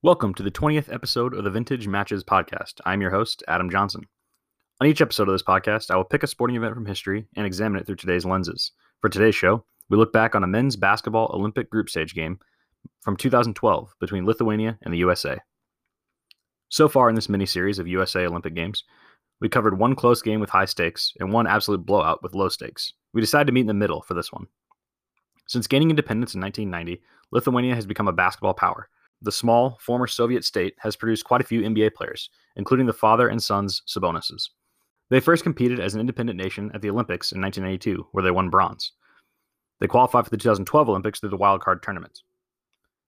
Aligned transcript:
Welcome 0.00 0.32
to 0.34 0.44
the 0.44 0.50
20th 0.52 0.94
episode 0.94 1.34
of 1.34 1.42
the 1.42 1.50
Vintage 1.50 1.88
Matches 1.88 2.22
podcast. 2.22 2.74
I'm 2.86 3.00
your 3.00 3.10
host, 3.10 3.42
Adam 3.48 3.68
Johnson. 3.68 4.02
On 4.80 4.86
each 4.86 5.00
episode 5.00 5.26
of 5.26 5.34
this 5.34 5.42
podcast, 5.42 5.90
I 5.90 5.96
will 5.96 6.04
pick 6.04 6.22
a 6.22 6.28
sporting 6.28 6.54
event 6.54 6.74
from 6.74 6.86
history 6.86 7.26
and 7.34 7.44
examine 7.44 7.80
it 7.80 7.84
through 7.84 7.96
today's 7.96 8.24
lenses. 8.24 8.70
For 9.00 9.08
today's 9.08 9.34
show, 9.34 9.64
we 9.88 9.96
look 9.96 10.12
back 10.12 10.36
on 10.36 10.44
a 10.44 10.46
men's 10.46 10.76
basketball 10.76 11.32
Olympic 11.34 11.68
group 11.68 11.90
stage 11.90 12.14
game 12.14 12.38
from 13.00 13.16
2012 13.16 13.92
between 13.98 14.24
Lithuania 14.24 14.78
and 14.82 14.94
the 14.94 14.98
USA. 14.98 15.36
So 16.68 16.88
far 16.88 17.08
in 17.08 17.16
this 17.16 17.28
mini 17.28 17.44
series 17.44 17.80
of 17.80 17.88
USA 17.88 18.24
Olympic 18.24 18.54
Games, 18.54 18.84
we 19.40 19.48
covered 19.48 19.80
one 19.80 19.96
close 19.96 20.22
game 20.22 20.38
with 20.38 20.50
high 20.50 20.66
stakes 20.66 21.12
and 21.18 21.32
one 21.32 21.48
absolute 21.48 21.84
blowout 21.84 22.22
with 22.22 22.36
low 22.36 22.48
stakes. 22.48 22.92
We 23.14 23.20
decided 23.20 23.48
to 23.48 23.52
meet 23.52 23.62
in 23.62 23.66
the 23.66 23.74
middle 23.74 24.02
for 24.02 24.14
this 24.14 24.32
one. 24.32 24.46
Since 25.48 25.66
gaining 25.66 25.90
independence 25.90 26.36
in 26.36 26.40
1990, 26.40 27.02
Lithuania 27.32 27.74
has 27.74 27.84
become 27.84 28.06
a 28.06 28.12
basketball 28.12 28.54
power. 28.54 28.88
The 29.22 29.32
small, 29.32 29.78
former 29.80 30.06
Soviet 30.06 30.44
state 30.44 30.74
has 30.78 30.94
produced 30.94 31.24
quite 31.24 31.40
a 31.40 31.44
few 31.44 31.62
NBA 31.62 31.94
players, 31.94 32.30
including 32.56 32.86
the 32.86 32.92
father 32.92 33.28
and 33.28 33.42
sons 33.42 33.82
Sabonises. 33.86 34.50
They 35.10 35.20
first 35.20 35.42
competed 35.42 35.80
as 35.80 35.94
an 35.94 36.00
independent 36.00 36.38
nation 36.38 36.70
at 36.74 36.82
the 36.82 36.90
Olympics 36.90 37.32
in 37.32 37.40
1992, 37.40 38.08
where 38.12 38.22
they 38.22 38.30
won 38.30 38.50
bronze. 38.50 38.92
They 39.80 39.86
qualified 39.86 40.24
for 40.24 40.30
the 40.30 40.36
2012 40.36 40.88
Olympics 40.88 41.20
through 41.20 41.30
the 41.30 41.38
wildcard 41.38 41.82
tournament. 41.82 42.20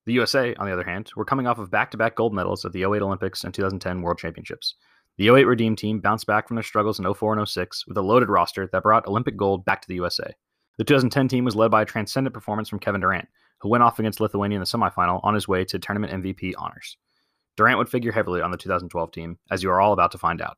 The 0.07 0.15
USA, 0.15 0.55
on 0.55 0.67
the 0.67 0.73
other 0.73 0.85
hand, 0.85 1.11
were 1.15 1.25
coming 1.25 1.47
off 1.47 1.59
of 1.59 1.71
back 1.71 1.91
to 1.91 1.97
back 1.97 2.17
gold 2.17 2.33
medals 2.33 2.65
at 2.65 2.73
the 2.73 2.83
08 2.83 3.03
Olympics 3.03 3.45
and 3.45 3.53
2010 3.53 4.03
World 4.03 4.19
Championships. 4.19 4.75
The 5.19 5.29
08 5.29 5.45
Redeem 5.45 5.77
team 5.77 6.01
bounced 6.01 6.27
back 6.27 6.49
from 6.49 6.55
their 6.55 6.65
struggles 6.65 6.99
in 6.99 7.13
04 7.13 7.39
and 7.39 7.47
06 7.47 7.87
with 7.87 7.97
a 7.99 8.03
loaded 8.03 8.31
roster 8.31 8.67
that 8.73 8.83
brought 8.83 9.07
Olympic 9.07 9.37
gold 9.37 9.65
back 9.65 9.83
to 9.83 9.89
the 9.89 9.97
USA. 9.97 10.35
The 10.79 10.85
2010 10.85 11.29
team 11.29 11.45
was 11.45 11.55
led 11.55 11.71
by 11.71 11.83
a 11.83 11.87
transcendent 11.87 12.33
performance 12.33 12.69
from 12.69 12.79
Kevin 12.79 13.03
Durant, 13.03 13.29
who 13.61 13.69
went 13.69 13.83
off 13.83 13.99
against 13.99 14.21
Lithuania 14.21 14.57
in 14.57 14.61
the 14.61 14.67
semifinal 14.67 15.21
on 15.23 15.35
his 15.35 15.47
way 15.47 15.65
to 15.67 15.79
tournament 15.79 16.13
MVP 16.23 16.55
honors. 16.59 16.97
Durant 17.57 17.79
would 17.79 17.89
figure 17.89 18.13
heavily 18.13 18.41
on 18.41 18.51
the 18.51 18.57
2012 18.57 19.13
team, 19.13 19.39
as 19.51 19.63
you 19.63 19.71
are 19.71 19.81
all 19.81 19.93
about 19.93 20.13
to 20.13 20.19
find 20.19 20.41
out. 20.41 20.57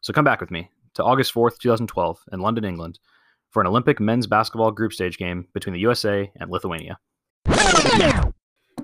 So 0.00 0.12
come 0.12 0.24
back 0.24 0.40
with 0.40 0.50
me 0.50 0.70
to 0.94 1.04
August 1.04 1.32
4th, 1.32 1.58
2012, 1.58 2.18
in 2.32 2.40
London, 2.40 2.64
England, 2.64 2.98
for 3.50 3.60
an 3.60 3.66
Olympic 3.66 4.00
men's 4.00 4.26
basketball 4.26 4.72
group 4.72 4.92
stage 4.92 5.18
game 5.18 5.46
between 5.54 5.74
the 5.74 5.80
USA 5.80 6.30
and 6.36 6.50
Lithuania. 6.50 6.98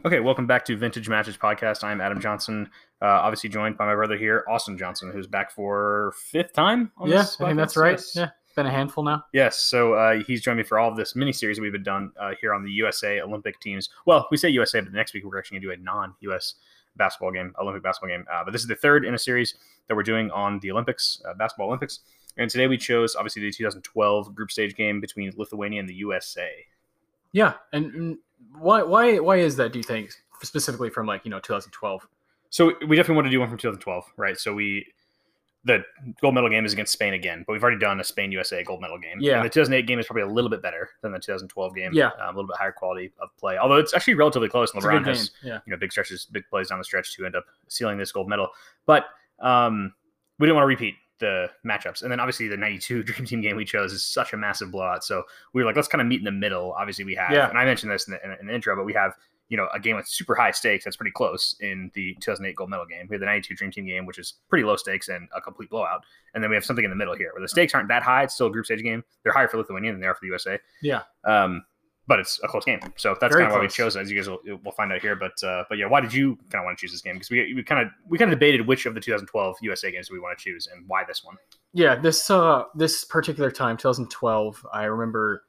Okay, 0.04 0.20
welcome 0.20 0.46
back 0.46 0.64
to 0.66 0.76
Vintage 0.76 1.08
Matches 1.08 1.36
Podcast. 1.36 1.82
I'm 1.82 2.00
Adam 2.00 2.20
Johnson, 2.20 2.70
uh, 3.02 3.06
obviously 3.06 3.50
joined 3.50 3.76
by 3.76 3.86
my 3.86 3.94
brother 3.94 4.16
here, 4.16 4.44
Austin 4.48 4.78
Johnson, 4.78 5.10
who's 5.10 5.26
back 5.26 5.50
for 5.50 6.12
fifth 6.30 6.52
time. 6.52 6.92
On 6.98 7.08
Yeah, 7.08 7.18
this 7.18 7.40
I 7.40 7.46
think 7.46 7.56
that's 7.56 7.76
right. 7.76 8.00
Yeah, 8.14 8.30
been 8.56 8.66
a 8.66 8.70
handful 8.70 9.04
now. 9.04 9.24
Yes, 9.32 9.58
so 9.58 9.94
uh, 9.94 10.22
he's 10.26 10.42
joined 10.42 10.56
me 10.56 10.64
for 10.64 10.78
all 10.78 10.90
of 10.90 10.96
this 10.96 11.14
mini 11.14 11.32
series 11.32 11.60
we've 11.60 11.70
been 11.70 11.84
done 11.84 12.10
uh, 12.18 12.32
here 12.40 12.52
on 12.52 12.64
the 12.64 12.70
USA 12.72 13.20
Olympic 13.20 13.60
teams. 13.60 13.90
Well, 14.06 14.26
we 14.30 14.36
say 14.36 14.48
USA, 14.48 14.80
but 14.80 14.92
next 14.92 15.14
week 15.14 15.24
we're 15.24 15.38
actually 15.38 15.60
going 15.60 15.70
to 15.70 15.76
do 15.76 15.80
a 15.80 15.84
non-US 15.84 16.54
basketball 16.96 17.30
game, 17.30 17.54
Olympic 17.60 17.82
basketball 17.82 18.08
game. 18.08 18.24
Uh, 18.32 18.42
but 18.44 18.50
this 18.52 18.62
is 18.62 18.66
the 18.66 18.74
third 18.74 19.04
in 19.04 19.14
a 19.14 19.18
series 19.18 19.54
that 19.86 19.94
we're 19.94 20.02
doing 20.02 20.30
on 20.32 20.58
the 20.60 20.72
Olympics, 20.72 21.22
uh, 21.28 21.34
basketball 21.34 21.68
Olympics. 21.68 22.00
And 22.38 22.50
today 22.50 22.66
we 22.66 22.76
chose 22.76 23.14
obviously 23.14 23.42
the 23.42 23.52
2012 23.52 24.34
group 24.34 24.50
stage 24.50 24.74
game 24.74 25.00
between 25.00 25.32
Lithuania 25.36 25.80
and 25.80 25.88
the 25.88 25.94
USA. 25.94 26.50
Yeah, 27.32 27.54
and, 27.72 27.94
and 27.94 28.18
why 28.58 28.82
why 28.82 29.18
why 29.18 29.36
is 29.36 29.56
that? 29.56 29.72
Do 29.72 29.78
you 29.78 29.82
think 29.82 30.10
specifically 30.42 30.90
from 30.90 31.06
like 31.06 31.24
you 31.24 31.30
know 31.30 31.40
2012? 31.40 32.06
So 32.50 32.72
we 32.86 32.96
definitely 32.96 33.16
want 33.16 33.26
to 33.26 33.30
do 33.30 33.40
one 33.40 33.48
from 33.48 33.58
2012, 33.58 34.04
right? 34.16 34.38
So 34.38 34.54
we 34.54 34.86
the 35.66 35.84
gold 36.22 36.34
medal 36.34 36.48
game 36.48 36.64
is 36.64 36.72
against 36.72 36.92
Spain 36.92 37.12
again, 37.12 37.42
but 37.46 37.52
we've 37.52 37.62
already 37.62 37.78
done 37.78 37.98
a 38.00 38.04
Spain 38.04 38.30
USA 38.32 38.62
gold 38.62 38.80
medal 38.80 38.98
game. 38.98 39.18
Yeah. 39.20 39.36
And 39.36 39.44
the 39.44 39.50
2008 39.50 39.86
game 39.86 39.98
is 39.98 40.06
probably 40.06 40.22
a 40.22 40.26
little 40.26 40.48
bit 40.48 40.62
better 40.62 40.88
than 41.02 41.12
the 41.12 41.18
2012 41.18 41.74
game. 41.74 41.90
Yeah. 41.92 42.06
um, 42.20 42.22
a 42.22 42.26
little 42.28 42.46
bit 42.46 42.56
higher 42.56 42.72
quality 42.72 43.12
of 43.20 43.28
play, 43.36 43.58
although 43.58 43.76
it's 43.76 43.92
actually 43.92 44.14
relatively 44.14 44.48
close. 44.48 44.70
And 44.70 44.78
It's 44.78 44.86
a 44.86 44.88
good 44.88 45.02
LeBron 45.02 45.04
game. 45.04 45.14
has 45.16 45.30
Yeah, 45.42 45.58
you 45.66 45.70
know 45.72 45.76
big 45.76 45.92
stretches, 45.92 46.24
big 46.26 46.44
plays 46.48 46.68
down 46.68 46.78
the 46.78 46.84
stretch 46.84 47.14
to 47.16 47.26
end 47.26 47.36
up 47.36 47.44
sealing 47.68 47.98
this 47.98 48.12
gold 48.12 48.28
medal. 48.28 48.48
But 48.86 49.06
um, 49.40 49.92
we 50.38 50.46
didn't 50.46 50.56
want 50.56 50.64
to 50.64 50.68
repeat 50.68 50.94
the 51.18 51.48
matchups, 51.66 52.02
and 52.02 52.12
then 52.12 52.20
obviously 52.20 52.46
the 52.46 52.56
'92 52.56 53.02
Dream 53.04 53.26
Team 53.26 53.40
game 53.40 53.56
we 53.56 53.64
chose 53.64 53.92
is 53.92 54.04
such 54.04 54.32
a 54.34 54.36
massive 54.36 54.70
blowout. 54.70 55.02
So 55.04 55.24
we 55.52 55.62
were 55.62 55.66
like, 55.66 55.76
let's 55.76 55.88
kind 55.88 56.00
of 56.00 56.06
meet 56.06 56.18
in 56.20 56.24
the 56.24 56.30
middle. 56.30 56.72
Obviously, 56.78 57.04
we 57.04 57.14
have, 57.14 57.32
Yeah. 57.32 57.48
and 57.48 57.58
I 57.58 57.64
mentioned 57.64 57.90
this 57.90 58.06
in 58.06 58.12
the, 58.12 58.40
in 58.40 58.46
the 58.46 58.54
intro, 58.54 58.76
but 58.76 58.84
we 58.84 58.92
have 58.92 59.14
you 59.48 59.56
know 59.56 59.68
a 59.72 59.80
game 59.80 59.96
with 59.96 60.08
super 60.08 60.34
high 60.34 60.50
stakes 60.50 60.84
that's 60.84 60.96
pretty 60.96 61.12
close 61.12 61.56
in 61.60 61.90
the 61.94 62.14
2008 62.20 62.56
gold 62.56 62.70
medal 62.70 62.86
game. 62.86 63.06
We 63.08 63.14
have 63.14 63.20
the 63.20 63.26
'92 63.26 63.54
Dream 63.54 63.70
Team 63.70 63.86
game, 63.86 64.06
which 64.06 64.18
is 64.18 64.34
pretty 64.48 64.64
low 64.64 64.76
stakes 64.76 65.08
and 65.08 65.28
a 65.34 65.40
complete 65.40 65.70
blowout, 65.70 66.02
and 66.34 66.42
then 66.42 66.50
we 66.50 66.56
have 66.56 66.64
something 66.64 66.84
in 66.84 66.90
the 66.90 66.96
middle 66.96 67.16
here 67.16 67.30
where 67.32 67.42
the 67.42 67.48
stakes 67.48 67.74
aren't 67.74 67.88
that 67.88 68.02
high. 68.02 68.24
It's 68.24 68.34
still 68.34 68.48
a 68.48 68.50
group 68.50 68.66
stage 68.66 68.82
game. 68.82 69.04
They're 69.22 69.32
higher 69.32 69.48
for 69.48 69.58
Lithuania 69.58 69.92
than 69.92 70.00
they 70.00 70.06
are 70.06 70.14
for 70.14 70.20
the 70.22 70.28
USA. 70.28 70.58
yeah. 70.82 71.02
Um, 71.24 71.64
but 72.08 72.20
it's 72.20 72.38
a 72.44 72.48
close 72.48 72.64
game, 72.64 72.78
so 72.96 73.16
that's 73.20 73.34
kind 73.34 73.48
of 73.48 73.52
why 73.52 73.60
we 73.60 73.68
chose 73.68 73.96
it. 73.96 74.00
As 74.00 74.10
you 74.10 74.16
guys 74.16 74.28
will, 74.28 74.38
will 74.64 74.72
find 74.72 74.92
out 74.92 75.00
here, 75.00 75.16
but 75.16 75.42
uh, 75.42 75.64
but 75.68 75.76
yeah, 75.76 75.86
why 75.86 76.00
did 76.00 76.14
you 76.14 76.36
kind 76.50 76.62
of 76.62 76.64
want 76.64 76.78
to 76.78 76.80
choose 76.80 76.92
this 76.92 77.00
game? 77.00 77.14
Because 77.14 77.30
we 77.30 77.52
we 77.54 77.64
kind 77.64 77.84
of 77.84 77.92
we 78.08 78.16
kind 78.16 78.32
of 78.32 78.38
debated 78.38 78.66
which 78.66 78.86
of 78.86 78.94
the 78.94 79.00
2012 79.00 79.56
USA 79.62 79.90
games 79.90 80.08
we 80.08 80.20
want 80.20 80.38
to 80.38 80.44
choose 80.44 80.68
and 80.72 80.84
why 80.86 81.02
this 81.04 81.24
one. 81.24 81.36
Yeah, 81.72 81.96
this 81.96 82.30
uh 82.30 82.64
this 82.76 83.04
particular 83.04 83.50
time, 83.50 83.76
2012, 83.76 84.64
I 84.72 84.84
remember 84.84 85.42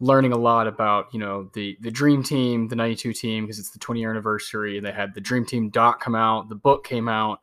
learning 0.00 0.32
a 0.32 0.38
lot 0.38 0.66
about 0.66 1.12
you 1.12 1.18
know 1.18 1.50
the 1.54 1.76
the 1.80 1.90
Dream 1.90 2.22
Team, 2.22 2.68
the 2.68 2.76
'92 2.76 3.12
team, 3.12 3.44
because 3.44 3.58
it's 3.58 3.70
the 3.70 3.78
20 3.78 4.00
year 4.00 4.10
anniversary. 4.10 4.80
They 4.80 4.92
had 4.92 5.14
the 5.14 5.20
Dream 5.20 5.44
Team 5.44 5.70
doc 5.70 6.00
come 6.00 6.14
out, 6.14 6.48
the 6.48 6.54
book 6.54 6.84
came 6.84 7.08
out, 7.08 7.40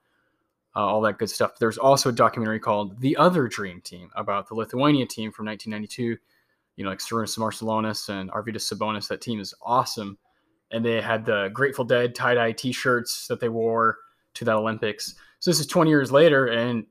uh, 0.76 0.86
all 0.86 1.02
that 1.02 1.18
good 1.18 1.30
stuff. 1.30 1.58
There's 1.60 1.78
also 1.78 2.10
a 2.10 2.14
documentary 2.14 2.60
called 2.60 3.00
The 3.00 3.16
Other 3.18 3.48
Dream 3.48 3.82
Team 3.82 4.10
about 4.16 4.48
the 4.48 4.56
Lithuania 4.56 5.06
team 5.06 5.32
from 5.32 5.46
1992. 5.46 6.18
You 6.78 6.84
know, 6.84 6.90
like 6.90 7.00
Sarunas 7.00 7.38
Marciulionis 7.38 8.10
and 8.10 8.30
Arvydas 8.32 8.74
Sabonis. 8.74 9.08
That 9.08 9.22
team 9.22 9.40
is 9.40 9.54
awesome, 9.62 10.18
and 10.72 10.84
they 10.84 11.02
had 11.02 11.26
the 11.26 11.50
Grateful 11.54 11.86
Dead 11.86 12.14
tie 12.14 12.36
dye 12.36 12.52
T-shirts 12.52 13.28
that 13.28 13.40
they 13.40 13.50
wore 13.50 13.98
to 14.34 14.46
that 14.46 14.56
Olympics. 14.56 15.16
So 15.40 15.50
this 15.50 15.60
is 15.60 15.68
20 15.68 15.90
years 15.90 16.12
later, 16.12 16.48
and 16.48 16.86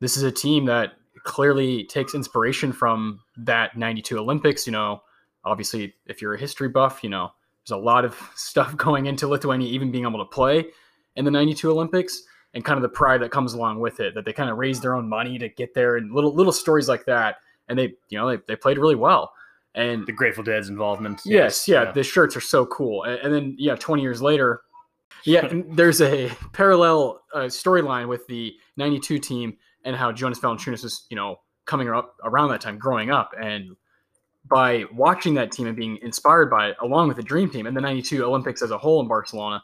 this 0.00 0.16
is 0.16 0.24
a 0.24 0.32
team 0.32 0.64
that 0.64 0.94
clearly 1.24 1.84
takes 1.84 2.14
inspiration 2.14 2.72
from 2.72 3.20
that 3.36 3.76
92 3.76 4.18
Olympics. 4.18 4.66
You 4.66 4.72
know, 4.72 5.02
obviously, 5.44 5.94
if 6.06 6.20
you're 6.20 6.34
a 6.34 6.38
history 6.38 6.68
buff, 6.68 7.00
you 7.02 7.10
know, 7.10 7.30
there's 7.66 7.78
a 7.78 7.82
lot 7.82 8.04
of 8.04 8.16
stuff 8.34 8.76
going 8.76 9.06
into 9.06 9.28
Lithuania 9.28 9.68
even 9.68 9.90
being 9.90 10.04
able 10.04 10.18
to 10.18 10.30
play 10.30 10.66
in 11.16 11.24
the 11.24 11.30
92 11.30 11.70
Olympics 11.70 12.22
and 12.54 12.64
kind 12.64 12.76
of 12.76 12.82
the 12.82 12.88
pride 12.88 13.22
that 13.22 13.30
comes 13.30 13.54
along 13.54 13.80
with 13.80 14.00
it 14.00 14.14
that 14.14 14.24
they 14.24 14.32
kind 14.32 14.50
of 14.50 14.58
raised 14.58 14.82
their 14.82 14.94
own 14.94 15.08
money 15.08 15.38
to 15.38 15.48
get 15.48 15.72
there 15.74 15.96
and 15.96 16.12
little 16.12 16.34
little 16.34 16.52
stories 16.52 16.88
like 16.88 17.04
that 17.04 17.36
and 17.68 17.78
they 17.78 17.92
you 18.08 18.18
know 18.18 18.28
they, 18.28 18.42
they 18.48 18.56
played 18.56 18.76
really 18.76 18.96
well 18.96 19.32
and 19.74 20.06
The 20.06 20.12
Grateful 20.12 20.42
Dead's 20.42 20.68
involvement. 20.68 21.20
Yes, 21.24 21.68
yeah, 21.68 21.92
the 21.92 22.02
shirts 22.02 22.36
are 22.36 22.40
so 22.40 22.66
cool. 22.66 23.04
And, 23.04 23.18
and 23.20 23.34
then 23.34 23.56
yeah, 23.58 23.76
20 23.76 24.02
years 24.02 24.20
later, 24.20 24.62
yeah, 25.24 25.48
there's 25.70 26.00
a 26.00 26.30
parallel 26.52 27.22
uh, 27.34 27.40
storyline 27.40 28.08
with 28.08 28.26
the 28.26 28.54
92 28.76 29.18
team 29.18 29.56
and 29.84 29.96
how 29.96 30.12
Jonas 30.12 30.38
Valanciunas 30.38 30.82
was, 30.82 31.06
you 31.10 31.16
know, 31.16 31.40
coming 31.64 31.88
up 31.88 32.16
around 32.24 32.50
that 32.50 32.60
time 32.60 32.78
growing 32.78 33.10
up 33.10 33.32
and 33.40 33.76
by 34.48 34.84
watching 34.92 35.34
that 35.34 35.52
team 35.52 35.66
and 35.66 35.76
being 35.76 35.98
inspired 36.02 36.50
by 36.50 36.70
it 36.70 36.76
along 36.80 37.08
with 37.08 37.16
the 37.16 37.22
dream 37.22 37.50
team 37.50 37.66
and 37.66 37.76
the 37.76 37.80
92 37.80 38.24
Olympics 38.24 38.62
as 38.62 38.70
a 38.70 38.78
whole 38.78 39.00
in 39.00 39.06
Barcelona, 39.06 39.62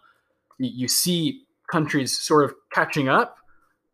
you, 0.58 0.86
see 0.86 1.42
countries 1.70 2.16
sort 2.16 2.44
of 2.44 2.54
catching 2.72 3.08
up 3.08 3.36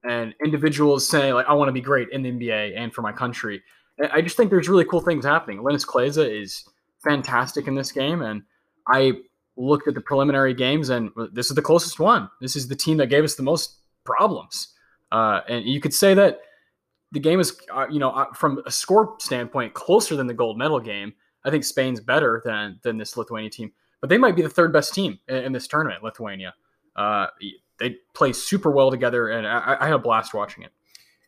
and 0.04 0.34
individuals 0.44 1.08
saying 1.08 1.34
like 1.34 1.46
I 1.46 1.54
want 1.54 1.68
to 1.68 1.72
be 1.72 1.80
great 1.80 2.08
in 2.10 2.22
the 2.22 2.30
NBA 2.30 2.76
and 2.76 2.92
for 2.92 3.02
my 3.02 3.12
country. 3.12 3.62
And 3.98 4.10
I 4.12 4.20
just 4.20 4.36
think 4.36 4.50
there's 4.50 4.68
really 4.68 4.84
cool 4.84 5.00
things 5.00 5.24
happening. 5.24 5.58
Linas 5.58 5.86
Kleiza 5.86 6.28
is 6.28 6.64
fantastic 7.02 7.66
in 7.66 7.74
this 7.74 7.92
game, 7.92 8.22
and 8.22 8.42
I 8.88 9.12
looked 9.56 9.86
at 9.88 9.94
the 9.94 10.00
preliminary 10.00 10.54
games, 10.54 10.88
and 10.88 11.10
this 11.32 11.50
is 11.50 11.56
the 11.56 11.62
closest 11.62 11.98
one. 11.98 12.28
This 12.40 12.56
is 12.56 12.68
the 12.68 12.76
team 12.76 12.96
that 12.98 13.08
gave 13.08 13.24
us 13.24 13.34
the 13.34 13.42
most 13.42 13.76
problems, 14.04 14.68
uh, 15.12 15.42
and 15.48 15.64
you 15.64 15.80
could 15.80 15.94
say 15.94 16.14
that 16.14 16.40
the 17.12 17.20
game 17.20 17.38
is, 17.38 17.60
uh, 17.72 17.86
you 17.90 17.98
know, 18.00 18.10
uh, 18.10 18.32
from 18.32 18.60
a 18.66 18.70
score 18.70 19.16
standpoint, 19.18 19.74
closer 19.74 20.16
than 20.16 20.26
the 20.26 20.34
gold 20.34 20.58
medal 20.58 20.80
game. 20.80 21.12
I 21.44 21.50
think 21.50 21.62
Spain's 21.64 22.00
better 22.00 22.40
than 22.44 22.80
than 22.82 22.96
this 22.98 23.16
Lithuania 23.16 23.50
team, 23.50 23.72
but 24.00 24.08
they 24.10 24.18
might 24.18 24.34
be 24.34 24.42
the 24.42 24.48
third 24.48 24.72
best 24.72 24.94
team 24.94 25.18
in, 25.28 25.36
in 25.36 25.52
this 25.52 25.68
tournament. 25.68 26.02
Lithuania, 26.02 26.54
uh, 26.96 27.26
they 27.78 27.96
play 28.14 28.32
super 28.32 28.70
well 28.70 28.90
together, 28.90 29.28
and 29.30 29.46
I, 29.46 29.76
I 29.80 29.84
had 29.86 29.94
a 29.94 29.98
blast 29.98 30.34
watching 30.34 30.64
it. 30.64 30.72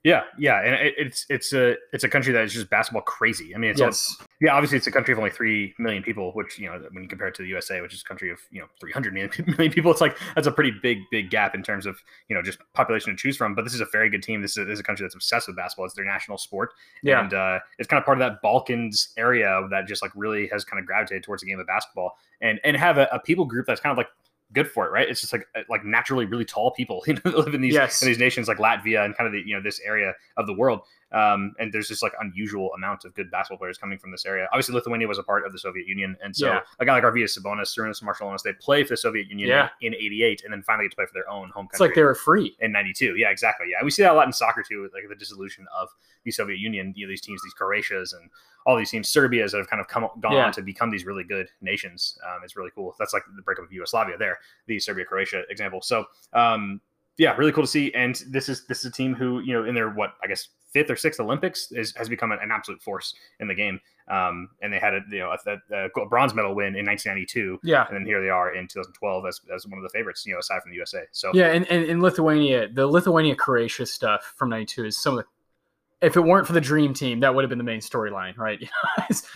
Yeah, 0.05 0.23
yeah, 0.39 0.61
and 0.63 0.75
it, 0.75 0.95
it's 0.99 1.27
it's 1.29 1.53
a 1.53 1.77
it's 1.93 2.05
a 2.05 2.09
country 2.09 2.33
that 2.33 2.45
is 2.45 2.53
just 2.53 2.71
basketball 2.71 3.03
crazy. 3.03 3.55
I 3.55 3.59
mean, 3.59 3.71
it's 3.71 3.81
all- 3.81 3.89
yes, 3.89 4.17
yeah, 4.45 4.53
obviously 4.53 4.77
it's 4.77 4.87
a 4.87 4.91
country 4.91 5.13
of 5.13 5.19
only 5.19 5.31
three 5.31 5.75
million 5.79 6.03
people, 6.03 6.33
which 6.33 6.59
you 6.59 6.67
know 6.67 6.79
when 6.93 7.03
you 7.03 7.09
compare 7.09 7.29
it 7.29 7.35
to 7.37 7.43
the 7.43 7.49
USA, 7.49 7.81
which 7.81 7.95
is 7.95 8.03
a 8.03 8.05
country 8.05 8.31
of 8.31 8.39
you 8.51 8.61
know 8.61 8.67
300 8.79 9.15
million 9.15 9.31
million 9.59 9.73
people, 9.73 9.91
it's 9.91 10.03
like 10.03 10.19
that's 10.35 10.47
a 10.47 10.53
pretty 10.53 10.71
big 10.83 10.99
big 11.11 11.31
gap 11.31 11.55
in 11.55 11.63
terms 11.63 11.87
of 11.87 11.97
you 12.29 12.37
know 12.37 12.43
just 12.43 12.59
population 12.75 13.11
to 13.11 13.17
choose 13.17 13.39
from. 13.39 13.55
But 13.55 13.65
this 13.65 13.73
is 13.73 13.81
a 13.81 13.87
very 13.91 14.11
good 14.11 14.23
team. 14.23 14.43
This 14.43 14.51
is, 14.53 14.59
a, 14.59 14.65
this 14.67 14.75
is 14.75 14.81
a 14.81 14.83
country 14.83 15.05
that's 15.05 15.15
obsessed 15.15 15.47
with 15.47 15.57
basketball. 15.57 15.87
It's 15.87 15.95
their 15.95 16.05
national 16.05 16.37
sport, 16.37 16.73
yeah, 17.03 17.23
and 17.23 17.33
uh, 17.33 17.61
it's 17.79 17.89
kind 17.89 17.99
of 17.99 18.05
part 18.05 18.19
of 18.19 18.21
that 18.21 18.43
Balkans 18.43 19.15
area 19.17 19.67
that 19.71 19.87
just 19.87 20.03
like 20.03 20.13
really 20.15 20.47
has 20.49 20.63
kind 20.63 20.79
of 20.79 20.85
gravitated 20.87 21.23
towards 21.23 21.43
the 21.43 21.49
game 21.49 21.59
of 21.59 21.67
basketball, 21.67 22.19
and 22.43 22.61
and 22.65 22.77
have 22.77 22.99
a, 22.99 23.09
a 23.13 23.19
people 23.21 23.47
group 23.47 23.67
that's 23.67 23.81
kind 23.81 23.93
of 23.93 23.97
like 23.97 24.09
good 24.53 24.71
for 24.71 24.87
it, 24.87 24.91
right? 24.91 25.09
It's 25.09 25.21
just 25.21 25.33
like 25.33 25.47
uh, 25.57 25.63
like 25.69 25.85
naturally 25.85 26.27
really 26.27 26.45
tall 26.45 26.71
people 26.71 27.03
you 27.07 27.15
know, 27.15 27.31
live 27.31 27.55
in 27.55 27.61
these 27.61 27.75
Yes. 27.75 28.03
in 28.03 28.09
these 28.09 28.19
nations 28.19 28.49
like 28.49 28.59
Latvia 28.59 29.05
and 29.05 29.17
kind 29.17 29.27
of 29.27 29.33
the 29.33 29.43
you 29.47 29.55
know 29.55 29.63
this 29.63 29.81
area 29.81 30.13
of 30.37 30.47
the 30.47 30.55
world. 30.55 30.81
Um, 31.15 31.55
and 31.61 31.73
there's 31.73 31.87
just 31.89 32.03
like 32.03 32.13
unusual 32.21 32.73
amount 32.75 33.05
of 33.05 33.15
good 33.15 33.31
basketball 33.31 33.59
players 33.59 33.79
coming 33.79 33.99
from 33.99 34.11
this 34.11 34.27
area. 34.27 34.49
Obviously, 34.53 34.75
Lithuania 34.75 35.07
was 35.07 35.19
a 35.19 35.23
part 35.23 35.47
of 35.47 35.53
the 35.53 35.59
Soviet 35.59 35.87
Union, 35.87 36.17
and 36.23 36.35
so 36.35 36.49
Yeah. 36.49 36.61
a 36.81 36.85
guy 36.85 36.93
like 36.93 37.05
Arvydas 37.05 37.39
Sabonis, 37.39 37.73
Sarunas 37.73 38.03
Marciulionis, 38.03 38.43
they 38.43 38.53
play 38.55 38.83
for 38.83 38.91
the 38.91 38.97
Soviet 38.97 39.29
Union 39.29 39.49
Yeah. 39.49 39.69
in 39.81 39.95
'88, 39.95 40.43
and 40.45 40.53
then 40.53 40.63
finally 40.63 40.87
get 40.87 40.91
to 40.91 40.97
play 40.97 41.07
for 41.07 41.15
their 41.15 41.29
own 41.31 41.51
home 41.51 41.67
country. 41.69 41.75
It's 41.77 41.81
like 41.81 41.95
they 41.95 42.03
were 42.03 42.15
free. 42.17 42.57
in 42.61 42.73
'92. 42.73 43.17
Yeah, 43.17 43.31
exactly. 43.31 43.69
Yeah, 43.71 43.85
we 43.85 43.91
see 43.93 44.03
that 44.03 44.11
a 44.13 44.15
lot 44.15 44.27
in 44.27 44.33
soccer 44.33 44.63
too, 44.63 44.83
with, 44.83 44.93
like 44.93 45.05
the 45.09 45.15
dissolution 45.15 45.67
of 45.79 45.89
the 46.25 46.33
Soviet 46.33 46.59
Union. 46.59 46.93
You 46.97 47.07
know, 47.07 47.11
these 47.11 47.21
teams, 47.21 47.41
these 47.45 47.55
Croatias, 47.55 48.13
and 48.13 48.29
all 48.67 48.77
these 48.77 48.91
teams, 48.91 49.09
Serbia's 49.09 49.53
that 49.53 49.59
have 49.59 49.69
kind 49.69 49.81
of 49.81 49.87
come 49.89 50.09
gone 50.21 50.33
Yeah. 50.33 50.47
on 50.47 50.53
to 50.55 50.63
become 50.63 50.91
these 50.91 51.05
really 51.05 51.23
good 51.23 51.49
nations. 51.61 52.19
Um, 52.27 52.41
it's 52.43 52.57
really 52.57 52.71
cool. 52.75 52.97
That's 52.99 53.13
like 53.13 53.23
the 53.37 53.43
breakup 53.43 53.67
of 53.67 53.73
Yugoslavia 53.73 54.17
there, 54.19 54.41
the 54.67 54.81
Serbia 54.81 55.05
Croatia 55.05 55.45
example. 55.51 55.81
So, 55.83 56.07
um, 56.33 56.81
yeah, 57.19 57.37
really 57.37 57.53
cool 57.53 57.63
to 57.63 57.69
see. 57.69 57.93
And 57.95 58.21
this 58.29 58.49
is 58.49 58.67
this 58.67 58.81
is 58.81 58.87
a 58.87 58.91
team 58.91 59.15
who 59.15 59.41
you 59.41 59.53
know 59.53 59.65
in 59.65 59.75
their 59.75 59.91
what 59.91 60.15
I 60.23 60.27
guess 60.27 60.49
fifth 60.75 60.91
or 60.91 60.97
sixth 60.97 61.21
Olympics 61.21 61.73
is, 61.73 61.95
has 61.97 62.09
become 62.09 62.33
an, 62.33 62.39
an 62.43 62.51
absolute 62.51 62.83
force 62.83 63.15
in 63.41 63.49
the 63.49 63.55
game. 63.55 63.81
Um, 64.11 64.51
and 64.61 64.71
they 64.71 64.79
had 64.79 64.93
a 64.93 65.01
you 65.09 65.21
know 65.21 65.35
a, 65.47 65.87
a, 65.87 66.07
bronze 66.07 66.35
medal 66.35 66.55
win 66.55 66.77
in 66.77 66.85
1992. 66.85 67.61
Yeah. 67.63 67.87
And 67.87 67.97
then 67.97 68.05
here 68.05 68.21
they 68.21 68.29
are 68.29 68.55
in 68.55 68.69
2012 68.69 69.25
as, 69.27 69.41
as 69.55 69.67
one 69.67 69.79
of 69.79 69.83
the 69.83 69.89
favorites, 69.89 70.27
you 70.27 70.35
know, 70.35 70.41
aside 70.41 70.61
from 70.61 70.73
the 70.73 70.77
USA. 70.77 71.05
So 71.13 71.31
Yeah, 71.33 71.53
and, 71.53 71.67
and 71.71 71.85
in 71.85 72.03
Lithuania, 72.03 72.69
the 72.69 72.87
Lithuania 72.87 73.35
Croatia 73.35 73.87
stuff 73.87 74.35
from 74.37 74.51
'92 74.51 74.85
is 74.85 74.99
some 74.99 75.19
of 75.19 75.25
the. 75.25 76.07
If 76.07 76.17
it 76.17 76.21
weren't 76.21 76.47
for 76.47 76.53
the 76.53 76.61
Dream 76.61 76.93
Team, 76.93 77.21
that 77.21 77.35
would 77.35 77.45
have 77.45 77.49
been 77.49 77.57
the 77.57 77.65
main 77.65 77.81
storyline, 77.81 78.37
right? 78.37 78.63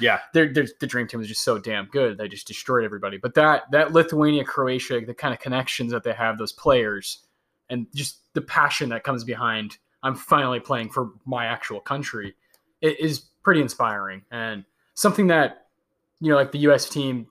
Yeah, 0.00 0.18
they're, 0.34 0.52
they're, 0.52 0.66
the 0.80 0.86
Dream 0.86 1.06
Team 1.06 1.18
was 1.18 1.28
just 1.28 1.42
so 1.42 1.58
damn 1.58 1.86
good; 1.86 2.18
they 2.18 2.28
just 2.28 2.46
destroyed 2.46 2.84
everybody. 2.84 3.16
But 3.16 3.34
that 3.34 3.70
that 3.70 3.92
Lithuania 3.92 4.44
Croatia, 4.44 5.00
the 5.00 5.14
kind 5.14 5.32
of 5.32 5.40
connections 5.40 5.92
that 5.92 6.04
they 6.04 6.12
have, 6.12 6.36
those 6.36 6.52
players, 6.52 7.20
and 7.70 7.86
just 7.94 8.20
the 8.34 8.42
passion 8.42 8.90
that 8.90 9.02
comes 9.02 9.24
behind, 9.24 9.78
I'm 10.02 10.14
finally 10.14 10.60
playing 10.60 10.90
for 10.90 11.10
my 11.26 11.46
actual 11.46 11.80
country, 11.80 12.34
it 12.80 12.98
is 13.00 13.20
pretty 13.42 13.60
inspiring 13.60 14.22
and 14.30 14.64
something 14.94 15.26
that 15.28 15.66
you 16.20 16.30
know, 16.30 16.36
like 16.36 16.50
the 16.52 16.58
U.S. 16.60 16.88
team, 16.88 17.26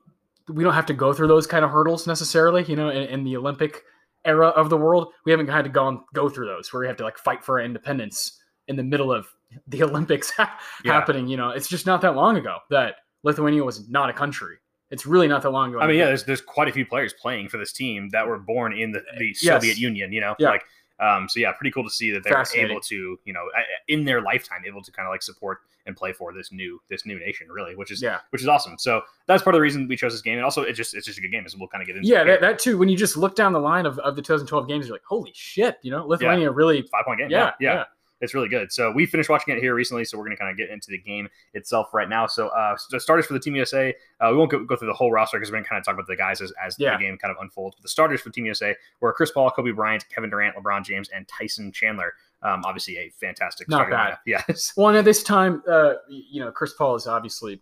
we 0.48 0.64
don't 0.64 0.72
have 0.72 0.86
to 0.86 0.94
go 0.94 1.12
through 1.12 1.28
those 1.28 1.46
kind 1.46 1.62
of 1.64 1.70
hurdles 1.70 2.06
necessarily. 2.06 2.64
You 2.64 2.76
know, 2.76 2.88
in, 2.88 3.02
in 3.08 3.24
the 3.24 3.36
Olympic 3.36 3.82
era 4.24 4.48
of 4.48 4.70
the 4.70 4.76
world, 4.78 5.12
we 5.26 5.30
haven't 5.32 5.48
had 5.48 5.64
to 5.64 5.70
go 5.70 6.04
go 6.14 6.28
through 6.28 6.46
those 6.46 6.72
where 6.72 6.80
we 6.80 6.86
have 6.86 6.96
to 6.96 7.04
like 7.04 7.18
fight 7.18 7.44
for 7.44 7.58
our 7.60 7.64
independence 7.64 8.40
in 8.66 8.76
the 8.76 8.82
middle 8.82 9.12
of 9.12 9.26
the 9.66 9.82
Olympics 9.82 10.32
Yeah. 10.38 10.48
happening. 10.84 11.28
You 11.28 11.36
know, 11.36 11.50
it's 11.50 11.68
just 11.68 11.84
not 11.86 12.00
that 12.00 12.14
long 12.16 12.36
ago 12.36 12.58
that 12.70 12.96
Lithuania 13.22 13.62
was 13.64 13.88
not 13.90 14.08
a 14.08 14.12
country. 14.12 14.56
It's 14.90 15.04
really 15.04 15.28
not 15.28 15.42
that 15.42 15.50
long 15.50 15.68
ago. 15.70 15.80
I 15.80 15.86
mean, 15.86 15.98
yeah, 15.98 16.06
there's 16.06 16.24
there's 16.24 16.40
quite 16.40 16.68
a 16.68 16.72
few 16.72 16.86
players 16.86 17.12
playing 17.12 17.50
for 17.50 17.58
this 17.58 17.72
team 17.74 18.08
that 18.12 18.26
were 18.26 18.38
born 18.38 18.72
in 18.72 18.92
the, 18.92 19.00
the 19.18 19.26
Yes. 19.26 19.40
Soviet 19.40 19.76
Union. 19.76 20.12
You 20.14 20.22
know, 20.22 20.34
Yeah. 20.38 20.48
like 20.48 20.64
um, 21.00 21.28
so 21.28 21.40
yeah, 21.40 21.52
pretty 21.52 21.70
cool 21.70 21.84
to 21.84 21.90
see 21.90 22.10
that 22.10 22.24
they're 22.24 22.44
able 22.56 22.80
to, 22.80 23.18
you 23.24 23.32
know, 23.32 23.44
in 23.86 24.04
their 24.04 24.20
lifetime, 24.20 24.62
able 24.66 24.82
to 24.82 24.90
kind 24.90 25.06
of 25.06 25.12
like 25.12 25.22
support 25.22 25.60
and 25.86 25.96
play 25.96 26.12
for 26.12 26.32
this 26.32 26.52
new 26.52 26.80
this 26.88 27.06
new 27.06 27.18
nation, 27.18 27.48
really, 27.50 27.76
which 27.76 27.90
is 27.90 28.02
yeah, 28.02 28.18
which 28.30 28.42
is 28.42 28.48
awesome. 28.48 28.76
So 28.78 29.02
that's 29.26 29.42
part 29.42 29.54
of 29.54 29.58
the 29.58 29.62
reason 29.62 29.88
we 29.88 29.96
chose 29.96 30.12
this 30.12 30.22
game, 30.22 30.36
and 30.36 30.44
also 30.44 30.62
it 30.62 30.74
just 30.74 30.94
it's 30.94 31.06
just 31.06 31.18
a 31.18 31.20
good 31.20 31.30
game, 31.30 31.44
as 31.46 31.56
we'll 31.56 31.68
kind 31.68 31.82
of 31.82 31.86
get 31.86 31.96
into. 31.96 32.08
yeah, 32.08 32.24
that, 32.24 32.40
that 32.40 32.58
too. 32.58 32.78
When 32.78 32.88
you 32.88 32.96
just 32.96 33.16
look 33.16 33.36
down 33.36 33.52
the 33.52 33.60
line 33.60 33.86
of, 33.86 33.98
of 34.00 34.16
the 34.16 34.22
2012 34.22 34.68
games, 34.68 34.86
you're 34.86 34.94
like, 34.94 35.04
holy 35.04 35.32
shit! 35.34 35.78
You 35.82 35.90
know, 35.90 36.06
Lithuania 36.06 36.50
really. 36.50 36.82
five 36.82 37.04
point 37.04 37.18
game. 37.18 37.30
Yeah, 37.30 37.52
yeah, 37.60 37.74
yeah. 37.74 37.84
It's 38.20 38.34
really 38.34 38.48
good. 38.48 38.72
So 38.72 38.90
we 38.90 39.06
finished 39.06 39.28
watching 39.30 39.56
it 39.56 39.60
here 39.60 39.74
recently, 39.74 40.04
so 40.04 40.18
we're 40.18 40.24
going 40.24 40.36
to 40.36 40.40
kind 40.40 40.50
of 40.50 40.56
get 40.56 40.70
into 40.70 40.90
the 40.90 40.98
game 40.98 41.28
itself 41.54 41.94
right 41.94 42.08
now. 42.08 42.26
So 42.26 42.48
uh, 42.48 42.76
the 42.90 42.98
starters 42.98 43.26
for 43.26 43.32
the 43.34 43.38
Team 43.40 43.54
USA, 43.54 43.94
uh, 44.20 44.28
we 44.32 44.36
won't 44.36 44.50
go, 44.50 44.64
go 44.64 44.74
through 44.76 44.88
the 44.88 44.94
whole 44.94 45.12
roster 45.12 45.38
because 45.38 45.50
we're 45.50 45.56
going 45.58 45.64
to 45.64 45.68
kind 45.70 45.78
of 45.80 45.84
talk 45.84 45.94
about 45.94 46.06
the 46.08 46.16
guys 46.16 46.40
as, 46.40 46.52
as 46.64 46.74
Yeah. 46.78 46.96
the 46.96 47.04
game 47.04 47.16
kind 47.18 47.30
of 47.30 47.36
unfolds. 47.40 47.76
But 47.76 47.82
the 47.84 47.88
starters 47.88 48.20
for 48.20 48.30
Team 48.30 48.44
USA 48.46 48.74
were 49.00 49.12
Chris 49.12 49.30
Paul, 49.30 49.50
Kobe 49.50 49.70
Bryant, 49.70 50.04
Kevin 50.12 50.30
Durant, 50.30 50.56
LeBron 50.56 50.84
James, 50.84 51.08
and 51.10 51.28
Tyson 51.28 51.70
Chandler. 51.70 52.12
Um, 52.42 52.62
obviously, 52.64 52.96
a 52.98 53.10
fantastic 53.20 53.68
Not 53.68 53.86
starting 53.86 53.96
bad. 53.96 54.12
lineup. 54.14 54.18
Yes. 54.48 54.72
Well, 54.76 54.88
and 54.88 54.96
at 54.98 55.04
this 55.04 55.22
time, 55.22 55.62
uh, 55.70 55.94
you 56.08 56.40
know, 56.40 56.50
Chris 56.50 56.72
Paul 56.74 56.94
is 56.96 57.06
obviously 57.06 57.60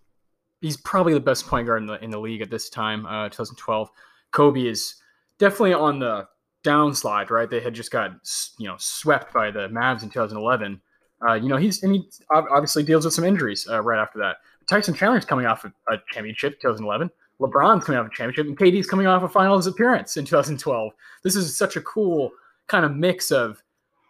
he's 0.62 0.76
probably 0.79 1.12
the 1.12 1.20
best 1.20 1.47
point 1.47 1.67
guard 1.67 1.82
in 1.82 1.87
the 1.87 2.03
in 2.03 2.11
the 2.11 2.19
league 2.19 2.41
at 2.41 2.50
this 2.50 2.69
time, 2.70 3.05
uh, 3.06 3.29
2012. 3.29 3.91
Kobe 4.32 4.67
is 4.67 4.94
definitely 5.38 5.75
on 5.75 5.99
the 5.99 6.26
downslide, 6.67 7.31
right? 7.31 7.49
They 7.49 7.61
had 7.61 7.75
just 7.75 7.91
got 7.91 8.13
you 8.59 8.67
know 8.67 8.77
swept 8.79 9.33
by 9.33 9.51
the 9.51 9.69
Mavs 9.69 10.03
in 10.03 10.11
2011. 10.11 10.81
Uh, 11.27 11.35
you 11.35 11.49
know, 11.49 11.57
he's 11.57 11.83
and 11.83 11.95
he 11.95 12.09
obviously 12.31 12.83
deals 12.83 13.05
with 13.05 13.15
some 13.15 13.25
injuries 13.25 13.67
uh, 13.71 13.81
right 13.81 14.01
after 14.01 14.19
that. 14.19 14.37
Tyson 14.69 14.95
Chandler's 14.95 15.25
coming 15.25 15.47
off 15.47 15.65
a, 15.65 15.97
championship, 16.11 16.61
2011. 16.61 17.11
LeBron's 17.41 17.85
coming 17.85 17.99
off 18.01 18.07
a 18.07 18.11
championship, 18.11 18.47
and 18.47 18.59
KD's 18.59 18.89
coming 18.89 19.07
off 19.07 19.23
a 19.23 19.29
Finals 19.29 19.67
appearance 19.67 20.17
in 20.17 20.25
2012. 20.25 20.93
This 21.23 21.37
is 21.37 21.57
such 21.57 21.77
a 21.77 21.81
cool 21.83 22.33
kind 22.67 22.85
of 22.85 22.95
mix 22.95 23.31
of 23.31 23.63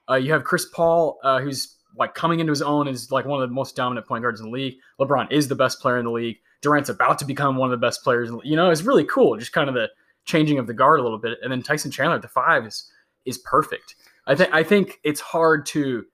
uh, 0.09 0.15
you 0.15 0.33
have 0.33 0.45
Chris 0.45 0.67
Paul, 0.73 1.19
uh, 1.23 1.41
who's 1.41 1.77
like 1.99 2.15
coming 2.15 2.41
into 2.41 2.51
his 2.51 2.63
own 2.63 2.89
is 2.89 3.11
like 3.11 3.25
one 3.25 3.43
of 3.43 3.49
the 3.49 3.55
most 3.55 3.77
dominant 3.77 4.07
point 4.07 4.23
guards 4.23 4.41
in 4.41 4.47
the 4.47 4.53
league. 4.53 4.77
LeBron 5.01 5.31
is 5.31 5.49
the 5.49 5.55
best 5.55 5.81
player 5.81 5.99
in 5.99 6.05
the 6.05 6.11
league. 6.11 6.39
Durant's 6.63 6.89
about 6.89 7.19
to 7.19 7.25
become 7.25 7.57
one 7.57 7.73
of 7.73 7.79
the 7.79 7.85
best 7.85 8.03
players. 8.03 8.31
The, 8.31 8.41
you 8.45 8.57
know, 8.57 8.71
it's 8.71 8.83
really 8.83 9.05
cool. 9.05 9.37
Just 9.37 9.53
kind 9.53 9.69
of 9.69 9.75
the 9.75 9.89
changing 10.27 10.59
of 10.59 10.67
the 10.67 10.75
guard 10.75 11.01
a 11.01 11.03
little 11.03 11.19
bit, 11.19 11.39
and 11.43 11.51
then 11.51 11.63
Tyson 11.63 11.91
Chandler 11.91 12.17
at 12.17 12.23
the 12.23 12.29
five 12.29 12.67
is 12.67 12.91
is 13.25 13.39
perfect. 13.39 13.95
I 14.27 14.35
think 14.35 14.53
I 14.53 14.63
think 14.63 15.01
it's 15.05 15.21
hard 15.21 15.67
to 15.67 16.05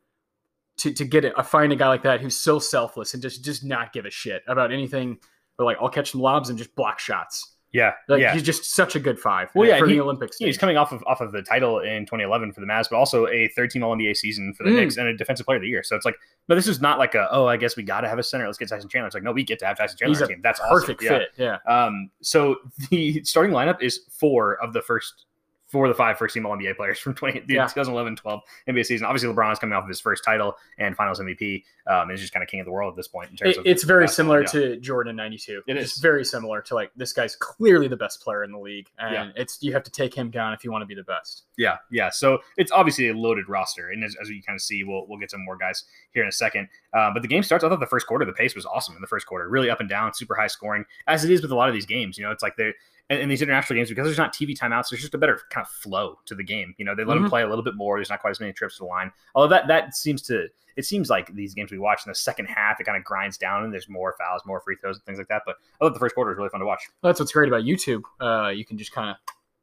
to 0.78 0.92
to 0.92 1.04
get 1.04 1.24
it. 1.24 1.32
I 1.36 1.42
find 1.42 1.72
a 1.72 1.76
guy 1.76 1.88
like 1.88 2.02
that 2.02 2.20
who's 2.20 2.36
so 2.36 2.58
selfless 2.58 3.14
and 3.14 3.22
just 3.22 3.44
just 3.44 3.64
not 3.64 3.92
give 3.92 4.06
a 4.06 4.10
shit 4.10 4.42
about 4.46 4.72
anything. 4.72 5.18
But 5.58 5.64
like, 5.64 5.76
I'll 5.80 5.90
catch 5.90 6.12
some 6.12 6.20
lobs 6.20 6.48
and 6.48 6.58
just 6.58 6.74
block 6.74 6.98
shots. 6.98 7.51
Yeah. 7.72 7.92
Like 8.06 8.20
yeah. 8.20 8.34
he's 8.34 8.42
just 8.42 8.64
such 8.74 8.96
a 8.96 9.00
good 9.00 9.18
five. 9.18 9.48
Well, 9.54 9.66
yeah, 9.66 9.78
for 9.78 9.86
he- 9.86 9.94
the 9.94 10.00
Olympics. 10.02 10.36
Yeah, 10.38 10.46
he's 10.46 10.58
coming 10.58 10.76
off 10.76 10.92
of 10.92 11.02
off 11.06 11.20
of 11.22 11.32
the 11.32 11.40
title 11.42 11.78
in 11.80 12.04
2011 12.04 12.52
for 12.52 12.60
the 12.60 12.66
Mavs, 12.66 12.86
but 12.90 12.96
also 12.96 13.26
a 13.28 13.48
13 13.56 13.82
All 13.82 13.96
NBA 13.96 14.16
season 14.16 14.52
for 14.52 14.64
the 14.64 14.70
Mm. 14.70 14.76
Knicks 14.76 14.96
and 14.98 15.08
a 15.08 15.16
Defensive 15.16 15.46
Player 15.46 15.56
of 15.56 15.62
the 15.62 15.68
Year. 15.68 15.82
So 15.82 15.96
it's 15.96 16.04
like, 16.04 16.16
no, 16.48 16.54
this 16.54 16.66
is 16.68 16.80
not 16.82 16.98
like 16.98 17.14
a 17.14 17.28
oh, 17.30 17.46
I 17.46 17.56
guess 17.56 17.76
we 17.76 17.82
got 17.82 18.02
to 18.02 18.08
have 18.08 18.18
a 18.18 18.22
center. 18.22 18.44
Let's 18.46 18.58
get 18.58 18.68
Tyson 18.68 18.88
Chandler. 18.90 19.06
It's 19.06 19.14
like 19.14 19.22
no, 19.24 19.32
we 19.32 19.42
get 19.44 19.58
to 19.60 19.66
have 19.66 19.78
Tyson 19.78 19.96
Chandler 19.96 20.14
He's 20.14 20.22
on 20.22 20.26
a 20.30 20.34
team. 20.34 20.40
That's 20.42 20.60
awesome. 20.60 20.80
perfect 20.80 21.02
Yeah. 21.02 21.08
fit. 21.18 21.28
Yeah. 21.36 21.56
Um, 21.66 22.10
so 22.20 22.56
the 22.90 23.24
starting 23.24 23.52
lineup 23.54 23.80
is 23.82 24.00
four 24.10 24.62
of 24.62 24.72
the 24.74 24.82
first 24.82 25.24
four 25.72 25.86
of 25.86 25.90
the 25.90 25.94
five 25.96 26.18
first 26.18 26.34
team 26.34 26.46
All 26.46 26.56
NBA 26.56 26.76
players 26.76 26.98
from 27.00 27.14
20, 27.14 27.42
Yeah. 27.48 27.64
2011-12 27.66 28.40
NBA 28.68 28.84
season. 28.86 29.06
Obviously, 29.06 29.28
LeBron 29.32 29.52
is 29.52 29.58
coming 29.58 29.74
off 29.74 29.82
of 29.82 29.88
his 29.88 30.00
first 30.00 30.22
title 30.22 30.56
and 30.78 30.94
Finals 30.96 31.18
MVP. 31.18 31.64
Um, 31.88 32.12
is 32.12 32.20
just 32.20 32.32
kind 32.32 32.44
of 32.44 32.48
king 32.48 32.60
of 32.60 32.66
the 32.66 32.70
world 32.70 32.92
at 32.92 32.96
this 32.96 33.08
point 33.08 33.30
in 33.30 33.36
terms 33.36 33.56
It- 33.56 33.60
of 33.60 33.66
it's 33.66 33.82
very 33.82 34.06
similar 34.06 34.42
Yeah. 34.42 34.46
to 34.48 34.76
Jordan 34.76 35.16
'92. 35.16 35.64
It 35.66 35.76
It's 35.76 35.96
is. 35.96 35.98
very 36.00 36.24
similar 36.24 36.60
to 36.62 36.74
like 36.76 36.92
this 36.94 37.12
guy's 37.12 37.34
clearly 37.34 37.88
the 37.88 37.96
best 37.96 38.22
player 38.22 38.44
in 38.44 38.52
the 38.52 38.58
league, 38.58 38.88
and 38.98 39.12
Yeah. 39.14 39.32
it's 39.34 39.60
you 39.62 39.72
have 39.72 39.82
to 39.82 39.90
take 39.90 40.14
him 40.14 40.30
down 40.30 40.52
if 40.52 40.62
you 40.62 40.70
want 40.70 40.82
to 40.82 40.86
be 40.86 40.94
the 40.94 41.02
best. 41.02 41.42
Yeah, 41.56 41.78
yeah. 41.90 42.10
So 42.10 42.38
it's 42.56 42.70
obviously 42.70 43.08
a 43.08 43.14
loaded 43.14 43.48
roster, 43.48 43.88
and 43.90 44.04
as, 44.04 44.14
as 44.22 44.30
you 44.30 44.40
kind 44.44 44.54
of 44.56 44.60
see, 44.60 44.84
we'll 44.84 45.06
we'll 45.08 45.18
get 45.18 45.32
some 45.32 45.44
more 45.44 45.56
guys 45.56 45.84
here 46.12 46.22
in 46.22 46.28
a 46.28 46.32
second. 46.32 46.68
Uh, 46.92 47.10
but 47.12 47.22
the 47.22 47.28
game 47.28 47.42
starts. 47.42 47.64
I 47.64 47.68
thought 47.68 47.80
the 47.80 47.86
first 47.86 48.06
quarter, 48.06 48.24
the 48.24 48.32
pace 48.32 48.54
was 48.54 48.64
awesome 48.66 48.94
in 48.94 49.00
the 49.00 49.08
first 49.08 49.26
quarter, 49.26 49.48
really 49.48 49.68
up 49.70 49.80
and 49.80 49.88
down, 49.88 50.14
super 50.14 50.36
high 50.36 50.46
scoring, 50.46 50.84
as 51.08 51.24
it 51.24 51.32
is 51.32 51.42
with 51.42 51.50
a 51.50 51.56
lot 51.56 51.68
of 51.68 51.74
these 51.74 51.86
games. 51.86 52.16
You 52.16 52.24
know, 52.24 52.30
it's 52.30 52.42
like 52.44 52.54
they're 52.56 52.74
in, 53.12 53.20
in 53.20 53.28
these 53.28 53.42
international 53.42 53.76
games 53.78 53.88
because 53.88 54.06
there's 54.06 54.18
not 54.18 54.34
TV 54.34 54.56
timeouts. 54.58 54.90
There's 54.90 55.02
just 55.02 55.14
a 55.14 55.18
better 55.18 55.40
kind 55.50 55.64
of 55.64 55.70
flow 55.70 56.18
to 56.26 56.34
the 56.34 56.42
game. 56.44 56.74
You 56.78 56.84
know, 56.84 56.94
they 56.94 57.04
let 57.04 57.14
them 57.14 57.24
Mhm. 57.24 57.28
play 57.28 57.42
a 57.42 57.48
little 57.48 57.64
bit 57.64 57.74
more. 57.76 57.98
There's 57.98 58.10
not 58.10 58.20
quite 58.20 58.30
as 58.30 58.40
many 58.40 58.52
trips 58.52 58.76
to 58.76 58.84
the 58.84 58.86
line. 58.86 59.12
Although 59.34 59.48
that 59.54 59.68
that 59.68 59.94
seems 59.94 60.22
to 60.22 60.48
it 60.74 60.86
seems 60.86 61.10
like 61.10 61.26
these 61.34 61.52
games 61.52 61.70
we 61.70 61.78
watch 61.78 62.00
in 62.06 62.10
the 62.10 62.14
second 62.14 62.46
half, 62.46 62.80
it 62.80 62.84
kind 62.84 62.96
of 62.96 63.04
grinds 63.04 63.36
down 63.36 63.62
and 63.62 63.70
there's 63.72 63.90
more 63.90 64.14
fouls, 64.18 64.40
more 64.46 64.58
free 64.60 64.74
throws, 64.76 64.96
and 64.96 65.04
things 65.04 65.18
like 65.18 65.28
that. 65.28 65.42
But 65.44 65.56
I 65.74 65.84
thought 65.84 65.92
the 65.92 66.00
first 66.00 66.14
quarter 66.14 66.30
was 66.30 66.38
really 66.38 66.48
fun 66.48 66.60
to 66.60 66.66
watch. 66.66 66.80
That's 67.02 67.20
what's 67.20 67.30
great 67.32 67.48
about 67.48 67.64
YouTube. 67.64 68.00
Uh, 68.20 68.48
you 68.48 68.64
can 68.64 68.78
just 68.78 68.90
kind 68.90 69.10
of 69.10 69.16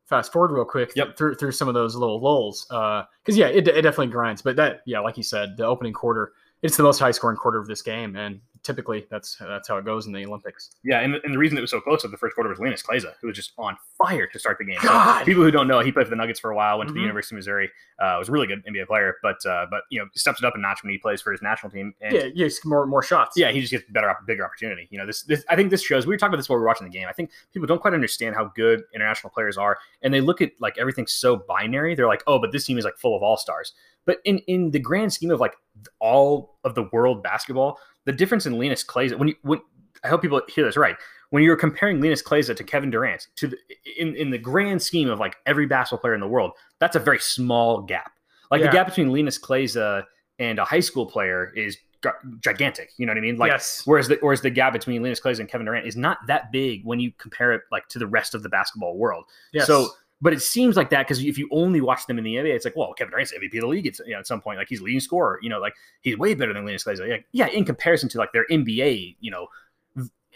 fast 0.05 0.31
forward 0.31 0.51
real 0.51 0.65
quick 0.65 0.91
Yep. 0.95 1.17
through 1.17 1.33
through 1.35 1.51
some 1.53 1.67
of 1.67 1.73
those 1.73 1.95
little 1.95 2.21
lulls. 2.21 2.65
Because 2.67 3.35
yeah, 3.37 3.47
it, 3.47 3.67
it 3.67 3.81
definitely 3.81 4.07
grinds. 4.07 4.43
But 4.43 4.55
that 4.57 4.81
yeah, 4.85 4.99
like 4.99 5.17
you 5.17 5.23
said, 5.23 5.57
the 5.57 5.65
opening 5.65 5.93
quarter, 5.93 6.33
it's 6.61 6.77
the 6.77 6.83
most 6.83 6.99
high 6.99 7.09
scoring 7.11 7.37
quarter 7.37 7.57
of 7.57 7.65
this 7.67 7.81
game, 7.81 8.15
and 8.15 8.39
typically 8.69 9.07
that's 9.09 9.35
that's 9.39 9.67
how 9.67 9.77
it 9.77 9.85
goes 9.85 10.05
in 10.05 10.13
the 10.13 10.23
Olympics. 10.25 10.69
Yeah, 10.83 10.99
and, 10.99 11.15
and 11.23 11.33
the 11.33 11.37
reason 11.37 11.57
it 11.57 11.61
was 11.61 11.71
so 11.71 11.81
close 11.81 12.05
at 12.05 12.11
the 12.11 12.17
first 12.17 12.35
quarter 12.35 12.49
was 12.49 12.59
Linas 12.59 12.83
Kleiza, 12.85 13.13
who 13.19 13.27
was 13.27 13.35
just 13.35 13.51
on 13.57 13.75
fire 13.97 14.27
to 14.27 14.37
start 14.39 14.57
the 14.59 14.65
game. 14.65 14.77
So 14.81 15.21
people 15.25 15.43
who 15.43 15.51
don't 15.51 15.67
know, 15.67 15.79
he 15.79 15.91
played 15.91 16.05
for 16.05 16.11
the 16.11 16.15
Nuggets 16.15 16.39
for 16.39 16.51
a 16.51 16.55
while, 16.55 16.77
went 16.77 16.89
to 16.89 16.93
the 16.93 16.99
Mhm. 16.99 17.03
University 17.03 17.35
of 17.35 17.37
Missouri, 17.39 17.71
uh, 17.99 18.15
was 18.19 18.29
a 18.29 18.31
really 18.31 18.45
good 18.47 18.63
NBA 18.67 18.85
player, 18.85 19.15
but 19.23 19.43
uh, 19.45 19.65
but 19.71 19.81
you 19.89 19.99
know 19.99 20.05
steps 20.15 20.39
it 20.41 20.45
up 20.45 20.55
a 20.55 20.59
notch 20.59 20.83
when 20.83 20.91
he 20.91 20.97
plays 20.99 21.21
for 21.21 21.31
his 21.31 21.41
national 21.41 21.71
team. 21.71 21.93
And 22.01 22.13
Yeah, 22.15 22.27
yeah, 22.35 22.47
more 22.65 22.85
more 22.85 23.01
shots. 23.01 23.35
yeah, 23.37 23.51
he 23.51 23.59
just 23.59 23.71
gets 23.71 23.83
better, 23.89 24.15
bigger 24.27 24.45
opportunity. 24.45 24.87
You 24.91 24.99
know, 24.99 25.05
this, 25.05 25.23
this 25.23 25.43
I 25.49 25.55
think 25.55 25.69
this 25.71 25.81
shows. 25.83 26.05
We 26.05 26.13
were 26.13 26.17
talking 26.17 26.29
about 26.33 26.37
this 26.37 26.49
while 26.49 26.57
we 26.57 26.61
were 26.61 26.67
watching 26.67 26.85
the 26.87 26.93
game. 26.93 27.07
I 27.09 27.13
think 27.13 27.31
people 27.53 27.67
don't 27.67 27.81
quite 27.81 27.93
understand 27.93 28.35
how 28.35 28.51
good 28.55 28.83
international 28.93 29.31
players 29.31 29.57
are, 29.57 29.77
and 30.01 30.13
they 30.13 30.21
look 30.21 30.41
at 30.41 30.51
like 30.59 30.77
everything 30.77 31.07
so 31.07 31.35
binary. 31.35 31.95
They're 31.95 32.07
like, 32.07 32.23
oh, 32.27 32.37
but 32.39 32.51
this 32.51 32.65
team 32.65 32.77
is 32.77 32.85
like 32.85 32.97
full 32.97 33.15
of 33.15 33.23
all 33.23 33.37
stars. 33.37 33.73
But 34.05 34.19
in 34.25 34.39
in 34.47 34.71
the 34.71 34.79
grand 34.79 35.13
scheme 35.13 35.29
of 35.31 35.39
like 35.39 35.55
all 35.99 36.57
of 36.63 36.75
the 36.75 36.83
world 36.91 37.23
basketball, 37.23 37.79
the 38.05 38.11
difference 38.13 38.45
in 38.45 38.53
Linas 38.53 38.85
Kleiza 38.85 39.17
when 39.17 39.27
you 39.29 39.35
when 39.41 39.59
I 40.03 40.07
hope 40.07 40.21
people 40.21 40.41
hear 40.49 40.65
this 40.65 40.77
right. 40.77 40.95
When 41.31 41.43
you're 41.43 41.55
comparing 41.57 41.99
Linas 42.01 42.23
Kleiza 42.23 42.55
to 42.55 42.63
Kevin 42.63 42.89
Durant, 42.89 43.27
to 43.35 43.47
the, 43.47 43.57
in 43.97 44.15
in 44.15 44.29
the 44.31 44.37
grand 44.37 44.81
scheme 44.81 45.09
of 45.09 45.19
like 45.19 45.35
every 45.45 45.65
basketball 45.67 45.99
player 45.99 46.13
in 46.15 46.21
the 46.21 46.27
world, 46.27 46.51
that's 46.79 46.95
a 46.95 46.99
very 46.99 47.19
small 47.19 47.81
gap. 47.81 48.11
Like 48.49 48.61
Yeah. 48.61 48.67
the 48.67 48.71
gap 48.73 48.87
between 48.87 49.09
Linas 49.09 49.39
Kleiza 49.39 50.05
and 50.39 50.57
a 50.57 50.65
high 50.65 50.79
school 50.79 51.05
player 51.05 51.51
is 51.55 51.77
gi- 52.01 52.09
gigantic. 52.39 52.91
You 52.97 53.05
know 53.05 53.11
what 53.11 53.17
I 53.19 53.21
mean? 53.21 53.37
Like 53.37 53.51
yes. 53.51 53.83
Whereas 53.85 54.07
the 54.07 54.17
whereas 54.21 54.41
the 54.41 54.49
gap 54.49 54.73
between 54.73 55.03
Linas 55.03 55.21
Kleiza 55.21 55.39
and 55.39 55.47
Kevin 55.49 55.65
Durant 55.65 55.85
is 55.85 55.95
not 55.95 56.17
that 56.27 56.51
big 56.51 56.83
when 56.83 56.99
you 56.99 57.11
compare 57.19 57.51
it 57.53 57.61
like 57.71 57.87
to 57.89 57.99
the 57.99 58.07
rest 58.07 58.33
of 58.33 58.41
the 58.41 58.49
basketball 58.49 58.97
world. 58.97 59.25
yes. 59.53 59.67
So 59.67 59.89
But 60.21 60.33
it 60.33 60.41
seems 60.41 60.75
like 60.75 60.89
that 60.89 61.07
because 61.07 61.23
if 61.23 61.37
you 61.37 61.47
only 61.51 61.79
watch 61.79 62.05
them 62.05 62.17
in 62.17 62.25
the 62.25 62.35
NBA, 62.35 62.53
it's 62.53 62.65
like, 62.65 62.75
well, 62.75 62.93
Kevin 62.93 63.11
Durant's 63.11 63.33
MVP 63.33 63.55
of 63.55 63.61
the 63.61 63.67
league. 63.67 63.87
It's 63.87 63.99
you 64.05 64.11
know, 64.11 64.19
at 64.19 64.27
some 64.27 64.41
point, 64.41 64.57
like 64.57 64.67
he's 64.67 64.81
leading 64.81 64.99
scorer. 64.99 65.39
You 65.41 65.49
know, 65.49 65.59
like 65.59 65.73
he's 66.01 66.17
way 66.17 66.33
better 66.33 66.53
than 66.53 66.65
Linas 66.65 66.85
Kleiza. 66.85 67.09
Like, 67.09 67.25
yeah, 67.31 67.47
in 67.47 67.63
comparison 67.63 68.09
to 68.09 68.17
like 68.17 68.33
their 68.33 68.45
NBA, 68.51 69.15
you 69.21 69.31
know, 69.31 69.47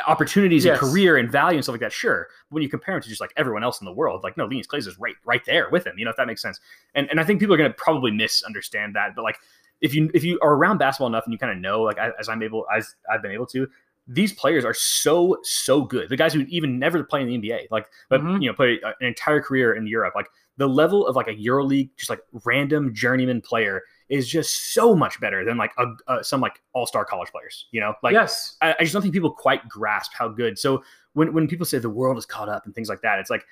opportunities 0.08 0.66
Yes. 0.66 0.80
and 0.82 0.90
career 0.90 1.18
and 1.18 1.30
value 1.32 1.58
and 1.58 1.66
stuff 1.66 1.74
like 1.74 1.82
that. 1.82 1.92
Sure, 1.92 2.28
but 2.50 2.56
when 2.56 2.64
you 2.64 2.70
compare 2.70 2.96
him 2.96 3.02
to 3.02 3.10
just 3.10 3.22
like 3.22 3.34
everyone 3.36 3.64
else 3.64 3.82
in 3.82 3.86
the 3.86 3.92
world, 3.94 4.24
like 4.24 4.38
no, 4.38 4.48
Linas 4.48 4.66
is 4.74 4.98
right, 5.00 5.16
right 5.26 5.44
there 5.46 5.70
with 5.70 5.86
him. 5.86 5.96
You 5.98 6.06
know, 6.06 6.12
if 6.12 6.18
that 6.18 6.28
makes 6.28 6.42
sense. 6.42 6.60
And 6.96 7.10
and 7.10 7.20
I 7.20 7.24
think 7.24 7.40
people 7.40 7.54
are 7.54 7.58
going 7.58 7.70
to 7.70 7.76
probably 7.76 8.12
misunderstand 8.12 8.96
that. 8.96 9.16
But 9.16 9.24
like, 9.24 9.38
if 9.82 9.94
you 9.94 10.10
if 10.14 10.24
you 10.24 10.40
are 10.42 10.54
around 10.54 10.78
basketball 10.78 11.08
enough 11.08 11.26
and 11.26 11.34
you 11.34 11.38
kind 11.38 11.52
of 11.52 11.58
know, 11.60 11.82
like 11.82 11.98
as 11.98 12.30
I'm 12.30 12.42
able, 12.42 12.66
as 12.74 12.96
I've 13.12 13.22
been 13.22 13.32
able 13.32 13.48
to, 13.48 13.68
these 14.08 14.34
players 14.34 14.66
are 14.66 14.74
so 14.74 15.38
so 15.44 15.82
good. 15.82 16.10
The 16.10 16.18
guys 16.18 16.34
who 16.34 16.42
even 16.50 16.78
never 16.78 17.04
play 17.04 17.22
in 17.22 17.28
the 17.28 17.36
NBA, 17.50 17.68
like 17.72 17.88
but 18.10 18.22
Mhm. 18.22 18.42
you 18.42 18.50
know, 18.50 18.54
play 18.54 18.80
an 18.84 18.94
entire 19.02 19.42
career 19.42 19.74
in 19.76 19.88
Europe, 19.88 20.14
like 20.16 20.28
the 20.58 20.68
level 20.68 21.08
of 21.08 21.16
like 21.16 21.28
a 21.28 21.34
EuroLeague, 21.36 21.90
just 21.98 22.10
like 22.10 22.20
random 22.46 22.94
journeyman 22.94 23.42
player 23.42 23.82
is 24.10 24.28
just 24.28 24.74
so 24.74 24.94
much 24.94 25.20
better 25.20 25.44
than 25.44 25.58
like 25.58 25.72
a, 25.80 25.86
uh, 26.08 26.22
some 26.22 26.42
like 26.42 26.62
all 26.74 26.86
star 26.86 27.06
college 27.06 27.32
players. 27.32 27.68
You 27.72 27.80
know, 27.82 27.96
like 28.04 28.14
yes. 28.14 28.58
I, 28.62 28.76
I 28.78 28.84
just 28.84 28.94
don't 28.94 29.02
think 29.02 29.14
people 29.14 29.32
quite 29.32 29.68
grasp 29.70 30.12
how 30.14 30.28
good. 30.28 30.60
So 30.60 30.84
when 31.14 31.34
when 31.34 31.48
people 31.48 31.66
say 31.66 31.80
the 31.80 31.90
world 31.90 32.18
is 32.18 32.26
caught 32.26 32.50
up 32.50 32.66
and 32.66 32.76
things 32.76 32.90
like 32.90 33.02
that, 33.02 33.20
it's 33.20 33.30
like 33.30 33.46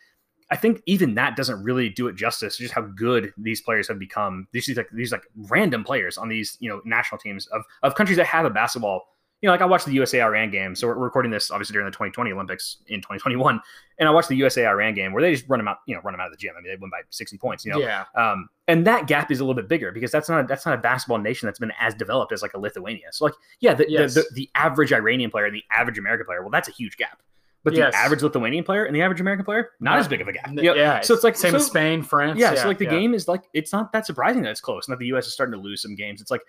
I 0.51 0.58
think 0.58 0.81
even 0.86 1.15
that 1.15 1.38
doesn't 1.38 1.63
really 1.63 1.88
do 1.88 2.08
it 2.10 2.15
justice. 2.15 2.58
Just 2.58 2.74
how 2.74 2.81
good 2.81 3.34
these 3.38 3.62
players 3.62 3.88
have 3.88 3.98
become. 4.00 4.48
These 4.51 4.65
these, 4.65 4.75
like 4.77 4.89
these 4.91 5.13
like 5.13 5.24
random 5.36 5.86
players 5.86 6.17
on 6.17 6.27
these 6.27 6.58
you 6.60 6.70
know 6.70 6.81
national 6.84 7.20
teams 7.20 7.48
of 7.48 7.63
of 7.84 7.96
countries 7.96 8.17
that 8.17 8.25
have 8.27 8.46
a 8.46 8.50
basketball. 8.50 9.08
You 9.41 9.48
know, 9.48 9.53
like 9.53 9.62
I 9.62 9.65
watched 9.65 9.86
the 9.88 9.93
USA 9.93 10.21
Iran 10.21 10.51
game. 10.51 10.75
So 10.75 10.88
we're 10.88 10.95
recording 10.95 11.31
this 11.31 11.50
obviously 11.50 11.74
during 11.74 11.86
the 11.86 11.91
2020 11.91 12.31
Olympics 12.31 12.77
in 12.88 13.00
2021, 13.00 13.60
and 13.98 14.07
I 14.07 14.12
watched 14.12 14.29
the 14.29 14.36
USA 14.36 14.67
Iran 14.67 14.93
game 14.93 15.13
where 15.13 15.21
they 15.24 15.33
just 15.33 15.50
run 15.50 15.57
them 15.60 15.67
out. 15.67 15.77
You 15.88 15.95
know, 15.95 16.01
run 16.01 16.13
them 16.13 16.21
out 16.21 16.27
of 16.27 16.31
the 16.33 16.38
gym. 16.38 16.53
I 16.57 16.62
mean, 16.62 16.71
they 16.71 16.77
win 16.79 16.91
by 16.91 17.01
60 17.10 17.38
points. 17.39 17.65
You 17.65 17.71
know, 17.74 17.79
yeah. 17.79 18.05
um, 18.15 18.50
and 18.67 18.86
that 18.86 19.07
gap 19.07 19.31
is 19.31 19.39
a 19.39 19.43
little 19.43 19.55
bit 19.55 19.67
bigger 19.67 19.91
because 19.91 20.12
that's 20.12 20.29
not 20.29 20.48
that's 20.48 20.65
not 20.65 20.75
a 20.75 20.77
basketball 20.81 21.17
nation 21.17 21.48
that's 21.48 21.60
been 21.60 21.74
as 21.79 21.95
developed 21.95 22.31
as 22.33 22.41
like 22.43 22.53
a 22.53 22.60
Lithuania. 22.60 23.07
So 23.12 23.25
like 23.25 23.33
yeah, 23.62 23.74
the, 23.74 23.86
Yes. 23.89 24.13
the, 24.13 24.21
the, 24.21 24.27
the 24.36 24.50
average 24.53 24.93
Iranian 24.93 25.31
player 25.31 25.45
and 25.45 25.55
the 25.55 25.63
average 25.71 25.98
American 25.98 26.25
player, 26.27 26.41
well, 26.41 26.51
that's 26.51 26.69
a 26.69 26.71
huge 26.74 26.95
gap. 26.98 27.19
But 27.63 27.74
the 27.74 27.79
Yes. 27.79 27.93
average 27.95 28.24
Lithuanian 28.24 28.63
player 28.63 28.86
and 28.86 28.95
the 28.95 29.03
average 29.03 29.21
American 29.21 29.45
player, 29.45 29.69
not 29.79 30.00
as 30.00 30.07
big 30.07 30.19
of 30.19 30.27
a 30.27 30.33
gap. 30.33 30.48
N- 30.48 30.57
You 30.57 30.63
know, 30.63 30.74
Yeah. 30.74 31.01
So 31.01 31.13
it's 31.13 31.24
like 31.24 31.36
same 31.36 31.51
so, 31.51 31.57
as 31.57 31.67
Spain, 31.67 32.01
France. 32.01 32.39
yeah, 32.39 32.55
So 32.55 32.67
like 32.67 32.79
the 32.79 32.86
yeah. 32.86 32.89
game 32.91 33.13
is 33.13 33.27
like 33.27 33.43
it's 33.53 33.71
not 33.71 33.91
that 33.93 34.05
surprising 34.07 34.41
that 34.43 34.50
it's 34.50 34.62
close 34.62 34.88
and 34.88 34.93
that 34.93 35.00
the 35.00 35.05
U.S. 35.07 35.27
is 35.27 35.33
starting 35.33 35.53
to 35.53 35.60
lose 35.60 35.81
some 35.81 35.93
games. 35.95 36.21
It's 36.21 36.31
like 36.31 36.41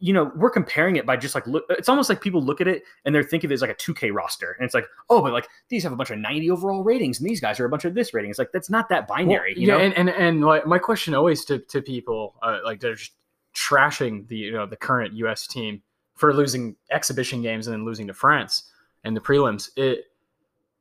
you 0.00 0.12
know 0.12 0.32
we're 0.34 0.50
comparing 0.50 0.96
it 0.96 1.06
by 1.06 1.16
just 1.16 1.34
like 1.34 1.46
look. 1.46 1.64
It's 1.70 1.88
almost 1.88 2.08
like 2.08 2.20
people 2.20 2.42
look 2.42 2.60
at 2.60 2.66
it 2.68 2.82
and 3.04 3.14
they're 3.14 3.22
thinking 3.22 3.48
of 3.48 3.52
it 3.52 3.54
as 3.54 3.60
like 3.62 3.70
a 3.70 3.74
2K 3.74 4.12
roster, 4.12 4.56
and 4.58 4.64
it's 4.64 4.74
like 4.74 4.86
oh, 5.10 5.22
but 5.22 5.32
like 5.32 5.48
these 5.68 5.82
have 5.84 5.92
a 5.92 5.96
bunch 5.96 6.10
of 6.10 6.18
90 6.18 6.50
overall 6.50 6.82
ratings 6.82 7.20
and 7.20 7.28
these 7.28 7.40
guys 7.40 7.60
are 7.60 7.64
a 7.64 7.68
bunch 7.68 7.84
of 7.84 7.94
this 7.94 8.12
rating. 8.12 8.30
It's 8.30 8.38
like 8.38 8.52
that's 8.52 8.70
not 8.70 8.88
that 8.88 9.08
Well, 9.08 9.18
binary. 9.18 9.54
you 9.56 9.68
yeah, 9.68 9.74
know? 9.78 9.84
and, 9.84 9.94
and 9.94 10.08
and 10.10 10.44
like 10.44 10.66
my 10.66 10.78
question 10.78 11.14
always 11.14 11.44
to, 11.46 11.58
to 11.60 11.80
people 11.82 12.34
uh, 12.42 12.58
like 12.64 12.80
they're 12.80 12.94
just 12.94 13.12
trashing 13.54 14.26
the 14.28 14.36
you 14.36 14.52
know 14.52 14.66
the 14.66 14.76
current 14.76 15.14
U.S. 15.14 15.46
team 15.46 15.82
for 16.16 16.34
losing 16.34 16.76
exhibition 16.90 17.42
games 17.42 17.66
and 17.66 17.74
then 17.74 17.84
losing 17.84 18.06
to 18.08 18.14
France 18.14 18.64
in 19.04 19.14
the 19.14 19.20
prelims. 19.20 19.70
It 19.76 20.06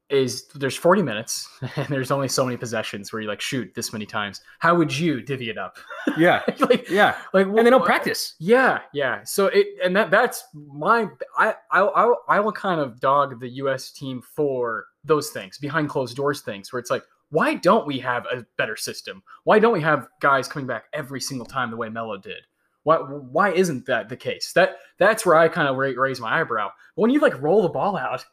is 0.10 0.46
there's 0.56 0.76
40 0.76 1.02
minutes 1.02 1.50
and 1.76 1.88
there's 1.88 2.12
only 2.12 2.28
so 2.28 2.46
many 2.46 2.58
possessions 2.58 3.12
where 3.12 3.22
you 3.22 3.28
like 3.28 3.42
shoot 3.42 3.74
this 3.76 3.92
many 3.92 4.06
times. 4.06 4.42
How 4.60 4.76
would 4.76 4.96
you 4.96 5.22
divvy 5.22 5.50
it 5.50 5.58
up? 5.58 5.78
yeah, 6.18 6.42
like 6.60 6.90
yeah. 6.90 7.18
like 7.34 7.48
And 7.48 7.58
they 7.58 7.70
don't 7.70 7.86
practice. 7.86 8.36
Yeah, 8.40 8.82
yeah. 8.94 9.24
So 9.24 9.48
it 9.48 9.68
and 9.84 9.96
that 9.96 10.12
that's 10.12 10.44
my 10.54 11.08
I 11.38 11.56
I 11.72 11.82
I, 11.82 12.14
I 12.30 12.40
will 12.40 12.52
kind 12.52 12.80
of 12.80 13.00
dog 13.00 13.40
the 13.40 13.50
U.S. 13.50 13.92
team 13.92 14.22
for 14.22 14.86
those 15.04 15.30
things 15.30 15.58
behind 15.58 15.90
closed 15.90 16.16
doors 16.16 16.42
things 16.42 16.72
where 16.72 16.80
it's 16.80 16.92
like 16.92 17.04
why 17.30 17.56
don't 17.56 17.88
we 17.88 18.00
have 18.00 18.26
a 18.28 18.46
better 18.58 18.78
system? 18.78 19.24
Why 19.44 19.60
don't 19.60 19.74
we 19.74 19.82
have 19.82 20.08
guys 20.22 20.48
coming 20.48 20.68
back 20.68 20.86
every 20.94 21.20
single 21.20 21.46
time 21.46 21.72
the 21.72 21.78
way 21.78 21.90
Melo 21.90 22.18
did? 22.18 22.44
Why 22.84 22.98
why 22.98 23.52
isn't 23.52 23.88
that 23.88 24.10
the 24.10 24.16
case? 24.16 24.54
That 24.54 24.78
that's 25.00 25.26
where 25.26 25.36
I 25.36 25.48
kind 25.48 25.68
of 25.68 25.76
raise 25.76 26.22
my 26.22 26.40
eyebrow. 26.40 26.70
When 26.94 27.10
you 27.10 27.20
like 27.20 27.42
roll 27.42 27.64
the 27.64 27.70
ball 27.70 27.98
out, 27.98 28.24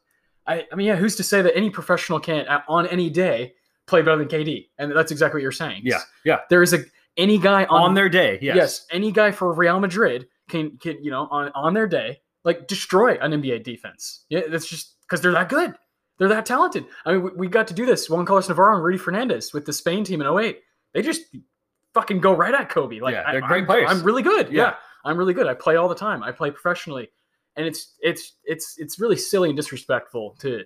I 0.46 0.66
I 0.72 0.74
mean 0.74 0.86
yeah, 0.86 0.96
who's 0.96 1.16
to 1.16 1.22
say 1.24 1.42
that 1.42 1.56
any 1.56 1.70
professional 1.70 2.20
can't 2.20 2.48
uh, 2.48 2.60
on 2.68 2.86
any 2.86 3.10
day 3.10 3.54
play 3.86 4.02
better 4.02 4.16
than 4.16 4.28
KD? 4.28 4.68
And 4.78 4.94
that's 4.94 5.12
exactly 5.12 5.38
what 5.38 5.42
you're 5.42 5.52
saying. 5.52 5.82
Yeah, 5.84 6.00
yeah. 6.24 6.38
There 6.50 6.62
is 6.62 6.72
a 6.72 6.84
any 7.16 7.38
guy 7.38 7.64
on, 7.64 7.82
On, 7.82 7.94
their 7.94 8.08
day, 8.08 8.38
yes. 8.40 8.56
Yes. 8.56 8.86
any 8.90 9.12
guy 9.12 9.32
for 9.32 9.52
Real 9.52 9.78
Madrid 9.80 10.28
can 10.48 10.78
can 10.78 11.02
you 11.02 11.10
know 11.10 11.28
on 11.30 11.50
on 11.54 11.74
their 11.74 11.86
day 11.86 12.20
like 12.44 12.66
destroy 12.66 13.14
an 13.20 13.32
NBA 13.32 13.62
defense. 13.64 14.24
Yeah, 14.28 14.42
that's 14.48 14.66
just 14.66 15.00
because 15.02 15.20
they're 15.20 15.32
that 15.32 15.48
good. 15.48 15.74
They're 16.18 16.28
that 16.28 16.46
talented. 16.46 16.84
I 17.04 17.12
mean, 17.12 17.22
we, 17.22 17.30
we 17.32 17.48
got 17.48 17.66
to 17.68 17.74
do 17.74 17.86
this. 17.86 18.08
Juan 18.08 18.26
Carlos 18.26 18.48
Navarro 18.48 18.76
and 18.76 18.84
Rudy 18.84 18.98
Fernandez 18.98 19.52
with 19.52 19.64
the 19.64 19.72
Spain 19.72 20.04
team 20.04 20.20
in 20.20 20.26
08. 20.26 20.60
They 20.92 21.02
just 21.02 21.22
fucking 21.94 22.20
go 22.20 22.32
right 22.32 22.54
at 22.54 22.68
Kobe. 22.68 23.00
Like 23.00 23.14
Yeah, 23.14 23.32
they're 23.32 23.40
great 23.40 23.62
I'm, 23.62 23.66
players. 23.66 23.90
I'm 23.90 24.02
really 24.02 24.22
good. 24.22 24.52
Yeah. 24.52 24.62
Yeah. 24.62 24.74
I'm 25.04 25.16
really 25.16 25.34
good. 25.34 25.46
I 25.46 25.54
play 25.54 25.76
all 25.76 25.88
the 25.88 25.94
time. 25.94 26.22
I 26.22 26.30
play 26.30 26.50
professionally, 26.50 27.08
and 27.56 27.66
it's 27.66 27.94
it's 28.00 28.34
it's 28.44 28.76
it's 28.78 28.98
really 29.00 29.16
silly 29.16 29.48
and 29.50 29.56
disrespectful 29.56 30.36
to. 30.40 30.58
to 30.58 30.64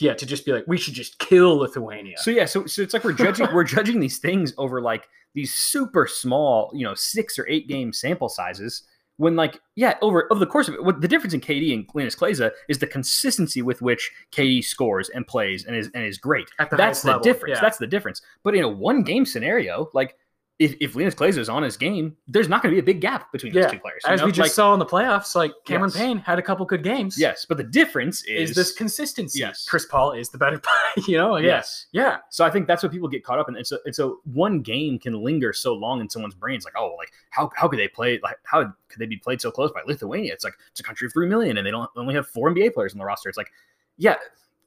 yeah, 0.00 0.14
to 0.14 0.24
just 0.24 0.46
be 0.46 0.52
like, 0.52 0.64
we 0.66 0.78
should 0.78 0.94
just 0.94 1.18
kill 1.18 1.56
Lithuania. 1.58 2.16
So 2.16 2.30
yeah, 2.30 2.46
so 2.46 2.64
so 2.66 2.80
it's 2.80 2.94
like 2.94 3.04
we're 3.04 3.12
judging 3.12 3.46
we're 3.52 3.62
judging 3.64 4.00
these 4.00 4.18
things 4.18 4.54
over 4.56 4.80
like 4.80 5.06
these 5.34 5.52
super 5.52 6.06
small, 6.06 6.70
you 6.74 6.84
know, 6.84 6.94
six 6.94 7.38
or 7.38 7.46
eight 7.48 7.68
game 7.68 7.92
sample 7.92 8.30
sizes. 8.30 8.84
When 9.18 9.36
like 9.36 9.60
yeah, 9.76 9.98
over 10.00 10.26
over 10.32 10.40
the 10.40 10.46
course 10.46 10.66
of 10.66 10.74
it, 10.74 10.82
what 10.82 11.02
the 11.02 11.08
difference 11.08 11.34
in 11.34 11.42
KD 11.42 11.74
and 11.74 11.86
Linas 11.88 12.16
Kleiza 12.16 12.50
is 12.70 12.78
the 12.78 12.86
consistency 12.86 13.60
with 13.60 13.82
which 13.82 14.10
KD 14.32 14.64
scores 14.64 15.10
and 15.10 15.26
plays 15.26 15.66
and 15.66 15.76
is 15.76 15.90
and 15.94 16.04
is 16.04 16.16
great. 16.16 16.48
At 16.58 16.70
the 16.70 16.76
That's 16.76 17.02
the 17.02 17.08
level, 17.08 17.22
difference. 17.22 17.56
yeah. 17.56 17.60
That's 17.60 17.76
the 17.76 17.86
difference. 17.86 18.22
But 18.42 18.54
in 18.56 18.64
a 18.64 18.68
one 18.68 19.02
game 19.02 19.26
scenario, 19.26 19.90
like 19.92 20.16
if, 20.58 20.76
if 20.80 20.94
Linas 20.94 21.14
Kleiza 21.14 21.38
is 21.38 21.48
on 21.48 21.62
his 21.62 21.76
game, 21.76 22.16
there's 22.28 22.48
not 22.48 22.62
going 22.62 22.72
to 22.72 22.76
be 22.76 22.80
a 22.80 22.94
big 22.94 23.00
gap 23.00 23.32
between 23.32 23.52
those 23.52 23.70
two 23.70 23.78
players. 23.78 24.02
As 24.06 24.20
know? 24.20 24.26
we 24.26 24.32
just 24.32 24.46
Like, 24.46 24.50
saw 24.52 24.72
in 24.74 24.78
the 24.78 24.86
playoffs, 24.86 25.34
like 25.34 25.52
Cameron 25.64 25.90
Yes. 25.90 25.98
Payne 25.98 26.18
had 26.18 26.38
a 26.38 26.42
couple 26.42 26.64
good 26.66 26.84
games. 26.84 27.18
yes, 27.18 27.44
but 27.48 27.56
the 27.56 27.64
difference 27.64 28.22
is, 28.24 28.50
is, 28.50 28.56
this 28.56 28.72
consistency. 28.72 29.40
Yes. 29.40 29.66
Chris 29.68 29.86
Paul 29.86 30.12
is 30.12 30.28
the 30.28 30.38
better 30.38 30.58
player, 30.94 31.06
you 31.08 31.16
know? 31.16 31.36
yes. 31.36 31.86
Yeah. 31.92 32.18
So 32.30 32.44
I 32.44 32.50
think 32.50 32.66
that's 32.68 32.82
what 32.82 32.92
people 32.92 33.08
get 33.08 33.24
caught 33.24 33.38
up 33.38 33.48
in. 33.48 33.56
And 33.56 33.66
so, 33.66 33.78
and 33.84 33.94
so 33.94 34.20
one 34.24 34.60
game 34.60 34.98
can 34.98 35.14
linger 35.14 35.52
so 35.52 35.74
long 35.74 36.00
in 36.00 36.08
someone's 36.08 36.34
brains, 36.34 36.64
like, 36.64 36.74
oh, 36.76 36.94
like 36.96 37.12
how 37.30 37.50
how 37.56 37.66
could 37.66 37.78
they 37.78 37.88
play? 37.88 38.20
Like 38.22 38.36
how 38.44 38.62
could 38.88 38.98
they 38.98 39.06
be 39.06 39.16
played 39.16 39.40
so 39.40 39.50
close 39.50 39.72
by 39.72 39.80
Lithuania? 39.86 40.32
It's 40.32 40.44
like 40.44 40.54
it's 40.70 40.80
a 40.80 40.84
country 40.84 41.06
of 41.06 41.12
three 41.12 41.26
million, 41.26 41.56
and 41.56 41.66
they 41.66 41.70
don't 41.70 41.90
only 41.96 42.14
have 42.14 42.28
four 42.28 42.50
NBA 42.50 42.74
players 42.74 42.92
on 42.92 42.98
the 42.98 43.04
roster. 43.04 43.28
It's 43.28 43.38
like, 43.38 43.50
yeah, 43.96 44.16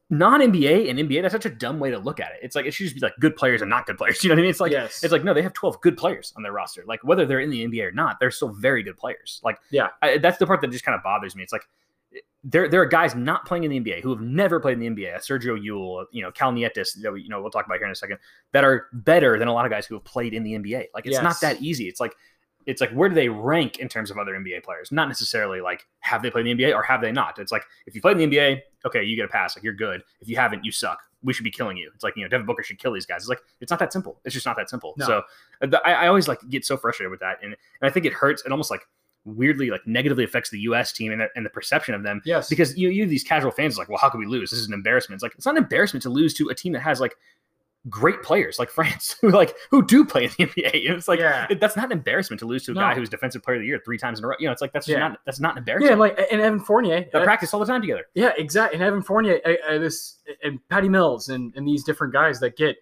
non 0.10 0.42
NBA 0.42 0.90
and 0.90 1.00
NBA. 1.00 1.22
That's 1.22 1.34
such 1.34 1.46
a 1.46 1.50
dumb 1.50 1.80
way 1.80 1.92
to 1.92 1.98
look 1.98 2.20
at 2.20 2.32
it. 2.34 2.40
It's 2.44 2.56
like 2.56 2.66
it 2.66 2.74
should 2.74 2.86
just 2.86 2.96
be 2.96 3.02
like 3.02 3.14
good 3.20 3.36
players 3.36 3.62
and 3.62 3.70
not 3.70 3.86
good 3.86 3.98
players. 3.98 4.24
You 4.24 4.30
know 4.30 4.36
what 4.36 4.40
I 4.40 4.42
mean? 4.44 4.52
It's 4.52 4.60
like 4.60 4.72
yes. 4.72 5.04
it's 5.04 5.12
like 5.12 5.24
no, 5.24 5.34
they 5.34 5.42
have 5.42 5.54
twelve 5.54 5.80
good 5.82 5.98
players 5.98 6.34
on 6.36 6.44
their 6.44 6.52
roster. 6.52 6.84
Like 6.88 7.04
whether 7.04 7.26
they're 7.26 7.40
in 7.40 7.50
the 7.50 7.66
NBA 7.66 7.84
or 7.84 7.92
not, 7.92 8.20
they're 8.20 8.32
still 8.32 8.50
very 8.50 8.84
good 8.84 8.98
players. 8.98 9.42
Like 9.44 9.58
Yeah. 9.72 9.90
I, 10.02 10.18
that's 10.18 10.38
the 10.38 10.48
part 10.48 10.62
that 10.62 10.72
just 10.72 10.86
kind 10.86 10.96
of 10.96 11.04
bothers 11.04 11.36
me. 11.36 11.44
It's 11.44 11.54
like 11.54 11.64
there 12.44 12.70
there 12.70 12.82
are 12.82 12.86
guys 12.86 13.16
not 13.16 13.46
playing 13.46 13.64
in 13.64 13.72
the 13.72 13.80
NBA 13.80 14.02
who 14.02 14.12
have 14.12 14.22
never 14.22 14.60
played 14.60 14.80
in 14.80 14.96
the 14.96 15.04
NBA. 15.04 15.18
Sergio 15.18 15.62
Yule, 15.62 16.06
you 16.12 16.22
know, 16.22 16.32
Kalnietis, 16.32 17.02
that 17.02 17.12
we, 17.12 17.24
you 17.24 17.30
know 17.30 17.42
we'll 17.42 17.52
talk 17.52 17.66
about 17.66 17.78
here 17.78 17.88
in 17.88 17.92
a 17.92 17.96
second, 17.96 18.20
that 18.54 18.64
are 18.64 18.88
better 18.94 19.40
than 19.40 19.48
a 19.48 19.54
lot 19.54 19.66
of 19.66 19.72
guys 19.72 19.86
who 19.88 19.96
have 19.96 20.04
played 20.04 20.34
in 20.34 20.44
the 20.44 20.54
NBA. 20.54 20.86
Like 20.94 21.08
it's 21.08 21.22
not 21.22 21.42
that 21.42 21.62
easy. 21.62 21.88
It's 21.88 22.00
like 22.00 22.14
it's 22.66 22.82
like 22.82 22.92
where 22.92 23.10
do 23.10 23.16
they 23.16 23.30
rank 23.30 23.80
in 23.80 23.88
terms 23.88 24.12
of 24.12 24.18
other 24.18 24.34
NBA 24.34 24.64
players? 24.64 24.92
Not 24.92 25.08
necessarily 25.08 25.62
like 25.62 25.86
have 26.00 26.22
they 26.22 26.32
played 26.32 26.48
in 26.48 26.58
the 26.58 26.64
NBA 26.64 26.74
or 26.74 26.84
have 26.84 27.02
they 27.02 27.12
not. 27.12 27.40
It's 27.40 27.52
like 27.52 27.64
if 27.86 27.96
you 27.96 28.02
played 28.02 28.20
in 28.20 28.30
the 28.30 28.38
NBA, 28.38 28.62
okay, 28.86 29.04
you 29.04 29.16
get 29.16 29.26
a 29.26 29.30
pass. 29.30 29.56
Like 29.56 29.64
you're 29.64 29.74
good. 29.74 30.02
If 30.22 30.30
you 30.30 30.36
haven't, 30.36 30.66
you 30.66 30.72
suck. 30.72 31.00
We 31.24 31.34
should 31.34 31.44
be 31.44 31.52
killing 31.52 31.78
you. 31.78 31.92
It's 31.94 32.04
like 32.04 32.16
you 32.16 32.24
know 32.24 32.30
Devin 32.30 32.46
Booker 32.46 32.64
should 32.64 32.80
kill 32.80 32.94
these 32.94 33.06
guys. 33.06 33.22
It's 33.22 33.30
like 33.30 33.42
it's 33.62 33.72
not 33.72 33.80
that 33.80 33.94
simple. 33.94 34.20
It's 34.26 34.34
just 34.34 34.46
not 34.46 34.56
that 34.58 34.70
simple. 34.70 34.94
No. 34.98 35.06
So 35.06 35.22
uh, 35.62 35.78
I, 35.86 35.94
I 35.94 36.08
always 36.08 36.28
like 36.28 36.40
get 36.50 36.66
so 36.66 36.78
frustrated 36.78 37.12
with 37.12 37.20
that, 37.20 37.38
and 37.42 37.54
and 37.54 37.90
I 37.90 37.90
think 37.90 38.06
it 38.06 38.14
hurts. 38.14 38.44
It 38.46 38.52
almost 38.52 38.72
like 38.72 38.82
weirdly 39.26 39.72
like 39.72 39.86
negatively 39.88 40.24
affects 40.24 40.52
the 40.52 40.60
U.S. 40.60 40.92
team 40.94 41.12
and 41.12 41.22
the, 41.22 41.28
and 41.36 41.44
the 41.44 41.50
perception 41.50 41.96
of 41.96 42.04
them 42.04 42.22
yes. 42.26 42.48
because 42.48 42.78
you 42.78 42.90
you 42.90 43.08
these 43.08 43.24
casual 43.24 43.52
fans 43.52 43.78
like, 43.78 43.90
well, 43.90 43.98
how 43.98 44.10
could 44.10 44.20
we 44.20 44.28
lose? 44.28 44.52
This 44.52 44.60
is 44.60 44.68
an 44.68 44.74
embarrassment. 44.74 45.18
It's 45.18 45.24
like 45.24 45.34
it's 45.36 45.46
not 45.46 45.58
an 45.58 45.64
embarrassment 45.64 46.04
to 46.04 46.10
lose 46.10 46.34
to 46.36 46.50
a 46.50 46.56
team 46.56 46.74
that 46.74 46.82
has 46.82 47.02
like 47.02 47.16
great 47.89 48.24
players 48.24 48.58
like 48.58 48.70
France 48.70 49.15
who 49.22 49.30
like 49.30 49.56
who 49.70 49.86
do 49.86 50.04
play 50.06 50.24
in 50.25 50.32
the 50.38 50.46
NBA. 50.48 50.89
It's 50.89 51.08
like 51.08 51.20
Yeah. 51.20 51.48
that's 51.60 51.75
not 51.75 51.86
an 51.86 51.92
embarrassment 51.92 52.39
to 52.39 52.46
lose 52.46 52.63
to 52.65 52.72
a 52.72 52.74
No. 52.74 52.82
guy 52.82 52.96
who's 52.96 53.10
defensive 53.10 53.44
player 53.44 53.58
of 53.58 53.62
the 53.62 53.68
year 53.68 53.82
three 53.86 53.98
times 53.98 54.20
in 54.20 54.25
a 54.25 54.27
row. 54.30 54.36
You 54.39 54.48
know, 54.48 54.51
it's 54.51 54.62
like 54.62 54.74
that's 54.74 54.88
Yeah. 54.88 55.00
not 55.00 55.20
that's 55.25 55.39
not 55.39 55.51
an 55.51 55.63
yeah, 55.68 55.74
embarrassment. 55.75 55.92
and 55.92 56.00
like 56.00 56.27
and 56.32 56.42
Evan 56.42 56.60
Fournier. 56.60 57.06
they 57.13 57.20
uh, 57.20 57.24
practice 57.24 57.54
all 57.54 57.60
the 57.60 57.65
time 57.65 57.82
together. 57.82 58.06
yeah, 58.15 58.32
exactly. 58.38 58.75
And 58.80 58.84
Evan 58.84 59.01
Fournier, 59.01 59.39
uh, 59.46 59.74
uh, 59.74 59.77
this 59.77 60.20
and 60.44 60.60
Patty 60.70 60.89
Mills, 60.89 61.30
and 61.30 61.54
and 61.56 61.68
these 61.68 61.84
different 61.84 62.12
guys 62.13 62.39
that 62.39 62.58
get, 62.58 62.77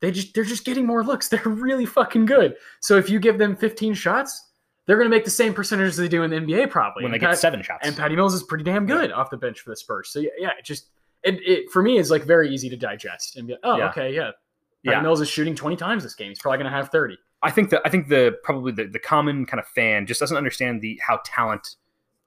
they 0.00 0.10
just 0.10 0.34
they're 0.34 0.44
just 0.44 0.64
getting 0.64 0.86
more 0.86 1.04
looks. 1.04 1.28
They're 1.30 1.40
really 1.44 1.86
fucking 1.86 2.26
good. 2.26 2.56
So 2.80 2.96
if 2.96 3.08
you 3.08 3.20
give 3.20 3.38
them 3.38 3.54
15 3.56 3.94
shots, 3.94 4.50
they're 4.86 4.98
gonna 4.98 5.08
make 5.10 5.24
the 5.24 5.30
same 5.30 5.54
percentage 5.54 5.88
as 5.88 5.96
they 5.96 6.08
do 6.08 6.24
in 6.24 6.30
the 6.30 6.36
NBA 6.36 6.70
probably. 6.70 7.04
when 7.04 7.12
they 7.12 7.16
And 7.16 7.20
get 7.20 7.30
Pat- 7.30 7.38
seven 7.38 7.62
shots. 7.62 7.86
And 7.86 7.96
Patty 7.96 8.16
Mills 8.16 8.34
is 8.34 8.42
pretty 8.42 8.64
damn 8.64 8.84
good 8.84 9.12
off 9.12 9.30
the 9.30 9.36
bench 9.36 9.60
for 9.60 9.70
the 9.70 9.76
Spurs. 9.76 10.08
So 10.10 10.18
yeah, 10.18 10.30
yeah 10.38 10.50
it 10.58 10.64
just 10.64 10.88
it, 11.24 11.40
it 11.46 11.70
for 11.70 11.82
me 11.82 11.96
is 11.98 12.10
like 12.10 12.24
very 12.24 12.50
easy 12.52 12.68
to 12.70 12.76
digest 12.76 13.36
and 13.36 13.46
be 13.46 13.54
like, 13.54 13.60
oh, 13.64 13.76
Yeah. 13.78 13.90
okay, 13.90 14.14
yeah. 14.14 14.30
Patty 14.84 14.96
yeah, 14.96 15.00
Mills 15.00 15.20
is 15.22 15.28
shooting 15.30 15.54
20 15.54 15.76
times 15.76 16.02
this 16.02 16.14
game. 16.14 16.28
He's 16.28 16.38
probably 16.38 16.58
gonna 16.58 16.70
have 16.70 16.90
30. 16.90 17.16
I 17.42 17.50
think 17.50 17.70
that 17.70 17.80
I 17.84 17.88
think 17.88 18.08
the 18.08 18.36
probably 18.42 18.72
the, 18.72 18.84
the 18.86 18.98
common 18.98 19.46
kind 19.46 19.58
of 19.60 19.66
fan 19.68 20.06
just 20.06 20.20
doesn't 20.20 20.36
understand 20.36 20.82
the 20.82 21.00
how 21.06 21.20
talent 21.24 21.76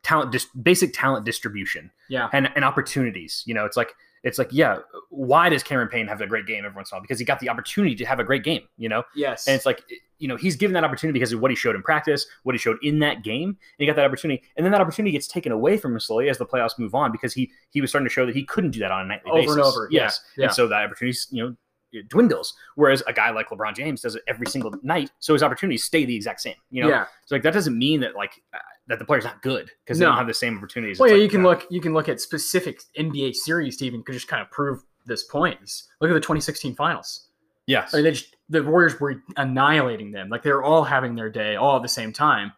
talent 0.03 0.31
just 0.31 0.47
basic 0.63 0.91
talent 0.93 1.25
distribution 1.25 1.91
Yeah. 2.09 2.29
and, 2.33 2.49
and 2.55 2.63
opportunities. 2.65 3.43
You 3.45 3.53
know, 3.53 3.65
it's 3.65 3.77
like 3.77 3.93
it's 4.27 4.38
like, 4.38 4.50
yeah, 4.51 4.79
why 5.10 5.50
does 5.50 5.63
Cameron 5.63 5.88
Payne 5.88 6.07
have 6.07 6.22
a 6.22 6.27
great 6.27 6.46
game 6.46 6.65
every 6.65 6.75
once 6.75 6.91
in 6.91 6.96
a 6.96 6.98
while? 6.98 7.01
Because 7.01 7.19
he 7.19 7.25
got 7.25 7.39
the 7.39 7.50
opportunity 7.50 7.96
to 7.96 8.05
have 8.05 8.19
a 8.19 8.24
great 8.24 8.43
game, 8.43 8.62
you 8.77 8.89
know? 8.89 9.03
Yes. 9.15 9.48
And 9.48 9.55
it's 9.55 9.65
like, 9.65 9.84
you 10.19 10.27
know, 10.27 10.36
he's 10.36 10.55
given 10.55 10.74
that 10.74 10.84
opportunity 10.84 11.17
because 11.17 11.31
of 11.31 11.39
what 11.39 11.51
he 11.51 11.55
showed 11.55 11.75
in 11.75 11.84
practice, 11.84 12.25
what 12.43 12.55
he 12.55 12.60
showed 12.60 12.77
in 12.81 13.00
that 13.00 13.24
game, 13.24 13.50
and 13.50 13.57
he 13.77 13.86
got 13.86 13.96
that 13.96 14.05
opportunity. 14.05 14.41
And 14.55 14.65
then 14.65 14.72
that 14.72 14.81
opportunity 14.81 15.12
gets 15.12 15.27
taken 15.27 15.51
away 15.51 15.77
from 15.77 15.93
him 15.93 16.00
slowly 16.00 16.29
as 16.29 16.38
the 16.38 16.46
playoffs 16.46 16.77
move 16.79 16.96
on 16.96 17.12
because 17.12 17.34
he 17.34 17.51
he 17.69 17.81
was 17.81 17.91
starting 17.91 18.07
to 18.07 18.13
show 18.13 18.25
that 18.25 18.36
he 18.36 18.43
couldn't 18.43 18.72
do 18.72 18.79
that 18.79 18.91
on 18.91 19.05
a 19.05 19.07
nightly 19.07 19.29
Over 19.31 19.41
basis. 19.41 19.55
and 19.55 19.62
over, 19.63 19.88
yeah, 19.91 20.01
Yes. 20.03 20.22
yeah. 20.36 20.46
And 20.46 20.53
so 20.53 20.67
that 20.67 20.84
opportunity, 20.86 21.17
you 21.31 21.43
know, 21.43 21.55
it 21.93 22.10
dwindles. 22.10 22.53
Whereas 22.75 23.01
a 23.07 23.13
guy 23.13 23.29
like 23.29 23.50
LeBron 23.50 23.75
James 23.75 24.01
does 24.01 24.15
it 24.15 24.24
every 24.27 24.48
single 24.48 24.74
night, 24.81 25.12
so 25.19 25.34
his 25.34 25.43
opportunities 25.43 25.84
stay 25.84 26.03
the 26.05 26.15
exact 26.15 26.41
same. 26.41 26.55
You 26.72 26.84
know, 26.84 26.89
yeah. 26.89 27.05
so 27.25 27.36
like 27.36 27.43
that 27.43 27.53
doesn't 27.53 27.77
mean 27.77 28.01
that 28.01 28.15
like 28.15 28.41
that 28.88 29.00
the 29.00 29.06
player's 29.06 29.24
not 29.24 29.41
good 29.41 29.70
because 29.86 30.00
they 30.00 30.06
don't 30.06 30.17
have 30.17 30.27
the 30.27 30.34
same 30.34 30.58
opportunities. 30.58 31.00
Well, 31.00 31.10
yeah, 31.10 31.15
like, 31.15 31.24
you 31.24 31.29
can 31.29 31.44
look 31.44 31.65
you 31.70 31.82
can 31.82 31.94
look 31.94 32.10
at 32.10 32.22
specific 32.22 32.82
NBA 32.98 33.36
series 33.36 33.77
to 33.77 33.86
even 33.86 34.03
could 34.03 34.13
just 34.13 34.27
kind 34.27 34.41
of 34.41 34.50
prove 34.51 34.84
this 35.06 35.24
point. 35.24 35.60
Look 36.01 36.10
at 36.10 36.13
the 36.13 36.20
2016 36.20 36.75
finals. 36.75 37.27
Yes. 37.65 37.94
I 37.94 37.98
mean, 37.98 38.06
they 38.06 38.12
just, 38.12 38.36
the 38.50 38.63
Warriors 38.63 38.98
were 39.00 39.22
annihilating 39.36 40.12
them. 40.12 40.29
Like 40.29 40.41
they 40.44 40.51
were 40.51 40.63
all 40.63 40.84
having 40.84 41.15
their 41.15 41.29
day 41.29 41.56
all 41.58 41.75
at 41.75 41.82
the 41.82 41.88
same 41.89 42.13
time. 42.13 42.53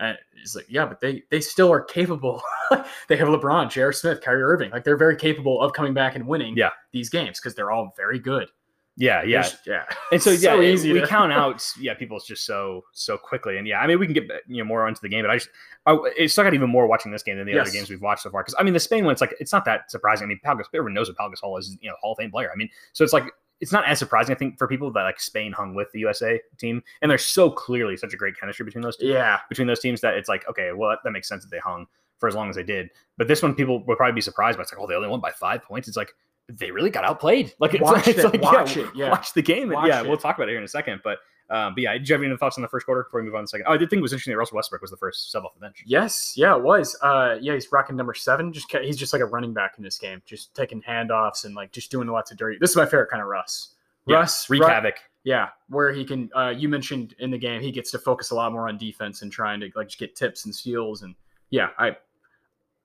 And 0.00 0.18
it's 0.42 0.56
like, 0.56 0.66
yeah, 0.68 0.86
but 0.86 1.00
they 1.00 1.22
they 1.30 1.40
still 1.40 1.70
are 1.72 1.82
capable. 1.82 2.42
they 3.08 3.16
have 3.16 3.28
LeBron, 3.28 3.70
J.R. 3.70 3.92
Smith, 3.92 4.20
Kyrie 4.22 4.42
Irving. 4.42 4.70
Like 4.70 4.84
they're 4.84 4.96
very 4.96 5.16
capable 5.16 5.60
of 5.60 5.72
coming 5.72 5.94
back 5.94 6.16
and 6.16 6.26
winning 6.26 6.56
Yeah. 6.56 6.70
these 6.92 7.08
games 7.10 7.38
because 7.38 7.54
they're 7.54 7.70
all 7.70 7.92
very 7.96 8.18
good. 8.18 8.48
Yeah. 8.96 9.22
Yeah. 9.22 9.42
There's- 9.42 9.56
yeah. 9.66 9.84
And 10.12 10.22
so 10.22 10.34
So 10.36 10.60
yeah, 10.60 10.72
easy 10.72 10.92
we 10.92 11.00
to- 11.00 11.06
count 11.06 11.32
out 11.32 11.66
yeah 11.80 11.94
people 11.94 12.18
just 12.20 12.44
so 12.46 12.84
so 12.92 13.16
quickly, 13.18 13.58
and 13.58 13.66
yeah, 13.66 13.80
I 13.80 13.86
mean 13.86 13.98
we 13.98 14.06
can 14.06 14.14
get 14.14 14.24
you 14.46 14.58
know 14.58 14.64
more 14.64 14.86
onto 14.86 15.00
the 15.00 15.08
game, 15.08 15.22
but 15.24 15.30
I 15.30 15.36
just 15.36 15.48
I, 15.86 15.98
it 16.16 16.30
stuck 16.30 16.46
out 16.46 16.54
even 16.54 16.70
more 16.70 16.86
watching 16.86 17.12
this 17.12 17.22
game 17.22 17.36
than 17.36 17.46
the 17.46 17.52
Yes. 17.52 17.62
other 17.68 17.72
games 17.72 17.90
we've 17.90 18.00
watched 18.02 18.22
so 18.22 18.30
far. 18.30 18.42
Because 18.42 18.54
I 18.58 18.62
mean 18.62 18.74
the 18.74 18.80
Spain 18.80 19.04
one, 19.04 19.12
it's 19.12 19.20
like 19.20 19.34
it's 19.40 19.52
not 19.52 19.64
that 19.66 19.90
surprising. 19.90 20.24
I 20.24 20.28
mean 20.28 20.40
Pau 20.44 20.54
Gasol, 20.54 20.66
everyone 20.74 20.94
knows 20.94 21.08
what 21.08 21.16
Pau 21.16 21.28
Gasol 21.28 21.58
is, 21.58 21.76
you 21.80 21.88
know, 21.90 21.96
Hall 22.00 22.12
of 22.12 22.18
Fame 22.18 22.30
player. 22.30 22.50
I 22.52 22.56
mean, 22.56 22.68
so 22.92 23.02
it's 23.04 23.12
like 23.12 23.24
it's 23.60 23.72
not 23.72 23.86
as 23.86 23.98
surprising 23.98 24.34
I 24.34 24.38
think 24.38 24.58
for 24.58 24.66
people 24.68 24.90
that 24.92 25.02
like 25.02 25.20
Spain 25.20 25.52
hung 25.52 25.74
with 25.74 25.90
the 25.92 26.00
USA 26.00 26.40
team, 26.58 26.82
and 27.02 27.10
there's 27.10 27.24
so 27.24 27.50
clearly 27.50 27.96
such 27.96 28.12
a 28.12 28.16
great 28.16 28.38
chemistry 28.38 28.64
between 28.64 28.82
those 28.82 28.96
two 28.96 29.06
Yeah. 29.06 29.38
between 29.48 29.66
those 29.68 29.80
teams 29.80 30.00
that 30.02 30.14
it's 30.14 30.28
like 30.28 30.46
okay, 30.48 30.72
well 30.72 30.90
that, 30.90 30.98
that 31.04 31.10
makes 31.12 31.28
sense 31.28 31.44
that 31.44 31.50
they 31.50 31.58
hung 31.58 31.86
for 32.18 32.28
as 32.28 32.34
long 32.34 32.48
as 32.48 32.56
they 32.56 32.62
did. 32.62 32.90
But 33.18 33.26
this 33.28 33.42
one, 33.42 33.54
people 33.54 33.84
would 33.84 33.96
probably 33.96 34.14
be 34.14 34.20
surprised 34.20 34.56
by. 34.58 34.62
It's 34.62 34.72
like 34.72 34.80
oh 34.80 34.86
they 34.86 34.94
only 34.94 35.08
won 35.08 35.20
by 35.20 35.30
five 35.32 35.62
points. 35.62 35.88
It's 35.88 35.96
like 35.96 36.14
they 36.48 36.70
really 36.70 36.90
got 36.90 37.04
outplayed. 37.04 37.54
Like 37.58 37.74
it's, 37.74 37.82
Watch 37.82 38.08
it's 38.08 38.18
it, 38.18 38.24
like 38.24 38.42
watch 38.42 38.76
yeah, 38.76 38.82
it, 38.84 38.90
yeah. 38.94 39.10
watch 39.10 39.32
the 39.32 39.42
game. 39.42 39.70
Watch 39.70 39.88
yeah, 39.88 40.00
it. 40.00 40.08
we'll 40.08 40.16
talk 40.16 40.36
about 40.36 40.48
it 40.48 40.52
here 40.52 40.58
in 40.58 40.64
a 40.64 40.68
second. 40.68 41.00
But 41.02 41.18
um, 41.50 41.74
but 41.74 41.82
yeah, 41.82 41.92
did 41.92 42.08
you 42.08 42.14
have 42.14 42.22
any 42.22 42.36
thoughts 42.36 42.56
on 42.56 42.62
the 42.62 42.68
first 42.68 42.86
quarter 42.86 43.04
before 43.04 43.20
we 43.20 43.26
move 43.26 43.34
on 43.34 43.42
to 43.42 43.44
the 43.44 43.48
second? 43.48 43.66
Oh, 43.68 43.74
I 43.74 43.76
did 43.76 43.90
think 43.90 44.00
it 44.00 44.02
was 44.02 44.12
interesting 44.12 44.32
that 44.32 44.38
Russell 44.38 44.56
Westbrook 44.56 44.80
was 44.80 44.90
the 44.90 44.96
first 44.96 45.30
sub 45.30 45.44
off 45.44 45.54
the 45.54 45.60
bench. 45.60 45.82
Yes, 45.86 46.34
yeah, 46.36 46.56
it 46.56 46.62
was. 46.62 46.96
Uh, 47.02 47.36
yeah, 47.40 47.54
he's 47.54 47.70
rocking 47.70 47.96
number 47.96 48.14
seven. 48.14 48.52
Just 48.52 48.70
he's 48.70 48.96
just 48.96 49.12
like 49.12 49.22
a 49.22 49.26
running 49.26 49.52
back 49.52 49.74
in 49.78 49.84
this 49.84 49.98
game, 49.98 50.22
just 50.26 50.54
taking 50.54 50.82
handoffs 50.82 51.44
and 51.44 51.54
like 51.54 51.72
just 51.72 51.90
doing 51.90 52.08
lots 52.08 52.30
of 52.30 52.36
dirty. 52.36 52.58
This 52.60 52.70
is 52.70 52.76
my 52.76 52.86
favorite 52.86 53.10
kind 53.10 53.22
of 53.22 53.28
Russ. 53.28 53.74
Yeah, 54.06 54.16
Russ, 54.16 54.48
wreak 54.50 54.62
Ru- 54.62 54.68
havoc. 54.68 54.96
yeah, 55.24 55.48
where 55.68 55.92
he 55.92 56.04
can. 56.04 56.30
Uh, 56.34 56.50
you 56.56 56.68
mentioned 56.68 57.14
in 57.18 57.30
the 57.30 57.38
game 57.38 57.60
he 57.60 57.70
gets 57.70 57.90
to 57.92 57.98
focus 57.98 58.30
a 58.30 58.34
lot 58.34 58.52
more 58.52 58.68
on 58.68 58.76
defense 58.76 59.22
and 59.22 59.32
trying 59.32 59.60
to 59.60 59.70
like 59.74 59.88
just 59.88 59.98
get 59.98 60.14
tips 60.16 60.44
and 60.44 60.54
steals 60.54 61.02
and 61.02 61.14
yeah, 61.50 61.68
I 61.78 61.96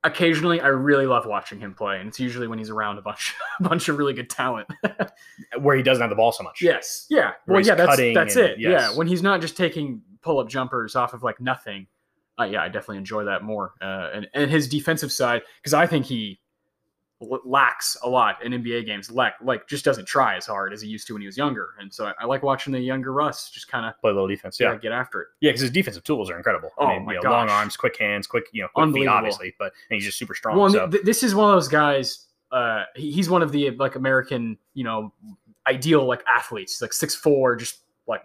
occasionally 0.04 0.62
I 0.62 0.68
really 0.68 1.06
love 1.06 1.26
watching 1.26 1.60
him 1.60 1.74
play, 1.74 2.00
and 2.00 2.08
it's 2.10 2.20
usually 2.20 2.48
when 2.48 2.58
he's 2.60 2.70
around 2.70 2.98
a 2.98 3.02
bunch 3.02 3.36
a 3.60 3.64
bunch 3.64 3.90
of 3.90 3.98
really 3.98 4.14
good 4.14 4.30
talent. 4.30 4.68
where 5.60 5.76
he 5.76 5.84
doesn't 5.84 6.02
have 6.02 6.10
the 6.10 6.16
ball 6.16 6.32
so 6.32 6.44
much. 6.44 6.62
yes, 6.62 7.06
yeah, 7.10 7.32
Where 7.46 7.56
well, 7.58 7.62
yeah, 7.66 7.76
that's 7.76 7.98
that's 8.14 8.36
and- 8.36 8.46
it. 8.46 8.60
yes. 8.60 8.72
Yeah, 8.92 8.98
when 8.98 9.08
he's 9.08 9.24
not 9.24 9.42
just 9.42 9.58
taking 9.58 10.02
pull 10.22 10.40
up 10.40 10.48
jumpers 10.50 10.96
off 10.96 11.14
of 11.14 11.24
like 11.24 11.40
nothing. 11.40 11.88
Uh, 12.40 12.46
yeah, 12.46 12.62
I 12.62 12.68
definitely 12.70 12.98
enjoy 12.98 13.26
that 13.26 13.44
more. 13.44 13.74
Uh, 13.82 14.10
and 14.14 14.28
and 14.34 14.50
his 14.50 14.68
defensive 14.70 15.12
side 15.12 15.42
because 15.62 15.74
I 15.74 15.86
think 15.88 16.06
he 16.06 16.40
lacks 17.22 17.98
a 18.04 18.10
lot 18.10 18.44
in 18.44 18.54
NBA 18.54 18.86
games. 18.86 19.12
Lack 19.12 19.36
like 19.42 19.68
just 19.68 19.84
doesn't 19.84 20.06
try 20.06 20.36
as 20.38 20.46
hard 20.46 20.72
as 20.74 20.82
he 20.82 20.88
used 20.88 21.06
to 21.08 21.14
when 21.14 21.22
he 21.22 21.26
was 21.26 21.38
younger. 21.38 21.70
And 21.80 21.94
so 21.94 22.06
I, 22.06 22.14
I 22.22 22.26
like 22.26 22.44
watching 22.44 22.72
the 22.72 22.80
younger 22.80 23.12
Russ 23.12 23.50
just 23.50 23.68
kind 23.68 23.86
of 23.86 24.00
Play 24.00 24.12
a 24.12 24.14
little 24.14 24.28
defense. 24.28 24.60
yeah. 24.60 24.76
Get 24.76 24.92
after 24.92 25.22
it. 25.22 25.28
yeah, 25.42 25.50
because 25.50 25.62
his 25.62 25.72
defensive 25.72 26.04
tools 26.04 26.30
are 26.30 26.38
incredible. 26.38 26.70
Oh 26.78 26.86
I 26.86 26.94
mean, 26.98 27.06
my 27.06 27.14
you 27.14 27.22
know, 27.22 27.30
long 27.32 27.50
arms, 27.50 27.76
quick 27.76 27.98
hands, 28.00 28.26
quick 28.28 28.46
you 28.54 28.62
know, 28.62 28.70
quick 28.74 28.94
feet, 28.94 29.08
obviously, 29.08 29.54
but 29.60 29.74
and 29.90 29.96
he's 29.96 30.06
just 30.06 30.18
super 30.18 30.34
strong. 30.36 30.58
Well, 30.58 30.70
so 30.70 30.88
th- 30.88 31.04
this 31.04 31.24
is 31.24 31.36
one 31.36 31.50
of 31.50 31.56
those 31.56 31.68
guys. 31.68 32.28
Uh, 32.52 32.86
he- 32.96 33.12
he's 33.12 33.30
one 33.30 33.42
of 33.42 33.52
the 33.52 33.72
like 33.72 33.96
American, 33.96 34.58
you 34.74 34.84
know, 34.84 35.14
ideal 35.68 36.06
like 36.06 36.24
athletes, 36.26 36.82
like 36.82 36.94
six 36.94 37.14
four, 37.16 37.56
just 37.56 37.80
like 38.08 38.22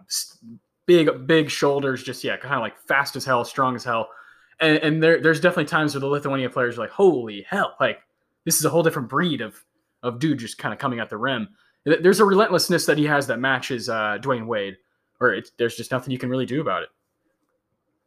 big, 0.87 1.27
big 1.27 1.51
shoulders, 1.51 2.03
just 2.03 2.23
yeah, 2.25 2.37
kind 2.37 2.55
of 2.55 2.61
like 2.61 2.79
fast 2.87 3.17
as 3.17 3.25
hell, 3.25 3.45
strong 3.45 3.75
as 3.75 3.85
hell. 3.85 4.09
And, 4.61 4.79
and 4.79 5.03
there, 5.03 5.21
there's 5.21 5.41
definitely 5.41 5.65
times 5.65 5.95
where 5.95 6.01
the 6.01 6.07
Lithuania 6.07 6.49
players 6.49 6.79
are 6.79 6.83
like, 6.83 6.91
holy 6.91 7.43
hell, 7.43 7.75
like 7.81 7.99
this 8.45 8.59
is 8.59 8.65
a 8.65 8.71
whole 8.71 8.83
different 8.83 9.09
breed 9.09 9.41
of 9.41 9.63
of 10.03 10.19
dude 10.19 10.39
just 10.39 10.59
kind 10.59 10.73
of 10.73 10.79
coming 10.79 11.01
at 11.01 11.09
the 11.09 11.17
rim. 11.17 11.49
There's 11.85 12.21
a 12.21 12.25
relentlessness 12.25 12.87
that 12.87 12.99
he 12.99 13.05
has 13.05 13.27
that 13.27 13.41
matches 13.41 13.89
uh, 13.89 14.19
Dwyane 14.21 14.47
Wade, 14.47 14.77
or 15.21 15.33
it's, 15.35 15.51
there's 15.59 15.77
just 15.77 15.91
nothing 15.91 16.11
you 16.13 16.19
can 16.19 16.29
really 16.31 16.47
do 16.47 16.61
about 16.61 16.83
it. 16.83 16.89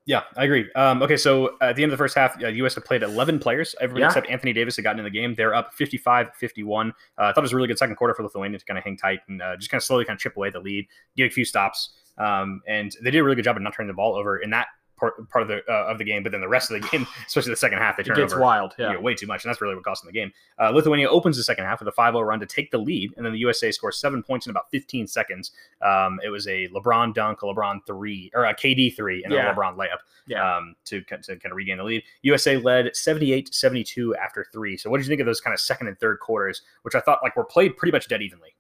Yeah, 0.06 0.22
I 0.38 0.46
agree. 0.46 0.72
Um, 0.74 1.02
okay, 1.04 1.18
so 1.18 1.58
at 1.60 1.76
the 1.76 1.84
end 1.84 1.92
of 1.92 1.98
the 1.98 2.02
first 2.02 2.16
half, 2.16 2.42
uh, 2.42 2.48
US 2.48 2.76
had 2.76 2.86
played 2.86 3.04
11 3.04 3.40
players. 3.40 3.76
Everyone 3.82 4.02
Yeah. 4.02 4.08
except 4.08 4.30
Anthony 4.30 4.54
Davis 4.54 4.78
had 4.78 4.84
gotten 4.84 5.00
in 5.00 5.04
the 5.04 5.12
game. 5.12 5.36
They're 5.36 5.54
up 5.54 5.74
55 5.74 6.34
51. 6.36 6.90
Uh, 6.90 6.94
I 7.18 7.34
thought 7.34 7.40
it 7.40 7.42
was 7.42 7.52
a 7.52 7.56
really 7.58 7.68
good 7.68 7.78
second 7.78 7.98
quarter 7.98 8.14
for 8.14 8.24
Lithuania 8.24 8.58
to 8.58 8.66
kind 8.66 8.78
of 8.78 8.86
hang 8.86 8.96
tight 8.96 9.20
and 9.28 9.42
uh, 9.42 9.58
just 9.58 9.70
kind 9.70 9.80
of 9.80 9.84
slowly 9.84 10.06
kind 10.06 10.16
of 10.16 10.22
chip 10.22 10.38
away 10.38 10.50
the 10.50 10.60
lead, 10.62 10.88
get 11.18 11.26
a 11.26 11.30
few 11.30 11.44
stops. 11.44 11.90
Um, 12.18 12.62
and 12.68 12.96
they 13.04 13.12
did 13.12 13.20
a 13.20 13.24
really 13.24 13.36
good 13.36 13.44
job 13.44 13.58
of 13.58 13.62
not 13.64 13.74
turning 13.76 13.90
the 13.90 13.94
ball 13.94 14.16
over 14.16 14.38
in 14.38 14.50
that 14.52 14.68
part, 14.98 15.30
part 15.30 15.44
of 15.44 15.48
the 15.48 15.62
uh, 15.72 15.86
of 15.88 15.98
the 15.98 16.04
game. 16.04 16.24
But 16.24 16.32
then 16.32 16.42
the 16.42 16.48
rest 16.48 16.72
of 16.72 16.82
the 16.82 16.88
game, 16.90 17.08
especially 17.28 17.52
the 17.52 17.56
second 17.58 17.78
half, 17.78 17.98
they 17.98 18.02
It 18.02 18.08
gets 18.16 18.34
over 18.34 18.42
wild. 18.42 18.74
you 18.78 18.86
Yeah. 18.86 18.94
know, 18.94 19.00
way 19.02 19.16
too 19.16 19.28
much, 19.28 19.44
and 19.46 19.50
that's 19.52 19.62
really 19.62 19.76
what 19.76 19.84
cost 19.84 20.04
them 20.04 20.12
the 20.12 20.20
game. 20.20 20.32
Uh, 20.60 20.72
Lithuania 20.72 21.10
opens 21.10 21.38
the 21.38 21.44
second 21.44 21.66
half 21.66 21.80
with 21.80 21.88
a 21.88 21.92
5-0 21.92 22.26
run 22.26 22.40
to 22.40 22.46
take 22.46 22.72
the 22.72 22.78
lead, 22.78 23.14
and 23.18 23.26
then 23.26 23.34
the 23.34 23.40
USA 23.40 23.72
scores 23.72 23.98
seven 23.98 24.22
points 24.24 24.46
in 24.48 24.50
about 24.52 24.70
15 24.72 25.08
seconds. 25.08 25.52
Um, 25.82 26.20
it 26.24 26.30
was 26.30 26.48
a 26.48 26.68
LeBron 26.70 27.14
dunk, 27.14 27.42
a 27.44 27.46
LeBron 27.46 27.86
three, 27.86 28.32
or 28.34 28.46
a 28.46 28.54
KD 28.56 28.96
three, 28.96 29.24
and 29.24 29.32
Yeah. 29.34 29.52
a 29.52 29.56
LeBron 29.56 29.78
layup 29.78 30.00
Yeah. 30.26 30.58
um, 30.58 30.76
to, 30.86 31.02
to 31.02 31.22
kind 31.38 31.46
of 31.46 31.56
regain 31.56 31.78
the 31.78 31.84
lead. 31.84 32.04
USA 32.24 32.58
led 32.58 32.88
78-72 32.94 34.14
after 34.22 34.46
three. 34.52 34.78
So 34.78 34.90
what 34.90 34.98
did 34.98 35.06
you 35.06 35.10
think 35.10 35.22
of 35.22 35.28
those 35.28 35.42
kind 35.42 35.54
of 35.54 35.60
second 35.60 35.88
and 35.88 36.00
third 36.00 36.20
quarters, 36.20 36.64
which 36.82 36.96
I 36.96 37.00
thought 37.00 37.20
like 37.24 37.36
were 37.36 37.46
played 37.46 37.78
pretty 37.78 37.92
much 37.92 38.08
dead 38.08 38.22
evenly? 38.22 38.56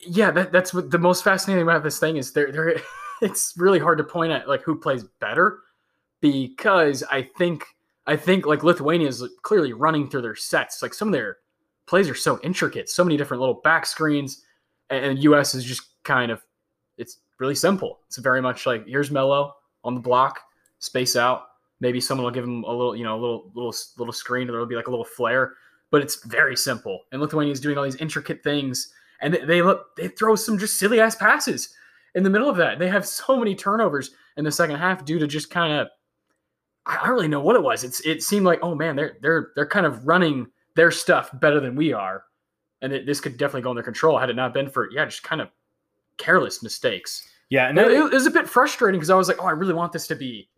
yeah 0.00 0.30
that, 0.30 0.52
that's 0.52 0.72
what 0.72 0.92
the 0.92 0.98
most 0.98 1.24
fascinating 1.24 1.60
about 1.64 1.82
this 1.82 1.98
thing 1.98 2.16
is 2.18 2.32
there 2.32 2.52
there 2.52 2.80
it's 3.20 3.54
really 3.56 3.78
hard 3.78 3.98
to 3.98 4.04
point 4.04 4.32
at 4.32 4.48
like 4.48 4.62
who 4.62 4.74
plays 4.74 5.04
better 5.20 5.60
because 6.20 7.02
i 7.10 7.22
think 7.22 7.64
i 8.06 8.16
think 8.16 8.46
like 8.46 8.62
lithuania 8.62 9.08
is 9.08 9.24
clearly 9.42 9.72
running 9.72 10.08
through 10.08 10.22
their 10.22 10.36
sets. 10.36 10.82
Like 10.82 10.94
some 10.94 11.08
of 11.08 11.12
their 11.12 11.38
plays 11.86 12.08
are 12.08 12.14
so 12.14 12.40
intricate 12.42 12.88
so 12.88 13.04
many 13.04 13.16
different 13.16 13.40
little 13.40 13.60
back 13.62 13.86
screens 13.86 14.42
and, 14.90 15.04
and 15.04 15.18
us 15.18 15.54
is 15.54 15.64
just 15.64 15.82
kind 16.04 16.30
of 16.30 16.42
it's 16.96 17.18
really 17.38 17.54
simple. 17.54 18.00
It's 18.08 18.18
very 18.18 18.42
much 18.42 18.66
like 18.66 18.86
here's 18.86 19.10
Melo 19.10 19.54
on 19.84 19.94
the 19.94 20.00
block 20.00 20.40
space 20.80 21.14
out. 21.14 21.44
Maybe 21.80 22.00
someone 22.00 22.24
will 22.24 22.32
give 22.32 22.44
him 22.44 22.64
a 22.64 22.70
little 22.72 22.96
you 22.96 23.04
know 23.04 23.14
a 23.14 23.20
little 23.20 23.50
little 23.54 23.74
little 23.96 24.12
screen 24.12 24.48
or 24.48 24.52
there'll 24.52 24.66
be 24.66 24.76
like 24.76 24.88
a 24.88 24.90
little 24.90 25.04
flare 25.04 25.54
but 25.90 26.02
it's 26.02 26.22
very 26.24 26.56
simple. 26.56 27.00
And 27.12 27.20
lithuania 27.20 27.52
is 27.52 27.60
doing 27.60 27.78
all 27.78 27.84
these 27.84 27.96
intricate 27.96 28.42
things 28.42 28.92
and 29.20 29.32
they, 29.32 29.44
they 29.44 29.62
look 29.62 29.96
they 29.96 30.08
throw 30.08 30.34
some 30.36 30.58
just 30.58 30.78
silly 30.78 31.00
ass 31.00 31.14
passes 31.14 31.74
in 32.18 32.24
the 32.24 32.30
middle 32.30 32.50
of 32.50 32.56
that. 32.56 32.78
They 32.80 32.88
have 32.88 33.06
so 33.06 33.38
many 33.38 33.54
turnovers 33.54 34.10
in 34.36 34.44
the 34.44 34.50
second 34.50 34.76
half 34.76 35.04
due 35.04 35.18
to 35.20 35.26
just 35.26 35.50
kind 35.50 35.72
of 35.72 35.86
I 36.84 36.96
don't 37.06 37.14
really 37.14 37.28
know 37.28 37.40
what 37.40 37.54
it 37.56 37.62
was. 37.62 37.84
It's 37.84 38.00
it 38.00 38.22
seemed 38.22 38.44
like 38.44 38.58
oh 38.62 38.74
man 38.74 38.96
they're 38.96 39.16
they're 39.22 39.52
they're 39.54 39.66
kind 39.66 39.86
of 39.86 40.04
running 40.06 40.46
their 40.74 40.90
stuff 40.90 41.30
better 41.34 41.60
than 41.60 41.76
we 41.76 41.92
are, 41.92 42.24
and 42.82 42.92
it, 42.92 43.06
this 43.06 43.20
could 43.20 43.36
definitely 43.36 43.62
go 43.62 43.70
under 43.70 43.82
control 43.82 44.18
had 44.18 44.30
it 44.30 44.36
not 44.36 44.52
been 44.52 44.68
for 44.68 44.88
yeah 44.92 45.04
just 45.04 45.22
kind 45.22 45.40
of 45.40 45.48
careless 46.16 46.62
mistakes. 46.62 47.26
Yeah, 47.50 47.68
and 47.68 47.78
it, 47.78 47.90
it 47.90 48.12
was 48.12 48.26
a 48.26 48.30
bit 48.30 48.48
frustrating 48.48 48.98
because 48.98 49.10
I 49.10 49.14
was 49.16 49.28
like 49.28 49.38
oh 49.40 49.46
I 49.46 49.52
really 49.52 49.74
want 49.74 49.92
this 49.92 50.06
to 50.08 50.14
be 50.16 50.48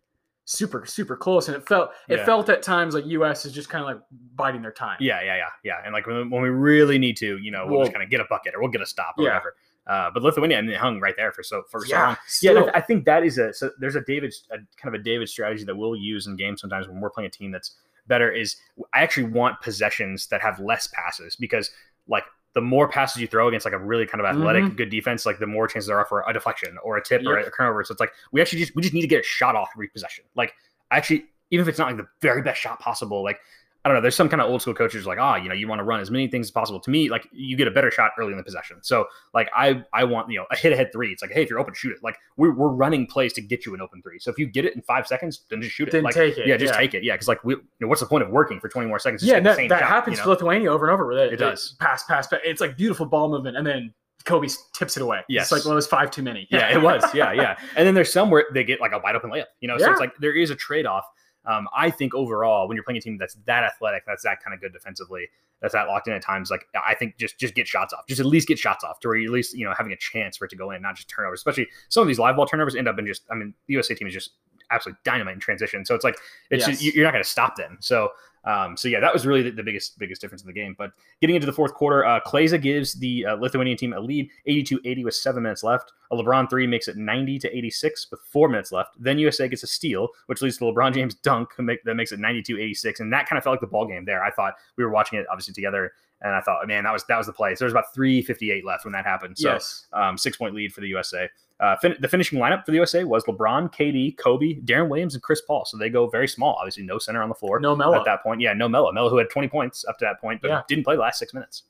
super 0.45 0.85
super 0.87 1.17
close, 1.17 1.49
and 1.49 1.57
it 1.57 1.67
felt 1.69 1.91
it 2.09 2.19
Yeah. 2.19 2.25
felt 2.25 2.49
at 2.49 2.63
times 2.63 2.95
like 2.95 3.07
U.S. 3.07 3.45
is 3.45 3.53
just 3.53 3.69
kind 3.69 3.83
of 3.83 3.89
like 3.89 4.03
biding 4.37 4.63
their 4.63 4.73
time. 4.73 4.97
Yeah, 5.01 5.21
yeah, 5.23 5.37
yeah, 5.37 5.49
yeah. 5.65 5.75
And 5.85 5.93
like 5.93 6.07
when, 6.07 6.31
when 6.31 6.43
we 6.43 6.49
really 6.49 6.99
need 6.99 7.17
to, 7.19 7.39
you 7.39 7.51
know, 7.51 7.67
we'll, 7.67 7.77
Well- 7.79 7.87
just 7.87 7.93
kind 7.93 8.03
of 8.05 8.11
get 8.11 8.21
a 8.21 8.27
bucket 8.31 8.55
or 8.55 8.61
we'll 8.61 8.71
get 8.71 8.81
a 8.83 8.87
stop 8.87 9.15
or 9.19 9.25
Yeah. 9.25 9.31
whatever. 9.31 9.55
Uh, 9.87 10.11
but 10.13 10.23
Lithuania 10.23 10.59
and 10.59 10.69
they 10.69 10.75
hung 10.75 11.01
right 11.01 11.15
there 11.17 11.33
for 11.33 11.43
so 11.43 11.63
for 11.71 11.81
so 11.81 11.89
yeah, 11.89 12.07
long. 12.07 12.17
Yeah, 12.43 12.51
and 12.51 12.59
still. 12.59 12.71
I, 12.75 12.79
I 12.79 12.81
think 12.81 13.05
that 13.07 13.25
is 13.25 13.39
a 13.39 13.53
so 13.53 13.71
there's 13.79 13.97
a 13.97 14.03
David 14.03 14.35
a 14.51 14.57
kind 14.57 14.95
of 14.95 14.95
a 14.95 15.03
David 15.03 15.29
strategy 15.29 15.65
that 15.65 15.77
we'll 15.77 15.97
use 15.97 16.27
in 16.27 16.37
games 16.37 16.61
sometimes 16.61 16.87
when 16.87 17.01
we're 17.01 17.11
playing 17.11 17.29
a 17.29 17.31
team 17.31 17.51
that's 17.51 17.77
better. 18.07 18.31
Is 18.31 18.57
I 18.93 19.03
actually 19.03 19.25
want 19.25 19.61
possessions 19.61 20.27
that 20.29 20.41
have 20.43 20.61
less 20.61 20.89
passes 20.93 21.35
because 21.37 21.71
like 22.09 22.25
the 22.53 22.61
more 22.61 22.89
passes 22.89 23.21
you 23.23 23.29
throw 23.29 23.49
against 23.49 23.65
like 23.65 23.75
a 23.75 23.79
really 23.79 24.07
kind 24.07 24.21
of 24.21 24.27
athletic 24.27 24.77
good 24.77 24.91
defense, 24.91 25.25
like 25.25 25.39
the 25.39 25.47
more 25.47 25.69
chances 25.69 25.87
there 25.87 25.99
are 25.99 26.05
for 26.05 26.25
a 26.27 26.33
deflection 26.33 26.77
or 26.83 26.97
a 26.97 27.03
tip 27.03 27.23
or 27.25 27.39
a 27.39 27.51
turnover. 27.51 27.85
So 27.85 27.93
it's 27.93 28.01
like 28.01 28.13
we 28.33 28.41
actually 28.41 28.61
just 28.61 28.75
we 28.75 28.83
just 28.83 28.95
need 28.95 29.03
to 29.03 29.09
get 29.09 29.21
a 29.21 29.25
shot 29.25 29.55
off 29.55 29.71
every 29.75 29.89
possession. 29.89 30.25
Like 30.35 30.55
actually, 30.91 31.27
even 31.51 31.63
if 31.63 31.69
it's 31.69 31.79
not 31.79 31.89
like 31.89 31.97
the 31.97 32.09
very 32.21 32.43
best 32.43 32.61
shot 32.61 32.81
possible, 32.81 33.23
like 33.23 33.39
I 33.85 33.89
don't 33.89 33.97
know. 33.97 34.03
There's 34.03 34.15
some 34.15 34.29
kind 34.29 34.43
of 34.43 34.51
old 34.51 34.61
school 34.61 34.75
coaches 34.75 35.07
like, 35.07 35.19
ah, 35.19 35.33
oh, 35.33 35.37
you 35.43 35.49
know, 35.49 35.55
you 35.55 35.67
want 35.67 35.79
to 35.79 35.85
run 35.85 36.01
as 36.01 36.11
many 36.11 36.29
things 36.29 36.49
as 36.49 36.51
possible. 36.51 36.81
To 36.81 36.91
me, 36.91 37.09
like 37.09 37.27
you 37.33 37.57
get 37.57 37.67
a 37.67 37.71
better 37.71 37.91
shot 37.91 38.11
early 38.19 38.33
in 38.33 38.37
the 38.37 38.45
possession. 38.45 38.77
So 38.83 39.07
like 39.33 39.49
I 39.57 39.83
I 39.95 40.05
want 40.05 40.31
you 40.31 40.39
know 40.39 40.47
a 40.51 40.57
hit 40.57 40.73
ahead 40.73 40.91
three. 40.93 41.13
It's 41.13 41.23
like 41.23 41.31
hey, 41.31 41.43
if 41.43 41.49
you're 41.49 41.59
open, 41.59 41.73
shoot 41.73 41.93
it. 41.93 42.03
Like 42.03 42.17
we're, 42.37 42.53
we're 42.53 42.69
running 42.69 43.07
plays 43.07 43.33
to 43.35 43.41
get 43.41 43.65
you 43.65 43.75
an 43.75 43.81
open 43.81 44.03
three. 44.03 44.19
So 44.19 44.31
if 44.31 44.39
you 44.39 44.47
get 44.47 44.67
it 44.67 44.75
in 44.77 44.83
five 44.83 45.07
seconds, 45.07 45.45
then 45.49 45.63
just 45.63 45.75
shoot 45.75 45.89
it. 45.89 45.93
Then 45.93 46.03
like, 46.03 46.15
take 46.15 46.37
it, 46.37 46.47
Yeah, 46.47 46.59
just 46.59 46.75
yeah. 46.75 46.79
take 46.79 46.93
it. 46.95 47.05
Yeah, 47.05 47.15
because 47.15 47.29
like 47.29 47.43
we, 47.43 47.55
you 47.55 47.63
know, 47.81 47.89
what's 47.89 48.03
the 48.03 48.07
point 48.07 48.23
of 48.23 48.31
working 48.31 48.61
for 48.61 48.69
20 48.69 48.87
more 48.87 48.99
seconds? 48.99 49.23
to 49.23 49.29
Yeah, 49.29 49.41
that, 49.41 49.57
that 49.57 49.69
shot, 49.81 49.89
happens 49.89 50.19
you 50.19 50.25
to? 50.25 50.29
Lithuania 50.31 50.71
over 50.71 50.87
and 50.87 50.93
over. 50.93 51.07
With 51.07 51.19
it, 51.19 51.33
It 51.33 51.37
does. 51.39 51.77
pass, 51.81 52.05
pass, 52.05 52.27
pass. 52.27 52.41
It's 52.45 52.61
like 52.61 52.77
beautiful 52.77 53.07
ball 53.07 53.31
movement, 53.31 53.57
and 53.57 53.67
then 53.67 53.95
Kobe 54.25 54.49
tips 54.75 54.97
it 54.99 55.03
away. 55.03 55.21
Yes. 55.29 55.45
it's 55.45 55.53
like 55.53 55.65
well, 55.65 55.73
it 55.73 55.77
was 55.77 55.87
five 55.87 56.11
too 56.11 56.23
many. 56.23 56.47
yeah, 56.51 56.71
it 56.73 56.83
was. 56.83 57.03
Yeah, 57.15 57.33
yeah. 57.33 57.57
And 57.77 57.87
then 57.87 57.95
there's 57.95 58.13
some 58.13 58.31
where 58.31 58.45
they 58.53 58.65
get 58.65 58.79
like 58.81 58.93
a 58.93 58.99
wide 58.99 59.17
open 59.17 59.31
layup. 59.31 59.47
You 59.61 59.69
know, 59.69 59.79
so 59.79 59.91
it's 59.91 60.01
like 60.01 60.13
there 60.19 60.37
is 60.37 60.51
a 60.51 60.55
trade 60.57 60.85
off. 60.85 61.05
Um, 61.47 61.69
I 61.75 61.91
think 61.91 62.15
overall, 62.15 62.69
when 62.69 62.77
you're 62.77 62.85
playing 62.85 62.99
a 62.99 63.01
team 63.01 63.17
that's 63.19 63.35
that 63.47 63.65
athletic, 63.65 64.05
that's 64.07 64.23
that 64.25 64.43
kind 64.43 64.55
of 64.55 64.61
good 64.61 64.73
defensively, 64.73 65.29
that's 65.63 65.73
that 65.75 65.89
locked 65.89 66.07
in 66.09 66.15
at 66.15 66.23
times, 66.23 66.51
like 66.51 66.67
I 66.75 66.95
think 66.95 67.17
just 67.19 67.39
just 67.39 67.55
get 67.55 67.67
shots 67.67 67.93
off, 67.93 68.07
just 68.07 68.21
at 68.21 68.27
least 68.27 68.49
get 68.49 68.59
shots 68.59 68.83
off 68.85 69.01
to 69.01 69.09
where 69.09 69.17
you're 69.17 69.31
at 69.31 69.35
least 69.35 69.57
you 69.57 69.65
know 69.65 69.73
having 69.77 69.93
a 69.93 69.97
chance 69.97 70.37
for 70.37 70.45
it 70.47 70.49
to 70.49 70.57
go 70.57 70.71
in, 70.71 70.81
not 70.83 70.97
just 70.97 71.09
turnovers. 71.09 71.41
Especially 71.41 71.67
some 71.89 72.03
of 72.03 72.09
these 72.09 72.19
live 72.19 72.37
ball 72.37 72.47
turnovers 72.47 72.75
end 72.77 72.89
up 72.89 72.99
in 72.99 73.07
just. 73.07 73.23
I 73.31 73.35
mean, 73.35 73.55
the 73.67 73.75
USA 73.75 73.95
team 73.95 74.07
is 74.09 74.15
just 74.15 74.31
absolutely 74.71 75.01
dynamite 75.05 75.35
in 75.35 75.41
transition. 75.41 75.85
So 75.85 75.95
it's 75.95 76.05
like 76.05 76.17
it's 76.51 76.61
Yes. 76.67 76.69
just, 76.71 76.83
you- 76.83 76.93
you're 76.95 77.05
not 77.05 77.13
going 77.13 77.25
to 77.25 77.29
stop 77.29 77.57
them. 77.57 77.77
So 77.81 78.11
um, 78.45 78.77
so 78.77 78.89
yeah, 78.89 79.01
that 79.01 79.13
was 79.13 79.27
really 79.27 79.43
the, 79.43 79.51
the 79.51 79.63
biggest 79.63 79.99
biggest 79.99 80.21
difference 80.21 80.43
in 80.43 80.47
the 80.47 80.53
game. 80.53 80.75
But 80.79 80.93
getting 81.21 81.37
into 81.37 81.47
the 81.47 81.53
fourth 81.53 81.75
quarter, 81.75 82.05
uh, 82.05 82.21
Kleiza 82.21 82.61
gives 82.61 82.95
the 82.95 83.27
uh, 83.27 83.35
Lithuanian 83.35 83.77
team 83.77 83.93
a 83.93 84.01
lead, 84.01 84.31
82-80 84.49 85.05
with 85.05 85.15
seven 85.15 85.43
minutes 85.43 85.63
left. 85.63 85.93
A 86.11 86.17
LeBron 86.17 86.49
three 86.49 86.67
makes 86.67 86.89
it 86.89 86.97
90 86.97 87.39
to 87.41 87.57
86 87.57 88.11
with 88.11 88.21
four 88.25 88.49
minutes 88.49 88.73
left. 88.73 88.97
Then 88.99 89.19
USA 89.19 89.49
gets 89.49 89.63
a 89.63 89.67
steal, 89.67 90.09
which 90.27 90.41
leads 90.41 90.57
to 90.59 90.65
LeBron 90.65 90.95
James 90.95 91.15
dunk 91.17 91.51
make, 91.59 91.85
that 91.85 91.95
makes 91.95 92.13
it 92.13 92.21
92-86, 92.21 93.01
and 93.01 93.13
that 93.13 93.29
kind 93.29 93.37
of 93.37 93.45
felt 93.45 93.55
like 93.55 93.61
the 93.61 93.67
ball 93.67 93.87
game 93.87 94.05
there. 94.05 94.25
I 94.25 94.31
thought 94.31 94.55
we 94.77 94.85
were 94.85 94.91
watching 94.91 95.19
it 95.19 95.27
obviously 95.31 95.55
together, 95.55 95.93
and 96.23 96.35
I 96.35 96.41
thought, 96.41 96.67
man, 96.67 96.85
that 96.85 96.93
was 96.93 97.05
that 97.05 97.19
was 97.19 97.27
the 97.27 97.33
play. 97.33 97.55
So 97.55 97.61
there 97.61 97.67
was 97.67 97.75
about 97.75 97.95
3:58 97.95 98.65
left 98.65 98.85
when 98.85 98.93
that 98.93 99.05
happened. 99.05 99.39
So 99.39 99.53
yes. 99.53 99.87
um, 99.93 100.17
six 100.17 100.37
point 100.37 100.55
lead 100.55 100.73
for 100.73 100.81
the 100.81 100.89
USA. 100.89 101.29
Uh, 101.61 101.77
fin- 101.77 101.97
the 102.01 102.09
finishing 102.09 102.39
lineup 102.39 102.65
for 102.65 102.71
the 102.71 102.77
USA 102.77 103.05
was 103.05 103.23
LeBron, 103.25 103.71
KD, 103.73 104.17
Kobe, 104.17 104.61
Deron 104.63 104.89
Williams, 104.89 105.15
and 105.15 105.23
Chris 105.23 105.43
Paul. 105.43 105.67
So 105.67 105.77
they 105.77 105.91
go 105.91 106.09
very 106.09 106.27
small. 106.27 106.55
Obviously, 106.59 106.85
no 106.85 106.99
center 106.99 107.23
on 107.23 107.29
the 107.29 107.35
floor 107.35 107.61
No 107.61 107.77
Melo. 107.77 107.99
at 107.99 108.05
that 108.07 108.23
point. 108.23 108.41
Yeah, 108.41 108.55
no 108.55 108.67
Melo. 108.67 108.91
Melo 108.93 109.11
who 109.11 109.19
had 109.19 109.29
20 109.29 109.49
points 109.49 109.85
up 109.87 109.99
to 109.99 110.07
that 110.07 110.21
point, 110.21 110.41
but 110.41 110.49
Yeah. 110.49 110.63
didn't 110.69 110.85
play 110.85 110.95
the 110.95 111.03
last 111.03 111.19
six 111.19 111.35
minutes. 111.35 111.65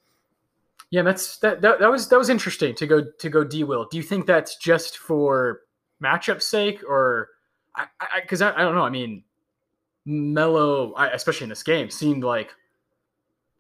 Yeah, 0.91 1.03
that's 1.03 1.39
that, 1.39 1.61
that. 1.63 1.79
That 1.79 1.91
was 1.91 2.09
that 2.09 2.19
was 2.19 2.29
interesting 2.29 2.75
to 2.75 2.87
go 2.87 3.05
to 3.05 3.29
go 3.29 3.45
D 3.45 3.63
will. 3.63 3.87
Do 3.91 3.97
you 3.97 4.03
think 4.03 4.27
that's 4.27 4.57
just 4.57 4.99
for 4.99 5.61
matchup 6.03 6.43
sake, 6.43 6.83
or 6.89 7.29
I 7.77 7.87
because 8.21 8.43
I, 8.43 8.53
I, 8.53 8.63
don't 8.63 8.75
know. 8.75 8.83
I 8.83 8.91
mean, 8.91 9.23
Melo, 10.05 10.93
I, 10.95 11.09
especially 11.11 11.45
in 11.45 11.49
this 11.49 11.63
game, 11.63 11.91
seemed 11.91 12.25
like 12.25 12.55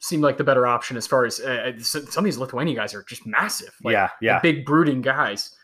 seemed 0.01 0.23
like 0.23 0.39
the 0.39 0.45
better 0.45 0.67
option 0.67 0.97
as 0.97 1.07
far 1.07 1.25
as 1.25 1.41
uh, 1.41 1.73
uh, 1.77 1.81
some 1.81 2.07
some 2.07 2.23
of 2.23 2.25
these 2.25 2.39
Lithuanian 2.39 2.77
guys 2.77 2.95
are 2.95 3.05
just 3.05 3.27
massive. 3.27 3.75
Like, 3.85 3.93
yeah, 3.93 4.09
yeah. 4.21 4.41
big 4.41 4.65
brooding 4.67 5.01
guys. 5.01 5.55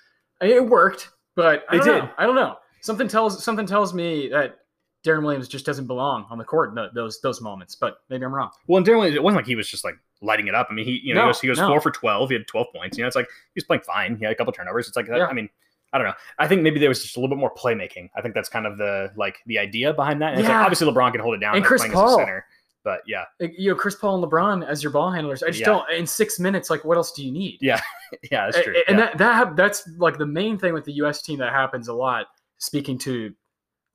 It 0.41 0.67
worked, 0.69 1.11
but 1.35 1.65
I 1.71 1.77
It 1.77 1.83
did. 1.83 1.87
know. 2.05 2.11
I 2.19 2.27
don't 2.27 2.35
know. 2.37 2.57
Something 2.81 3.09
tells 3.09 3.43
something 3.43 3.67
tells 3.67 3.95
me 3.95 4.29
that 4.29 4.59
Deron 5.05 5.23
Williams 5.23 5.49
just 5.49 5.65
doesn't 5.67 5.87
belong 5.87 6.27
on 6.31 6.39
the 6.39 6.45
court 6.45 6.71
in 6.77 6.89
those 6.95 7.21
those 7.21 7.41
moments. 7.41 7.75
But 7.75 7.99
maybe 8.11 8.25
I'm 8.25 8.35
wrong. 8.35 8.51
Well, 8.67 8.79
and 8.79 8.87
Deron 8.87 8.97
Williams, 8.99 9.17
it 9.17 9.23
wasn't 9.23 9.37
like 9.39 9.47
he 9.47 9.57
was 9.57 9.69
just 9.69 9.85
like 9.85 9.95
lighting 10.23 10.47
it 10.49 10.55
up. 10.55 10.69
I 10.71 10.75
mean, 10.75 10.85
he 10.85 11.01
you 11.03 11.15
know 11.15 11.21
he 11.23 11.27
No, 11.27 11.29
goes, 11.33 11.41
he 11.41 11.47
goes 11.49 11.59
no. 11.59 11.69
four 11.69 11.81
for 11.81 11.91
12. 11.91 12.29
He 12.31 12.35
had 12.35 12.47
12 12.47 12.67
points. 12.75 12.97
You 12.99 13.03
know, 13.05 13.07
it's 13.09 13.17
like 13.17 13.27
he 13.27 13.53
was 13.59 13.65
playing 13.65 13.83
fine. 13.83 14.17
He 14.17 14.25
had 14.25 14.33
a 14.33 14.37
couple 14.37 14.53
turnovers. 14.53 14.89
It's 14.89 14.97
like 14.97 15.07
Yeah. 15.09 15.27
I 15.27 15.33
mean. 15.33 15.49
I 15.93 15.99
don't 15.99 16.09
know. 16.09 16.15
I 16.39 16.49
think 16.49 16.63
maybe 16.63 16.81
there 16.81 16.89
was 16.91 17.01
just 17.01 17.17
a 17.17 17.21
little 17.21 17.35
bit 17.35 17.41
more 17.41 17.55
playmaking. 17.55 18.11
I 18.17 18.21
think 18.21 18.35
that's 18.35 18.49
kind 18.49 18.67
of 18.67 18.77
the 18.77 19.13
like 19.17 19.39
the 19.47 19.59
idea 19.59 19.95
behind 19.95 20.21
that. 20.21 20.33
And 20.33 20.41
it's 20.41 20.49
like 20.49 20.53
Yeah. 20.55 20.63
obviously 20.65 20.93
LeBron 20.93 21.13
can 21.13 21.21
hold 21.21 21.37
it 21.37 21.39
down 21.39 21.55
And 21.57 21.65
Chris 21.65 21.81
playing 21.81 21.93
Paul. 21.95 22.09
as 22.09 22.15
a 22.15 22.19
center, 22.19 22.45
but 22.87 23.01
yeah, 23.05 23.25
You 23.41 23.71
know, 23.71 23.75
Chris 23.75 23.97
Paul 23.97 24.23
and 24.23 24.33
LeBron 24.33 24.65
as 24.65 24.81
your 24.81 24.93
ball 24.93 25.11
handlers. 25.11 25.43
I 25.43 25.49
just 25.49 25.59
Yeah. 25.59 25.67
don't. 25.67 25.91
In 25.91 26.07
six 26.07 26.39
minutes, 26.39 26.71
like, 26.71 26.85
what 26.85 26.97
else 26.97 27.11
do 27.11 27.25
you 27.27 27.33
need? 27.33 27.59
yeah, 27.61 27.81
yeah, 28.31 28.49
that's 28.49 28.63
true. 28.63 28.77
And 28.87 28.97
yeah. 28.97 29.07
that 29.07 29.19
that 29.19 29.57
that's 29.57 29.91
like 29.99 30.19
the 30.19 30.27
main 30.27 30.57
thing 30.57 30.73
with 30.73 30.85
the 30.85 30.93
U.S. 30.93 31.21
team 31.21 31.41
that 31.41 31.53
happens 31.53 31.89
a 31.89 31.93
lot. 31.93 32.27
Speaking 32.59 32.97
to 32.99 33.35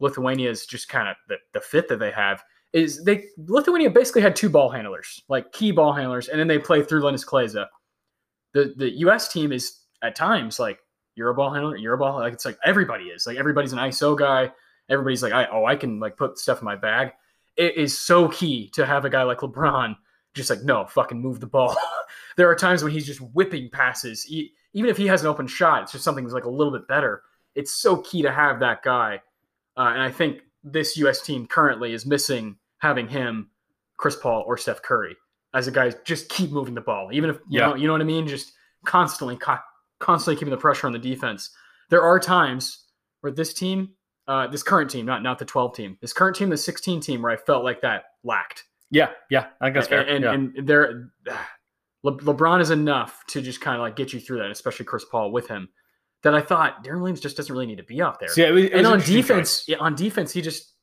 Lithuania's 0.01 0.65
just 0.65 0.89
kind 0.89 1.07
of 1.07 1.15
the, 1.29 1.37
the 1.53 1.61
fit 1.61 1.87
that 1.87 1.99
they 1.99 2.11
have 2.11 2.43
is 2.73 3.01
they 3.05 3.23
Lithuania 3.47 3.89
basically 3.89 4.23
had 4.23 4.35
two 4.35 4.49
ball 4.49 4.69
handlers, 4.69 5.23
like 5.29 5.49
key 5.53 5.71
ball 5.71 5.93
handlers, 5.93 6.27
and 6.27 6.37
then 6.37 6.49
they 6.49 6.59
play 6.59 6.83
through 6.83 7.01
Linas 7.01 7.25
Kleiza. 7.25 7.67
The 8.53 8.73
the 8.75 8.91
U.S. 8.99 9.31
team 9.31 9.53
is 9.53 9.79
at 10.03 10.15
times 10.17 10.59
like 10.59 10.79
you're 11.15 11.29
a 11.29 11.33
ball 11.33 11.53
handler, 11.53 11.77
you're 11.77 11.93
a 11.93 11.97
ball 11.97 12.19
like 12.19 12.33
it's 12.33 12.43
like 12.43 12.57
everybody 12.65 13.05
is 13.05 13.25
like 13.25 13.37
everybody's 13.37 13.71
an 13.71 13.79
ISO 13.79 14.17
guy. 14.19 14.51
Everybody's 14.89 15.23
like 15.23 15.31
I 15.31 15.47
oh 15.49 15.63
I 15.63 15.77
can 15.77 16.01
like 16.01 16.17
put 16.17 16.37
stuff 16.37 16.59
in 16.59 16.65
my 16.65 16.75
bag. 16.75 17.11
It 17.61 17.77
is 17.77 17.97
so 17.97 18.27
key 18.29 18.69
to 18.73 18.85
have 18.85 19.05
a 19.05 19.09
guy 19.09 19.21
like 19.23 19.39
LeBron 19.39 19.95
just 20.33 20.49
like 20.49 20.63
no 20.63 20.85
fucking 20.85 21.21
move 21.21 21.39
the 21.39 21.45
ball. 21.47 21.75
there 22.37 22.49
are 22.49 22.55
times 22.55 22.83
when 22.83 22.91
he's 22.91 23.05
just 23.05 23.19
whipping 23.19 23.69
passes. 23.69 24.23
He, 24.23 24.53
even 24.73 24.89
if 24.89 24.97
he 24.97 25.05
has 25.07 25.21
an 25.21 25.27
open 25.27 25.45
shot, 25.45 25.83
it's 25.83 25.91
just 25.91 26.03
something 26.03 26.23
that's 26.23 26.33
like 26.33 26.45
a 26.45 26.49
little 26.49 26.71
bit 26.73 26.87
better. 26.87 27.21
It's 27.53 27.71
so 27.73 27.97
key 27.97 28.21
to 28.23 28.31
have 28.31 28.59
that 28.61 28.81
guy. 28.81 29.21
Uh, 29.77 29.91
and 29.93 30.01
I 30.01 30.09
think 30.09 30.39
this 30.63 30.95
U.S. 30.97 31.21
team 31.21 31.45
currently 31.45 31.93
is 31.93 32.05
missing 32.05 32.55
having 32.79 33.07
him, 33.07 33.49
Chris 33.97 34.15
Paul, 34.15 34.43
or 34.47 34.57
Steph 34.57 34.81
Curry 34.81 35.15
as 35.53 35.67
a 35.67 35.71
guy 35.71 35.91
just 36.05 36.29
keep 36.29 36.49
moving 36.49 36.73
the 36.73 36.81
ball, 36.81 37.09
even 37.11 37.29
if 37.29 37.35
you 37.49 37.59
Yeah. 37.59 37.67
know 37.67 37.75
you 37.75 37.85
know 37.87 37.93
what 37.93 38.01
I 38.01 38.05
mean. 38.05 38.25
Just 38.27 38.53
constantly, 38.85 39.35
co- 39.37 39.57
constantly 39.99 40.39
keeping 40.39 40.51
the 40.51 40.57
pressure 40.57 40.87
on 40.87 40.93
the 40.93 40.99
defense. 40.99 41.51
There 41.89 42.01
are 42.01 42.19
times 42.19 42.85
where 43.19 43.33
this 43.33 43.53
team, 43.53 43.89
uh, 44.27 44.47
this 44.47 44.63
current 44.63 44.89
team, 44.89 45.05
not 45.05 45.23
not 45.23 45.39
the 45.39 45.45
12 45.45 45.75
team, 45.75 45.97
this 46.01 46.13
current 46.13 46.35
team, 46.35 46.49
the 46.49 46.57
16 46.57 47.01
team, 47.01 47.21
where 47.21 47.31
I 47.31 47.37
felt 47.37 47.63
like 47.63 47.81
that 47.81 48.03
lacked. 48.23 48.65
yeah, 48.91 49.09
yeah, 49.29 49.47
I 49.59 49.69
that's 49.69 49.87
fair. 49.87 50.01
And, 50.01 50.23
yeah. 50.23 50.33
and 50.33 50.67
there, 50.67 51.11
Le- 52.03 52.17
LeBron 52.17 52.61
is 52.61 52.71
enough 52.71 53.23
to 53.27 53.41
just 53.41 53.61
kind 53.61 53.75
of 53.75 53.81
like 53.81 53.95
get 53.95 54.13
you 54.13 54.19
through 54.19 54.39
that, 54.39 54.51
especially 54.51 54.85
Chris 54.85 55.05
Paul 55.05 55.31
with 55.31 55.47
him. 55.47 55.69
That 56.23 56.35
I 56.35 56.41
thought 56.41 56.83
Deron 56.83 56.99
Williams 56.99 57.19
just 57.19 57.35
doesn't 57.35 57.51
really 57.51 57.65
need 57.65 57.77
to 57.77 57.83
be 57.83 57.99
out 57.99 58.19
there. 58.19 58.29
So, 58.29 58.41
yeah, 58.41 58.49
it 58.49 58.51
was, 58.51 58.63
it 58.65 58.73
and 58.73 58.85
on 58.85 58.99
defense, 58.99 59.65
yeah, 59.67 59.77
on 59.77 59.95
defense, 59.95 60.31
he 60.31 60.41
just 60.41 60.73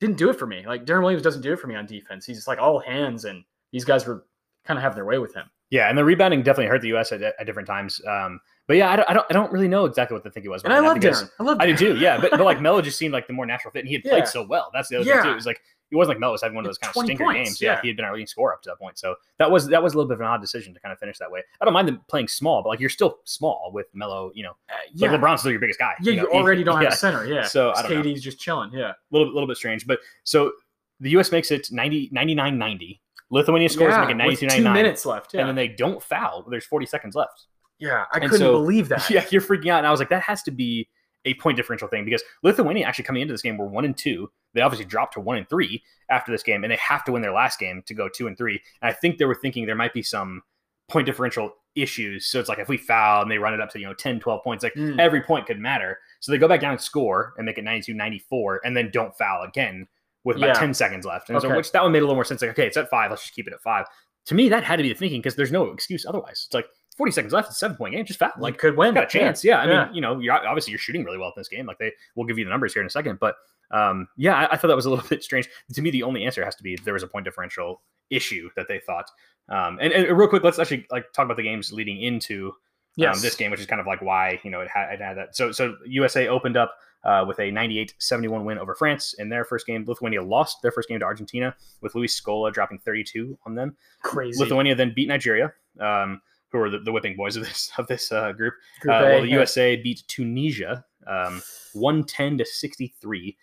didn't 0.00 0.16
do 0.16 0.30
it 0.30 0.38
for 0.38 0.46
me. 0.46 0.64
Like 0.66 0.86
Deron 0.86 1.02
Williams 1.02 1.22
doesn't 1.22 1.42
do 1.42 1.52
it 1.52 1.58
for 1.58 1.66
me 1.66 1.74
on 1.74 1.84
defense. 1.84 2.24
He's 2.24 2.38
just 2.38 2.48
like 2.48 2.58
all 2.58 2.78
hands, 2.78 3.26
and 3.26 3.44
these 3.72 3.84
guys 3.84 4.06
were 4.06 4.24
kind 4.64 4.78
of 4.78 4.82
having 4.82 4.96
their 4.96 5.04
way 5.04 5.18
with 5.18 5.34
him. 5.34 5.44
Yeah, 5.70 5.88
and 5.88 5.96
the 5.96 6.04
rebounding 6.04 6.42
definitely 6.42 6.66
hurt 6.66 6.80
the 6.80 6.88
U.S. 6.88 7.12
at, 7.12 7.22
at 7.22 7.44
different 7.46 7.68
times. 7.68 8.00
Um, 8.08 8.40
but 8.70 8.76
yeah, 8.76 8.88
I 8.88 8.94
don't, 8.94 9.10
I 9.10 9.14
don't, 9.14 9.26
I 9.30 9.32
don't 9.32 9.50
really 9.50 9.66
know 9.66 9.84
exactly 9.84 10.14
what 10.14 10.22
the 10.22 10.30
think 10.30 10.46
it 10.46 10.48
was. 10.48 10.62
And 10.62 10.72
I 10.72 10.76
behind 10.80 10.86
love 10.86 10.94
that 11.02 11.08
because- 11.08 11.24
Deron. 11.24 11.30
I 11.40 11.42
love. 11.42 11.56
I 11.60 11.66
do 11.66 11.76
too. 11.76 11.96
Yeah, 11.96 12.20
but, 12.20 12.30
but 12.30 12.40
like 12.42 12.60
Melo 12.66 12.80
just 12.80 12.98
seemed 12.98 13.12
like 13.12 13.26
the 13.26 13.32
more 13.32 13.44
natural 13.44 13.72
fit, 13.72 13.80
and 13.80 13.88
he 13.88 13.94
had 13.94 14.04
played 14.04 14.28
so 14.28 14.44
well. 14.44 14.70
That's 14.72 14.88
the 14.88 14.96
other 15.00 15.06
Yeah. 15.08 15.14
thing 15.16 15.24
too. 15.24 15.30
It 15.32 15.34
was 15.34 15.46
like 15.46 15.60
he 15.90 15.96
wasn't 15.96 16.10
like 16.10 16.20
Melo 16.20 16.30
was 16.30 16.42
having 16.42 16.54
one 16.54 16.64
of 16.64 16.68
those 16.68 16.78
kind 16.78 16.94
of 16.96 17.02
stinker 17.04 17.24
points, 17.24 17.48
games. 17.50 17.60
Yeah, 17.60 17.72
yeah. 17.72 17.80
he 17.82 17.88
had 17.88 17.96
been 17.96 18.04
our 18.04 18.12
leading 18.12 18.28
scorer 18.28 18.52
up 18.54 18.62
to 18.62 18.68
that 18.70 18.78
point. 18.78 18.96
So 18.96 19.16
that 19.38 19.50
was 19.50 19.66
that 19.66 19.82
was 19.82 19.94
a 19.94 19.96
little 19.96 20.08
bit 20.08 20.14
of 20.14 20.20
an 20.20 20.26
odd 20.28 20.40
decision 20.40 20.72
to 20.74 20.78
kind 20.78 20.92
of 20.92 21.00
finish 21.00 21.18
that 21.18 21.28
way. 21.32 21.42
I 21.60 21.64
don't 21.64 21.74
mind 21.74 21.88
them 21.88 22.00
playing 22.06 22.28
small, 22.28 22.62
but 22.62 22.68
like 22.68 22.78
you're 22.78 22.88
still 22.90 23.18
small 23.24 23.72
with 23.74 23.86
Melo. 23.92 24.30
You 24.34 24.44
know, 24.44 24.50
Uh, 24.68 24.74
yeah. 24.94 25.08
yeah, 25.08 25.10
like 25.12 25.20
LeBron's 25.20 25.40
still 25.40 25.50
your 25.50 25.60
biggest 25.60 25.80
guy. 25.80 25.94
yeah. 26.00 26.12
You, 26.12 26.22
know, 26.22 26.28
he- 26.30 26.38
already 26.38 26.62
don't 26.62 26.80
have 26.82 26.92
a 26.92 26.96
center. 26.96 27.26
Yeah. 27.26 27.42
So, 27.46 27.72
I 27.74 27.82
don't 27.82 27.90
know. 27.92 28.02
KD's 28.02 28.22
just 28.22 28.38
chilling. 28.38 28.70
Yeah. 28.72 28.90
a 28.90 28.94
little 29.10 29.26
little 29.34 29.48
bit 29.48 29.56
strange. 29.56 29.84
But 29.84 29.98
so 30.22 30.52
the 31.00 31.10
U.S. 31.10 31.32
makes 31.32 31.50
it 31.50 31.66
90, 31.72 32.10
99-90. 32.10 33.00
Lithuania 33.32 33.68
scores 33.68 33.92
yeah, 33.92 34.00
make 34.00 34.10
it 34.10 34.16
with 34.26 34.42
92 34.42 34.48
two 34.64 34.70
minutes 34.72 35.06
left. 35.06 35.32
Yeah. 35.34 35.40
and 35.40 35.48
then 35.48 35.54
they 35.56 35.68
don't 35.68 36.02
foul. 36.02 36.44
There's 36.50 36.64
40 36.66 36.86
seconds 36.86 37.14
left. 37.14 37.46
Yeah. 37.80 38.04
I 38.12 38.18
and 38.18 38.30
couldn't 38.30 38.38
so- 38.38 38.52
believe 38.52 38.88
that. 38.90 39.08
Yeah, 39.10 39.24
you're 39.30 39.42
freaking 39.42 39.68
out. 39.70 39.78
And 39.78 39.86
I 39.86 39.90
was 39.90 39.98
like, 40.00 40.10
that 40.10 40.22
has 40.22 40.42
to 40.44 40.50
be 40.50 40.88
a 41.26 41.34
point 41.34 41.56
differential 41.56 41.86
thing 41.88 42.04
because 42.04 42.22
Lithuania 42.42 42.86
actually 42.86 43.04
coming 43.04 43.20
into 43.22 43.34
this 43.34 43.42
game 43.42 43.58
were 43.58 43.66
one 43.66 43.84
and 43.84 43.96
two. 43.96 44.30
They 44.54 44.60
obviously 44.62 44.86
dropped 44.86 45.14
to 45.14 45.20
one 45.20 45.36
and 45.36 45.48
three 45.48 45.82
after 46.08 46.32
this 46.32 46.42
game, 46.42 46.64
and 46.64 46.70
they 46.72 46.76
have 46.76 47.04
to 47.04 47.12
win 47.12 47.22
their 47.22 47.32
last 47.32 47.58
game 47.58 47.82
to 47.86 47.94
go 47.94 48.08
two 48.08 48.26
and 48.26 48.36
three. 48.38 48.60
And 48.82 48.90
I 48.90 48.92
think 48.92 49.18
they 49.18 49.24
were 49.26 49.34
thinking 49.34 49.66
there 49.66 49.74
might 49.76 49.92
be 49.92 50.02
some 50.02 50.42
point 50.88 51.06
differential 51.06 51.52
issues. 51.76 52.26
So 52.26 52.40
it's 52.40 52.48
like 52.48 52.58
if 52.58 52.68
we 52.68 52.76
foul 52.76 53.22
and 53.22 53.30
they 53.30 53.38
run 53.38 53.54
it 53.54 53.60
up 53.60 53.70
to, 53.70 53.78
you 53.78 53.86
know, 53.86 53.94
10, 53.94 54.18
12 54.18 54.42
points, 54.42 54.64
like 54.64 54.74
Mm. 54.74 54.98
every 54.98 55.20
point 55.22 55.46
could 55.46 55.58
matter. 55.60 55.98
So 56.18 56.32
they 56.32 56.38
go 56.38 56.48
back 56.48 56.60
down 56.60 56.72
and 56.72 56.80
score 56.80 57.32
and 57.36 57.46
make 57.46 57.58
it 57.58 57.62
92 57.64 57.94
94 57.94 58.62
and 58.64 58.76
then 58.76 58.90
don't 58.92 59.16
foul 59.16 59.42
again 59.44 59.86
with 60.24 60.36
about 60.38 60.48
Yeah. 60.48 60.54
10 60.54 60.74
seconds 60.74 61.06
left. 61.06 61.30
And 61.30 61.40
so, 61.40 61.54
which 61.54 61.70
that 61.72 61.82
one 61.82 61.92
made 61.92 62.00
a 62.00 62.02
little 62.02 62.16
more 62.16 62.24
sense. 62.24 62.42
Like, 62.42 62.50
okay, 62.52 62.66
it's 62.66 62.76
at 62.76 62.90
five. 62.90 63.10
Let's 63.10 63.22
just 63.22 63.34
keep 63.34 63.46
it 63.46 63.52
at 63.54 63.62
five. 63.62 63.86
To 64.26 64.34
me, 64.34 64.48
that 64.48 64.64
had 64.64 64.76
to 64.76 64.82
be 64.82 64.88
the 64.88 64.94
thinking 64.96 65.20
because 65.20 65.36
there's 65.36 65.52
no 65.52 65.66
excuse 65.70 66.04
otherwise. 66.04 66.42
It's 66.46 66.54
like 66.54 66.66
40 67.00 67.12
seconds 67.12 67.32
left. 67.32 67.48
It's 67.48 67.58
seven 67.58 67.78
point 67.78 67.94
game. 67.94 68.04
Just 68.04 68.18
foul. 68.18 68.30
like 68.38 68.58
could 68.58 68.76
win. 68.76 68.92
got 68.92 69.04
a 69.04 69.06
chance. 69.06 69.42
Yeah, 69.42 69.62
I 69.62 69.64
Yeah. 69.66 69.84
mean, 69.86 69.94
you 69.94 70.00
know, 70.02 70.18
you're 70.18 70.34
obviously 70.34 70.72
you're 70.72 70.78
shooting 70.78 71.02
really 71.02 71.16
well 71.16 71.28
in 71.28 71.32
this 71.34 71.48
game. 71.48 71.64
Like 71.64 71.78
they, 71.78 71.92
we'll 72.14 72.26
give 72.26 72.36
you 72.36 72.44
the 72.44 72.50
numbers 72.50 72.74
here 72.74 72.82
in 72.82 72.86
a 72.86 72.90
second, 72.90 73.18
but 73.18 73.36
um, 73.70 74.06
yeah, 74.18 74.34
I, 74.34 74.52
I 74.52 74.56
thought 74.58 74.68
that 74.68 74.76
was 74.76 74.84
a 74.84 74.90
little 74.90 75.06
bit 75.08 75.24
strange. 75.24 75.48
To 75.72 75.80
me, 75.80 75.90
the 75.90 76.02
only 76.02 76.26
answer 76.26 76.44
has 76.44 76.54
to 76.56 76.62
be 76.62 76.76
there 76.84 76.92
was 76.92 77.02
a 77.02 77.06
point 77.06 77.24
differential 77.24 77.80
issue 78.10 78.50
that 78.54 78.68
they 78.68 78.80
thought. 78.80 79.06
Um, 79.48 79.78
and, 79.80 79.94
and 79.94 80.18
real 80.18 80.28
quick, 80.28 80.44
let's 80.44 80.58
actually 80.58 80.86
like 80.90 81.10
talk 81.14 81.24
about 81.24 81.38
the 81.38 81.42
games 81.42 81.72
leading 81.72 82.02
into 82.02 82.52
Yes. 82.96 83.16
um, 83.16 83.22
this 83.22 83.34
game, 83.36 83.50
which 83.50 83.60
is 83.60 83.66
kind 83.66 83.80
of 83.80 83.86
like 83.86 84.02
why 84.02 84.38
you 84.42 84.50
know 84.50 84.60
it 84.60 84.68
had, 84.68 84.92
it 84.92 85.00
had 85.00 85.16
that. 85.16 85.34
So 85.34 85.52
so 85.52 85.76
USA 85.86 86.28
opened 86.28 86.58
up 86.58 86.74
uh, 87.04 87.24
with 87.26 87.38
a 87.38 87.50
98-71 87.50 88.44
win 88.44 88.58
over 88.58 88.74
France 88.74 89.14
in 89.14 89.30
their 89.30 89.44
first 89.44 89.66
game. 89.66 89.84
Lithuania 89.86 90.22
lost 90.22 90.58
their 90.60 90.70
first 90.72 90.86
game 90.88 90.98
to 90.98 91.04
Argentina 91.06 91.54
with 91.80 91.94
Luis 91.94 92.20
Scola 92.20 92.52
dropping 92.52 92.78
32 92.80 93.38
on 93.46 93.54
them. 93.54 93.74
Crazy. 94.02 94.38
Lithuania 94.38 94.74
then 94.74 94.92
beat 94.94 95.08
Nigeria. 95.08 95.52
Um, 95.78 96.20
who 96.52 96.58
are 96.58 96.70
the, 96.70 96.78
the 96.80 96.92
whipping 96.92 97.16
boys 97.16 97.36
of 97.36 97.44
this 97.44 97.70
of 97.78 97.86
this 97.86 98.12
uh, 98.12 98.32
group? 98.32 98.54
Group 98.80 98.94
Uh, 98.94 99.00
well, 99.04 99.20
the 99.22 99.28
yeah. 99.28 99.34
USA 99.34 99.76
beat 99.76 100.02
Tunisia 100.08 100.84
um, 101.06 101.42
110 101.74 102.38
to 102.38 102.44
63. 102.44 103.36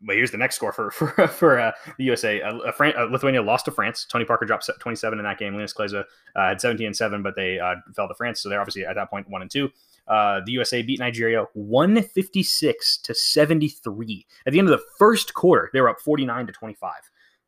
but 0.00 0.16
here's 0.16 0.30
the 0.30 0.38
next 0.38 0.56
score 0.56 0.72
for 0.72 0.90
for, 0.92 1.10
for 1.28 1.58
uh, 1.60 1.72
the 1.98 2.04
USA. 2.04 2.40
Uh, 2.42 2.72
Fran- 2.72 2.96
uh, 2.96 3.04
Lithuania 3.04 3.42
lost 3.42 3.64
to 3.66 3.70
France. 3.70 4.06
Tony 4.10 4.24
Parker 4.24 4.46
dropped 4.46 4.68
27 4.80 5.18
in 5.18 5.24
that 5.24 5.38
game. 5.38 5.54
Linas 5.54 5.74
Kleiza 5.74 6.04
uh, 6.36 6.48
had 6.48 6.60
17 6.60 6.86
and 6.86 6.96
seven, 6.96 7.22
but 7.22 7.36
they 7.36 7.58
uh, 7.58 7.74
fell 7.94 8.08
to 8.08 8.14
France. 8.14 8.40
So 8.40 8.48
they're 8.48 8.60
obviously 8.60 8.84
at 8.84 8.94
that 8.94 9.10
point 9.10 9.28
one 9.28 9.42
and 9.42 9.50
two. 9.50 9.70
Uh, 10.06 10.40
the 10.44 10.52
USA 10.52 10.82
beat 10.82 10.98
Nigeria 10.98 11.46
156 11.54 12.98
to 12.98 13.14
73. 13.14 14.26
At 14.46 14.52
the 14.52 14.58
end 14.58 14.68
of 14.68 14.78
the 14.78 14.84
first 14.98 15.32
quarter, 15.32 15.70
they 15.72 15.80
were 15.80 15.88
up 15.88 16.00
49 16.00 16.46
to 16.46 16.52
25. 16.52 16.92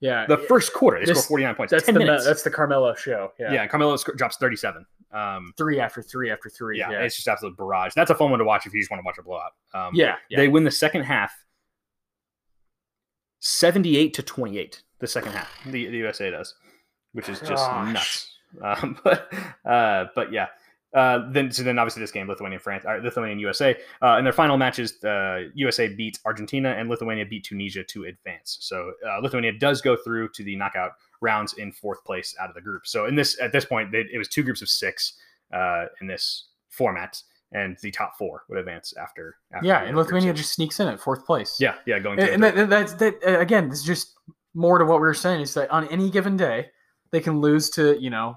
Yeah, 0.07 0.27
The 0.27 0.39
first 0.39 0.73
quarter, 0.73 0.99
they 1.01 1.07
This- 1.07 1.19
scored 1.19 1.29
49 1.29 1.55
points. 1.55 1.71
that's 1.73 1.85
10 1.87 1.95
the 1.95 2.01
minutes. 2.01 2.25
that's 2.25 2.43
the 2.43 2.51
Carmelo 2.51 2.95
show. 2.95 3.33
Yeah, 3.39 3.53
yeah, 3.53 3.67
Carmelo 3.67 3.97
sc- 3.97 4.17
drops 4.17 4.37
37. 4.37 4.87
Um, 5.13 5.53
three 5.57 5.81
after 5.81 6.03
three 6.03 6.31
after 6.31 6.49
three. 6.51 6.79
yeah, 6.79 6.91
Yeah, 6.91 6.99
it's 7.03 7.17
just 7.17 7.27
absolute 7.29 7.57
barrage. 7.57 7.93
That's 7.95 8.11
a 8.11 8.15
fun 8.15 8.31
one 8.31 8.39
to 8.39 8.45
watch 8.45 8.67
if 8.67 8.75
you 8.75 8.81
just 8.81 8.91
want 8.91 9.01
to 9.03 9.05
watch 9.07 9.19
a 9.19 9.23
blowout. 9.23 9.53
Um, 9.75 9.95
yeah, 9.95 10.17
yeah. 10.29 10.39
They 10.39 10.49
win 10.49 10.65
the 10.65 10.71
second 10.71 11.03
half 11.03 11.33
78 13.41 14.15
to 14.15 14.23
28, 14.23 14.83
the 14.99 15.07
second 15.07 15.33
half. 15.33 15.51
The, 15.65 15.87
the 15.87 15.97
USA 15.99 16.31
does, 16.31 16.55
which 17.13 17.29
is 17.29 17.39
just 17.41 17.51
Gosh. 17.67 17.93
nuts. 17.95 18.33
Um, 18.63 18.99
but, 19.05 19.31
uh, 19.67 20.07
but 20.15 20.33
yeah. 20.33 20.47
Uh, 20.95 21.31
then, 21.31 21.51
so 21.51 21.63
then 21.63 21.79
obviously 21.79 22.01
this 22.01 22.11
game, 22.11 22.29
Lithuania, 22.29 22.59
France, 22.59 22.85
uh, 22.89 22.99
Lithuania, 23.03 23.33
and 23.33 23.41
USA. 23.41 23.77
Uh, 24.03 24.17
in 24.19 24.25
their 24.25 24.33
final 24.33 24.57
matches, 24.57 25.03
uh, 25.05 25.45
USA 25.55 25.89
beat 25.89 26.19
Argentina 26.25 26.71
and 26.71 26.89
Lithuania 26.89 27.27
beat 27.27 27.45
Tunisia 27.45 27.85
to 27.85 28.05
advance. 28.05 28.59
So 28.61 28.93
uh, 29.07 29.19
Lithuania 29.21 29.53
does 29.53 29.83
go 29.83 29.97
through 29.97 30.31
to 30.31 30.45
the 30.45 30.57
knockout 30.57 30.93
rounds 31.21 31.55
in 31.55 31.73
fourth 31.73 32.03
place 32.05 32.35
out 32.41 32.49
of 32.49 32.55
the 32.55 32.61
group. 32.61 32.87
So 32.87 33.07
in 33.07 33.15
this, 33.15 33.39
at 33.41 33.53
this 33.53 33.65
point, 33.65 33.93
they, 33.93 34.05
it 34.13 34.19
was 34.19 34.29
two 34.29 34.43
groups 34.43 34.63
of 34.63 34.69
six 34.69 35.15
uh, 35.53 35.87
in 36.01 36.07
this 36.07 36.49
format, 36.71 37.23
and 37.53 37.77
the 37.83 37.91
top 37.91 38.17
four 38.17 38.45
would 38.49 38.59
advance 38.59 38.95
after. 38.97 39.37
after 39.53 39.67
yeah, 39.67 39.83
and 39.83 39.97
Lithuania 39.97 40.33
just 40.33 40.53
sneaks 40.53 40.81
in 40.81 40.89
at 40.89 41.01
fourth 41.01 41.27
place. 41.27 41.61
yeah, 41.61 41.75
yeah, 41.87 41.99
going 41.99 42.19
and, 42.21 42.43
and 42.43 42.43
that, 42.43 42.71
that's 42.71 42.95
that 42.95 43.41
again. 43.41 43.69
This 43.69 43.81
is 43.81 43.85
just 43.85 44.15
more 44.55 44.79
to 44.79 44.85
what 44.85 44.97
we 44.97 45.07
were 45.07 45.15
saying. 45.15 45.43
Is 45.43 45.55
that 45.55 45.71
on 45.71 45.89
any 45.89 46.11
given 46.11 46.37
day 46.37 46.71
they 47.11 47.21
can 47.21 47.41
lose 47.41 47.71
to 47.71 48.01
you 48.01 48.11
know 48.11 48.37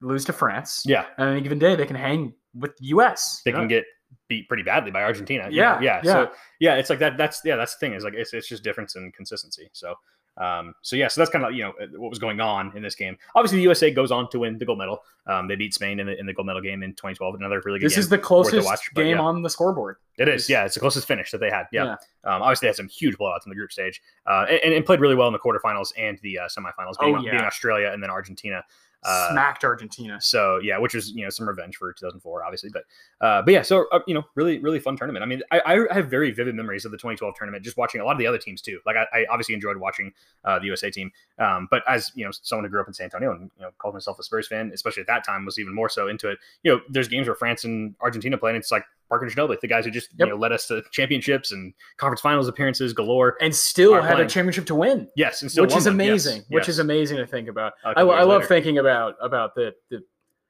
lose 0.00 0.24
to 0.26 0.32
France. 0.32 0.82
yeah. 0.86 1.06
And 1.18 1.28
on 1.28 1.32
any 1.34 1.42
given 1.42 1.58
day 1.58 1.74
they 1.76 1.86
can 1.86 1.96
hang 1.96 2.34
with 2.54 2.76
the 2.78 2.86
U.S. 2.86 3.42
they 3.44 3.52
can 3.52 3.62
know? 3.62 3.68
get 3.68 3.84
beat 4.28 4.48
pretty 4.48 4.62
badly 4.62 4.90
by 4.90 5.02
Argentina. 5.02 5.48
you 5.50 5.56
Yeah, 5.58 5.74
know? 5.74 5.80
yeah, 5.80 6.00
yeah. 6.04 6.12
So 6.12 6.30
yeah, 6.58 6.74
it's 6.76 6.90
like 6.90 6.98
that. 7.00 7.16
That's 7.16 7.40
yeah, 7.44 7.56
that's 7.56 7.74
the 7.74 7.78
thing 7.80 7.94
is 7.94 8.04
like 8.04 8.14
it's, 8.14 8.32
it's 8.32 8.48
just 8.48 8.62
difference 8.64 8.96
in 8.96 9.12
consistency. 9.12 9.68
So 9.72 9.94
um, 10.36 10.74
so 10.80 10.96
yeah, 10.96 11.08
so 11.08 11.20
that's 11.20 11.30
kind 11.30 11.44
of 11.44 11.52
you 11.52 11.62
know 11.64 11.72
what 11.96 12.08
was 12.08 12.18
going 12.18 12.40
on 12.40 12.74
in 12.76 12.82
this 12.82 12.94
game. 12.94 13.16
Obviously, 13.34 13.58
the 13.58 13.62
USA 13.64 13.90
goes 13.90 14.10
on 14.10 14.30
to 14.30 14.38
win 14.38 14.56
the 14.58 14.64
gold 14.64 14.78
medal. 14.78 15.00
Um, 15.26 15.48
they 15.48 15.54
beat 15.54 15.74
Spain 15.74 16.00
in 16.00 16.06
the 16.06 16.18
in 16.18 16.24
the 16.26 16.32
gold 16.32 16.46
medal 16.46 16.62
game 16.62 16.82
in 16.82 16.92
2012. 16.92 17.34
Another 17.34 17.60
really 17.64 17.78
good. 17.78 17.86
This 17.86 17.94
game. 17.94 18.00
is 18.00 18.08
the 18.08 18.18
closest 18.18 18.64
watch, 18.64 18.94
game 18.94 19.16
yeah. 19.16 19.20
on 19.22 19.42
the 19.42 19.50
scoreboard. 19.50 19.96
It 20.18 20.28
is, 20.28 20.48
yeah. 20.48 20.64
It's 20.64 20.74
the 20.74 20.80
closest 20.80 21.06
finish 21.06 21.30
that 21.32 21.38
they 21.38 21.50
had. 21.50 21.64
Yeah. 21.72 21.84
Yeah. 21.84 22.34
Um, 22.34 22.42
obviously, 22.42 22.66
they 22.66 22.68
had 22.70 22.76
some 22.76 22.88
huge 22.88 23.16
blowouts 23.18 23.44
in 23.44 23.50
the 23.50 23.56
group 23.56 23.72
stage, 23.72 24.00
uh, 24.26 24.46
and, 24.48 24.72
and 24.72 24.84
played 24.84 25.00
really 25.00 25.14
well 25.14 25.26
in 25.26 25.32
the 25.32 25.38
quarterfinals 25.38 25.92
and 25.98 26.18
the 26.22 26.38
uh, 26.38 26.48
semifinals, 26.48 26.98
being, 27.00 27.16
Oh, 27.16 27.20
yeah. 27.22 27.32
being 27.32 27.42
Australia 27.42 27.90
and 27.92 28.02
then 28.02 28.10
Argentina. 28.10 28.62
Uh, 29.02 29.30
Smacked 29.30 29.64
Argentina. 29.64 30.20
so 30.20 30.58
yeah, 30.62 30.78
which 30.78 30.94
was 30.94 31.12
you 31.12 31.24
know 31.24 31.30
some 31.30 31.48
revenge 31.48 31.76
for 31.76 31.92
2004, 31.92 32.44
obviously, 32.44 32.70
but 32.70 32.84
uh, 33.20 33.40
but 33.40 33.52
yeah, 33.52 33.62
so 33.62 33.86
uh, 33.92 34.00
you 34.06 34.12
know 34.12 34.22
really 34.34 34.58
really 34.58 34.78
fun 34.78 34.96
tournament. 34.96 35.22
I 35.22 35.26
mean, 35.26 35.42
I, 35.50 35.86
I 35.90 35.94
have 35.94 36.10
very 36.10 36.30
vivid 36.32 36.54
memories 36.54 36.84
of 36.84 36.90
the 36.90 36.98
2012 36.98 37.34
tournament, 37.34 37.64
just 37.64 37.78
watching 37.78 38.00
a 38.00 38.04
lot 38.04 38.12
of 38.12 38.18
the 38.18 38.26
other 38.26 38.38
teams 38.38 38.60
too. 38.60 38.78
Like 38.84 38.96
I, 38.96 39.06
I 39.20 39.26
obviously 39.30 39.54
enjoyed 39.54 39.78
watching 39.78 40.12
uh, 40.44 40.58
the 40.58 40.66
USA 40.66 40.90
team, 40.90 41.10
um, 41.38 41.66
but 41.70 41.82
as 41.88 42.12
you 42.14 42.24
know, 42.24 42.30
someone 42.30 42.64
who 42.64 42.70
grew 42.70 42.82
up 42.82 42.88
in 42.88 42.94
San 42.94 43.04
Antonio 43.04 43.32
and 43.32 43.50
you 43.56 43.62
know 43.62 43.70
called 43.78 43.94
myself 43.94 44.18
a 44.18 44.22
Spurs 44.22 44.48
fan, 44.48 44.70
especially 44.74 45.00
at 45.00 45.06
that 45.06 45.24
time, 45.24 45.46
was 45.46 45.58
even 45.58 45.74
more 45.74 45.88
so 45.88 46.08
into 46.08 46.28
it. 46.28 46.38
You 46.62 46.72
know, 46.72 46.80
there's 46.88 47.08
games 47.08 47.26
where 47.26 47.36
France 47.36 47.64
and 47.64 47.94
Argentina 48.00 48.36
play, 48.36 48.50
and 48.50 48.58
it's 48.58 48.70
like 48.70 48.84
Parker 49.10 49.26
and 49.26 49.34
Ginobili, 49.34 49.60
the 49.60 49.66
guys 49.66 49.84
who 49.84 49.90
just 49.90 50.08
Yep. 50.16 50.28
you 50.28 50.32
know 50.32 50.38
led 50.38 50.52
us 50.52 50.66
to 50.68 50.82
championships 50.92 51.52
and 51.52 51.74
conference 51.98 52.20
finals 52.20 52.48
appearances 52.48 52.92
galore. 52.94 53.36
And 53.40 53.54
still 53.54 53.92
had 53.94 54.14
playing. 54.14 54.26
a 54.26 54.28
championship 54.30 54.66
to 54.66 54.74
win. 54.74 55.08
Yes, 55.16 55.42
and 55.42 55.50
still 55.50 55.64
which 55.64 55.72
is. 55.72 55.84
Yes, 55.84 55.86
amazing. 55.86 56.42
Which 56.48 56.62
yes. 56.62 56.68
is 56.68 56.78
amazing 56.78 57.18
to 57.18 57.26
think 57.26 57.48
about. 57.48 57.74
I, 57.84 58.00
I 58.00 58.22
love 58.22 58.46
thinking 58.46 58.78
about 58.78 59.16
about 59.20 59.54
the, 59.54 59.74
the 59.90 60.02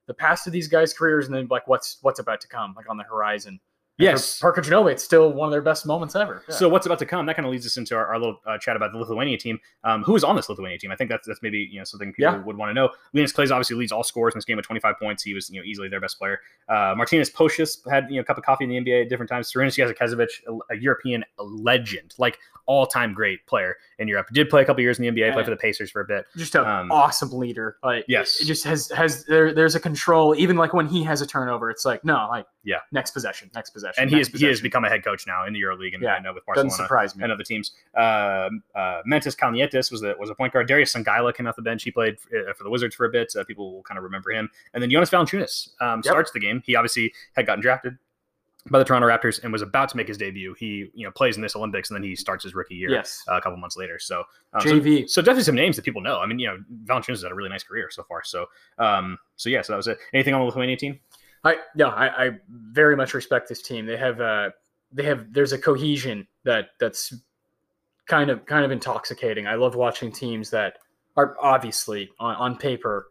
the 0.07 0.15
past 0.15 0.47
of 0.47 0.53
these 0.53 0.69
guys' 0.69 0.93
careers 0.93 1.27
and 1.27 1.35
then 1.35 1.49
like 1.51 1.67
what's 1.67 1.97
what's 2.03 2.21
about 2.21 2.41
to 2.43 2.49
come, 2.49 2.75
like 2.77 2.89
on 2.89 2.97
the 2.97 3.05
horizon. 3.05 3.59
Yes. 4.01 4.41
Parker 4.41 4.61
Ginobili, 4.63 4.93
it's 4.93 5.05
still 5.05 5.33
one 5.33 5.47
of 5.49 5.51
their 5.53 5.63
best 5.63 5.87
moments 5.87 6.15
ever. 6.17 6.43
Yeah. 6.49 6.55
So 6.55 6.69
what's 6.69 6.87
about 6.87 6.99
to 7.01 7.07
come? 7.07 7.27
That 7.27 7.37
kind 7.37 7.47
of 7.47 7.53
leads 7.53 7.67
us 7.67 7.77
into 7.77 7.95
our, 7.97 8.07
our 8.07 8.19
little 8.19 8.41
uh, 8.47 8.59
chat 8.59 8.77
about 8.77 8.93
the 8.93 8.99
Lithuania 8.99 9.37
team. 9.39 9.59
Um, 9.85 10.03
who 10.03 10.17
is 10.17 10.25
on 10.25 10.37
this 10.37 10.49
Lithuania 10.49 10.79
team? 10.79 10.91
I 10.91 10.97
think 10.97 11.11
that's 11.11 11.27
that's 11.27 11.43
maybe 11.43 11.59
you 11.71 11.79
know 11.79 11.85
something 11.85 12.13
people 12.13 12.33
Yeah. 12.33 12.39
would 12.43 12.57
want 12.57 12.71
to 12.71 12.75
know. 12.75 12.91
Linas 13.15 13.35
Kleiza 13.35 13.53
obviously 13.53 13.77
leads 13.77 13.93
all 13.93 14.03
scores 14.05 14.35
in 14.35 14.39
this 14.39 14.45
game 14.45 14.57
with 14.57 14.67
25 14.67 14.95
points. 15.01 15.23
He 15.23 15.35
was 15.35 15.51
you 15.51 15.61
know 15.61 15.65
easily 15.65 15.89
their 15.89 16.01
best 16.01 16.19
player. 16.19 16.41
Uh, 16.69 16.95
Martynas 16.95 17.33
Pocius 17.33 17.79
had 17.91 18.07
you 18.11 18.17
know 18.17 18.21
a 18.23 18.25
cup 18.25 18.39
of 18.39 18.45
coffee 18.45 18.65
in 18.65 18.71
the 18.71 18.77
NBA 18.79 19.03
at 19.03 19.09
different 19.09 19.29
times. 19.29 19.53
Sarunas 19.53 19.77
Jasikevicius, 19.77 20.29
a, 20.49 20.75
a 20.75 20.77
European 20.79 21.25
legend, 21.39 22.15
like 22.19 22.39
all 22.67 22.87
time 22.87 23.13
great 23.15 23.45
player 23.47 23.77
in 23.99 24.07
Europe. 24.09 24.29
Did 24.33 24.49
play 24.49 24.63
a 24.63 24.65
couple 24.65 24.81
years 24.83 24.99
in 24.99 25.03
the 25.05 25.11
NBA. 25.21 25.33
Played 25.33 25.45
for 25.45 25.51
the 25.51 25.57
Pacers 25.57 25.91
for 25.91 26.01
a 26.03 26.05
bit. 26.05 26.25
just 26.37 26.55
an 26.55 26.65
um, 26.67 26.93
awesome 26.93 27.33
leader. 27.33 27.77
Like 27.83 28.05
Yes. 28.09 28.41
it 28.41 28.45
just 28.47 28.65
has 28.65 28.91
has 28.91 29.25
there 29.25 29.53
there's 29.53 29.75
a 29.75 29.81
control. 29.81 30.35
Even 30.37 30.57
like 30.57 30.73
when 30.73 30.87
he 30.87 31.03
has 31.05 31.21
a 31.21 31.27
turnover, 31.27 31.71
it's 31.71 31.85
like 31.85 32.05
no, 32.05 32.29
like 32.31 32.47
Yeah. 32.63 32.77
next 32.93 33.11
possession, 33.13 33.51
next 33.55 33.71
possession. 33.71 33.90
And 33.99 34.11
he 34.11 34.19
has 34.19 34.29
next 34.29 34.41
he 34.41 34.47
has 34.47 34.61
become 34.61 34.85
a 34.85 34.89
head 34.89 35.05
coach 35.05 35.27
now 35.27 35.47
in 35.47 35.53
the 35.53 35.61
EuroLeague 35.61 35.95
and 35.95 36.03
Yeah. 36.03 36.15
I 36.15 36.21
know 36.21 36.33
with 36.35 36.45
doesn't 36.47 36.69
Barcelona. 36.69 36.71
surprise 36.71 37.17
me. 37.17 37.25
and 37.25 37.33
other 37.33 37.45
teams. 37.45 37.73
Um 37.97 38.63
uh, 38.75 39.03
Mantas 39.07 39.35
Kalnietis 39.37 39.91
was 39.91 40.01
the 40.01 40.15
was 40.19 40.31
a 40.31 40.35
point 40.35 40.53
guard. 40.53 40.69
Darius 40.69 40.95
Songaila 40.95 41.35
came 41.35 41.47
off 41.47 41.57
the 41.57 41.63
bench. 41.63 41.83
He 41.83 41.91
played 41.91 42.17
uh, 42.35 42.53
for 42.55 42.65
the 42.65 42.71
Wizards 42.71 42.95
for 42.95 43.07
a 43.07 43.11
bit. 43.11 43.35
Uh, 43.37 43.45
people 43.45 43.73
will 43.75 43.83
kind 43.83 43.99
of 43.99 44.05
remember 44.05 44.31
him. 44.31 44.51
And 44.75 44.83
then 44.83 44.91
Jonas 44.91 45.11
Valanciunas 45.11 45.71
um, 45.81 45.99
Yep. 46.05 46.05
starts 46.05 46.31
the 46.33 46.41
game. 46.41 46.63
He 46.65 46.77
obviously 46.77 47.13
had 47.37 47.47
gotten 47.47 47.63
drafted 47.63 47.99
by 48.71 48.79
the 48.79 48.85
Toronto 48.85 49.09
Raptors 49.09 49.43
and 49.43 49.51
was 49.55 49.63
about 49.63 49.89
to 49.89 49.97
make 49.97 50.07
his 50.07 50.19
debut. 50.19 50.55
He 50.59 50.91
you 50.95 51.07
know 51.07 51.11
plays 51.11 51.37
in 51.37 51.43
this 51.43 51.57
Olympics 51.57 51.89
and 51.91 51.97
then 51.97 52.03
he 52.03 52.15
starts 52.15 52.45
his 52.45 52.55
rookie 52.55 52.75
year 52.75 52.91
Yes, 52.91 53.25
uh, 53.27 53.37
a 53.37 53.41
couple 53.41 53.57
months 53.57 53.75
later. 53.79 53.99
So, 53.99 54.23
um, 54.53 54.61
so 54.61 54.69
JV. 54.79 55.09
so 55.09 55.23
definitely 55.23 55.45
some 55.45 55.55
names 55.55 55.77
that 55.77 55.85
people 55.85 56.03
know. 56.03 56.19
I 56.19 56.27
mean, 56.27 56.39
you 56.39 56.47
know, 56.47 56.59
Valanciunas 56.85 57.09
has 57.09 57.23
had 57.23 57.33
a 57.33 57.35
really 57.35 57.49
nice 57.49 57.63
career 57.63 57.89
so 57.91 58.03
far. 58.03 58.23
So, 58.23 58.47
um, 58.79 59.19
so 59.37 59.49
yeah, 59.49 59.63
so 59.63 59.73
that 59.73 59.79
was 59.79 59.89
it. 59.89 59.99
Anything 60.13 60.35
on 60.35 60.41
the 60.41 60.45
Lithuania 60.47 60.77
team? 60.77 61.01
I 61.45 61.57
no, 61.75 61.89
I, 61.89 62.27
I 62.27 62.31
very 62.49 62.97
much 62.97 63.15
respect 63.15 63.49
this 63.49 63.63
team. 63.63 63.87
They 63.87 63.97
have 63.97 64.21
uh 64.21 64.51
they 64.93 65.05
have 65.05 65.33
there's 65.33 65.53
a 65.53 65.59
cohesion 65.59 66.27
that 66.45 66.71
that's 66.79 67.15
kind 68.07 68.31
of 68.31 68.45
kind 68.47 68.65
of 68.65 68.71
intoxicating. 68.71 69.47
I 69.47 69.55
love 69.55 69.75
watching 69.75 70.13
teams 70.13 70.51
that 70.51 70.79
are 71.17 71.37
obviously 71.41 72.11
on, 72.19 72.35
on 72.37 72.57
paper 72.57 73.07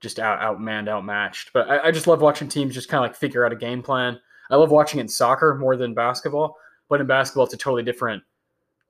just 0.00 0.18
out 0.18 0.40
outmanned, 0.40 0.88
outmatched. 0.88 1.52
But 1.52 1.68
I, 1.68 1.88
I 1.88 1.90
just 1.90 2.06
love 2.06 2.20
watching 2.20 2.48
teams 2.48 2.74
just 2.74 2.88
kind 2.88 3.04
of 3.04 3.10
like 3.10 3.16
figure 3.16 3.44
out 3.44 3.52
a 3.52 3.56
game 3.56 3.82
plan. 3.82 4.18
I 4.50 4.56
love 4.56 4.70
watching 4.70 4.98
it 4.98 5.02
in 5.02 5.08
soccer 5.08 5.54
more 5.54 5.76
than 5.76 5.94
basketball. 5.94 6.56
But 6.88 7.00
in 7.00 7.06
basketball, 7.06 7.44
it's 7.44 7.54
a 7.54 7.58
totally 7.58 7.82
different, 7.82 8.22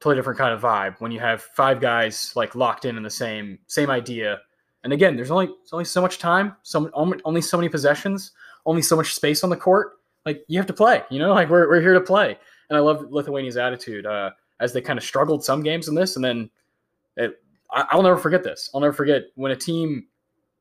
totally 0.01 0.17
different 0.17 0.39
kind 0.39 0.55
of 0.55 0.61
vibe 0.61 1.01
when 1.01 1.11
you 1.11 1.19
have 1.21 1.43
five 1.43 1.81
guys 1.81 2.33
like 2.37 2.55
locked 2.55 2.85
in 2.85 2.97
in 2.97 3.03
the 3.03 3.11
same 3.11 3.59
same 3.67 3.91
idea. 3.91 4.39
And 4.85 4.93
again, 4.93 5.17
there's 5.17 5.31
only 5.31 5.47
there's 5.47 5.73
only 5.73 5.85
so 5.85 6.01
much 6.01 6.19
time, 6.19 6.55
so 6.63 6.89
only 6.95 7.19
only 7.25 7.41
so 7.41 7.57
many 7.57 7.69
possessions, 7.69 8.33
only 8.69 8.83
so 8.83 8.95
much 8.95 9.15
space 9.15 9.43
on 9.43 9.51
the 9.51 9.57
court. 9.57 9.95
Like 10.27 10.45
you 10.47 10.59
have 10.59 10.67
to 10.67 10.75
play, 10.75 11.03
you 11.11 11.19
know. 11.19 11.33
Like 11.35 11.49
we're 11.49 11.69
we're 11.69 11.81
here 11.81 11.95
to 11.95 12.01
play. 12.01 12.39
And 12.69 12.77
I 12.77 12.81
love 12.81 13.11
Lithuania's 13.11 13.57
attitude 13.57 14.05
uh, 14.05 14.31
as 14.61 14.73
they 14.75 14.83
kind 14.83 14.99
of 14.99 15.05
struggled 15.05 15.43
some 15.43 15.63
games 15.63 15.89
in 15.89 15.95
this, 15.95 16.17
and 16.17 16.25
then 16.25 16.51
it, 17.17 17.43
I, 17.73 17.87
I'll 17.91 18.03
never 18.03 18.19
forget 18.19 18.45
this. 18.45 18.71
I'll 18.75 18.81
never 18.81 18.93
forget 18.93 19.23
when 19.37 19.53
a 19.53 19.57
team 19.57 20.07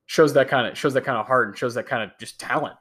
shows 0.06 0.34
that 0.34 0.48
kind 0.48 0.66
of 0.66 0.78
shows 0.78 0.94
that 0.94 1.04
kind 1.04 1.18
of 1.18 1.28
heart 1.28 1.50
and 1.50 1.58
shows 1.58 1.74
that 1.74 1.86
kind 1.86 2.02
of 2.02 2.18
just 2.18 2.40
talent 2.40 2.78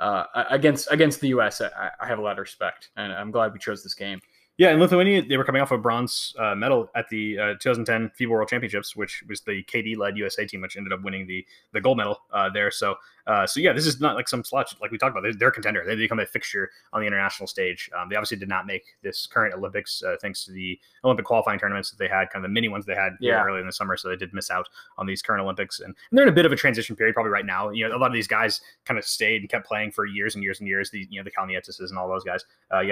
uh, 0.00 0.24
against 0.50 0.90
against 0.90 1.20
the 1.20 1.28
U.S. 1.28 1.60
I, 1.60 1.90
have 2.06 2.18
a 2.18 2.22
lot 2.22 2.32
of 2.32 2.38
respect, 2.38 2.90
and 2.96 3.12
I'm 3.12 3.30
glad 3.30 3.52
we 3.52 3.58
chose 3.60 3.82
this 3.82 3.94
game. 3.94 4.20
Yeah, 4.58 4.72
in 4.72 4.80
Lithuania, 4.80 5.22
they 5.22 5.36
were 5.36 5.44
coming 5.44 5.60
off 5.60 5.70
a 5.70 5.76
bronze 5.76 6.34
uh, 6.38 6.54
medal 6.54 6.88
at 6.94 7.08
the 7.10 7.38
uh, 7.38 7.54
2010 7.60 8.10
FIBA 8.18 8.30
World 8.30 8.48
Championships, 8.48 8.96
which 8.96 9.22
was 9.28 9.42
the 9.42 9.62
KD-led 9.64 10.16
USA 10.16 10.46
team, 10.46 10.62
which 10.62 10.78
ended 10.78 10.94
up 10.94 11.02
winning 11.02 11.26
the 11.26 11.46
the 11.72 11.80
gold 11.80 11.98
medal 11.98 12.20
uh, 12.32 12.48
there. 12.50 12.70
So, 12.70 12.96
uh, 13.26 13.46
so 13.46 13.60
yeah, 13.60 13.72
this 13.72 13.86
is 13.86 14.00
not 14.00 14.14
like 14.14 14.28
some 14.28 14.44
slouch 14.44 14.74
like 14.80 14.90
we 14.90 14.98
talked 14.98 15.10
about. 15.12 15.22
They're, 15.22 15.34
they're 15.34 15.48
a 15.48 15.52
contender. 15.52 15.82
They 15.86 15.96
become 15.96 16.18
a 16.20 16.26
fixture 16.26 16.70
on 16.92 17.00
the 17.00 17.06
international 17.06 17.46
stage. 17.46 17.90
Um, 17.98 18.08
they 18.08 18.16
obviously 18.16 18.36
did 18.36 18.48
not 18.48 18.66
make 18.66 18.84
this 19.02 19.26
current 19.26 19.54
Olympics 19.54 20.02
uh, 20.02 20.16
thanks 20.22 20.44
to 20.44 20.52
the 20.52 20.78
Olympic 21.04 21.24
qualifying 21.24 21.58
tournaments 21.58 21.90
that 21.90 21.98
they 21.98 22.08
had, 22.08 22.30
kind 22.30 22.44
of 22.44 22.48
the 22.48 22.52
mini 22.52 22.68
ones 22.68 22.86
they 22.86 22.94
had 22.94 23.12
Yeah. 23.20 23.42
early 23.42 23.60
in 23.60 23.66
the 23.66 23.72
summer. 23.72 23.96
So 23.96 24.08
they 24.08 24.16
did 24.16 24.32
miss 24.32 24.50
out 24.50 24.68
on 24.98 25.06
these 25.06 25.22
current 25.22 25.42
Olympics, 25.42 25.80
and, 25.80 25.88
and 25.88 25.96
they're 26.18 26.24
in 26.24 26.28
a 26.28 26.34
bit 26.36 26.46
of 26.46 26.52
a 26.52 26.56
transition 26.56 26.94
period 26.96 27.14
probably 27.14 27.30
right 27.32 27.46
now. 27.46 27.70
You 27.70 27.88
know, 27.88 27.96
a 27.96 27.98
lot 27.98 28.08
of 28.08 28.12
these 28.14 28.28
guys 28.28 28.60
kind 28.84 28.98
of 28.98 29.04
stayed 29.04 29.40
and 29.42 29.50
kept 29.50 29.66
playing 29.66 29.90
for 29.92 30.06
years 30.06 30.34
and 30.34 30.44
years 30.44 30.60
and 30.60 30.68
years. 30.68 30.90
The 30.90 31.06
you 31.10 31.20
know 31.20 31.24
the 31.24 31.30
Kalnietises 31.30 31.90
and 31.90 31.98
all 31.98 32.08
those 32.08 32.24
guys, 32.24 32.44
uh. 32.70 32.82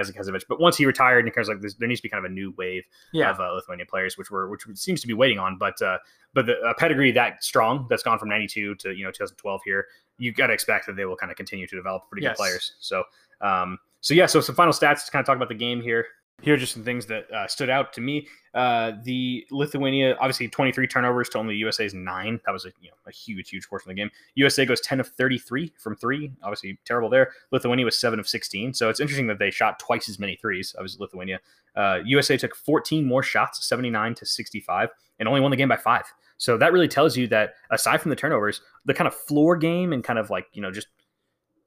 But 0.48 0.60
once 0.60 0.76
he 0.76 0.86
retired, 0.86 1.20
and 1.20 1.28
it 1.28 1.34
kind 1.34 1.44
of 1.44 1.48
like 1.48 1.60
this, 1.62 1.74
there 1.74 1.88
needs 1.88 2.00
to 2.00 2.04
be 2.04 2.08
kind 2.08 2.24
of 2.24 2.30
a 2.30 2.34
new 2.34 2.52
wave 2.56 2.84
Yeah, 3.12 3.30
of 3.30 3.40
uh, 3.40 3.52
Lithuania 3.52 3.86
players, 3.86 4.18
which 4.18 4.30
were 4.30 4.48
which 4.48 4.64
seems 4.74 5.00
to 5.00 5.06
be 5.06 5.14
waiting 5.14 5.38
on. 5.38 5.58
But 5.58 5.80
uh, 5.80 5.98
but 6.32 6.46
the 6.46 6.60
a 6.62 6.74
pedigree 6.74 7.12
that 7.12 7.42
strong 7.44 7.86
that's 7.88 8.02
gone 8.02 8.18
from 8.18 8.28
'92 8.28 8.74
to 8.76 8.90
you 8.92 9.04
know 9.04 9.10
2012 9.10 9.60
here, 9.64 9.86
you 10.18 10.32
got 10.32 10.48
to 10.48 10.52
expect 10.52 10.86
that 10.86 10.96
they 10.96 11.04
will 11.04 11.16
kind 11.16 11.30
of 11.30 11.36
continue 11.36 11.66
to 11.66 11.76
develop 11.76 12.08
pretty 12.10 12.24
Yes. 12.24 12.32
good 12.32 12.42
players. 12.42 12.72
So 12.80 13.04
um, 13.40 13.78
so 14.00 14.14
yeah, 14.14 14.26
so 14.26 14.40
some 14.40 14.54
final 14.54 14.72
stats 14.72 15.04
to 15.06 15.10
kind 15.10 15.20
of 15.20 15.26
talk 15.26 15.36
about 15.36 15.48
the 15.48 15.54
game 15.54 15.80
here. 15.80 16.06
Here 16.42 16.54
are 16.54 16.58
just 16.58 16.72
some 16.74 16.82
things 16.84 17.06
that 17.06 17.30
uh, 17.30 17.46
stood 17.46 17.70
out 17.70 17.92
to 17.94 18.00
me. 18.00 18.26
Uh, 18.54 18.92
the 19.04 19.46
Lithuania, 19.50 20.16
obviously 20.16 20.48
23 20.48 20.86
turnovers 20.88 21.28
to 21.30 21.38
only 21.38 21.54
USA's 21.56 21.94
nine. 21.94 22.40
That 22.44 22.52
was 22.52 22.64
a 22.66 22.72
you 22.80 22.88
know 22.90 22.96
a 23.06 23.12
huge, 23.12 23.48
huge 23.50 23.66
portion 23.68 23.88
of 23.90 23.96
the 23.96 24.02
game. 24.02 24.10
USA 24.34 24.66
goes 24.66 24.80
10 24.82 25.00
of 25.00 25.08
33 25.08 25.72
from 25.78 25.96
three. 25.96 26.32
Obviously 26.42 26.78
terrible 26.84 27.08
there. 27.08 27.32
Lithuania 27.50 27.84
was 27.84 27.96
seven 27.96 28.18
of 28.18 28.28
16. 28.28 28.74
So 28.74 28.88
it's 28.90 29.00
interesting 29.00 29.26
that 29.28 29.38
they 29.38 29.50
shot 29.50 29.78
twice 29.78 30.08
as 30.08 30.18
many 30.18 30.36
threes. 30.36 30.74
Obviously 30.76 30.98
Lithuania. 31.02 31.40
Uh, 31.76 32.00
USA 32.04 32.36
took 32.36 32.54
14 32.54 33.06
more 33.06 33.22
shots, 33.22 33.66
79 33.66 34.14
to 34.16 34.26
65, 34.26 34.90
and 35.18 35.28
only 35.28 35.40
won 35.40 35.50
the 35.50 35.56
game 35.56 35.68
by 35.68 35.76
five. 35.76 36.04
So 36.36 36.56
that 36.58 36.72
really 36.72 36.88
tells 36.88 37.16
you 37.16 37.26
that 37.28 37.54
aside 37.70 38.00
from 38.00 38.10
the 38.10 38.16
turnovers, 38.16 38.60
the 38.84 38.94
kind 38.94 39.06
of 39.08 39.14
floor 39.14 39.56
game 39.56 39.92
and 39.92 40.02
kind 40.02 40.18
of 40.18 40.30
like 40.30 40.46
you 40.52 40.60
know 40.62 40.70
just 40.72 40.88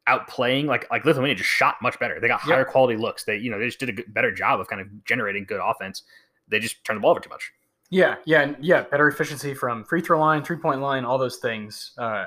outplaying 0.07 0.65
like 0.65 0.89
like 0.89 1.03
Lithuania 1.05 1.35
just 1.35 1.49
shot 1.49 1.75
much 1.81 1.99
better. 1.99 2.19
They 2.19 2.27
got 2.27 2.39
higher 2.39 2.59
Yep. 2.59 2.67
quality 2.67 2.97
looks. 2.97 3.23
They 3.25 3.37
you 3.37 3.51
know 3.51 3.59
they 3.59 3.65
just 3.65 3.79
did 3.79 3.89
a 3.89 3.93
good, 3.93 4.13
better 4.13 4.31
job 4.31 4.59
of 4.59 4.67
kind 4.67 4.81
of 4.81 4.87
generating 5.05 5.45
good 5.45 5.59
offense. 5.63 6.03
They 6.47 6.59
just 6.59 6.83
turned 6.85 6.97
the 6.97 7.01
ball 7.01 7.11
over 7.11 7.19
too 7.19 7.29
much. 7.29 7.51
Yeah, 7.89 8.15
yeah, 8.25 8.41
and- 8.41 8.57
yeah. 8.59 8.81
Better 8.83 9.07
efficiency 9.07 9.53
from 9.53 9.83
free 9.85 10.01
throw 10.01 10.19
line, 10.19 10.43
three 10.43 10.57
point 10.57 10.81
line, 10.81 11.05
all 11.05 11.17
those 11.17 11.37
things. 11.37 11.91
Uh, 11.97 12.25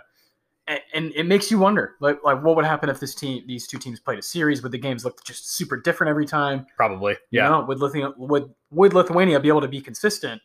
and, 0.67 0.81
and 0.95 1.13
it 1.17 1.25
makes 1.27 1.51
you 1.51 1.59
wonder, 1.59 1.97
like, 2.01 2.23
like 2.23 2.43
what 2.45 2.55
would 2.55 2.65
happen 2.65 2.89
if 2.89 3.01
this 3.01 3.15
team, 3.15 3.43
these 3.47 3.67
two 3.67 3.79
teams 3.79 3.99
played 3.99 4.19
a 4.19 4.23
series? 4.23 4.63
Would 4.63 4.73
the 4.73 4.79
games 4.79 5.05
look 5.05 5.25
just 5.25 5.53
super 5.55 5.77
different 5.77 6.11
every 6.11 6.27
time? 6.27 6.65
Probably. 6.77 7.13
You 7.31 7.41
Yeah. 7.41 7.49
know, 7.49 7.63
would 7.63 7.79
Lithuania 7.81 8.15
would 8.17 8.55
would 8.71 8.95
Lithuania 8.95 9.41
be 9.41 9.49
able 9.49 9.63
to 9.63 9.69
be 9.69 9.81
consistent 9.81 10.41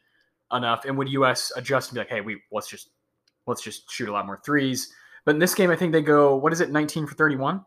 enough, 0.54 0.86
and 0.86 0.98
would 0.98 1.10
US 1.10 1.52
adjust 1.56 1.90
and 1.90 1.96
be 1.96 2.00
like, 2.02 2.10
hey, 2.10 2.22
we 2.22 2.42
let's 2.52 2.68
just 2.68 2.90
let's 3.48 3.62
just 3.62 3.92
shoot 3.92 4.10
a 4.10 4.12
lot 4.12 4.26
more 4.26 4.40
threes? 4.46 4.94
But 5.26 5.36
in 5.36 5.40
this 5.40 5.56
game, 5.56 5.72
I 5.72 5.76
think 5.76 5.92
they 5.92 6.02
go 6.02 6.36
what 6.36 6.54
is 6.54 6.62
it, 6.62 6.72
nineteen 6.72 7.06
for 7.08 7.16
thirty 7.16 7.36
one, 7.36 7.64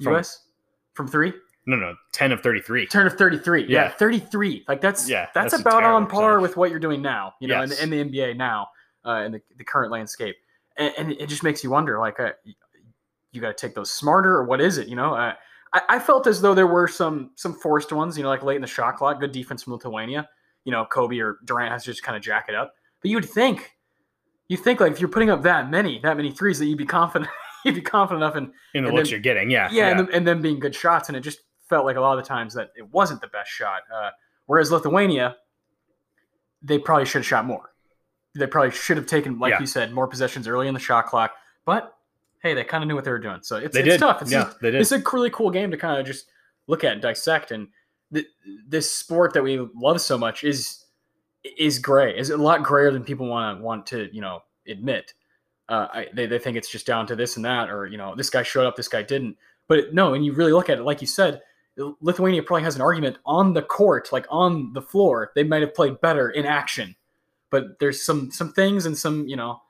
US 0.00 0.46
from 0.94 1.06
three, 1.08 1.32
No, 1.66 1.76
no, 1.76 1.94
ten 2.12 2.32
of 2.32 2.40
thirty-three. 2.42 2.86
turn 2.86 3.06
of 3.06 3.14
thirty 3.14 3.38
three, 3.38 3.62
yeah, 3.68 3.84
Yeah. 3.84 3.88
thirty 3.92 4.18
three. 4.18 4.64
Like 4.68 4.80
that's 4.80 5.08
Yeah, 5.08 5.28
that's, 5.34 5.52
that's 5.52 5.60
about 5.62 5.84
on 5.84 6.06
par 6.06 6.34
percentage. 6.34 6.42
with 6.42 6.56
what 6.56 6.70
you're 6.70 6.80
doing 6.80 7.00
now, 7.02 7.34
you 7.40 7.48
know, 7.48 7.60
Yes. 7.60 7.80
in, 7.80 7.90
the, 7.90 7.98
in 8.00 8.10
the 8.10 8.18
NBA 8.20 8.36
now, 8.36 8.68
uh, 9.06 9.22
in 9.24 9.32
the, 9.32 9.40
the 9.56 9.64
current 9.64 9.90
landscape, 9.92 10.36
and, 10.76 10.92
and 10.98 11.12
it 11.12 11.28
just 11.28 11.42
makes 11.42 11.62
you 11.64 11.70
wonder, 11.70 11.98
like, 11.98 12.18
uh, 12.20 12.32
you 13.32 13.40
got 13.40 13.56
to 13.56 13.66
take 13.66 13.74
those 13.74 13.90
smarter, 13.90 14.36
or 14.36 14.44
what 14.44 14.60
is 14.60 14.76
it? 14.78 14.88
You 14.88 14.96
know, 14.96 15.14
uh, 15.14 15.34
I, 15.72 15.80
I 15.88 15.98
felt 15.98 16.26
as 16.26 16.40
though 16.42 16.54
there 16.54 16.66
were 16.66 16.86
some 16.88 17.30
some 17.36 17.54
forced 17.54 17.92
ones, 17.92 18.16
you 18.18 18.22
know, 18.24 18.28
like 18.28 18.42
late 18.42 18.56
in 18.56 18.62
the 18.62 18.68
shot 18.68 18.96
clock, 18.96 19.20
good 19.20 19.32
defense 19.32 19.62
from 19.62 19.72
Lithuania. 19.72 20.28
You 20.64 20.72
know, 20.72 20.84
Kobe 20.84 21.18
or 21.18 21.38
Durant 21.44 21.72
has 21.72 21.84
to 21.84 21.90
just 21.90 22.02
kind 22.02 22.16
of 22.16 22.22
jack 22.22 22.46
it 22.48 22.54
up. 22.54 22.74
But 23.00 23.10
you'd 23.10 23.24
think, 23.24 23.72
you 24.48 24.56
think 24.56 24.80
like 24.80 24.92
if 24.92 25.00
you're 25.00 25.08
putting 25.08 25.30
up 25.30 25.42
that 25.42 25.70
many, 25.70 25.98
that 26.00 26.16
many 26.16 26.30
threes, 26.30 26.58
that 26.58 26.66
you'd 26.66 26.78
be 26.78 26.86
confident, 26.86 27.30
you'd 27.64 27.74
be 27.74 27.80
confident 27.80 28.22
enough 28.22 28.36
in 28.36 28.52
In 28.74 28.84
the 28.84 28.92
looks 28.92 29.08
then- 29.08 29.10
you're 29.12 29.20
getting, 29.20 29.50
yeah. 29.50 29.68
yeah, 29.72 29.88
And, 29.88 29.98
then, 30.00 30.08
and 30.14 30.26
then 30.26 30.40
being 30.42 30.60
good 30.60 30.74
shots, 30.74 31.08
and 31.08 31.16
it 31.16 31.20
just 31.20 31.40
felt 31.68 31.84
like 31.84 31.96
a 31.96 32.00
lot 32.00 32.16
of 32.18 32.24
the 32.24 32.28
times 32.28 32.54
that 32.54 32.70
it 32.76 32.88
wasn't 32.92 33.20
the 33.20 33.26
best 33.28 33.50
shot. 33.50 33.80
Uh, 33.92 34.10
whereas 34.46 34.70
Lithuania, 34.70 35.36
they 36.62 36.78
probably 36.78 37.04
should 37.06 37.20
have 37.20 37.26
shot 37.26 37.44
more. 37.44 37.70
They 38.34 38.46
probably 38.46 38.70
should 38.70 38.96
have 38.96 39.06
taken, 39.06 39.38
like 39.38 39.50
Yeah. 39.50 39.60
you 39.60 39.66
said, 39.66 39.92
more 39.92 40.06
possessions 40.06 40.46
early 40.48 40.68
in 40.68 40.74
the 40.74 40.80
shot 40.80 41.06
clock. 41.06 41.32
But 41.64 41.92
hey, 42.42 42.54
they 42.54 42.64
kind 42.64 42.82
of 42.82 42.88
knew 42.88 42.94
what 42.94 43.04
they 43.04 43.10
were 43.10 43.18
doing, 43.18 43.38
so 43.42 43.56
it's, 43.56 43.76
it's 43.76 43.98
tough. 43.98 44.22
It's 44.22 44.30
yeah, 44.32 44.44
just- 44.44 44.60
they 44.60 44.70
did. 44.70 44.80
it's 44.80 44.92
a 44.92 45.02
really 45.12 45.30
cool 45.30 45.50
game 45.50 45.70
to 45.70 45.76
kind 45.76 46.00
of 46.00 46.06
just 46.06 46.26
look 46.66 46.84
at 46.84 46.92
and 46.92 47.02
dissect. 47.02 47.50
And 47.50 47.68
th- 48.12 48.26
this 48.66 48.90
sport 48.90 49.32
that 49.34 49.42
we 49.42 49.58
love 49.74 50.00
so 50.00 50.18
much 50.18 50.44
is 50.44 50.84
is 51.58 51.78
gray. 51.78 52.16
Is 52.16 52.30
a 52.30 52.36
lot 52.36 52.62
grayer 52.62 52.90
than 52.90 53.04
people 53.04 53.26
want 53.26 53.58
to 53.58 53.62
want 53.62 53.86
to 53.88 54.08
you 54.14 54.20
know 54.20 54.42
admit. 54.66 55.14
Uh, 55.68 55.88
I, 55.92 56.08
they 56.12 56.26
they 56.26 56.38
think 56.38 56.56
it's 56.56 56.70
just 56.70 56.86
down 56.86 57.06
to 57.06 57.16
this 57.16 57.36
and 57.36 57.44
that, 57.44 57.70
or 57.70 57.86
you 57.86 57.96
know 57.96 58.14
this 58.14 58.30
guy 58.30 58.42
showed 58.42 58.66
up, 58.66 58.76
this 58.76 58.88
guy 58.88 59.02
didn't. 59.02 59.36
But 59.68 59.94
no, 59.94 60.14
and 60.14 60.24
you 60.24 60.32
really 60.32 60.52
look 60.52 60.68
at 60.68 60.78
it, 60.78 60.82
like 60.82 61.00
you 61.00 61.06
said, 61.06 61.40
Lithuania 62.00 62.42
probably 62.42 62.64
has 62.64 62.76
an 62.76 62.82
argument 62.82 63.18
on 63.24 63.54
the 63.54 63.62
court, 63.62 64.10
like 64.12 64.26
on 64.28 64.72
the 64.72 64.82
floor. 64.82 65.32
They 65.34 65.44
might 65.44 65.62
have 65.62 65.74
played 65.74 66.00
better 66.00 66.30
in 66.30 66.44
action, 66.44 66.94
but 67.50 67.78
there's 67.78 68.02
some 68.02 68.30
some 68.30 68.52
things 68.52 68.86
and 68.86 68.96
some 68.96 69.26
you 69.26 69.36
know 69.36 69.62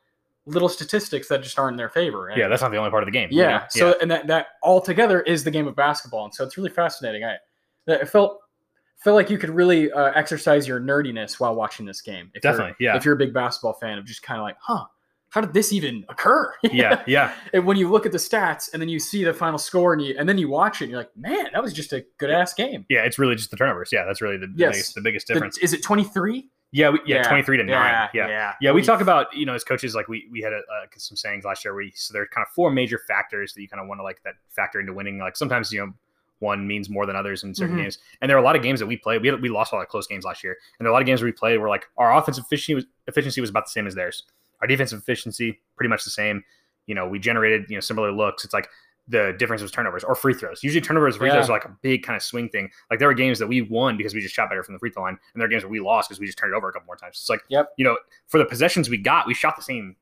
little 0.47 0.69
statistics 0.69 1.29
that 1.29 1.43
just 1.43 1.59
aren't 1.59 1.75
in 1.75 1.77
their 1.77 1.89
favor. 1.89 2.29
And- 2.29 2.39
yeah, 2.39 2.49
that's 2.49 2.63
not 2.63 2.73
the 2.73 2.77
only 2.77 2.91
part 2.91 3.05
of 3.05 3.07
the 3.07 3.13
game. 3.13 3.29
you 3.31 3.41
yeah. 3.41 3.51
know? 3.51 3.65
So 3.69 3.95
and 4.01 4.11
that 4.11 4.27
that 4.27 4.47
all 4.63 4.81
together 4.81 5.21
is 5.23 5.45
the 5.45 5.51
game 5.51 5.69
of 5.69 5.77
basketball, 5.77 6.25
and 6.25 6.35
so 6.35 6.45
it's 6.45 6.57
really 6.57 6.71
fascinating. 6.71 7.25
I 7.25 7.37
I 7.89 8.05
felt 8.05 8.39
felt 8.99 9.17
like 9.17 9.31
you 9.31 9.39
could 9.39 9.51
really 9.51 9.91
uh, 9.91 10.13
exercise 10.15 10.69
your 10.69 10.81
nerdiness 10.81 11.41
while 11.41 11.55
watching 11.55 11.85
this 11.87 12.01
game. 12.01 12.31
If 12.35 12.45
you're- 12.45 12.53
Definitely, 12.53 12.77
yeah. 12.85 12.97
If 12.97 13.05
you're 13.05 13.15
a 13.15 13.19
big 13.19 13.35
basketball 13.35 13.73
fan, 13.75 13.99
of 13.99 14.05
just 14.05 14.23
kind 14.23 14.39
of 14.39 14.45
like, 14.45 14.57
huh, 14.61 14.85
how 15.31 15.41
did 15.41 15.53
this 15.53 15.73
even 15.73 16.05
occur? 16.09 16.53
yeah, 16.63 17.03
yeah. 17.07 17.33
and 17.53 17.67
when 17.67 17.77
you 17.77 17.91
look 17.91 18.07
at 18.07 18.13
the 18.13 18.19
stats 18.19 18.73
and 18.73 18.81
then 18.81 18.89
you 18.89 19.01
see 19.01 19.25
the 19.25 19.35
final 19.35 19.59
score 19.59 19.93
and 19.93 20.01
you 20.03 20.15
and 20.19 20.29
then 20.29 20.39
you 20.39 20.49
watch 20.49 20.81
it, 20.81 20.85
and 20.85 20.91
you're 20.93 21.01
like, 21.01 21.17
man, 21.17 21.49
that 21.53 21.63
was 21.63 21.73
just 21.73 21.93
a 21.93 22.05
good 22.19 22.31
ass 22.31 22.55
game. 22.55 22.87
Yeah, 22.89 23.03
it's 23.05 23.19
really 23.19 23.35
just 23.35 23.51
the 23.51 23.57
turnovers. 23.57 23.91
Yeah, 23.93 24.05
that's 24.05 24.21
really 24.21 24.37
the, 24.37 24.47
the 24.47 24.53
Yes. 24.57 24.73
biggest 24.73 24.95
the 24.95 25.01
biggest 25.01 25.27
The- 25.27 25.35
difference. 25.35 25.59
is 25.59 25.73
it 25.73 25.83
23? 25.83 26.49
yeah, 26.75 26.89
we, 26.89 27.01
yeah, 27.05 27.23
twenty 27.25 27.43
three 27.43 27.59
to 27.59 27.65
nine. 27.65 28.09
Yeah. 28.15 28.29
yeah. 28.29 28.53
Yeah, 28.63 28.73
we 28.73 28.81
Oof. 28.81 28.87
talk 28.87 29.01
about 29.03 29.35
you 29.37 29.45
know 29.45 29.53
as 29.55 29.63
coaches 29.65 29.95
like 29.95 30.09
we 30.09 30.27
we 30.33 30.41
had 30.41 30.53
a, 30.55 30.57
uh, 30.59 30.87
some 30.97 31.17
sayings 31.19 31.45
last 31.45 31.65
year. 31.67 31.75
Where 31.75 31.83
you, 31.83 31.91
so 31.95 32.15
there 32.15 32.23
are 32.23 32.27
kind 32.29 32.47
of 32.47 32.51
four 32.55 32.71
major 32.71 32.99
factors 33.07 33.53
that 33.53 33.61
you 33.61 33.69
kind 33.69 33.83
of 33.83 33.89
want 33.89 33.99
to 33.99 34.03
like 34.05 34.23
that 34.25 34.35
factor 34.57 34.81
into 34.81 34.95
winning. 34.95 35.19
Like 35.19 35.37
sometimes 35.37 35.71
you 35.71 35.81
know 35.81 35.93
one 36.43 36.67
means 36.67 36.91
more 36.91 37.07
than 37.07 37.17
others 37.17 37.43
in 37.45 37.55
certain 37.55 37.77
Mhm. 37.77 37.83
games, 37.85 37.99
and 38.21 38.29
there 38.29 38.37
are 38.37 38.41
a 38.41 38.45
lot 38.45 38.57
of 38.57 38.63
games 38.63 38.81
that 38.81 38.87
we 38.87 38.97
played. 38.99 39.23
We 39.23 39.29
had, 39.29 39.41
we 39.41 39.49
lost 39.49 39.73
a 39.73 39.77
lot 39.77 39.83
of 39.83 39.89
close 39.89 40.07
games 40.07 40.25
last 40.25 40.45
year, 40.45 40.59
and 40.79 40.85
there 40.85 40.91
are 40.91 40.93
a 40.93 40.95
lot 40.95 41.01
of 41.03 41.07
games 41.07 41.23
we 41.23 41.33
played 41.33 41.59
where 41.59 41.69
like 41.71 41.87
our 41.97 42.15
offensive 42.15 42.45
efficiency 42.45 42.75
was, 42.75 42.85
efficiency 43.07 43.41
was 43.41 43.49
about 43.49 43.65
the 43.65 43.71
same 43.71 43.87
as 43.87 43.95
theirs. 43.95 44.25
Our 44.61 44.67
defensive 44.67 44.99
efficiency 44.99 45.61
pretty 45.77 45.89
much 45.89 46.05
the 46.05 46.11
same. 46.11 46.45
You 46.87 46.95
know, 46.95 47.07
we 47.09 47.19
generated 47.19 47.71
you 47.71 47.77
know 47.77 47.81
similar 47.81 48.13
looks. 48.13 48.45
It's 48.45 48.53
like 48.53 48.69
the 49.09 49.35
difference 49.39 49.63
was 49.63 49.73
turnovers 49.73 50.05
or 50.05 50.15
free 50.15 50.33
throws. 50.35 50.63
Usually 50.63 50.81
turnovers, 50.81 51.17
free 51.17 51.29
Yeah. 51.29 51.35
throws 51.35 51.49
are 51.51 51.53
like 51.55 51.65
a 51.65 51.77
big 51.83 52.05
kind 52.05 52.17
of 52.17 52.23
swing 52.23 52.49
thing. 52.49 52.71
Like 52.91 52.99
there 53.01 53.09
were 53.09 53.15
games 53.15 53.39
that 53.41 53.49
we 53.49 53.61
won 53.63 53.97
because 53.97 54.15
we 54.15 54.21
just 54.21 54.35
shot 54.35 54.49
better 54.49 54.63
from 54.63 54.75
the 54.75 54.79
free 54.79 54.91
throw 54.91 55.03
line, 55.03 55.19
and 55.33 55.41
there 55.41 55.47
are 55.47 55.51
games 55.51 55.65
where 55.65 55.71
we 55.73 55.81
lost 55.81 56.09
because 56.09 56.21
we 56.21 56.27
just 56.27 56.39
turned 56.39 56.53
it 56.53 56.57
over 56.57 56.69
a 56.69 56.73
couple 56.73 56.87
more 56.87 56.97
times. 56.97 57.17
It's 57.17 57.29
like, 57.29 57.43
Yep. 57.49 57.73
you 57.77 57.85
know, 57.85 57.99
for 58.29 58.39
the 58.39 58.45
possessions 58.45 58.89
we 58.89 58.99
got, 58.99 59.27
we 59.27 59.35
shot 59.35 59.57
the 59.57 59.63
same 59.63 59.97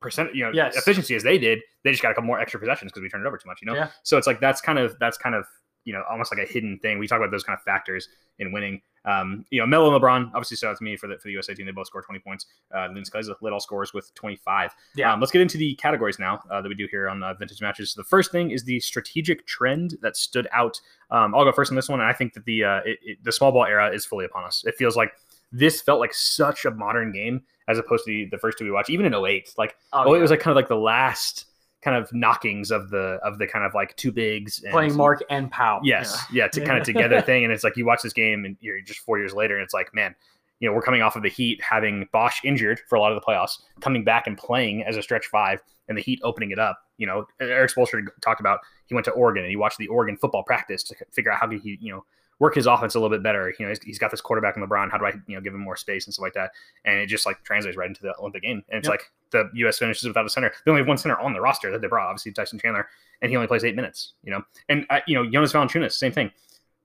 percent, 0.00 0.34
you 0.34 0.44
know, 0.44 0.50
Yes. 0.52 0.76
efficiency 0.76 1.14
as 1.14 1.22
they 1.22 1.38
did. 1.38 1.60
They 1.84 1.90
just 1.90 2.02
got 2.02 2.10
a 2.10 2.14
couple 2.14 2.26
more 2.26 2.40
extra 2.40 2.58
possessions 2.58 2.90
because 2.90 3.02
we 3.02 3.08
turned 3.08 3.24
it 3.24 3.28
over 3.28 3.36
too 3.38 3.48
much, 3.48 3.60
you 3.62 3.66
know. 3.66 3.74
Yeah. 3.74 3.90
So 4.02 4.18
it's 4.18 4.26
like 4.26 4.40
that's 4.40 4.60
kind 4.60 4.78
of 4.78 4.98
that's 4.98 5.16
kind 5.18 5.34
of 5.34 5.46
you 5.84 5.92
know 5.92 6.02
almost 6.10 6.34
like 6.34 6.46
a 6.46 6.50
hidden 6.50 6.78
thing. 6.78 6.98
We 6.98 7.06
talk 7.06 7.18
about 7.18 7.30
those 7.30 7.44
kind 7.44 7.56
of 7.58 7.62
factors 7.62 8.08
in 8.38 8.52
winning. 8.52 8.80
Um, 9.04 9.44
you 9.50 9.60
know, 9.60 9.66
Melo 9.66 9.92
and 9.92 10.00
LeBron 10.00 10.28
obviously 10.28 10.56
stood 10.56 10.68
out 10.68 10.78
to 10.78 10.84
me 10.84 10.96
for 10.96 11.08
the 11.08 11.16
for 11.16 11.24
the 11.24 11.32
USA 11.32 11.54
team. 11.54 11.66
They 11.66 11.72
both 11.72 11.88
scored 11.88 12.04
20 12.04 12.20
points. 12.20 12.46
Uh, 12.72 12.88
Linas 12.88 13.10
Kleiza 13.10 13.34
led 13.40 13.52
all 13.52 13.58
scores 13.60 13.92
with 13.92 14.14
25. 14.14 14.72
Yeah. 14.94 15.12
Um, 15.12 15.18
let's 15.20 15.32
get 15.32 15.42
into 15.42 15.58
the 15.58 15.74
categories 15.74 16.18
now 16.20 16.40
uh, 16.50 16.62
that 16.62 16.68
we 16.68 16.74
do 16.76 16.86
here 16.90 17.08
on 17.08 17.22
uh, 17.22 17.34
vintage 17.34 17.60
matches. 17.60 17.92
So 17.92 18.00
the 18.00 18.04
first 18.04 18.30
thing 18.30 18.52
is 18.52 18.62
the 18.62 18.78
strategic 18.80 19.44
trend 19.46 19.96
that 20.02 20.16
stood 20.16 20.46
out. 20.52 20.80
Um, 21.10 21.34
I'll 21.34 21.44
go 21.44 21.50
first 21.52 21.72
on 21.72 21.76
this 21.76 21.88
one, 21.88 22.00
and 22.00 22.08
I 22.08 22.12
think 22.12 22.32
that 22.34 22.44
the 22.44 22.62
uh, 22.64 22.80
it, 22.84 22.98
it, 23.02 23.24
the 23.24 23.32
small 23.32 23.50
ball 23.50 23.64
era 23.64 23.90
is 23.92 24.06
fully 24.06 24.24
upon 24.24 24.44
us. 24.44 24.64
It 24.66 24.76
feels 24.76 24.96
like 24.96 25.12
this 25.50 25.82
felt 25.82 26.00
like 26.00 26.14
such 26.14 26.64
a 26.64 26.70
modern 26.70 27.12
game 27.12 27.42
as 27.68 27.78
opposed 27.78 28.04
to 28.04 28.10
the, 28.10 28.24
the 28.30 28.38
first 28.38 28.56
two 28.58 28.64
we 28.64 28.70
watched, 28.70 28.90
even 28.90 29.04
in 29.06 29.14
08. 29.14 29.52
Like 29.58 29.76
Oh, 29.92 30.04
oh, 30.06 30.12
it 30.14 30.16
yeah. 30.16 30.22
was 30.22 30.30
like 30.30 30.40
kind 30.40 30.52
of 30.52 30.56
like 30.56 30.68
the 30.68 30.76
last 30.76 31.46
kind 31.82 31.96
of 31.96 32.12
knockings 32.12 32.70
of 32.70 32.90
the 32.90 33.18
of 33.24 33.38
the 33.38 33.46
kind 33.46 33.64
of 33.64 33.74
like 33.74 33.96
two 33.96 34.12
bigs 34.12 34.62
and 34.62 34.72
playing 34.72 34.96
Mark 34.96 35.22
and 35.28 35.50
Powell. 35.50 35.80
Yes, 35.82 36.24
yeah, 36.32 36.48
to 36.48 36.64
kind 36.64 36.78
of 36.78 36.84
together 36.84 37.20
thing, 37.22 37.44
and 37.44 37.52
it's 37.52 37.64
like 37.64 37.76
you 37.76 37.84
watch 37.84 38.02
this 38.02 38.12
game 38.12 38.44
and 38.44 38.56
you're 38.60 38.80
just 38.80 39.00
four 39.00 39.18
years 39.18 39.34
later, 39.34 39.56
and 39.56 39.64
it's 39.64 39.74
like, 39.74 39.92
man, 39.94 40.14
you 40.60 40.68
know, 40.68 40.74
we're 40.74 40.82
coming 40.82 41.02
off 41.02 41.16
of 41.16 41.22
the 41.22 41.28
Heat 41.28 41.60
having 41.60 42.08
Bosh 42.12 42.40
injured 42.44 42.80
for 42.88 42.96
a 42.96 43.00
lot 43.00 43.12
of 43.12 43.20
the 43.20 43.26
playoffs, 43.26 43.58
coming 43.80 44.04
back 44.04 44.26
and 44.26 44.38
playing 44.38 44.84
as 44.84 44.96
a 44.96 45.02
stretch 45.02 45.26
five, 45.26 45.60
and 45.88 45.98
the 45.98 46.02
Heat 46.02 46.20
opening 46.22 46.52
it 46.52 46.58
up. 46.58 46.78
You 46.98 47.06
know, 47.06 47.26
Erik 47.40 47.72
Spoelstra 47.72 48.06
talked 48.20 48.40
about 48.40 48.60
he 48.86 48.94
went 48.94 49.04
to 49.06 49.10
Oregon 49.10 49.42
and 49.42 49.50
he 49.50 49.56
watched 49.56 49.78
the 49.78 49.88
Oregon 49.88 50.16
football 50.16 50.44
practice 50.44 50.84
to 50.84 50.94
figure 51.10 51.32
out 51.32 51.40
how 51.40 51.50
he, 51.50 51.78
you 51.80 51.92
know, 51.92 52.04
work 52.38 52.54
his 52.54 52.66
offense 52.66 52.94
a 52.94 52.98
little 53.00 53.14
bit 53.16 53.22
better. 53.22 53.54
You 53.58 53.66
know, 53.66 53.70
he's, 53.70 53.82
he's 53.82 53.98
got 53.98 54.10
this 54.10 54.20
quarterback 54.20 54.56
in 54.56 54.62
LeBron. 54.62 54.90
How 54.90 54.98
do 54.98 55.04
I, 55.06 55.12
you 55.26 55.36
know, 55.36 55.40
give 55.40 55.54
him 55.54 55.60
more 55.60 55.76
space 55.76 56.06
and 56.06 56.12
stuff 56.14 56.22
like 56.24 56.34
that? 56.34 56.50
And 56.84 56.98
it 56.98 57.06
just 57.06 57.24
like 57.26 57.42
translates 57.44 57.76
right 57.76 57.88
into 57.88 58.02
the 58.02 58.14
Olympic 58.18 58.42
game. 58.42 58.62
And 58.68 58.78
it's 58.78 58.88
Yep. 58.88 58.92
like 58.92 59.12
the 59.30 59.50
U.S. 59.60 59.78
finishes 59.78 60.06
without 60.08 60.26
a 60.26 60.28
center. 60.30 60.52
They 60.64 60.70
only 60.70 60.80
have 60.80 60.88
one 60.88 60.98
center 60.98 61.18
on 61.20 61.32
the 61.32 61.40
roster 61.40 61.70
that 61.70 61.80
they 61.80 61.86
brought, 61.86 62.08
obviously 62.08 62.32
Tyson 62.32 62.58
Chandler, 62.58 62.88
and 63.20 63.30
he 63.30 63.36
only 63.36 63.46
plays 63.46 63.64
eight 63.64 63.76
minutes. 63.76 64.14
You 64.24 64.32
know, 64.32 64.42
and 64.68 64.84
uh, 64.90 65.00
you 65.06 65.14
know 65.14 65.28
Jonas 65.30 65.52
Valanciunas, 65.52 65.92
same 65.92 66.12
thing. 66.12 66.30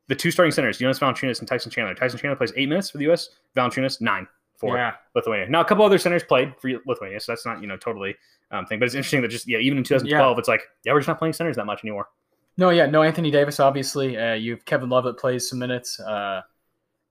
The 0.08 0.16
two 0.16 0.32
starting 0.32 0.52
centers, 0.52 0.78
Jonas 0.78 1.00
Valanciunas 1.00 1.40
and 1.40 1.48
Tyson 1.48 1.70
Chandler. 1.72 1.94
Tyson 1.96 2.18
Chandler 2.20 2.38
plays 2.38 2.54
eight 2.56 2.70
minutes 2.70 2.90
for 2.90 2.98
the 3.00 3.04
U.S. 3.06 3.30
Valanciunas 3.56 4.00
nine 4.00 4.28
for 4.56 4.78
Yeah. 4.78 4.94
Lithuania. 5.16 5.50
Now 5.50 5.62
a 5.62 5.66
couple 5.66 5.84
other 5.84 5.98
centers 5.98 6.24
played 6.24 6.54
for 6.62 6.70
Lithuania, 6.86 7.20
so 7.20 7.32
that's 7.32 7.46
not 7.46 7.62
you 7.62 7.68
know 7.68 7.78
totally 7.78 8.16
um, 8.52 8.66
thing. 8.68 8.80
But 8.80 8.86
it's 8.86 8.96
interesting 8.96 9.22
that 9.24 9.28
just 9.30 9.48
yeah, 9.48 9.58
even 9.58 9.78
in 9.78 9.84
2012, 9.84 10.40
it's 10.40 10.48
like 10.48 10.62
yeah, 10.86 10.94
we're 10.94 11.00
just 11.00 11.08
not 11.10 11.18
playing 11.20 11.34
centers 11.34 11.56
that 11.58 11.66
much 11.66 11.84
anymore. 11.84 12.08
No, 12.58 12.72
yeah, 12.72 12.88
no 12.88 13.04
Anthony 13.04 13.30
Davis. 13.30 13.60
Obviously, 13.60 14.18
uh, 14.18 14.34
you 14.34 14.52
have 14.52 14.66
Kevin 14.66 14.90
Love 14.90 15.04
that 15.04 15.18
plays 15.18 15.48
some 15.48 15.60
minutes, 15.60 16.00
uh, 16.00 16.42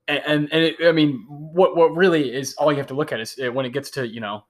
and 0.07 0.21
and, 0.27 0.49
and 0.51 0.63
it, 0.63 0.75
I 0.83 0.91
mean, 0.91 1.25
what 1.29 1.75
what 1.75 1.95
really 1.95 2.33
is 2.33 2.53
all 2.55 2.71
you 2.71 2.77
have 2.77 2.87
to 2.87 2.93
look 2.93 3.11
at 3.11 3.19
is 3.19 3.39
uh, 3.43 3.51
when 3.51 3.65
it 3.65 3.71
gets 3.71 3.89
to 3.91 4.05
you 4.05 4.19
know 4.19 4.43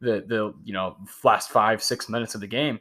the 0.00 0.24
the 0.26 0.54
you 0.64 0.72
know 0.72 0.96
last 1.22 1.50
five 1.50 1.82
six 1.82 2.08
minutes 2.08 2.34
of 2.34 2.40
the 2.40 2.46
game. 2.46 2.80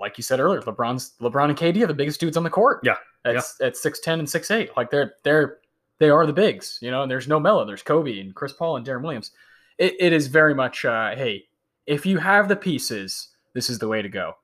Like 0.00 0.18
you 0.18 0.24
said 0.24 0.40
earlier, 0.40 0.60
LeBron's 0.62 1.12
LeBron 1.20 1.50
and 1.50 1.56
KD 1.56 1.82
are 1.82 1.86
the 1.86 1.94
biggest 1.94 2.18
dudes 2.18 2.36
on 2.36 2.42
the 2.42 2.50
court. 2.50 2.80
Yeah, 2.82 2.96
at 3.24 3.36
at 3.60 3.76
six 3.76 4.00
ten 4.00 4.18
and 4.18 4.28
six 4.28 4.50
eight. 4.50 4.70
Like 4.76 4.90
they're 4.90 5.14
they're 5.22 5.58
they 5.98 6.10
are 6.10 6.26
the 6.26 6.32
bigs. 6.32 6.78
You 6.82 6.90
know, 6.90 7.02
and 7.02 7.10
there's 7.10 7.28
no 7.28 7.38
Melo. 7.38 7.64
There's 7.64 7.82
Kobe 7.82 8.18
and 8.18 8.34
Chris 8.34 8.52
Paul 8.52 8.76
and 8.76 8.86
Deron 8.86 9.02
Williams. 9.02 9.30
It, 9.78 9.94
it 10.00 10.12
is 10.12 10.26
very 10.26 10.54
much 10.54 10.84
uh, 10.84 11.14
hey, 11.14 11.44
if 11.86 12.04
you 12.04 12.18
have 12.18 12.48
the 12.48 12.56
pieces, 12.56 13.28
this 13.54 13.70
is 13.70 13.78
the 13.78 13.88
way 13.88 14.02
to 14.02 14.08
go. 14.08 14.34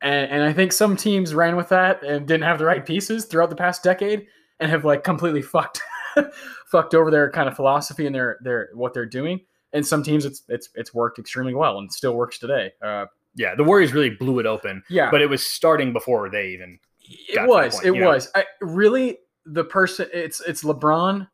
And, 0.00 0.30
and 0.30 0.42
I 0.42 0.52
think 0.52 0.72
some 0.72 0.96
teams 0.96 1.34
ran 1.34 1.56
with 1.56 1.70
that 1.70 2.02
and 2.04 2.26
didn't 2.26 2.44
have 2.44 2.58
the 2.58 2.64
right 2.64 2.84
pieces 2.84 3.24
throughout 3.24 3.50
the 3.50 3.56
past 3.56 3.82
decade. 3.82 4.26
and 4.60 4.70
have 4.70 4.84
like 4.84 5.04
completely 5.04 5.42
fucked 5.42 5.80
fucked 6.66 6.94
over 6.94 7.10
their 7.10 7.30
kind 7.30 7.48
of 7.48 7.56
philosophy 7.56 8.06
and 8.06 8.14
their 8.14 8.38
their 8.42 8.70
what 8.74 8.94
they're 8.94 9.06
doing. 9.06 9.40
And 9.72 9.86
some 9.86 10.02
teams 10.02 10.24
it's 10.24 10.42
it's 10.48 10.70
it's 10.74 10.94
worked 10.94 11.18
extremely 11.18 11.54
well 11.54 11.78
and 11.78 11.92
still 11.92 12.14
works 12.14 12.38
today. 12.38 12.72
Uh, 12.82 13.06
Yeah, 13.34 13.54
the 13.54 13.64
Warriors 13.64 13.92
really 13.92 14.10
blew 14.10 14.38
it 14.38 14.46
open, 14.46 14.82
yeah, 14.88 15.10
but 15.10 15.20
it 15.20 15.28
was 15.28 15.44
starting 15.44 15.92
before 15.92 16.28
they 16.30 16.48
even. 16.48 16.78
it 17.00 17.46
was 17.46 17.74
point, 17.74 17.86
it 17.86 17.90
was 17.92 18.30
I, 18.34 18.44
really 18.60 19.18
the 19.46 19.64
person. 19.64 20.08
It's 20.12 20.40
it's 20.40 20.64
LeBron 20.64 21.28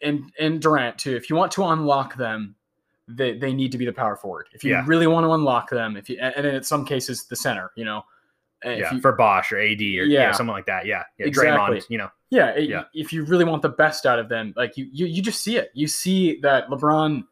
and 0.00 0.32
and 0.38 0.60
Durant 0.62 0.98
too. 0.98 1.14
If 1.16 1.28
you 1.28 1.36
want 1.36 1.52
to 1.52 1.64
unlock 1.64 2.16
them, 2.16 2.54
they 3.16 3.36
they 3.38 3.52
need 3.52 3.72
to 3.72 3.78
be 3.78 3.84
the 3.86 3.92
power 3.92 4.16
forward. 4.16 4.48
If 4.52 4.64
you 4.64 4.72
Yeah. 4.72 4.84
really 4.86 5.06
want 5.06 5.24
to 5.24 5.32
unlock 5.32 5.70
them, 5.70 5.96
if 5.96 6.08
you 6.10 6.18
and 6.20 6.44
then 6.44 6.54
in 6.54 6.62
some 6.62 6.84
cases 6.84 7.26
the 7.26 7.36
center, 7.36 7.70
you 7.76 7.84
know. 7.84 8.02
If 8.64 8.78
Yeah, 8.78 8.94
you- 8.94 9.00
for 9.00 9.10
Bosh 9.16 9.50
or 9.50 9.58
AD 9.58 9.80
or 9.98 10.04
yeah, 10.04 10.20
Yeah. 10.20 10.30
someone 10.32 10.54
like 10.54 10.66
that. 10.66 10.86
Yeah, 10.86 11.02
yeah, 11.18 11.26
Exactly. 11.26 11.78
Draymond. 11.80 11.90
You 11.90 11.98
know, 11.98 12.10
Yeah, 12.30 12.50
it- 12.50 12.68
Yeah. 12.70 12.84
if 12.94 13.12
you 13.12 13.24
really 13.24 13.44
want 13.44 13.60
the 13.62 13.68
best 13.68 14.06
out 14.06 14.20
of 14.20 14.28
them, 14.28 14.54
like 14.56 14.76
you, 14.76 14.86
you, 14.92 15.06
you 15.06 15.20
just 15.20 15.40
see 15.42 15.56
it. 15.56 15.72
You 15.74 15.88
see 15.88 16.38
that 16.42 16.68
LeBron, 16.68 17.24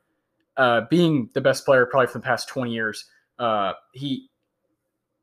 uh, 0.57 0.83
being 0.91 1.31
the 1.33 1.41
best 1.41 1.65
player 1.65 1.87
probably 1.87 2.09
for 2.09 2.19
the 2.19 2.25
past 2.25 2.49
twenty 2.49 2.73
years, 2.73 3.09
uh, 3.39 3.75
he 3.93 4.29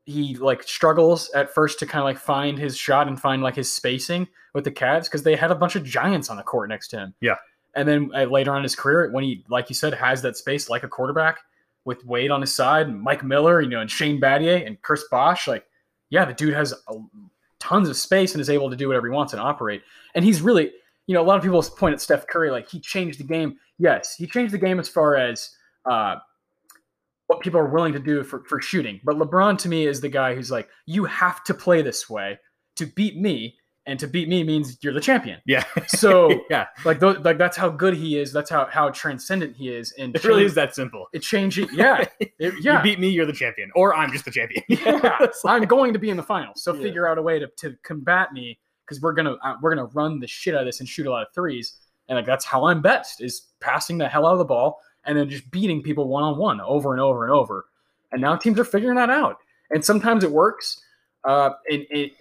he 0.06 0.34
like 0.36 0.62
struggles 0.62 1.28
at 1.34 1.52
first 1.52 1.78
to 1.80 1.86
kind 1.86 2.00
of 2.00 2.04
like 2.04 2.16
find 2.18 2.58
his 2.58 2.76
shot 2.78 3.06
and 3.06 3.20
find 3.20 3.42
like 3.42 3.54
his 3.56 3.70
spacing 3.70 4.26
with 4.54 4.64
the 4.64 4.70
Cavs 4.72 5.04
because 5.04 5.22
they 5.22 5.36
had 5.36 5.50
a 5.50 5.54
bunch 5.54 5.76
of 5.76 5.84
giants 5.84 6.30
on 6.30 6.38
the 6.38 6.42
court 6.42 6.70
next 6.70 6.88
to 6.88 6.96
him. 6.98 7.14
Yeah. 7.20 7.36
And 7.78 7.88
then 7.88 8.10
uh, 8.14 8.24
later 8.24 8.50
on 8.50 8.58
in 8.58 8.62
his 8.64 8.74
career, 8.74 9.10
when 9.12 9.24
he, 9.24 9.44
like 9.48 9.68
you 9.68 9.74
said, 9.74 9.94
has 9.94 10.20
that 10.22 10.36
space 10.36 10.68
like 10.68 10.82
a 10.82 10.88
quarterback 10.88 11.38
with 11.84 12.04
Wade 12.04 12.30
on 12.30 12.40
his 12.40 12.54
side, 12.54 12.88
and 12.88 13.00
Mike 13.00 13.24
Miller, 13.24 13.60
you 13.60 13.68
know, 13.68 13.80
and 13.80 13.90
Shane 13.90 14.20
Battier 14.20 14.66
and 14.66 14.80
Chris 14.82 15.04
Bosh, 15.10 15.48
like, 15.48 15.64
yeah, 16.10 16.24
the 16.24 16.34
dude 16.34 16.54
has 16.54 16.72
a, 16.72 16.94
tons 17.60 17.88
of 17.88 17.96
space 17.96 18.34
and 18.34 18.40
is 18.40 18.50
able 18.50 18.70
to 18.70 18.76
do 18.76 18.88
whatever 18.88 19.06
he 19.06 19.12
wants 19.12 19.32
and 19.32 19.40
operate. 19.40 19.82
And 20.14 20.24
he's 20.24 20.40
really, 20.42 20.72
you 21.06 21.14
know, 21.14 21.22
a 21.22 21.26
lot 21.26 21.36
of 21.36 21.42
people 21.42 21.62
point 21.62 21.92
at 21.92 22.00
Steph 22.00 22.26
Curry 22.26 22.50
like 22.50 22.68
he 22.68 22.80
changed 22.80 23.18
the 23.18 23.24
game. 23.24 23.58
Yes, 23.78 24.14
he 24.16 24.26
changed 24.26 24.52
the 24.52 24.58
game 24.58 24.78
as 24.80 24.88
far 24.88 25.16
as 25.16 25.50
uh, 25.84 26.16
what 27.26 27.40
people 27.40 27.60
are 27.60 27.68
willing 27.68 27.92
to 27.92 27.98
do 27.98 28.22
for, 28.24 28.44
for 28.44 28.60
shooting. 28.60 29.00
But 29.04 29.16
LeBron 29.16 29.58
to 29.58 29.68
me 29.68 29.86
is 29.86 30.00
the 30.00 30.08
guy 30.08 30.34
who's 30.34 30.50
like, 30.50 30.68
you 30.86 31.04
have 31.04 31.44
to 31.44 31.54
play 31.54 31.82
this 31.82 32.08
way 32.08 32.38
to 32.76 32.86
beat 32.86 33.18
me. 33.18 33.57
And 33.88 33.98
to 34.00 34.06
beat 34.06 34.28
me 34.28 34.44
means 34.44 34.76
you're 34.82 34.92
the 34.92 35.00
champion. 35.00 35.40
yeah, 35.46 35.64
So 35.86 36.44
yeah, 36.50 36.66
like, 36.84 37.00
like 37.02 37.38
that's 37.38 37.56
how 37.56 37.70
good 37.70 37.94
he 37.94 38.18
is. 38.18 38.32
That's 38.32 38.50
how 38.50 38.66
how 38.66 38.90
transcendent 38.90 39.56
he 39.56 39.70
is. 39.70 39.92
And 39.98 40.14
it 40.14 40.22
really 40.24 40.44
is 40.44 40.54
that 40.54 40.74
simple. 40.74 41.06
It 41.14 41.20
changes. 41.22 41.72
Yeah, 41.72 42.04
it, 42.20 42.32
yeah. 42.60 42.76
You 42.76 42.82
beat 42.82 43.00
me, 43.00 43.08
you're 43.08 43.24
the 43.26 43.32
champion, 43.32 43.70
or 43.74 43.94
I'm 43.94 44.12
just 44.12 44.26
the 44.26 44.30
champion. 44.30 44.62
yeah, 44.68 45.16
like- 45.20 45.32
I'm 45.44 45.64
going 45.64 45.94
to 45.94 45.98
be 45.98 46.10
in 46.10 46.18
the 46.18 46.22
finals. 46.22 46.62
So 46.62 46.74
Yeah. 46.74 46.82
figure 46.82 47.08
out 47.08 47.16
a 47.18 47.22
way 47.22 47.38
to, 47.38 47.46
to 47.60 47.76
combat 47.82 48.32
me 48.34 48.58
because 48.84 49.00
we're 49.00 49.14
gonna 49.14 49.36
uh, 49.42 49.54
we're 49.62 49.74
gonna 49.74 49.88
run 49.94 50.20
the 50.20 50.26
shit 50.26 50.54
out 50.54 50.60
of 50.60 50.66
this 50.66 50.80
and 50.80 50.88
shoot 50.88 51.06
a 51.06 51.10
lot 51.10 51.22
of 51.26 51.28
threes. 51.34 51.72
And 52.08 52.16
like 52.16 52.26
that's 52.26 52.44
how 52.44 52.66
I'm 52.66 52.82
best 52.82 53.22
is 53.22 53.46
passing 53.60 53.96
the 53.98 54.08
hell 54.08 54.26
out 54.26 54.32
of 54.32 54.38
the 54.38 54.44
ball 54.44 54.80
and 55.04 55.16
then 55.16 55.30
just 55.30 55.50
beating 55.50 55.82
people 55.82 56.08
one 56.08 56.24
on 56.24 56.36
one 56.36 56.60
over 56.60 56.92
and 56.92 57.00
over 57.00 57.24
and 57.24 57.32
over. 57.32 57.64
And 58.12 58.20
now 58.20 58.36
teams 58.36 58.58
are 58.58 58.64
figuring 58.64 58.96
that 58.96 59.08
out. 59.10 59.36
And 59.70 59.82
sometimes 59.84 60.24
it 60.24 60.30
works. 60.30 60.78
Uh, 61.24 61.50
and 61.70 61.84
it, 61.90 62.12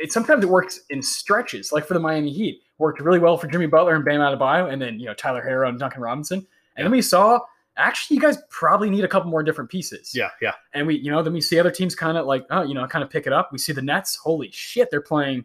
it 0.00 0.12
sometimes 0.12 0.44
it 0.44 0.48
works 0.50 0.80
in 0.90 1.02
stretches. 1.02 1.72
Like 1.72 1.86
for 1.86 1.94
the 1.94 2.00
Miami 2.00 2.32
Heat, 2.32 2.62
worked 2.78 3.00
really 3.00 3.18
well 3.18 3.36
for 3.36 3.46
Jimmy 3.46 3.66
Butler 3.66 3.94
and 3.94 4.04
Bam 4.04 4.20
Adebayo, 4.20 4.72
and 4.72 4.80
then 4.80 4.98
you 5.00 5.06
know 5.06 5.14
Tyler 5.14 5.42
Herro 5.46 5.68
and 5.68 5.78
Duncan 5.78 6.02
Robinson. 6.02 6.38
And 6.38 6.46
Yeah. 6.78 6.82
then 6.84 6.92
we 6.92 7.02
saw 7.02 7.40
actually 7.78 8.16
you 8.16 8.20
guys 8.22 8.38
probably 8.50 8.88
need 8.90 9.04
a 9.04 9.08
couple 9.08 9.30
more 9.30 9.42
different 9.42 9.70
pieces. 9.70 10.12
yeah, 10.14 10.30
yeah, 10.40 10.52
And 10.72 10.86
we, 10.86 10.96
you 10.96 11.10
know, 11.10 11.22
then 11.22 11.32
we 11.34 11.40
see 11.42 11.58
other 11.60 11.70
teams 11.70 11.94
kind 11.94 12.16
of 12.16 12.24
like, 12.24 12.46
oh, 12.50 12.62
you 12.62 12.72
know, 12.72 12.86
kind 12.86 13.02
of 13.04 13.10
pick 13.10 13.26
it 13.26 13.34
up. 13.34 13.50
We 13.52 13.58
see 13.58 13.72
the 13.74 13.82
Nets. 13.82 14.16
Holy 14.16 14.50
shit, 14.50 14.90
they're 14.90 15.02
playing 15.02 15.44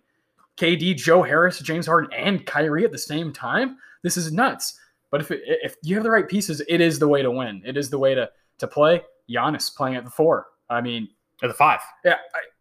KD, 0.57 0.95
Joe 0.95 1.23
Harris, 1.23 1.59
James 1.59 1.85
Harden, 1.87 2.11
and 2.13 2.45
Kyrie 2.45 2.85
at 2.85 2.91
the 2.93 2.97
same 2.97 3.33
time. 3.33 3.77
This 4.01 4.15
is 4.17 4.31
nuts. 4.31 4.79
But 5.09 5.19
if 5.21 5.31
it, 5.31 5.41
if 5.45 5.75
you 5.83 5.95
have 5.95 6.03
the 6.05 6.11
right 6.11 6.27
pieces, 6.27 6.61
it 6.69 6.79
is 6.79 6.99
the 6.99 7.07
way 7.07 7.21
to 7.21 7.29
win. 7.31 7.61
It 7.65 7.75
is 7.77 7.89
the 7.89 7.99
way 7.99 8.15
to 8.15 8.29
to 8.59 8.67
play. 8.67 9.01
Giannis 9.29 9.75
playing 9.75 9.95
at 9.97 10.05
the 10.05 10.09
four. 10.11 10.47
I 10.69 10.79
mean, 10.81 11.09
at 11.43 11.47
the 11.47 11.53
five. 11.53 11.79
yeah, 12.05 12.15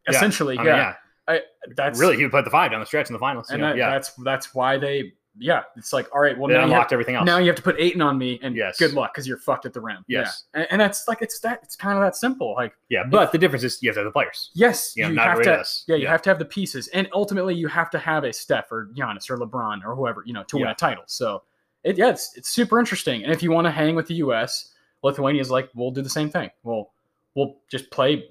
essentially, 0.08 0.56
I 0.58 0.62
mean, 0.62 0.66
yeah. 0.66 0.76
yeah, 0.76 0.94
I, 1.30 1.40
that's 1.76 1.98
really, 1.98 2.16
he 2.16 2.22
would 2.22 2.30
play 2.32 2.42
the 2.42 2.50
five 2.50 2.70
down 2.70 2.80
the 2.80 2.86
stretch 2.86 3.08
in 3.08 3.12
the 3.12 3.18
finals. 3.18 3.48
you 3.50 3.54
and 3.54 3.62
know, 3.62 3.68
that, 3.70 3.76
yeah, 3.76 3.90
that's 3.90 4.10
that's 4.24 4.54
why 4.54 4.76
they, 4.78 5.12
yeah. 5.38 5.62
It's 5.76 5.92
like, 5.92 6.08
all 6.14 6.20
right, 6.20 6.36
well 6.36 6.48
they 6.48 6.54
now 6.54 6.60
you 6.60 6.62
have 6.66 6.70
unlocked 6.72 6.92
everything 6.92 7.14
else. 7.14 7.24
now 7.24 7.38
you 7.38 7.46
have 7.46 7.56
to 7.56 7.62
put 7.62 7.76
Ayton 7.78 8.02
on 8.02 8.18
me, 8.18 8.38
and 8.42 8.56
Yes. 8.56 8.78
good 8.78 8.92
luck 8.94 9.14
because 9.14 9.26
you're 9.28 9.36
fucked 9.38 9.64
at 9.66 9.72
the 9.72 9.80
rim. 9.80 10.04
Yes. 10.08 10.44
yeah. 10.54 10.60
And, 10.62 10.72
and 10.72 10.80
that's 10.80 11.06
like 11.08 11.22
it's 11.22 11.38
that 11.40 11.60
it's 11.62 11.76
kind 11.76 11.96
of 11.96 12.02
that 12.04 12.16
simple. 12.16 12.54
Like 12.54 12.72
yeah, 12.88 13.04
but 13.08 13.30
the 13.32 13.38
difference 13.38 13.62
is 13.64 13.80
you 13.82 13.88
have 13.88 13.94
to 13.94 14.00
have 14.00 14.06
the 14.06 14.10
players. 14.12 14.50
Yes, 14.54 14.92
You 14.96 15.04
know, 15.04 15.10
you 15.10 15.14
not 15.16 15.28
have 15.28 15.42
to. 15.42 15.54
us. 15.60 15.84
Yeah, 15.86 15.96
you 15.96 16.04
Yeah. 16.04 16.10
have 16.10 16.22
to 16.22 16.30
have 16.30 16.38
the 16.38 16.44
pieces, 16.44 16.88
and 16.88 17.08
ultimately 17.12 17.54
you 17.54 17.68
have 17.68 17.90
to 17.90 17.98
have 17.98 18.24
a 18.24 18.32
Steph 18.32 18.72
or 18.72 18.88
Giannis 18.96 19.30
or 19.30 19.36
LeBron 19.38 19.84
or 19.84 19.94
whoever 19.94 20.22
you 20.26 20.32
know 20.32 20.42
to 20.44 20.56
win 20.56 20.66
a 20.68 20.74
title. 20.74 21.04
So, 21.06 21.42
it 21.84 21.96
yeah, 21.96 22.10
it's 22.10 22.36
it's 22.36 22.48
super 22.48 22.78
interesting. 22.80 23.22
And 23.22 23.32
if 23.32 23.42
you 23.42 23.52
want 23.52 23.66
to 23.66 23.70
hang 23.70 23.94
with 23.94 24.08
the 24.08 24.14
U.S., 24.14 24.72
Lithuania 25.02 25.40
is 25.40 25.50
like, 25.50 25.70
we'll 25.74 25.92
do 25.92 26.02
the 26.02 26.10
same 26.10 26.28
thing. 26.28 26.50
We'll 26.64 26.90
we'll 27.36 27.56
just 27.70 27.90
play 27.90 28.28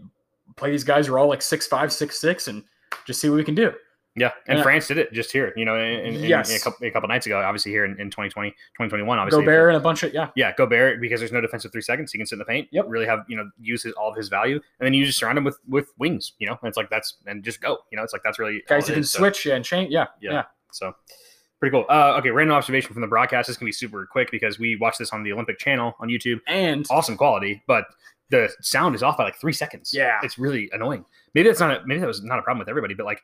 play 0.57 0.71
these 0.71 0.83
guys 0.83 1.07
who 1.07 1.13
are 1.15 1.19
all 1.19 1.29
like 1.29 1.41
six 1.41 1.65
five, 1.65 1.91
six 1.93 2.19
six, 2.19 2.47
and 2.49 2.63
just 3.05 3.21
see 3.21 3.29
what 3.29 3.35
we 3.37 3.43
can 3.43 3.55
do. 3.55 3.73
Yeah, 4.15 4.31
and 4.47 4.57
Yeah. 4.57 4.63
France 4.63 4.87
did 4.87 4.97
it 4.97 5.13
just 5.13 5.31
here. 5.31 5.53
You 5.55 5.63
know, 5.65 5.75
in, 5.77 6.15
in, 6.15 6.23
Yes. 6.23 6.49
in 6.49 6.57
a, 6.57 6.59
couple, 6.59 6.85
a 6.85 6.91
couple 6.91 7.07
nights 7.07 7.25
ago, 7.25 7.39
obviously 7.39 7.71
here 7.71 7.85
in, 7.85 7.91
in 8.01 8.09
2020, 8.09 8.49
2021, 8.51 9.17
obviously. 9.19 9.43
Gobert 9.45 9.69
and 9.69 9.77
a 9.77 9.79
bunch 9.79 10.03
of 10.03 10.13
yeah, 10.13 10.29
Yeah, 10.35 10.51
Gobert 10.55 10.99
because 10.99 11.21
there's 11.21 11.31
no 11.31 11.39
defensive 11.39 11.71
three 11.71 11.81
seconds. 11.83 12.11
He 12.11 12.17
can 12.17 12.25
sit 12.25 12.35
in 12.35 12.39
the 12.39 12.45
paint. 12.45 12.67
Yep. 12.71 12.85
Really 12.89 13.05
have 13.05 13.19
you 13.29 13.37
know 13.37 13.49
use 13.61 13.83
his, 13.83 13.93
all 13.93 14.09
of 14.09 14.17
his 14.17 14.27
value, 14.27 14.55
and 14.79 14.85
then 14.85 14.93
you 14.93 15.05
just 15.05 15.19
surround 15.19 15.37
him 15.37 15.43
with 15.45 15.59
with 15.69 15.93
wings. 15.99 16.33
You 16.39 16.47
know, 16.47 16.57
and 16.61 16.67
it's 16.67 16.75
like 16.75 16.89
that's 16.89 17.17
and 17.27 17.43
just 17.43 17.61
go. 17.61 17.77
You 17.91 17.97
know, 17.97 18.03
it's 18.03 18.11
like 18.11 18.23
that's 18.23 18.39
really 18.39 18.63
guys 18.67 18.89
it 18.89 18.93
can 18.93 19.01
is. 19.01 19.11
So- 19.11 19.19
switch 19.19 19.45
and 19.45 19.63
change. 19.63 19.91
Yeah, 19.91 20.07
Yeah. 20.19 20.31
yeah, 20.33 20.43
So 20.71 20.93
pretty 21.59 21.71
cool. 21.71 21.85
Uh, 21.87 22.15
okay, 22.17 22.31
random 22.31 22.55
observation 22.57 22.91
from 22.93 23.01
the 23.01 23.07
broadcast. 23.07 23.47
This 23.47 23.57
can 23.57 23.65
be 23.65 23.71
super 23.71 24.05
quick 24.11 24.31
because 24.31 24.59
we 24.59 24.75
watched 24.75 24.99
this 24.99 25.11
on 25.11 25.23
the 25.23 25.31
Olympic 25.31 25.59
channel 25.59 25.95
on 25.99 26.09
YouTube. 26.09 26.39
and 26.47 26.85
Awesome 26.89 27.15
quality, 27.15 27.61
but 27.67 27.85
the 28.29 28.49
sound 28.61 28.95
is 28.95 29.03
off 29.03 29.17
by 29.17 29.23
like 29.23 29.35
three 29.39 29.53
seconds. 29.53 29.91
Yeah. 29.93 30.19
it's 30.23 30.37
really 30.37 30.69
annoying. 30.73 31.05
Maybe 31.33 31.47
that's 31.49 31.59
not 31.59 31.71
a, 31.71 31.85
maybe 31.85 31.99
that 32.01 32.07
was 32.07 32.23
not 32.23 32.39
a 32.39 32.41
problem 32.41 32.59
with 32.59 32.69
everybody, 32.69 32.93
but 32.93 33.05
like 33.05 33.21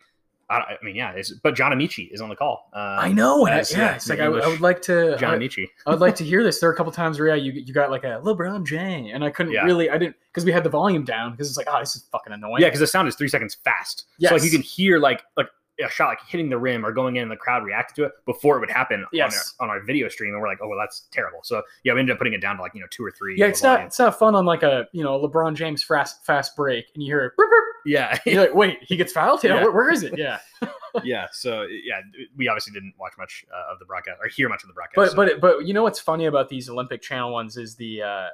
I, 0.47 0.57
I 0.57 0.77
mean, 0.83 0.95
yeah, 0.95 1.09
it's 1.11 1.31
but 1.31 1.55
John 1.55 1.73
Amici 1.73 2.03
is 2.13 2.21
on 2.21 2.29
the 2.29 2.35
call. 2.35 2.69
Uh, 2.71 2.77
I 2.99 3.11
know. 3.11 3.47
and 3.47 3.55
I- 3.55 3.59
as, 3.59 3.71
yeah, 3.71 3.77
yeah, 3.79 3.95
it's 3.95 4.07
like 4.07 4.19
I, 4.19 4.29
would- 4.29 4.43
I 4.43 4.47
would 4.47 4.61
like 4.61 4.79
to. 4.83 5.17
John 5.17 5.31
I- 5.33 5.37
Amici. 5.37 5.67
I 5.87 5.89
would 5.89 5.99
like 6.01 6.15
to 6.17 6.23
hear 6.23 6.43
this. 6.43 6.59
There 6.65 6.69
are 6.69 6.73
a 6.73 6.75
couple 6.75 6.91
times 6.91 7.17
where 7.19 7.29
yeah, 7.29 7.35
you 7.35 7.51
you 7.53 7.73
got 7.73 7.89
like 7.89 8.03
a 8.03 8.21
LeBron 8.23 8.63
James, 8.63 9.09
and 9.11 9.23
I 9.23 9.31
couldn't 9.31 9.53
Yeah. 9.53 9.63
really, 9.63 9.89
I 9.89 9.97
didn't 9.97 10.15
because 10.31 10.45
we 10.45 10.51
had 10.51 10.63
the 10.63 10.69
volume 10.69 11.03
down 11.03 11.31
because 11.31 11.47
it's 11.49 11.57
like, 11.57 11.65
oh, 11.67 11.79
this 11.79 11.95
is 11.95 12.03
fucking 12.11 12.31
annoying. 12.31 12.61
Yeah, 12.61 12.67
because 12.67 12.79
the 12.79 12.85
sound 12.87 13.07
is 13.07 13.15
three 13.15 13.27
seconds 13.27 13.55
fast. 13.63 14.05
Yeah, 14.19 14.29
So 14.29 14.35
like 14.35 14.43
you 14.43 14.51
can 14.51 14.61
hear 14.61 14.99
like 14.99 15.23
like 15.35 15.47
a 15.83 15.89
shot 15.89 16.07
like 16.07 16.19
hitting 16.27 16.49
the 16.49 16.57
rim 16.57 16.85
or 16.85 16.91
going 16.93 17.17
in 17.17 17.23
and 17.23 17.31
the 17.31 17.35
crowd 17.35 17.63
reacted 17.63 17.95
to 17.95 18.03
it 18.05 18.13
before 18.25 18.55
it 18.57 18.59
would 18.61 18.69
happen 18.69 19.05
Yes. 19.11 19.53
on, 19.59 19.67
our, 19.69 19.75
on 19.75 19.79
our 19.81 19.85
video 19.85 20.07
stream 20.07 20.33
and 20.33 20.41
we're 20.41 20.47
like 20.47 20.59
oh 20.61 20.67
well 20.69 20.79
that's 20.79 21.07
terrible 21.11 21.39
so 21.43 21.61
yeah 21.83 21.93
we 21.93 21.99
ended 21.99 22.13
up 22.13 22.17
putting 22.17 22.33
it 22.33 22.41
down 22.41 22.55
to 22.55 22.61
like 22.61 22.73
you 22.73 22.79
know 22.81 22.87
two 22.91 23.03
or 23.03 23.11
three 23.11 23.35
yeah, 23.37 23.47
it's 23.47 23.61
not 23.61 23.73
volume. 23.75 23.87
it's 23.87 23.99
not 23.99 24.17
fun 24.17 24.35
on 24.35 24.45
like 24.45 24.63
a 24.63 24.87
you 24.93 25.03
know 25.03 25.19
LeBron 25.19 25.53
James 25.55 25.83
fast 25.83 26.25
fast 26.25 26.55
break, 26.55 26.85
and 26.93 27.03
you 27.03 27.11
hear 27.11 27.25
it. 27.25 27.33
"Burp, 27.35 27.49
burp." 27.49 27.63
yeah 27.85 28.17
You're 28.25 28.41
like, 28.41 28.55
wait, 28.55 28.77
he 28.81 28.95
gets 28.95 29.11
fouled? 29.11 29.43
Yeah, 29.43 29.55
Yeah. 29.55 29.61
Where, 29.63 29.71
where 29.71 29.91
is 29.91 30.03
it? 30.03 30.17
Yeah, 30.17 30.39
yeah 31.03 31.27
so 31.33 31.63
yeah 31.83 31.99
we 32.37 32.47
obviously 32.47 32.71
didn't 32.73 32.93
watch 32.97 33.11
much 33.17 33.43
uh, 33.53 33.73
of 33.73 33.79
the 33.79 33.85
broadcast 33.85 34.17
or 34.23 34.27
hear 34.29 34.47
much 34.49 34.63
of 34.63 34.67
the 34.69 34.73
broadcast 34.73 34.95
but 34.95 35.09
so- 35.09 35.15
but 35.15 35.41
but 35.41 35.65
you 35.67 35.73
know 35.73 35.83
what's 35.83 35.99
funny 35.99 36.25
about 36.25 36.47
these 36.47 36.69
Olympic 36.69 37.01
Channel 37.01 37.31
ones 37.33 37.57
is 37.57 37.75
the 37.75 38.01
uh, 38.01 38.27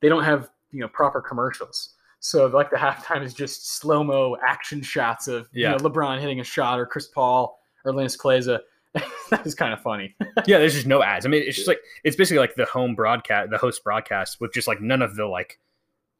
they 0.00 0.08
don't 0.10 0.24
have 0.24 0.50
you 0.70 0.80
know 0.80 0.88
proper 0.88 1.20
commercials. 1.22 1.94
So 2.20 2.46
like 2.46 2.70
the 2.70 2.76
halftime 2.76 3.22
is 3.24 3.32
just 3.34 3.76
slow 3.78 4.02
mo 4.02 4.36
action 4.46 4.82
shots 4.82 5.28
of 5.28 5.48
Yeah. 5.52 5.72
you 5.72 5.78
know 5.78 5.88
LeBron 5.88 6.20
hitting 6.20 6.40
a 6.40 6.44
shot 6.44 6.78
or 6.80 6.86
Chris 6.86 7.06
Paul 7.06 7.58
or 7.84 7.92
Linas 7.92 8.18
Kleiza. 8.18 8.60
that 9.30 9.46
is 9.46 9.54
kind 9.54 9.72
of 9.72 9.80
funny. 9.80 10.14
yeah 10.46 10.58
there's 10.58 10.72
just 10.74 10.86
no 10.86 11.02
ads 11.02 11.26
i 11.26 11.28
mean 11.28 11.42
it's 11.46 11.56
just 11.56 11.68
like 11.68 11.78
it's 12.04 12.16
basically 12.16 12.38
like 12.38 12.54
the 12.56 12.64
home 12.64 12.94
broadcast 12.94 13.50
the 13.50 13.58
host 13.58 13.84
broadcast 13.84 14.40
with 14.40 14.50
just 14.52 14.66
like 14.66 14.80
none 14.80 15.02
of 15.02 15.14
the 15.14 15.26
like 15.26 15.58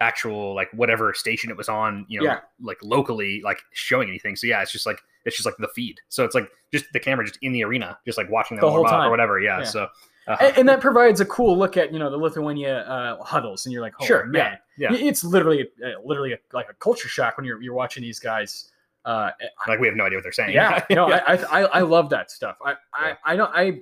actual 0.00 0.54
like 0.54 0.68
whatever 0.74 1.12
station 1.14 1.50
it 1.50 1.56
was 1.56 1.68
on 1.68 2.04
you 2.08 2.20
know 2.20 2.26
Yeah. 2.26 2.40
like 2.60 2.76
locally 2.82 3.40
like 3.42 3.58
showing 3.72 4.08
anything 4.08 4.36
so 4.36 4.46
yeah 4.46 4.60
it's 4.62 4.70
just 4.70 4.86
like 4.86 5.00
it's 5.24 5.34
just 5.34 5.46
like 5.46 5.56
the 5.58 5.66
feed 5.74 5.98
so 6.08 6.24
it's 6.24 6.34
like 6.34 6.48
just 6.72 6.84
the 6.92 7.00
camera 7.00 7.24
just 7.26 7.38
in 7.42 7.52
the 7.52 7.64
arena 7.64 7.98
just 8.06 8.18
like 8.18 8.30
watching 8.30 8.56
them 8.58 8.66
The 8.66 8.70
whole 8.70 8.84
time. 8.84 9.08
or 9.08 9.10
whatever 9.10 9.40
yeah, 9.40 9.58
Yeah. 9.60 9.64
so 9.64 9.88
uh, 10.28 10.36
and, 10.40 10.58
and 10.58 10.68
that 10.68 10.80
provides 10.80 11.20
a 11.22 11.24
cool 11.24 11.58
look 11.58 11.76
at 11.78 11.90
you 11.92 11.98
know 11.98 12.10
the 12.10 12.18
Lithuania 12.18 12.80
uh, 12.80 13.24
huddles, 13.24 13.64
and 13.64 13.72
you're 13.72 13.80
like, 13.80 13.94
oh, 13.98 14.04
sure 14.04 14.26
man, 14.26 14.34
yeah 14.52 14.56
yeah 14.78 14.92
it's 14.92 15.24
literally 15.24 15.68
uh, 15.84 16.00
literally 16.04 16.32
a, 16.32 16.38
like 16.52 16.68
a 16.70 16.74
culture 16.74 17.08
shock 17.08 17.36
when 17.36 17.44
you're 17.44 17.60
you're 17.62 17.74
watching 17.74 18.02
these 18.02 18.18
guys. 18.18 18.70
Uh, 19.04 19.30
like 19.66 19.80
we 19.80 19.86
have 19.86 19.96
no 19.96 20.04
idea 20.04 20.18
what 20.18 20.22
they're 20.22 20.32
saying 20.32 20.52
yeah, 20.52 20.84
no, 20.90 21.08
yeah. 21.08 21.22
I, 21.26 21.60
I 21.60 21.64
I 21.64 21.80
love 21.80 22.10
that 22.10 22.30
stuff. 22.30 22.56
I 22.64 22.72
I, 22.92 23.08
Yeah. 23.08 23.14
I 23.24 23.36
don't 23.36 23.50
I 23.54 23.80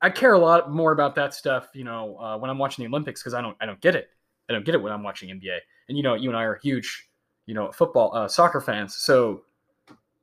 I 0.00 0.10
care 0.10 0.34
a 0.34 0.38
lot 0.38 0.72
more 0.72 0.92
about 0.92 1.14
that 1.16 1.34
stuff. 1.34 1.68
You 1.74 1.84
know, 1.84 2.16
uh, 2.18 2.38
when 2.38 2.50
I'm 2.50 2.58
watching 2.58 2.84
the 2.84 2.88
Olympics 2.88 3.20
because 3.20 3.34
I 3.34 3.42
don't 3.42 3.56
I 3.60 3.66
don't 3.66 3.80
get 3.80 3.94
it. 3.94 4.08
I 4.48 4.52
don't 4.52 4.64
get 4.64 4.74
it 4.74 4.82
when 4.82 4.92
I'm 4.92 5.02
watching 5.02 5.28
NBA. 5.28 5.58
And 5.88 5.96
you 5.96 6.02
know, 6.02 6.14
you 6.14 6.28
and 6.30 6.36
I 6.36 6.44
are 6.44 6.56
huge, 6.62 7.08
you 7.46 7.54
know, 7.54 7.70
football 7.72 8.14
uh, 8.14 8.28
soccer 8.28 8.60
fans. 8.60 8.96
So 8.96 9.42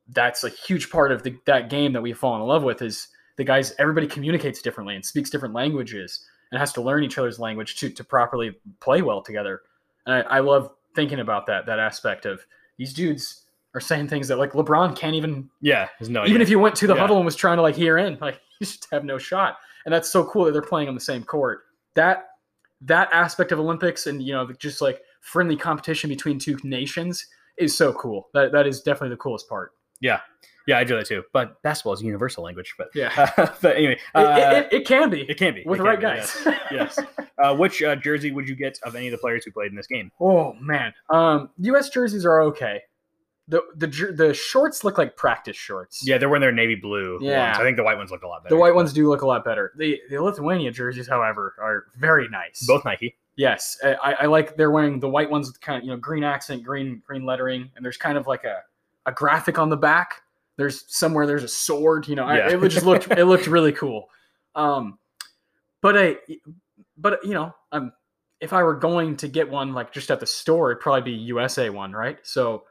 that's 0.08 0.44
a 0.44 0.48
huge 0.48 0.90
part 0.90 1.12
of 1.12 1.22
the, 1.22 1.36
that 1.46 1.70
game 1.70 1.92
that 1.94 2.02
we've 2.02 2.16
fallen 2.16 2.42
in 2.42 2.46
love 2.46 2.62
with 2.62 2.82
is 2.82 3.08
the 3.36 3.44
guys. 3.44 3.74
Everybody 3.78 4.06
communicates 4.06 4.62
differently 4.62 4.94
and 4.94 5.04
speaks 5.04 5.30
different 5.30 5.54
languages 5.54 6.26
and 6.50 6.58
has 6.58 6.72
to 6.74 6.82
learn 6.82 7.04
each 7.04 7.18
other's 7.18 7.38
language 7.38 7.76
to 7.76 7.90
to 7.90 8.04
properly 8.04 8.56
play 8.80 9.02
well 9.02 9.22
together. 9.22 9.62
And 10.06 10.14
I, 10.16 10.20
I 10.36 10.40
love 10.40 10.70
thinking 10.94 11.20
about 11.20 11.46
that 11.46 11.66
that 11.66 11.78
aspect 11.78 12.26
of 12.26 12.44
these 12.78 12.92
dudes 12.92 13.42
are 13.74 13.80
saying 13.80 14.06
things 14.08 14.28
that 14.28 14.38
like 14.38 14.52
LeBron 14.52 14.96
can't 14.96 15.14
even 15.16 15.48
Yeah, 15.60 15.88
no. 16.08 16.24
even 16.26 16.40
if 16.40 16.48
you 16.48 16.58
went 16.58 16.76
to 16.76 16.86
the 16.86 16.94
Yeah. 16.94 17.00
huddle 17.00 17.16
and 17.16 17.24
was 17.24 17.34
trying 17.36 17.56
to 17.56 17.62
like 17.62 17.74
hear 17.74 17.98
in, 17.98 18.18
like 18.20 18.40
you 18.60 18.66
just 18.66 18.86
have 18.92 19.04
no 19.04 19.18
shot. 19.18 19.56
And 19.84 19.92
that's 19.92 20.08
so 20.08 20.24
cool 20.24 20.44
that 20.44 20.52
they're 20.52 20.62
playing 20.62 20.88
on 20.88 20.94
the 20.94 21.00
same 21.00 21.24
court. 21.24 21.62
That 21.94 22.28
that 22.82 23.08
aspect 23.12 23.50
of 23.52 23.58
Olympics 23.58 24.06
and 24.06 24.22
you 24.22 24.32
know 24.32 24.50
just 24.58 24.80
like 24.80 25.00
friendly 25.20 25.56
competition 25.56 26.08
between 26.10 26.38
two 26.38 26.58
nations 26.64 27.26
is 27.56 27.76
so 27.76 27.92
cool. 27.94 28.28
That 28.34 28.52
that 28.52 28.66
is 28.66 28.80
definitely 28.82 29.10
the 29.10 29.16
coolest 29.16 29.48
part. 29.48 29.72
yeah, 30.00 30.20
yeah, 30.66 30.78
I 30.78 30.84
do 30.84 30.96
that 30.96 31.06
too. 31.06 31.22
But 31.32 31.60
basketball 31.62 31.92
is 31.94 32.00
a 32.02 32.04
universal 32.04 32.42
language. 32.44 32.74
But 32.78 32.88
Yeah. 32.94 33.30
but 33.62 33.76
anyway, 33.76 33.94
It- 33.94 34.00
uh, 34.14 34.36
it, 34.38 34.56
it, 34.72 34.72
it 34.80 34.86
can 34.86 35.10
be 35.10 35.22
it 35.22 35.36
can 35.38 35.54
be 35.54 35.62
with 35.66 35.78
It 35.80 35.82
the 35.82 35.88
right 35.88 35.98
be, 35.98 36.02
guys. 36.02 36.36
Yes. 36.70 36.98
yes. 36.98 37.00
Uh, 37.42 37.54
which 37.56 37.82
uh, 37.82 37.96
jersey 37.96 38.30
would 38.30 38.48
you 38.48 38.54
get 38.54 38.78
of 38.84 38.94
any 38.94 39.08
of 39.08 39.12
the 39.12 39.18
players 39.18 39.44
who 39.44 39.50
played 39.50 39.70
in 39.70 39.76
this 39.76 39.86
game? 39.88 40.10
oh 40.20 40.52
man, 40.60 40.94
um, 41.10 41.50
U.S. 41.58 41.88
jerseys 41.90 42.24
are 42.24 42.42
okay. 42.42 42.82
The 43.48 43.60
the 43.76 43.86
the 44.16 44.32
shorts 44.32 44.84
look 44.84 44.96
like 44.98 45.16
practice 45.16 45.56
shorts. 45.56 46.06
Yeah, 46.06 46.16
they're 46.16 46.28
wearing 46.30 46.40
their 46.40 46.52
navy 46.52 46.76
blue. 46.76 47.18
Yeah. 47.20 47.48
ones. 47.48 47.58
I 47.58 47.62
think 47.62 47.76
the 47.76 47.82
white 47.82 47.98
ones 47.98 48.10
look 48.10 48.22
a 48.22 48.26
lot 48.26 48.42
better. 48.44 48.54
The 48.54 48.58
white 48.60 48.74
ones 48.74 48.92
do 48.92 49.08
look 49.08 49.22
a 49.22 49.26
lot 49.26 49.44
better. 49.44 49.72
The 49.76 50.00
the 50.08 50.18
Lithuania 50.22 50.70
jerseys, 50.70 51.08
however, 51.08 51.54
are 51.60 51.84
very 51.96 52.28
nice. 52.28 52.64
both 52.66 52.84
Nike. 52.84 53.16
Yes, 53.36 53.76
I, 53.84 54.14
I 54.20 54.26
like 54.26 54.56
they're 54.56 54.70
wearing 54.70 55.00
the 55.00 55.08
white 55.08 55.28
ones 55.28 55.48
with 55.48 55.60
kind 55.60 55.76
of 55.78 55.84
you 55.84 55.90
know 55.90 55.96
green 55.98 56.22
accent, 56.24 56.62
green 56.62 57.02
green 57.04 57.26
lettering, 57.26 57.68
and 57.74 57.84
there's 57.84 57.96
kind 57.96 58.16
of 58.16 58.26
like 58.28 58.44
a, 58.44 58.60
a 59.06 59.12
graphic 59.12 59.58
on 59.58 59.68
the 59.68 59.76
back. 59.76 60.22
There's 60.56 60.84
somewhere 60.86 61.26
there's 61.26 61.42
a 61.42 61.48
sword. 61.48 62.06
You 62.06 62.14
know, 62.14 62.24
I- 62.24 62.48
it 62.52 62.68
just 62.68 62.86
looked 62.86 63.10
it 63.10 63.24
looked 63.24 63.46
really 63.48 63.72
cool. 63.72 64.08
Um, 64.56 64.98
but 65.80 65.98
I, 65.98 66.16
but 66.96 67.24
you 67.24 67.34
know, 67.34 67.54
um, 67.72 67.92
if 68.40 68.52
I 68.52 68.62
were 68.62 68.74
going 68.74 69.16
to 69.18 69.28
get 69.28 69.50
one 69.50 69.72
like 69.72 69.92
just 69.92 70.10
at 70.10 70.20
the 70.20 70.26
store, 70.26 70.70
it'd 70.70 70.82
probably 70.82 71.12
be 71.12 71.18
USA 71.18 71.70
one, 71.70 71.92
right? 71.92 72.18
So. 72.22 72.64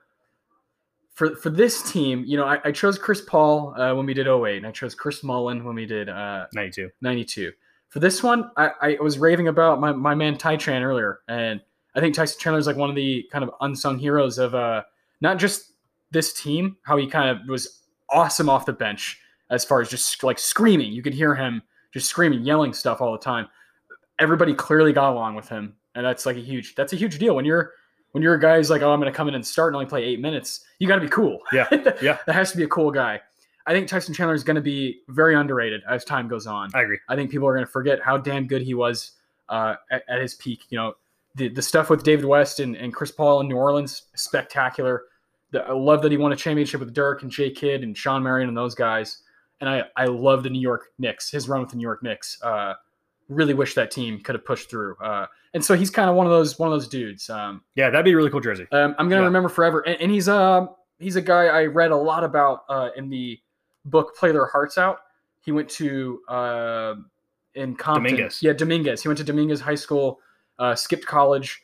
For, 1.15 1.35
for 1.35 1.51
this 1.51 1.91
team, 1.91 2.23
you 2.25 2.37
know, 2.37 2.45
I, 2.45 2.57
I 2.65 2.71
chose 2.71 2.97
Chris 2.97 3.21
Paul 3.21 3.79
uh, 3.79 3.93
when 3.93 4.07
we 4.07 4.15
did 4.15 4.25
08, 4.25 4.57
and 4.57 4.65
I 4.65 4.71
chose 4.71 4.95
Chris 4.95 5.23
Mullin 5.23 5.63
when 5.63 5.75
we 5.75 5.85
did 5.85 6.09
uh, 6.09 6.47
92. 6.55 6.89
92. 7.01 7.51
For 7.89 7.99
this 7.99 8.23
one, 8.23 8.49
I, 8.57 8.71
I 8.81 8.97
was 8.99 9.19
raving 9.19 9.47
about 9.47 9.79
my, 9.79 9.91
my 9.91 10.15
man 10.15 10.39
Tai 10.39 10.55
Chan 10.55 10.81
earlier, 10.81 11.19
and 11.27 11.61
I 11.95 11.99
think 11.99 12.15
Tyson 12.15 12.39
Chandler 12.39 12.59
is 12.59 12.67
like 12.67 12.75
one 12.75 12.89
of 12.89 12.95
the 12.95 13.27
kind 13.31 13.43
of 13.43 13.51
unsung 13.61 13.99
heroes 13.99 14.37
of 14.37 14.55
uh, 14.55 14.83
not 15.21 15.37
just 15.37 15.73
this 16.11 16.33
team, 16.33 16.77
how 16.83 16.97
he 16.97 17.07
kind 17.07 17.29
of 17.29 17.47
was 17.47 17.81
awesome 18.09 18.49
off 18.49 18.65
the 18.65 18.73
bench 18.73 19.19
as 19.49 19.63
far 19.63 19.81
as 19.81 19.89
just 19.89 20.23
like 20.23 20.39
screaming. 20.39 20.91
You 20.91 21.03
could 21.03 21.13
hear 21.13 21.35
him 21.35 21.61
just 21.93 22.09
screaming, 22.09 22.41
yelling 22.41 22.73
stuff 22.73 23.01
all 23.01 23.11
the 23.11 23.19
time. 23.19 23.47
Everybody 24.23 24.53
clearly 24.53 24.93
got 24.93 25.11
along 25.11 25.35
with 25.35 25.49
him, 25.49 25.75
and 25.95 26.05
that's 26.05 26.25
like 26.25 26.37
a 26.37 26.41
huge 26.41 26.75
that's 26.75 26.93
a 26.93 26.95
huge 26.95 27.19
deal 27.19 27.35
when 27.35 27.45
you're 27.45 27.73
when 28.13 28.23
you're 28.23 28.35
a 28.35 28.39
guy 28.39 28.55
who's 28.57 28.69
like, 28.69 28.81
oh, 28.81 28.91
I'm 28.91 28.99
going 28.99 29.11
to 29.11 29.15
come 29.15 29.27
in 29.27 29.35
and 29.35 29.45
start 29.45 29.73
and 29.73 29.75
only 29.75 29.89
play 29.89 30.03
eight 30.03 30.19
minutes. 30.19 30.63
You 30.79 30.87
got 30.87 30.95
to 30.95 31.01
be 31.01 31.09
cool. 31.09 31.39
Yeah, 31.51 31.67
yeah. 32.01 32.19
that 32.25 32.33
has 32.33 32.51
to 32.51 32.57
be 32.57 32.63
a 32.63 32.67
cool 32.67 32.89
guy. 32.89 33.19
I 33.65 33.73
think 33.73 33.87
Tyson 33.87 34.13
Chandler 34.13 34.35
is 34.35 34.43
going 34.43 34.55
to 34.55 34.61
be 34.61 35.01
very 35.09 35.35
underrated 35.35 35.81
as 35.89 36.05
time 36.05 36.27
goes 36.27 36.47
on. 36.47 36.69
I 36.73 36.81
agree. 36.81 36.99
I 37.09 37.15
think 37.15 37.31
people 37.31 37.47
are 37.47 37.53
going 37.53 37.65
to 37.65 37.71
forget 37.71 37.99
how 38.01 38.17
damn 38.17 38.47
good 38.47 38.61
he 38.61 38.73
was 38.73 39.11
uh, 39.49 39.75
at, 39.91 40.03
at 40.07 40.21
his 40.21 40.35
peak. 40.35 40.65
You 40.69 40.77
know, 40.77 40.93
the 41.35 41.49
the 41.49 41.61
stuff 41.61 41.89
with 41.89 42.03
David 42.03 42.25
West 42.25 42.59
and, 42.59 42.75
and 42.75 42.93
Chris 42.93 43.11
Paul 43.11 43.41
in 43.41 43.47
New 43.47 43.57
Orleans, 43.57 44.03
spectacular. 44.15 45.03
The, 45.51 45.63
I 45.63 45.73
love 45.73 46.01
that 46.01 46.11
he 46.11 46.17
won 46.17 46.31
a 46.31 46.35
championship 46.35 46.79
with 46.79 46.93
Dirk 46.93 47.23
and 47.23 47.31
Jay 47.31 47.51
Kidd 47.51 47.83
and 47.83 47.97
Shawn 47.97 48.23
Marion 48.23 48.47
and 48.47 48.57
those 48.57 48.75
guys. 48.75 49.19
And 49.61 49.69
I, 49.69 49.83
I 49.95 50.05
love 50.05 50.43
the 50.43 50.49
New 50.49 50.61
York 50.61 50.89
Knicks, 50.97 51.29
his 51.31 51.47
run 51.47 51.61
with 51.61 51.69
the 51.69 51.77
New 51.77 51.83
York 51.83 52.03
Knicks. 52.03 52.37
Uh, 52.41 52.73
really 53.29 53.53
wish 53.53 53.73
that 53.75 53.91
team 53.91 54.19
could 54.19 54.35
have 54.35 54.45
pushed 54.45 54.69
through. 54.69 54.95
Uh, 54.97 55.25
and 55.53 55.63
so 55.63 55.75
he's 55.75 55.89
kind 55.89 56.09
of 56.09 56.15
one 56.15 56.25
of 56.25 56.31
those 56.31 56.57
one 56.59 56.67
of 56.67 56.73
those 56.73 56.87
dudes. 56.87 57.29
Um, 57.29 57.61
Yeah, 57.75 57.89
that'd 57.89 58.03
be 58.05 58.11
a 58.11 58.15
really 58.17 58.29
cool 58.29 58.39
jersey. 58.41 58.67
um, 58.71 58.95
I'm 58.97 59.07
gonna 59.09 59.21
Yeah. 59.21 59.27
remember 59.27 59.49
forever. 59.49 59.81
And, 59.81 59.99
and 60.01 60.11
he's 60.11 60.27
uh, 60.27 60.67
he's 60.99 61.15
a 61.15 61.21
guy 61.21 61.45
I 61.45 61.65
read 61.65 61.91
a 61.91 61.95
lot 61.97 62.23
about 62.23 62.63
uh, 62.69 62.89
in 62.95 63.09
the 63.09 63.39
book 63.85 64.15
"Play 64.15 64.31
Their 64.31 64.45
Hearts 64.47 64.77
Out." 64.77 64.99
He 65.41 65.51
went 65.51 65.69
to 65.71 66.21
uh, 66.27 66.95
in 67.55 67.75
Compton. 67.75 68.03
Dominguez. 68.13 68.41
Yeah, 68.41 68.53
Dominguez. 68.53 69.01
He 69.03 69.07
went 69.09 69.17
to 69.19 69.23
Dominguez 69.23 69.61
High 69.61 69.75
School, 69.75 70.19
uh, 70.59 70.73
skipped 70.75 71.05
college, 71.05 71.63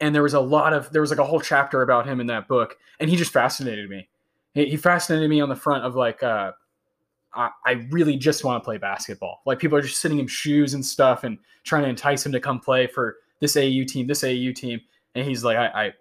and 0.00 0.14
there 0.14 0.22
was 0.22 0.34
a 0.34 0.40
lot 0.40 0.72
of 0.72 0.90
there 0.92 1.00
was 1.00 1.10
like 1.10 1.18
a 1.18 1.24
whole 1.24 1.40
chapter 1.40 1.82
about 1.82 2.06
him 2.06 2.20
in 2.20 2.26
that 2.28 2.46
book, 2.48 2.76
and 3.00 3.08
he 3.10 3.16
just 3.16 3.32
fascinated 3.32 3.88
me. 3.90 4.08
He, 4.54 4.66
he 4.70 4.76
fascinated 4.76 5.28
me 5.30 5.40
on 5.40 5.48
the 5.48 5.56
front 5.56 5.84
of 5.84 5.94
like. 5.94 6.22
I, 7.34 7.50
I 7.66 7.72
really 7.90 8.16
just 8.16 8.44
want 8.44 8.62
to 8.62 8.64
play 8.64 8.78
basketball. 8.78 9.40
Like 9.46 9.58
people 9.58 9.78
are 9.78 9.82
just 9.82 10.00
sending 10.00 10.18
him 10.18 10.26
shoes 10.26 10.74
and 10.74 10.84
stuff 10.84 11.24
and 11.24 11.38
trying 11.64 11.82
to 11.84 11.88
entice 11.88 12.24
him 12.26 12.32
to 12.32 12.40
come 12.40 12.60
play 12.60 12.86
for 12.86 13.16
this 13.40 13.56
AU 13.56 13.84
team, 13.86 14.06
this 14.06 14.24
AU 14.24 14.52
team. 14.54 14.80
And 15.14 15.26
he's 15.26 15.44
like, 15.44 15.56
I, 15.56 15.66
I 15.66 15.92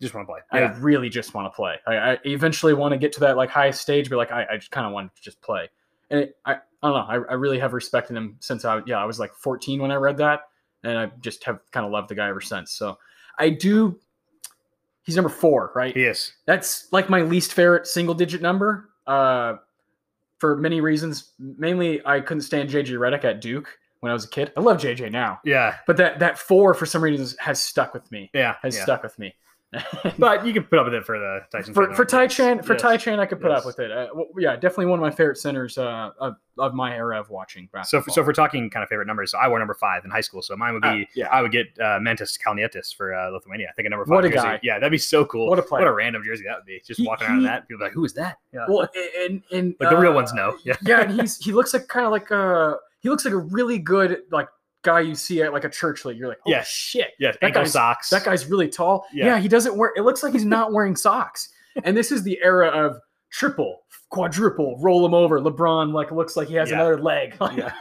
Just 0.00 0.14
want 0.14 0.26
to 0.26 0.32
play. 0.32 0.40
I 0.52 0.60
really 0.78 1.08
just 1.08 1.34
want 1.34 1.52
to 1.52 1.56
play. 1.56 1.76
I, 1.86 2.12
I 2.12 2.18
eventually 2.24 2.74
want 2.74 2.92
to 2.92 2.98
get 2.98 3.12
to 3.14 3.20
that 3.20 3.36
like 3.36 3.50
highest 3.50 3.80
stage, 3.80 4.10
but 4.10 4.16
like 4.16 4.32
I, 4.32 4.46
I 4.52 4.56
just 4.56 4.70
kind 4.70 4.86
of 4.86 4.92
want 4.92 5.14
to 5.14 5.22
just 5.22 5.40
play. 5.40 5.68
And 6.10 6.20
it, 6.20 6.36
I, 6.44 6.54
I 6.54 6.58
don't 6.82 6.92
know. 6.92 7.06
I, 7.08 7.32
I 7.32 7.34
really 7.34 7.58
have 7.58 7.72
respected 7.72 8.16
him 8.16 8.36
since 8.40 8.64
I 8.64 8.80
yeah 8.86 8.98
I 8.98 9.04
was 9.04 9.18
like 9.18 9.34
14 9.34 9.80
when 9.80 9.90
I 9.90 9.96
read 9.96 10.16
that, 10.18 10.42
and 10.84 10.98
I 10.98 11.10
just 11.20 11.42
have 11.44 11.60
kind 11.72 11.84
of 11.84 11.92
loved 11.92 12.08
the 12.10 12.14
guy 12.14 12.28
ever 12.28 12.40
since. 12.40 12.72
So 12.72 12.98
I 13.38 13.50
do. 13.50 13.98
He's 15.04 15.16
number 15.16 15.28
four, 15.28 15.72
right? 15.74 15.96
Yes. 15.96 16.32
That's 16.46 16.92
like 16.92 17.08
my 17.08 17.22
least 17.22 17.52
favorite 17.52 17.86
single 17.86 18.14
digit 18.14 18.42
number. 18.42 18.90
Uh, 19.06 19.56
for 20.38 20.56
many 20.56 20.80
reasons. 20.80 21.32
Mainly, 21.38 22.04
I 22.06 22.20
couldn't 22.20 22.42
stand 22.42 22.70
JJ 22.70 22.90
Redick 22.98 23.24
at 23.24 23.40
Duke 23.40 23.78
when 24.00 24.10
I 24.10 24.12
was 24.12 24.24
a 24.24 24.28
kid. 24.28 24.52
I 24.56 24.60
love 24.60 24.78
JJ 24.78 25.10
now, 25.10 25.40
Yeah. 25.44 25.76
but 25.86 25.96
that 25.96 26.18
that 26.18 26.38
four 26.38 26.74
for 26.74 26.86
some 26.86 27.02
reason 27.02 27.36
has 27.40 27.60
stuck 27.62 27.94
with 27.94 28.10
me. 28.12 28.30
Yeah. 28.34 28.56
Has 28.62 28.76
yeah. 28.76 28.82
stuck 28.84 29.02
with 29.02 29.18
me. 29.18 29.34
But 30.18 30.46
you 30.46 30.52
can 30.52 30.64
put 30.64 30.78
up 30.78 30.86
with 30.86 30.94
it 30.94 31.04
for 31.04 31.18
the 31.18 31.40
Tyson. 31.52 31.74
for, 31.74 31.92
for 31.94 32.04
Tai. 32.04 32.26
Chan, 32.28 32.62
for 32.62 32.72
Yes. 32.74 32.82
Tai 32.82 32.96
Chan, 32.96 33.20
I 33.20 33.26
could 33.26 33.40
put 33.40 33.50
Yes. 33.50 33.60
up 33.60 33.66
with 33.66 33.78
it. 33.78 33.90
Uh, 33.90 34.08
well, 34.14 34.26
yeah, 34.38 34.54
definitely 34.54 34.86
one 34.86 34.98
of 34.98 35.02
my 35.02 35.10
favorite 35.10 35.38
centers 35.38 35.76
uh, 35.78 36.10
of, 36.18 36.36
of 36.58 36.74
my 36.74 36.94
era 36.94 37.18
of 37.20 37.28
watching 37.30 37.64
So, 37.66 37.70
basketball. 37.78 38.00
if- 38.08 38.14
so 38.14 38.20
if 38.20 38.26
we're 38.26 38.32
talking 38.32 38.70
kind 38.70 38.82
of 38.82 38.88
favorite 38.88 39.06
numbers, 39.06 39.32
so 39.32 39.38
I 39.38 39.48
wore 39.48 39.58
number 39.58 39.74
five 39.74 40.04
in 40.04 40.10
high 40.10 40.20
school. 40.20 40.42
So 40.42 40.56
mine 40.56 40.72
would 40.74 40.82
be, 40.82 40.88
Uh, 40.88 41.04
yeah. 41.14 41.28
I 41.28 41.42
would 41.42 41.52
get 41.52 41.66
uh, 41.80 41.98
Mantas 42.00 42.38
Kalnietis 42.38 42.94
for 42.94 43.14
uh, 43.14 43.28
Lithuania. 43.30 43.68
I 43.68 43.72
think 43.72 43.86
a 43.86 43.90
number 43.90 44.04
five. 44.06 44.14
What 44.14 44.24
a 44.24 44.28
jersey. 44.30 44.42
guy. 44.42 44.60
Yeah, 44.62 44.78
that'd 44.78 44.90
be 44.90 44.98
so 44.98 45.24
cool. 45.24 45.48
What 45.48 45.58
a 45.58 45.62
player. 45.62 45.82
What 45.84 45.88
a 45.88 45.94
random 45.94 46.22
jersey 46.24 46.44
that 46.46 46.56
would 46.58 46.66
be. 46.66 46.80
Just 46.86 47.00
He- 47.00 47.06
walking 47.06 47.26
around 47.26 47.38
in 47.38 47.44
that, 47.44 47.68
people 47.68 47.78
be 47.80 47.84
like, 47.84 47.92
who 47.92 48.04
is 48.04 48.14
that? 48.14 48.38
Yeah. 48.52 48.66
well, 48.68 48.88
and 49.20 49.42
and 49.52 49.74
the 49.80 49.96
real 49.96 50.12
uh, 50.12 50.14
ones 50.14 50.32
know. 50.32 50.56
Yeah. 50.64 50.76
yeah, 50.82 51.02
and 51.02 51.20
he's 51.20 51.36
he 51.38 51.52
looks 51.52 51.72
like 51.74 51.88
kind 51.88 52.06
of 52.06 52.12
like 52.12 52.30
a 52.30 52.76
he 53.00 53.08
looks 53.10 53.24
like 53.24 53.34
a 53.34 53.38
really 53.38 53.78
good 53.78 54.22
like 54.30 54.48
guy 54.86 55.00
you 55.00 55.14
see 55.14 55.42
at 55.42 55.52
like 55.52 55.64
a 55.64 55.68
church 55.68 56.04
league. 56.06 56.16
You're 56.18 56.28
like, 56.28 56.38
oh 56.46 56.50
Yes. 56.50 56.68
shit, 56.68 57.08
Yes. 57.18 57.36
That 57.40 57.46
Ankle 57.48 57.62
guy's- 57.62 57.72
socks. 57.72 58.08
that 58.10 58.24
guy's 58.24 58.46
really 58.46 58.68
tall. 58.68 59.04
Yeah. 59.12 59.26
Yeah. 59.26 59.38
he 59.40 59.48
doesn't 59.48 59.76
wear. 59.76 59.92
It 59.96 60.02
looks 60.02 60.22
like 60.22 60.32
he's 60.32 60.44
not 60.46 60.72
wearing 60.72 60.96
socks. 60.96 61.50
And 61.84 61.94
this 61.94 62.10
is 62.10 62.22
the 62.22 62.38
era 62.42 62.68
of 62.68 62.96
triple, 63.30 63.82
quadruple, 64.08 64.78
roll 64.80 65.04
him 65.04 65.12
over. 65.12 65.38
LeBron 65.40 65.92
like 65.92 66.10
looks 66.10 66.34
like 66.36 66.48
he 66.48 66.54
has 66.54 66.70
Yeah. 66.70 66.76
another 66.76 66.98
leg. 67.02 67.36
Yeah. 67.56 67.72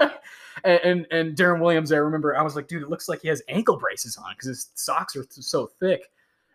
and, 0.66 0.80
and 0.84 1.08
and 1.12 1.36
Deron 1.38 1.62
Williams, 1.62 1.92
I 1.94 1.98
remember 1.98 2.36
I 2.36 2.42
was 2.42 2.56
like, 2.58 2.68
dude, 2.68 2.82
it 2.84 2.90
looks 2.90 3.08
like 3.08 3.22
he 3.22 3.28
has 3.30 3.42
ankle 3.48 3.78
braces 3.78 4.18
on 4.18 4.26
because 4.34 4.48
his 4.48 4.70
socks 4.76 5.16
are 5.16 5.24
th- 5.24 5.46
so 5.46 5.68
thick. 5.80 6.10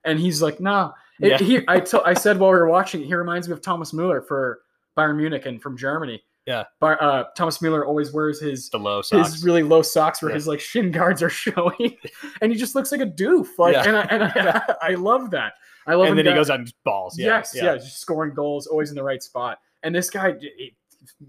And 0.05 0.19
he's 0.21 0.43
like, 0.43 0.61
nah. 0.61 0.93
It- 1.21 1.29
Yeah. 1.31 1.39
he, 1.39 1.61
I, 1.69 1.81
t- 1.81 1.99
I 2.05 2.13
said 2.15 2.39
while 2.39 2.51
we 2.51 2.59
were 2.59 2.69
watching, 2.69 3.03
he 3.03 3.15
reminds 3.15 3.47
me 3.49 3.53
of 3.55 3.63
Thomas 3.63 3.93
Mueller 3.95 4.21
for 4.23 4.61
Bayern 4.97 5.17
Munich 5.17 5.47
and 5.47 5.63
from 5.63 5.77
Germany. 5.79 6.23
Yeah. 6.51 6.65
Bar, 6.81 7.01
uh, 7.01 7.25
Thomas 7.37 7.63
Mueller 7.63 7.85
always 7.87 8.13
wears 8.13 8.41
his 8.41 8.69
the 8.71 8.79
low 8.79 9.03
socks. 9.03 9.33
his 9.35 9.45
really 9.45 9.63
low 9.63 9.83
socks 9.83 10.21
where 10.21 10.31
Yeah. 10.31 10.35
his 10.35 10.47
like 10.49 10.59
shin 10.61 10.91
guards 10.91 11.23
are 11.23 11.31
showing, 11.45 11.97
and 12.41 12.51
he 12.51 12.59
just 12.59 12.75
looks 12.75 12.91
like 12.91 13.01
a 13.01 13.07
doof. 13.07 13.47
Like, 13.59 13.75
Yeah. 13.75 13.85
and, 13.87 13.97
I, 13.97 14.35
and 14.37 14.49
I, 14.49 14.75
I 14.91 14.95
love 14.95 15.31
that. 15.31 15.53
I 15.87 15.95
love. 15.95 16.09
and 16.09 16.19
then 16.19 16.27
he 16.27 16.33
goes 16.33 16.51
on 16.51 16.67
balls. 16.85 17.17
Yeah. 17.19 17.27
yes, 17.39 17.53
yeah. 17.55 17.77
just 17.77 18.01
scoring 18.01 18.35
goals, 18.35 18.67
always 18.67 18.91
in 18.91 18.97
the 18.97 19.03
right 19.05 19.23
spot. 19.23 19.59
And 19.83 19.95
this 19.95 20.11
guy 20.11 20.35
it, 20.41 20.75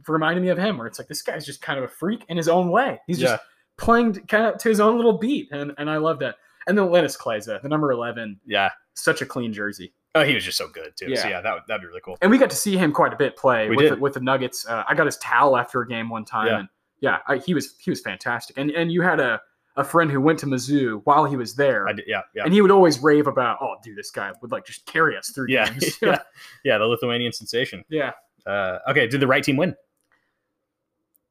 reminded 0.07 0.41
me 0.41 0.49
of 0.49 0.57
him, 0.57 0.77
where 0.77 0.87
it's 0.87 0.99
like 0.99 1.07
this 1.07 1.21
guy's 1.21 1.45
just 1.45 1.61
kind 1.61 1.77
of 1.79 1.85
a 1.85 1.87
freak 1.87 2.25
in 2.29 2.35
his 2.37 2.49
own 2.49 2.69
way. 2.69 2.99
He's 3.07 3.19
just 3.19 3.41
playing 3.77 4.13
kind 4.27 4.45
of 4.47 4.57
to 4.59 4.69
his 4.69 4.79
own 4.79 4.95
little 4.97 5.17
beat, 5.17 5.49
and 5.51 5.71
and 5.77 5.89
I 5.89 5.97
love 5.97 6.19
that. 6.19 6.35
And 6.67 6.77
then 6.77 6.85
Linas 6.87 7.17
Kleiza, 7.17 7.61
the 7.61 7.69
number 7.69 7.91
eleven, 7.91 8.39
Yeah. 8.45 8.69
such 8.95 9.21
a 9.21 9.25
clean 9.25 9.53
jersey. 9.53 9.93
Oh, 10.13 10.23
he 10.23 10.33
was 10.35 10.43
just 10.43 10.57
so 10.57 10.67
good 10.67 10.93
too. 10.97 11.15
So 11.15 11.23
Yeah. 11.23 11.29
yeah, 11.37 11.41
that 11.41 11.53
would 11.53 11.63
that'd 11.67 11.81
be 11.81 11.87
really 11.87 12.01
cool. 12.01 12.17
And 12.21 12.29
we 12.29 12.37
got 12.37 12.49
to 12.49 12.55
see 12.55 12.75
him 12.77 12.91
quite 12.91 13.13
a 13.13 13.15
bit 13.15 13.37
play 13.37 13.69
We 13.69 13.75
with 13.77 13.85
did. 13.85 13.93
the, 13.97 14.01
with 14.01 14.13
the 14.15 14.19
Nuggets. 14.19 14.67
Uh, 14.67 14.83
I 14.87 14.93
got 14.93 15.05
his 15.05 15.17
towel 15.17 15.55
after 15.57 15.81
a 15.81 15.87
game 15.87 16.09
one 16.09 16.25
time, 16.25 16.47
Yeah. 16.47 16.59
and 16.59 16.69
yeah, 16.99 17.17
I, 17.27 17.37
he 17.37 17.53
was 17.53 17.75
he 17.79 17.89
was 17.89 18.01
fantastic. 18.01 18.57
And 18.57 18.71
and 18.71 18.91
you 18.91 19.01
had 19.01 19.19
a 19.19 19.41
a 19.77 19.85
friend 19.85 20.11
who 20.11 20.19
went 20.19 20.37
to 20.39 20.45
Mizzou 20.47 21.01
while 21.05 21.23
he 21.23 21.37
was 21.37 21.55
there, 21.55 21.87
I 21.87 21.93
did, 21.93 22.03
yeah, 22.05 22.23
yeah. 22.35 22.43
and 22.43 22.53
he 22.53 22.61
would 22.61 22.71
always 22.71 22.99
rave 23.01 23.25
about, 23.27 23.57
oh, 23.61 23.75
dude, 23.81 23.95
this 23.95 24.11
guy 24.11 24.29
would 24.41 24.51
like 24.51 24.65
just 24.65 24.85
carry 24.85 25.15
us 25.15 25.29
through 25.29 25.45
Yeah, 25.47 25.69
games. 25.69 25.97
yeah, 26.01 26.19
yeah, 26.65 26.77
the 26.77 26.85
Lithuanian 26.85 27.31
sensation. 27.31 27.85
yeah. 27.87 28.11
Uh, 28.45 28.79
okay, 28.89 29.07
did 29.07 29.21
the 29.21 29.27
right 29.27 29.43
team 29.43 29.55
win? 29.55 29.73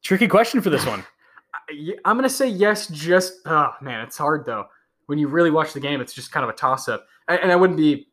Tricky 0.02 0.26
question 0.28 0.60
for 0.62 0.70
this 0.70 0.86
one. 0.86 1.04
I- 1.68 1.96
I'm 2.04 2.16
gonna 2.16 2.28
say 2.30 2.48
yes. 2.48 2.86
Just 2.88 3.34
oh 3.46 3.72
man, 3.82 4.00
it's 4.06 4.16
hard 4.16 4.46
though. 4.46 4.66
When 5.06 5.18
you 5.18 5.28
really 5.28 5.50
watch 5.50 5.72
the 5.72 5.80
game, 5.80 6.00
it's 6.00 6.12
just 6.14 6.32
kind 6.32 6.44
of 6.44 6.50
a 6.50 6.52
toss 6.54 6.88
up, 6.88 7.04
and, 7.28 7.40
and 7.40 7.52
I 7.52 7.56
wouldn't 7.56 7.76
be, 7.76 8.06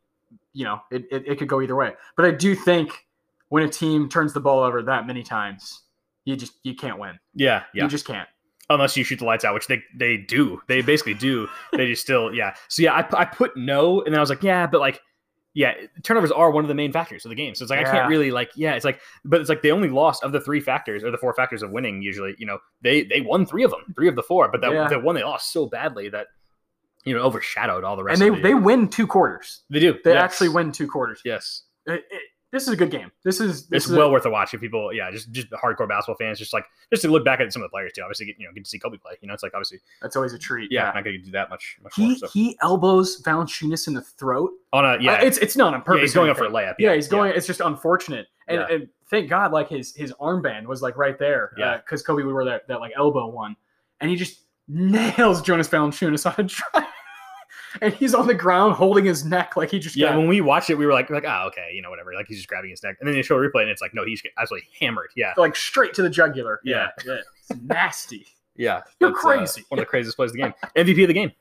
you 0.57 0.63
know, 0.63 0.81
it, 0.89 1.05
it, 1.11 1.23
it 1.27 1.37
could 1.37 1.47
go 1.47 1.61
either 1.61 1.75
way. 1.75 1.93
But 2.15 2.25
I 2.25 2.31
do 2.31 2.55
think 2.55 3.05
when 3.49 3.61
a 3.61 3.69
team 3.69 4.09
turns 4.09 4.33
the 4.33 4.39
ball 4.39 4.63
over 4.63 4.81
that 4.81 5.05
many 5.05 5.21
times, 5.21 5.83
you 6.25 6.35
just 6.35 6.53
you 6.63 6.73
can't 6.73 6.97
win. 6.97 7.19
Yeah, 7.35 7.63
yeah. 7.75 7.83
You 7.83 7.89
just 7.89 8.05
can't. 8.05 8.27
Unless 8.71 8.97
you 8.97 9.03
shoot 9.03 9.19
the 9.19 9.25
lights 9.25 9.45
out, 9.45 9.53
which 9.53 9.67
they 9.67 9.83
they 9.95 10.17
do. 10.17 10.59
They 10.67 10.81
basically 10.81 11.13
do. 11.13 11.47
they 11.73 11.85
just 11.87 12.01
still, 12.01 12.33
yeah. 12.33 12.55
So 12.69 12.81
yeah, 12.81 12.93
I, 12.93 13.21
I 13.21 13.25
put 13.25 13.55
no, 13.55 14.01
and 14.01 14.13
then 14.13 14.17
I 14.17 14.21
was 14.21 14.31
like, 14.31 14.41
yeah, 14.41 14.65
but 14.65 14.81
like, 14.81 14.99
yeah, 15.53 15.73
turnovers 16.01 16.31
are 16.31 16.49
one 16.49 16.63
of 16.63 16.67
the 16.67 16.75
main 16.75 16.91
factors 16.91 17.23
of 17.23 17.29
the 17.29 17.35
game. 17.35 17.53
So 17.53 17.63
it's 17.63 17.69
like 17.69 17.85
I 17.85 17.91
can't 17.91 18.09
really 18.09 18.31
like 18.31 18.49
yeah, 18.55 18.73
it's 18.73 18.83
like 18.83 18.99
but 19.25 19.39
it's 19.39 19.49
like 19.49 19.61
they 19.61 19.71
only 19.71 19.89
lost 19.89 20.23
of 20.23 20.31
the 20.31 20.41
three 20.41 20.59
factors 20.59 21.03
or 21.03 21.11
the 21.11 21.19
four 21.19 21.35
factors 21.35 21.61
of 21.61 21.69
winning 21.69 22.01
usually, 22.01 22.35
you 22.39 22.47
know, 22.47 22.57
they 22.81 23.03
they 23.03 23.21
won 23.21 23.45
three 23.45 23.63
of 23.63 23.69
them, 23.69 23.81
three 23.95 24.07
of 24.07 24.15
the 24.15 24.23
four, 24.23 24.49
but 24.51 24.61
that 24.61 24.71
Yeah. 24.73 24.87
the 24.87 24.99
one 24.99 25.13
they 25.13 25.23
lost 25.23 25.53
so 25.53 25.67
badly 25.67 26.09
that 26.09 26.27
you 27.07 27.15
know 27.15 27.21
overshadowed 27.21 27.83
all 27.83 27.95
the 27.95 28.03
rest 28.03 28.21
and 28.21 28.33
they 28.33 28.35
the 28.35 28.41
they 28.43 28.53
win 28.53 28.87
two 28.89 29.07
quarters. 29.07 29.61
they 29.69 29.79
do. 29.79 29.97
They 30.03 30.13
yes. 30.13 30.23
actually 30.23 30.49
win 30.49 30.71
two 30.71 30.87
quarters. 30.87 31.21
Yes. 31.25 31.63
It- 31.85 32.05
it- 32.11 32.21
this 32.49 32.63
is 32.63 32.69
a 32.69 32.77
good 32.77 32.91
game. 32.91 33.11
This 33.25 33.41
is 33.41 33.67
this 33.67 33.83
It's 33.83 33.91
is 33.91 33.97
well 33.97 34.07
a, 34.07 34.11
worth 34.11 34.25
a 34.25 34.29
watch 34.29 34.53
if 34.53 34.61
people 34.61 34.93
yeah, 34.93 35.11
just 35.11 35.29
just 35.33 35.49
hardcore 35.51 35.85
basketball 35.87 36.15
fans 36.15 36.39
just 36.39 36.53
like 36.53 36.63
just 36.89 37.01
to 37.01 37.09
look 37.09 37.25
back 37.25 37.41
at 37.41 37.51
some 37.51 37.61
of 37.61 37.65
the 37.65 37.69
players 37.69 37.91
too. 37.91 38.01
Obviously 38.01 38.25
get, 38.27 38.39
you 38.39 38.47
know, 38.47 38.53
get 38.53 38.63
to 38.63 38.69
see 38.69 38.79
Kobe 38.79 38.97
play. 38.97 39.17
You 39.21 39.27
know, 39.27 39.33
it's 39.33 39.43
like 39.43 39.53
obviously 39.53 39.79
that's 40.01 40.15
always 40.15 40.31
a 40.31 40.39
treat. 40.39 40.71
yeah, 40.71 40.83
Yeah. 40.87 40.91
not 40.93 41.03
gonna 41.03 41.17
do 41.17 41.31
that 41.31 41.49
much 41.49 41.77
much 41.83 41.97
more. 41.97 42.07
He 42.07 42.17
So 42.17 42.27
he 42.29 42.57
elbows 42.61 43.21
Valanciunas 43.23 43.87
in 43.89 43.93
the 43.95 44.01
throat. 44.01 44.51
on 44.71 44.85
a 44.85 44.97
yeah, 45.01 45.15
Uh, 45.15 45.25
it's 45.25 45.37
it's 45.39 45.57
not 45.57 45.73
on 45.73 45.81
purpose. 45.81 45.97
yeah, 45.97 46.01
he's 46.03 46.13
going 46.13 46.29
up 46.29 46.37
for 46.37 46.45
a 46.45 46.49
layup. 46.49 46.75
Yeah, 46.79 46.93
he's 46.95 47.09
going. 47.09 47.33
It's 47.35 47.47
just 47.47 47.59
unfortunate, 47.59 48.27
and, 48.47 48.61
Yeah. 48.61 48.75
and 48.75 48.89
thank 49.09 49.29
God, 49.29 49.51
like 49.51 49.67
his 49.67 49.93
his 49.93 50.13
armband 50.13 50.67
was 50.67 50.81
like 50.81 50.95
right 50.95 51.19
there. 51.19 51.51
Yeah. 51.57 51.77
because 51.77 52.01
Kobe 52.01 52.23
would 52.23 52.33
wear 52.33 52.45
that 52.45 52.65
that 52.69 52.79
like 52.79 52.93
elbow 52.95 53.27
one, 53.27 53.57
and 53.99 54.09
he 54.09 54.15
just 54.15 54.43
nails 54.67 55.41
Jonas 55.41 55.67
Valanciunas 55.67 56.25
on 56.25 56.33
a 56.37 56.47
drive, 56.47 56.89
and 57.81 57.93
he's 57.93 58.13
on 58.13 58.27
the 58.27 58.33
ground 58.33 58.75
holding 58.75 59.05
his 59.05 59.25
neck 59.25 59.55
like 59.55 59.71
he 59.71 59.79
just 59.79 59.95
Yeah, 59.95 60.09
got- 60.09 60.17
when 60.17 60.27
we 60.27 60.41
watched 60.41 60.69
it, 60.69 60.75
we 60.75 60.85
were 60.85 60.93
like, 60.93 61.09
like, 61.09 61.25
oh, 61.27 61.47
okay, 61.47 61.69
you 61.73 61.81
know, 61.81 61.89
whatever. 61.89 62.13
Like 62.13 62.27
he's 62.27 62.37
just 62.37 62.49
grabbing 62.49 62.69
his 62.71 62.83
neck, 62.83 62.97
and 62.99 63.07
then 63.07 63.15
you 63.15 63.23
show 63.23 63.35
a 63.35 63.39
replay, 63.39 63.61
and 63.61 63.69
it's 63.69 63.81
like, 63.81 63.93
no, 63.93 64.05
he's 64.05 64.21
absolutely 64.37 64.67
hammered. 64.79 65.09
Yeah, 65.15 65.33
like 65.37 65.55
straight 65.55 65.93
to 65.95 66.01
the 66.01 66.09
jugular. 66.09 66.59
Yeah. 66.63 66.89
yeah, 67.05 67.13
yeah. 67.13 67.19
It's 67.49 67.61
nasty. 67.61 68.25
yeah, 68.57 68.81
You're 68.99 69.11
That's, 69.11 69.19
uh, 69.23 69.27
crazy. 69.27 69.63
one 69.69 69.79
of 69.79 69.83
the 69.83 69.89
craziest 69.89 70.17
plays 70.17 70.31
of 70.31 70.35
the 70.35 70.41
game. 70.43 70.53
MVP 70.75 71.03
of 71.03 71.07
the 71.07 71.13
game, 71.13 71.31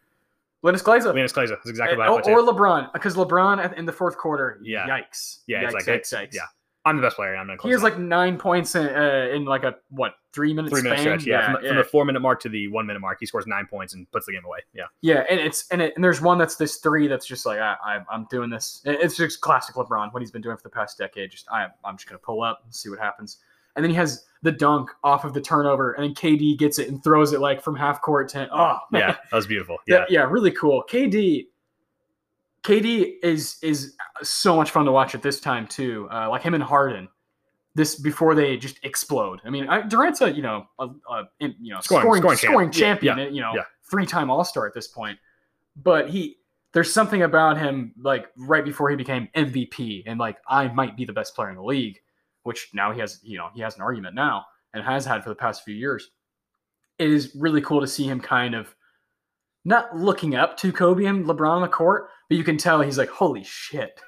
Linas 0.63 0.83
Kleiza. 0.85 1.13
Linas 1.13 1.33
Kleiza. 1.35 1.49
That's 1.51 1.69
exactly 1.69 1.97
Uh, 2.01 2.13
what 2.13 2.29
I 2.29 2.33
or, 2.33 2.41
or. 2.41 2.47
LeBron, 2.53 2.93
because 2.93 3.17
LeBron 3.17 3.77
in 3.77 3.87
the 3.87 3.93
fourth 3.93 4.17
quarter. 4.17 4.61
Yeah. 4.63 4.87
Yikes. 4.87 5.39
Yeah, 5.49 5.63
it's 5.63 5.71
Yikes, 5.71 5.75
like 5.75 5.85
yikes, 5.85 5.89
it's- 5.89 6.13
yikes. 6.15 6.35
yeah. 6.35 6.43
I'm 6.87 6.97
the 6.97 7.03
best 7.03 7.17
player. 7.17 7.37
I'm 7.37 7.47
gonna. 7.49 7.61
He 7.63 7.71
has 7.71 7.83
like 7.83 7.99
nine 7.99 8.39
points 8.39 8.75
in, 8.75 8.87
uh, 8.87 9.29
in 9.35 9.45
like 9.45 9.65
a 9.65 9.75
what 9.91 10.15
three 10.33 10.55
minute 10.55 10.71
three 10.71 10.83
minute 10.83 11.01
span? 11.01 11.19
stretch. 11.21 11.27
Yeah, 11.27 11.45
from, 11.45 11.55
the- 11.55 11.61
yeah. 11.63 11.69
from 11.71 11.77
the 11.79 11.85
four 11.85 12.05
minute 12.05 12.21
mark 12.21 12.41
to 12.43 12.49
the 12.49 12.69
one 12.69 12.87
minute 12.87 13.01
mark, 13.01 13.19
he 13.21 13.27
scores 13.27 13.47
nine 13.47 13.67
points 13.67 13.93
and 13.93 14.11
puts 14.13 14.27
the 14.27 14.33
game 14.33 14.45
away. 14.45 14.61
Yeah, 14.73 14.85
Yeah, 15.03 15.25
and 15.29 15.39
it's 15.41 15.67
and, 15.71 15.83
it, 15.83 15.93
and 15.97 16.03
there's 16.05 16.21
one 16.21 16.39
that's 16.39 16.57
this 16.57 16.77
three 16.77 17.09
that's 17.09 17.27
just 17.27 17.45
like 17.45 17.59
I, 17.59 17.77
I 17.85 17.99
I'm 18.11 18.27
doing 18.31 18.49
this. 18.49 18.81
It's 18.85 19.17
just 19.17 19.41
classic 19.41 19.75
LeBron 19.75 20.13
what 20.15 20.23
he's 20.23 20.31
been 20.31 20.43
doing 20.43 20.57
for 20.57 20.63
the 20.63 20.71
past 20.71 20.97
decade. 20.97 21.31
Just 21.33 21.47
I 21.51 21.67
I'm 21.85 21.97
just 21.97 22.09
gonna 22.09 22.19
pull 22.21 22.43
up 22.43 22.61
and 22.65 22.75
see 22.75 22.89
what 22.89 22.99
happens. 22.99 23.39
And 23.75 23.85
then 23.85 23.91
he 23.91 23.97
has 23.97 24.25
the 24.41 24.53
dunk 24.53 24.89
off 25.05 25.25
of 25.27 25.35
the 25.35 25.41
turnover, 25.41 25.93
and 25.93 26.05
then 26.05 26.15
KD 26.15 26.57
gets 26.59 26.79
it 26.79 26.89
and 26.89 27.03
throws 27.05 27.35
it 27.35 27.41
like 27.41 27.61
from 27.61 27.77
half 27.77 28.01
court 28.01 28.29
to 28.31 28.49
oh 28.51 28.79
man. 28.91 29.01
yeah, 29.01 29.17
that 29.31 29.37
was 29.37 29.47
beautiful. 29.47 29.77
yeah, 29.87 29.97
Yeah, 30.09 30.21
yeah, 30.21 30.21
really 30.31 30.51
cool. 30.53 30.83
KD, 30.89 31.47
KD 32.67 33.15
is 33.23 33.59
is 33.63 33.95
so 34.23 34.57
much 34.57 34.73
fun 34.73 34.87
to 34.87 34.93
watch 34.93 35.15
at 35.15 35.23
this 35.23 35.39
time 35.39 35.69
too. 35.69 36.09
Uh, 36.13 36.29
like 36.29 36.43
him 36.43 36.53
and 36.53 36.63
Harden, 36.63 37.09
this 37.77 37.95
before 37.95 38.35
they 38.35 38.57
just 38.57 38.81
explode. 38.83 39.41
I 39.45 39.51
mean, 39.51 39.69
I, 39.69 39.83
Durant's 39.83 40.21
a 40.21 40.33
you 40.33 40.43
know 40.43 40.67
a, 40.81 40.89
a 41.09 41.25
you 41.39 41.73
know 41.73 41.81
Scoring- 41.81 42.03
scoring 42.03 42.23
scoring 42.23 42.37
scoring, 42.39 42.71
champ. 42.73 43.03
Yeah, 43.05 43.13
champion, 43.13 43.35
you 43.35 43.41
know 43.41 43.53
yeah. 43.55 43.63
three 43.89 44.05
time 44.05 44.31
All 44.31 44.45
Star 44.45 44.67
at 44.67 44.75
this 44.75 44.89
point, 44.89 45.19
but 45.77 46.11
he. 46.11 46.37
There's 46.73 46.93
something 46.93 47.23
about 47.23 47.57
him, 47.57 47.95
like 47.99 48.27
right 48.37 48.63
before 48.63 48.91
he 48.91 48.97
became 48.97 49.31
MVP, 49.35 50.03
and 50.05 50.19
like 50.21 50.37
I 50.47 50.69
might 50.69 50.95
be 50.95 51.07
the 51.07 51.13
best 51.13 51.35
player 51.35 51.49
in 51.49 51.57
the 51.57 51.63
league, 51.63 51.99
which 52.43 52.69
now 52.75 52.93
he 52.93 53.01
has, 53.01 53.19
you 53.23 53.39
know, 53.39 53.49
he 53.55 53.63
has 53.63 53.77
an 53.77 53.83
argument 53.83 54.15
now 54.15 54.45
and 54.75 54.85
has 54.85 55.07
had 55.07 55.23
for 55.23 55.31
the 55.31 55.35
past 55.35 55.65
few 55.65 55.75
years. 55.75 56.11
It 56.99 57.11
is 57.11 57.35
really 57.35 57.63
cool 57.63 57.81
to 57.81 57.87
see 57.87 58.05
him 58.05 58.21
kind 58.21 58.55
of 58.55 58.75
not 59.65 59.97
looking 59.97 60.35
up 60.35 60.59
to 60.59 60.71
Kobe 60.71 61.07
and 61.07 61.25
LeBron 61.25 61.49
on 61.49 61.63
the 61.63 61.69
court, 61.69 62.11
but 62.29 62.37
you 62.39 62.45
can 62.45 62.57
tell 62.57 62.81
he's 62.81 62.99
like, 62.99 63.09
holy 63.11 63.45
shit. 63.45 64.01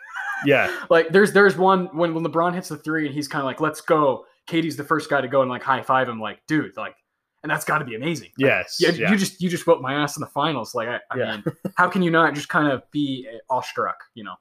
yeah, 0.45 0.71
like 0.91 1.09
there's 1.11 1.33
there's 1.33 1.57
one 1.57 1.87
when, 1.97 2.15
when 2.15 2.25
LeBron 2.25 2.55
hits 2.55 2.69
the 2.69 2.77
three 2.77 3.07
and 3.07 3.15
he's 3.15 3.29
kind 3.29 3.41
of 3.41 3.47
like, 3.47 3.61
let's 3.61 3.81
go. 3.81 4.25
KD's 4.49 4.77
the 4.77 4.85
first 4.85 5.11
guy 5.11 5.21
to 5.21 5.29
go 5.29 5.43
and 5.43 5.51
like 5.51 5.63
high 5.63 5.83
five 5.83 6.09
him, 6.09 6.19
like, 6.21 6.41
dude, 6.49 6.75
like, 6.77 6.97
and 7.43 7.51
that's 7.51 7.67
got 7.67 7.79
to 7.81 7.85
be 7.85 7.97
amazing. 7.97 8.31
Like, 8.39 8.49
yes, 8.49 8.77
yeah, 8.81 8.91
yeah. 8.93 9.11
you 9.11 9.17
just 9.19 9.43
you 9.43 9.51
just 9.51 9.67
whooped 9.67 9.83
my 9.83 9.93
ass 9.95 10.17
in 10.17 10.21
the 10.23 10.27
finals. 10.27 10.75
Like, 10.75 10.89
I, 10.89 11.01
I 11.11 11.19
Yeah. 11.19 11.31
mean, 11.37 11.45
how 11.77 11.89
can 11.89 12.01
you 12.03 12.11
not 12.11 12.35
just 12.35 12.49
kind 12.49 12.67
of 12.67 12.83
be 12.91 13.29
eh, 13.31 13.37
awestruck? 13.51 13.97
You 14.15 14.25
know? 14.25 14.35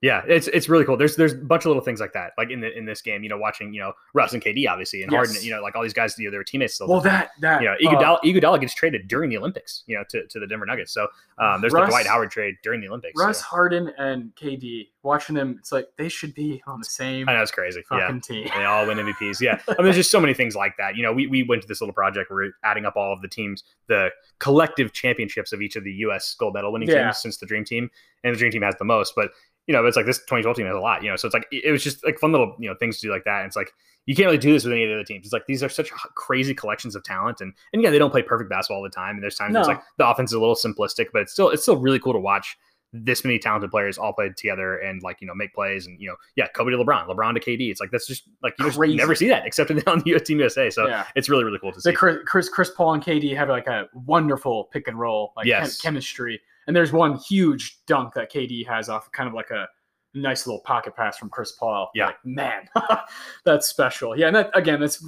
Yeah, 0.00 0.22
it's 0.28 0.46
it's 0.48 0.68
really 0.68 0.84
cool. 0.84 0.96
There's 0.96 1.16
there's 1.16 1.32
a 1.32 1.36
bunch 1.36 1.62
of 1.64 1.66
little 1.66 1.82
things 1.82 1.98
like 1.98 2.12
that, 2.12 2.32
like 2.38 2.50
in 2.50 2.60
the 2.60 2.76
in 2.76 2.84
this 2.84 3.02
game. 3.02 3.24
You 3.24 3.28
know, 3.28 3.36
watching 3.36 3.72
you 3.74 3.80
know 3.80 3.94
Russ 4.14 4.32
and 4.32 4.40
KD 4.40 4.68
obviously 4.68 5.02
and 5.02 5.12
Harden. 5.12 5.34
You 5.42 5.50
know, 5.50 5.60
like 5.60 5.74
all 5.74 5.82
these 5.82 5.92
guys. 5.92 6.16
You 6.18 6.26
know, 6.26 6.30
they 6.30 6.36
were 6.38 6.44
teammates 6.44 6.74
still. 6.74 6.88
Well, 6.88 7.00
that 7.00 7.30
that 7.40 7.62
you 7.62 7.66
know, 7.66 7.74
uh, 7.74 7.94
Iguodala, 7.94 8.20
Iguodala 8.22 8.60
gets 8.60 8.74
traded 8.74 9.08
during 9.08 9.28
the 9.28 9.36
Olympics. 9.38 9.82
You 9.88 9.96
know, 9.96 10.04
to, 10.10 10.24
to 10.28 10.38
the 10.38 10.46
Denver 10.46 10.66
Nuggets. 10.66 10.92
So 10.92 11.08
um, 11.38 11.60
there's 11.60 11.72
Russ- 11.72 11.86
the 11.86 11.90
Dwight 11.90 12.06
Howard 12.06 12.30
trade 12.30 12.54
during 12.62 12.80
the 12.80 12.86
Olympics. 12.86 13.14
Russ 13.20 13.40
so. 13.40 13.46
Harden 13.46 13.92
and 13.98 14.32
KD 14.36 14.88
watching 15.02 15.34
them, 15.34 15.56
it's 15.58 15.72
like 15.72 15.88
they 15.96 16.08
should 16.08 16.34
be 16.34 16.62
on 16.66 16.78
the 16.78 16.84
same 16.84 17.28
I 17.28 17.34
know 17.34 17.42
it's 17.42 17.50
crazy. 17.50 17.82
Yeah, 17.90 18.18
team. 18.22 18.48
they 18.56 18.64
all 18.64 18.86
win 18.86 18.98
MVPs. 18.98 19.40
Yeah, 19.40 19.58
I 19.68 19.72
mean, 19.72 19.84
there's 19.84 19.96
just 19.96 20.10
so 20.10 20.20
many 20.20 20.34
things 20.34 20.54
like 20.54 20.76
that. 20.78 20.96
You 20.96 21.02
know, 21.02 21.12
we, 21.12 21.26
we 21.26 21.42
went 21.42 21.62
to 21.62 21.68
this 21.68 21.80
little 21.80 21.94
project 21.94 22.30
where 22.30 22.46
we're 22.46 22.52
adding 22.68 22.84
up 22.84 22.94
all 22.96 23.12
of 23.12 23.22
the 23.22 23.28
teams, 23.28 23.64
the 23.86 24.10
collective 24.38 24.92
championships 24.92 25.52
of 25.52 25.62
each 25.62 25.76
of 25.76 25.84
the 25.84 25.92
U.S. 25.92 26.34
gold 26.38 26.54
medal 26.54 26.72
winning 26.72 26.88
Yeah. 26.88 27.04
teams 27.04 27.18
since 27.18 27.38
the 27.38 27.46
Dream 27.46 27.64
Team, 27.64 27.90
and 28.22 28.34
the 28.34 28.38
Dream 28.38 28.52
Team 28.52 28.62
has 28.62 28.74
the 28.78 28.84
most. 28.84 29.14
But 29.16 29.30
you 29.68 29.74
know, 29.74 29.84
it's 29.84 29.96
like 29.96 30.06
this 30.06 30.18
2012 30.18 30.56
team 30.56 30.66
has 30.66 30.74
a 30.74 30.80
lot. 30.80 31.02
You 31.02 31.10
know, 31.10 31.16
so 31.16 31.28
it's 31.28 31.34
like 31.34 31.46
it 31.52 31.70
was 31.70 31.84
just 31.84 32.04
like 32.04 32.18
fun 32.18 32.32
little 32.32 32.56
you 32.58 32.68
know 32.68 32.74
things 32.80 32.96
to 32.96 33.06
do 33.06 33.12
like 33.12 33.24
that. 33.24 33.40
And 33.40 33.46
it's 33.46 33.56
like 33.56 33.72
you 34.06 34.16
can't 34.16 34.24
really 34.24 34.38
do 34.38 34.52
this 34.52 34.64
with 34.64 34.72
any 34.72 34.84
of 34.84 34.88
the 34.88 34.94
other 34.94 35.04
teams. 35.04 35.26
It's 35.26 35.32
like 35.32 35.46
these 35.46 35.62
are 35.62 35.68
such 35.68 35.90
crazy 35.90 36.54
collections 36.54 36.96
of 36.96 37.04
talent, 37.04 37.42
and 37.42 37.52
and 37.72 37.82
yeah, 37.82 37.90
they 37.90 37.98
don't 37.98 38.10
play 38.10 38.22
perfect 38.22 38.48
basketball 38.48 38.78
all 38.78 38.82
the 38.82 38.88
time. 38.88 39.16
And 39.16 39.22
there's 39.22 39.36
times 39.36 39.52
where 39.52 39.60
it's 39.60 39.68
like 39.68 39.82
the 39.98 40.08
offense 40.08 40.30
is 40.30 40.34
a 40.34 40.40
little 40.40 40.56
simplistic, 40.56 41.08
but 41.12 41.22
it's 41.22 41.32
still 41.32 41.50
it's 41.50 41.62
still 41.62 41.76
really 41.76 42.00
cool 42.00 42.14
to 42.14 42.18
watch 42.18 42.56
this 42.94 43.22
many 43.22 43.38
talented 43.38 43.70
players 43.70 43.98
all 43.98 44.14
played 44.14 44.34
together 44.34 44.78
and 44.78 45.02
like 45.02 45.20
you 45.20 45.26
know 45.26 45.34
make 45.34 45.52
plays 45.52 45.86
and 45.86 46.00
you 46.00 46.08
know 46.08 46.16
yeah 46.36 46.46
Kobe 46.48 46.70
to 46.70 46.78
LeBron, 46.78 47.06
LeBron 47.06 47.34
to 47.34 47.40
KD. 47.40 47.70
It's 47.70 47.80
like 47.80 47.90
that's 47.90 48.06
just 48.06 48.24
like 48.42 48.54
you 48.58 48.64
just 48.64 48.78
never 48.78 49.14
see 49.14 49.28
that 49.28 49.44
except 49.46 49.70
on 49.86 50.00
the 50.00 50.14
US 50.14 50.22
Team 50.22 50.38
USA. 50.38 50.70
So 50.70 50.86
yeah. 50.88 51.04
it's 51.14 51.28
really 51.28 51.44
really 51.44 51.58
cool 51.58 51.72
to 51.72 51.80
see. 51.80 51.90
The 51.90 51.96
Chris, 51.96 52.16
Chris 52.24 52.48
Chris 52.48 52.70
Paul 52.70 52.94
and 52.94 53.02
KD 53.02 53.36
have 53.36 53.50
like 53.50 53.66
a 53.66 53.88
wonderful 53.92 54.64
pick 54.72 54.88
and 54.88 54.98
roll, 54.98 55.34
like 55.36 55.46
chem- 55.46 55.68
chemistry. 55.82 56.40
And 56.68 56.76
there's 56.76 56.92
one 56.92 57.16
huge 57.16 57.78
dunk 57.86 58.14
that 58.14 58.30
KD 58.30 58.64
has 58.68 58.88
off 58.88 59.10
kind 59.10 59.26
of 59.26 59.34
like 59.34 59.50
a 59.50 59.66
nice 60.14 60.46
little 60.46 60.60
pocket 60.60 60.94
pass 60.94 61.16
from 61.18 61.30
Chris 61.30 61.52
Paul. 61.52 61.90
Yeah. 61.94 62.06
Like, 62.06 62.16
man, 62.24 62.68
that's 63.44 63.66
special. 63.68 64.16
Yeah, 64.16 64.26
and 64.28 64.36
that 64.36 64.50
again, 64.54 64.78
that's 64.78 65.04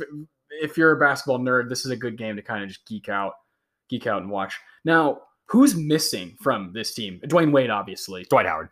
if 0.50 0.76
you're 0.76 0.92
a 0.92 0.98
basketball 0.98 1.38
nerd, 1.38 1.68
this 1.68 1.84
is 1.84 1.92
a 1.92 1.96
good 1.96 2.18
game 2.18 2.34
to 2.36 2.42
kind 2.42 2.62
of 2.64 2.70
just 2.70 2.86
geek 2.88 3.08
out, 3.08 3.34
geek 3.88 4.06
out 4.06 4.22
and 4.22 4.30
watch. 4.30 4.58
Now, 4.84 5.20
who's 5.46 5.76
missing 5.76 6.36
from 6.40 6.72
this 6.72 6.94
team? 6.94 7.20
Dwyane 7.26 7.52
Wade, 7.52 7.70
obviously, 7.70 8.24
Dwight 8.30 8.46
Howard. 8.46 8.70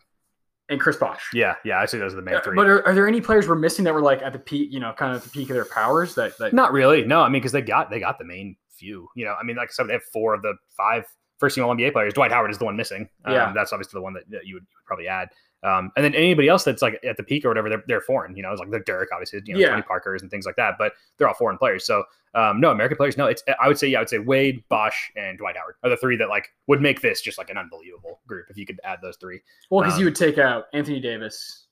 and 0.71 0.81
Chris 0.81 0.97
Bosh. 0.97 1.29
Yeah, 1.35 1.57
yeah. 1.65 1.79
I 1.79 1.85
see 1.87 1.99
those 1.99 2.15
are 2.15 2.17
the 2.17 2.23
main 2.23 2.41
three. 2.41 2.57
But 2.57 2.67
are, 2.69 2.87
are 2.87 2.95
there 2.95 3.07
any 3.07 3.21
players 3.21 3.47
we're 3.47 3.55
missing 3.57 3.85
that 3.85 3.93
were 3.95 4.01
like 4.01 4.23
at 4.23 4.33
the 4.33 4.39
peak, 4.39 4.73
you 4.73 4.81
know, 4.81 4.95
kind 4.97 5.13
of 5.13 5.19
at 5.19 5.25
the 5.25 5.31
peak 5.31 5.51
of 5.51 5.55
their 5.55 5.67
powers? 5.67 6.15
That, 6.15 6.39
that 6.39 6.55
Not 6.55 6.73
really. 6.73 7.05
No, 7.05 7.21
I 7.21 7.29
mean 7.29 7.43
because 7.43 7.53
they 7.53 7.63
got 7.63 7.91
they 7.91 8.01
got 8.01 8.19
the 8.19 8.25
main 8.25 8.57
few. 8.77 9.09
You 9.15 9.27
know, 9.27 9.35
I 9.39 9.45
mean 9.45 9.57
like 9.57 9.69
I 9.69 9.73
said, 9.73 9.89
they 9.89 9.93
have 9.93 10.05
four 10.11 10.33
of 10.35 10.41
the 10.41 10.55
five 10.77 11.05
first 11.39 11.55
team 11.55 11.65
All 11.65 11.75
NBA 11.75 11.93
players. 11.93 12.15
Dwight 12.15 12.33
Howard 12.33 12.51
is 12.51 12.59
the 12.59 12.65
one 12.65 12.77
missing. 12.77 13.09
Um, 13.25 13.35
Yeah. 13.35 13.53
that's 13.55 13.73
obviously 13.73 13.99
the 13.99 14.03
one 14.03 14.13
that, 14.15 14.29
that 14.31 14.47
you, 14.47 14.55
would, 14.55 14.63
you 14.63 14.77
would 14.77 14.85
probably 14.87 15.09
add. 15.09 15.29
Um, 15.65 15.91
and 15.97 16.05
then 16.05 16.15
anybody 16.15 16.47
else 16.49 16.63
that's 16.63 16.83
like 16.83 17.01
at 17.05 17.17
the 17.17 17.23
peak 17.25 17.45
or 17.45 17.49
whatever, 17.49 17.69
they're, 17.69 17.83
they're 17.89 18.01
foreign. 18.01 18.37
You 18.37 18.43
know, 18.45 18.53
it's 18.53 18.61
like 18.61 18.71
they're 18.71 18.79
Dirk, 18.81 19.09
obviously, 19.13 19.41
you 19.45 19.55
know, 19.55 19.61
Yeah. 19.61 19.71
Tony 19.71 19.83
Parker's 19.83 20.23
and 20.23 20.31
things 20.31 20.47
like 20.47 20.55
that. 20.57 20.75
But 20.79 20.93
they're 21.17 21.27
all 21.27 21.35
foreign 21.35 21.59
players. 21.59 21.85
So 21.85 22.05
um, 22.35 22.61
no 22.61 22.71
American 22.71 22.97
players. 22.97 23.17
No, 23.17 23.27
it's 23.27 23.43
I 23.61 23.67
would 23.67 23.79
say 23.79 23.89
yeah, 23.89 23.99
I 23.99 24.01
would 24.03 24.09
say 24.09 24.19
Wade, 24.19 24.63
Bosh, 24.69 25.11
and 25.17 25.39
Dwight 25.39 25.57
Howard 25.57 25.75
are 25.83 25.91
the 25.91 25.97
three 25.97 26.17
that 26.19 26.29
like 26.29 26.51
would 26.69 26.81
make 26.81 27.01
this 27.01 27.21
just 27.23 27.39
like 27.39 27.51
an 27.51 27.57
unbelievable 27.59 28.21
group 28.29 28.47
if 28.51 28.57
you 28.59 28.67
could 28.67 28.79
add 28.85 28.99
those 29.03 29.17
three. 29.17 29.41
well, 29.71 29.81
because 29.83 29.95
um, 29.95 30.01
you 30.01 30.05
would 30.07 30.15
take 30.15 30.39
out 30.39 30.67
Anthony 30.73 31.01
Davis 31.01 31.67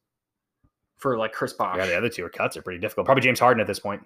for 0.97 1.17
like 1.19 1.33
Chris 1.33 1.53
Bosh. 1.53 1.77
Yeah, 1.77 1.87
the 1.87 1.97
other 1.97 2.09
two 2.09 2.25
are 2.25 2.31
cuts 2.31 2.57
are 2.57 2.63
pretty 2.63 2.81
difficult. 2.81 3.05
Probably 3.05 3.23
James 3.23 3.39
Harden 3.39 3.61
at 3.61 3.67
this 3.67 3.79
point. 3.79 4.03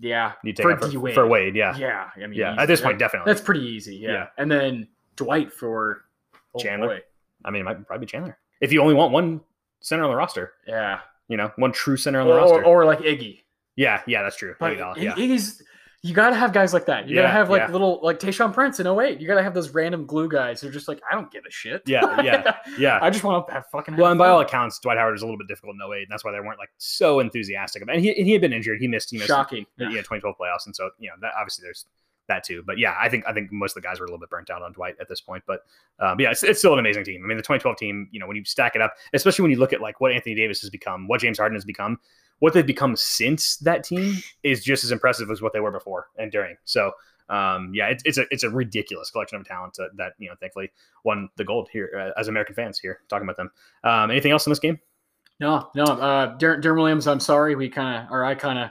Yeah, 0.00 0.32
You 0.44 0.52
take 0.52 0.62
for 0.64 0.76
for, 0.78 0.88
D-Wade. 0.88 1.14
for 1.14 1.26
Wade. 1.26 1.56
Yeah, 1.56 1.76
Yeah, 1.76 2.10
I 2.14 2.20
mean, 2.20 2.32
yeah. 2.34 2.52
easy. 2.52 2.60
At 2.62 2.66
this 2.66 2.80
That- 2.80 2.86
point, 2.86 2.98
definitely. 2.98 3.32
that's 3.32 3.44
pretty 3.44 3.62
easy. 3.66 3.96
Yeah. 3.96 4.10
Yeah. 4.12 4.26
and 4.38 4.50
then 4.50 4.88
Dwight 5.16 5.52
for 5.52 6.04
oh 6.54 6.58
Chandler. 6.60 6.88
boy. 6.88 7.00
I 7.44 7.50
mean, 7.50 7.62
it 7.62 7.64
might 7.64 7.86
probably 7.86 8.06
be 8.06 8.10
Chandler. 8.10 8.38
If 8.60 8.72
you 8.72 8.80
only 8.80 8.94
want 8.94 9.12
one 9.12 9.40
center 9.80 10.04
on 10.04 10.10
the 10.10 10.16
roster, 10.16 10.52
Yeah, 10.66 11.00
you 11.28 11.36
know, 11.36 11.50
one 11.56 11.72
true 11.72 11.96
center 11.96 12.20
on 12.20 12.26
the 12.28 12.32
or, 12.32 12.36
roster. 12.36 12.64
or, 12.64 12.82
or 12.82 12.84
like 12.84 13.00
Iggy. 13.00 13.42
yeah, 13.76 14.02
yeah, 14.06 14.22
that's 14.22 14.36
true. 14.36 14.54
Like, 14.60 14.78
Iguodala, 14.78 14.96
yeah, 14.98 15.14
Iggy's. 15.14 15.62
You 16.02 16.14
gotta 16.14 16.36
have 16.36 16.52
guys 16.52 16.72
like 16.72 16.86
that. 16.86 17.08
You 17.08 17.16
gotta 17.16 17.28
have 17.28 17.50
like 17.50 17.62
yeah. 17.62 17.72
little 17.72 17.98
like 18.04 18.20
Tayshaun 18.20 18.52
Prince 18.54 18.78
in 18.78 18.86
08. 18.86 19.20
You 19.20 19.26
gotta 19.26 19.42
have 19.42 19.52
those 19.52 19.70
random 19.70 20.06
glue 20.06 20.28
guys 20.28 20.60
who 20.60 20.68
are 20.68 20.70
just 20.70 20.86
like, 20.86 21.00
I 21.10 21.14
don't 21.14 21.28
give 21.30 21.44
a 21.44 21.50
shit. 21.50 21.82
Yeah, 21.86 22.22
yeah, 22.22 22.56
yeah. 22.78 23.00
I 23.02 23.10
just 23.10 23.24
want 23.24 23.48
to 23.48 23.52
have 23.52 23.66
fucking. 23.66 23.96
Well, 23.96 24.12
and 24.12 24.18
by 24.18 24.28
all 24.28 24.40
accounts, 24.40 24.78
Dwight 24.78 24.96
Howard 24.96 25.16
is 25.16 25.22
a 25.22 25.24
little 25.24 25.38
bit 25.38 25.48
difficult 25.48 25.74
in 25.74 25.92
08, 25.92 26.02
and 26.02 26.06
that's 26.08 26.24
why 26.24 26.30
they 26.30 26.38
weren't 26.38 26.58
like 26.58 26.70
so 26.78 27.18
enthusiastic 27.18 27.82
about. 27.82 27.96
And 27.96 28.04
he, 28.04 28.16
and 28.16 28.26
he 28.26 28.32
had 28.32 28.40
been 28.40 28.52
injured. 28.52 28.80
He 28.80 28.86
missed, 28.86 29.10
he 29.10 29.16
missed, 29.16 29.28
shocking. 29.28 29.66
yeah. 29.76 29.88
Yeah. 29.88 30.02
2012 30.02 30.36
playoffs, 30.38 30.66
and 30.66 30.76
so 30.76 30.90
you 31.00 31.08
know 31.08 31.16
that 31.20 31.32
obviously 31.36 31.64
there's 31.64 31.86
that 32.28 32.44
too. 32.44 32.62
But 32.64 32.78
yeah, 32.78 32.94
I 32.98 33.08
think 33.08 33.24
I 33.26 33.32
think 33.32 33.50
most 33.50 33.76
of 33.76 33.82
the 33.82 33.88
guys 33.88 33.98
were 33.98 34.06
a 34.06 34.08
little 34.08 34.20
bit 34.20 34.30
burnt 34.30 34.50
out 34.50 34.62
on 34.62 34.72
Dwight 34.72 34.94
at 35.00 35.08
this 35.08 35.20
point. 35.20 35.42
But, 35.46 35.64
um, 35.98 36.16
but 36.16 36.20
yeah, 36.20 36.30
it's, 36.30 36.44
it's 36.44 36.60
still 36.60 36.74
an 36.74 36.78
amazing 36.78 37.04
team. 37.04 37.22
I 37.24 37.26
mean, 37.26 37.36
the 37.36 37.42
2012 37.42 37.76
team, 37.76 38.08
you 38.12 38.20
know, 38.20 38.26
when 38.26 38.36
you 38.36 38.44
stack 38.44 38.76
it 38.76 38.82
up, 38.82 38.94
especially 39.14 39.42
when 39.42 39.50
you 39.50 39.58
look 39.58 39.72
at 39.72 39.80
like 39.80 40.00
what 40.00 40.12
Anthony 40.12 40.36
Davis 40.36 40.60
has 40.60 40.70
become, 40.70 41.08
what 41.08 41.20
James 41.20 41.38
Harden 41.38 41.56
has 41.56 41.64
become, 41.64 41.98
what 42.40 42.54
they've 42.54 42.66
become 42.66 42.96
since 42.96 43.56
that 43.58 43.84
team 43.84 44.16
is 44.42 44.62
just 44.64 44.84
as 44.84 44.90
impressive 44.90 45.30
as 45.30 45.42
what 45.42 45.52
they 45.52 45.60
were 45.60 45.72
before 45.72 46.08
and 46.18 46.30
during. 46.30 46.56
So 46.64 46.92
um, 47.28 47.72
yeah, 47.74 47.88
it's, 47.88 48.02
it's 48.06 48.18
a 48.18 48.24
it's 48.30 48.42
a 48.42 48.50
ridiculous 48.50 49.10
collection 49.10 49.38
of 49.38 49.46
talent 49.46 49.74
that, 49.74 49.90
that 49.96 50.12
you 50.18 50.28
know 50.28 50.34
thankfully 50.40 50.70
won 51.04 51.28
the 51.36 51.44
gold 51.44 51.68
here 51.70 51.90
uh, 52.16 52.18
as 52.18 52.28
American 52.28 52.54
fans 52.54 52.78
here 52.78 53.00
talking 53.08 53.26
about 53.26 53.36
them. 53.36 53.50
Um, 53.84 54.10
anything 54.10 54.32
else 54.32 54.46
in 54.46 54.50
this 54.50 54.58
game? 54.58 54.78
No, 55.40 55.70
no. 55.74 55.84
Uh, 55.84 56.36
Deron 56.36 56.76
Williams, 56.76 57.06
I'm 57.06 57.20
sorry. 57.20 57.54
We 57.54 57.68
kind 57.68 58.04
of, 58.04 58.10
or 58.10 58.24
I 58.24 58.34
kind 58.34 58.58
of, 58.58 58.70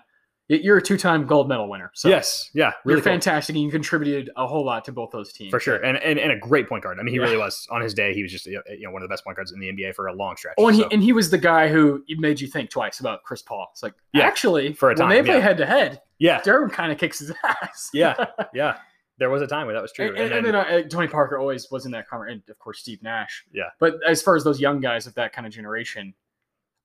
you're 0.50 0.78
a 0.78 0.82
two-time 0.82 1.26
gold 1.26 1.50
medal 1.50 1.70
winner. 1.70 1.92
So 1.94 2.08
yes, 2.08 2.50
yeah, 2.54 2.72
really 2.86 2.98
you're 2.98 3.04
cool. 3.04 3.12
fantastic, 3.14 3.56
and 3.56 3.64
you 3.66 3.70
contributed 3.72 4.30
a 4.38 4.48
whole 4.48 4.64
lot 4.66 4.86
to 4.86 4.92
both 4.92 5.12
those 5.12 5.34
teams 5.34 5.52
for 5.52 5.60
sure, 5.60 5.76
and, 5.78 5.98
and 5.98 6.18
and 6.18 6.32
a 6.32 6.38
great 6.38 6.70
point 6.70 6.84
guard. 6.84 7.00
I 7.00 7.04
mean, 7.04 7.14
he 7.14 7.20
Yeah. 7.20 7.26
really 7.26 7.38
was 7.38 7.68
on 7.70 7.82
his 7.82 7.94
day. 7.94 8.14
He 8.14 8.24
was 8.24 8.32
just 8.32 8.46
you 8.46 8.62
know 8.82 8.92
one 8.92 9.02
of 9.02 9.08
the 9.10 9.12
best 9.14 9.24
point 9.24 9.36
guards 9.36 9.52
in 9.52 9.60
the 9.60 9.68
NBA 9.72 9.94
for 9.96 10.08
a 10.08 10.14
long 10.14 10.38
stretch. 10.38 10.56
Oh, 10.58 10.68
and 10.68 10.76
he 10.78 10.86
and 10.92 11.04
he 11.04 11.12
was 11.14 11.30
the 11.30 11.38
guy 11.38 11.68
who 11.68 12.04
made 12.18 12.40
you 12.40 12.48
think 12.48 12.70
twice 12.70 13.00
about 13.00 13.24
Chris 13.24 13.42
Paul. 13.42 13.68
It's 13.72 13.84
like 13.84 13.94
Yeah, 14.14 14.24
actually, 14.26 14.74
for 14.74 14.90
a 14.90 14.92
when 14.94 14.98
time, 14.98 15.10
they 15.10 15.24
play 15.24 15.40
head 15.42 15.58
to 15.58 15.66
head, 15.66 16.02
yeah, 16.20 16.40
Deron 16.42 16.72
kind 16.72 16.92
of 16.92 16.98
kicks 16.98 17.20
his 17.20 17.34
ass. 17.44 17.90
yeah, 17.94 18.16
yeah. 18.54 18.78
There 19.20 19.32
was 19.32 19.42
a 19.42 19.48
time 19.48 19.66
where 19.66 19.74
that 19.74 19.82
was 19.82 19.92
true. 19.92 20.10
And, 20.10 20.18
and, 20.20 20.32
and 20.32 20.46
then 20.46 20.56
uh, 20.56 20.84
Tony 20.84 21.08
Parker 21.08 21.40
always 21.40 21.72
was 21.72 21.88
in 21.88 21.92
that 21.94 22.08
conversation, 22.08 22.44
and 22.48 22.50
of 22.52 22.60
course 22.60 22.80
Steve 22.82 23.02
Nash. 23.02 23.44
Yeah. 23.52 23.64
But 23.80 23.96
as 24.08 24.22
far 24.22 24.36
as 24.36 24.44
those 24.44 24.60
young 24.60 24.80
guys 24.80 25.08
of 25.08 25.16
that 25.16 25.34
kind 25.34 25.48
of 25.48 25.52
generation, 25.52 26.14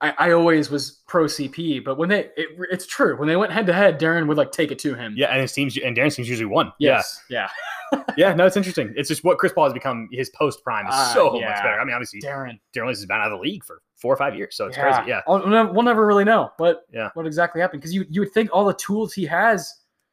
I, 0.02 0.14
I 0.18 0.32
always 0.32 0.70
was 0.70 1.00
pro 1.06 1.24
CP. 1.24 1.84
But 1.84 1.96
when 1.96 2.08
they, 2.08 2.28
it, 2.36 2.48
it's 2.70 2.86
true 2.86 3.16
when 3.16 3.28
they 3.28 3.36
went 3.36 3.52
head 3.52 3.66
to 3.66 3.72
head, 3.72 4.00
Deron 4.00 4.26
would 4.26 4.36
like 4.36 4.50
take 4.52 4.70
it 4.72 4.78
to 4.80 4.94
him. 4.94 5.14
yeah, 5.16 5.28
and 5.28 5.40
his 5.40 5.52
teams 5.52 5.76
and 5.78 5.96
Deron's 5.96 6.16
teams 6.16 6.28
usually 6.28 6.46
won. 6.46 6.72
Yes. 6.78 7.22
Yeah. 7.30 7.48
Yeah, 7.92 8.02
yeah. 8.16 8.34
No, 8.34 8.44
it's 8.46 8.56
interesting. 8.56 8.92
It's 8.96 9.08
just 9.08 9.22
what 9.24 9.38
Chris 9.38 9.52
Paul 9.52 9.64
has 9.64 9.72
become. 9.72 10.08
His 10.12 10.28
post 10.30 10.62
prime 10.64 10.86
is 10.86 10.94
Ah, 10.94 11.10
so 11.14 11.38
yeah. 11.38 11.50
much 11.50 11.58
better. 11.62 11.80
I 11.80 11.84
mean, 11.84 11.94
obviously, 11.94 12.20
Deron. 12.20 12.58
Deron 12.74 12.82
Williams 12.82 12.98
has 12.98 13.06
been 13.06 13.16
out 13.18 13.30
of 13.30 13.38
the 13.38 13.42
league 13.42 13.64
for 13.64 13.80
four 13.96 14.12
or 14.12 14.16
five 14.16 14.34
years, 14.34 14.56
so 14.56 14.66
it's 14.66 14.76
crazy. 14.76 14.98
Yeah, 15.06 15.20
I'll- 15.28 15.38
we'll 15.72 15.82
never- 15.84 16.04
really 16.06 16.24
know 16.24 16.50
what 16.56 16.82
Yeah. 16.92 17.10
what 17.14 17.26
exactly 17.26 17.60
happened 17.60 17.80
because 17.82 17.94
you 17.94 18.04
you 18.10 18.20
would 18.22 18.32
think 18.32 18.50
all 18.52 18.64
the 18.64 18.74
tools 18.74 19.12
he 19.12 19.24
has 19.26 19.72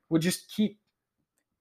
would 0.10 0.22
just 0.22 0.54
keep 0.56 0.78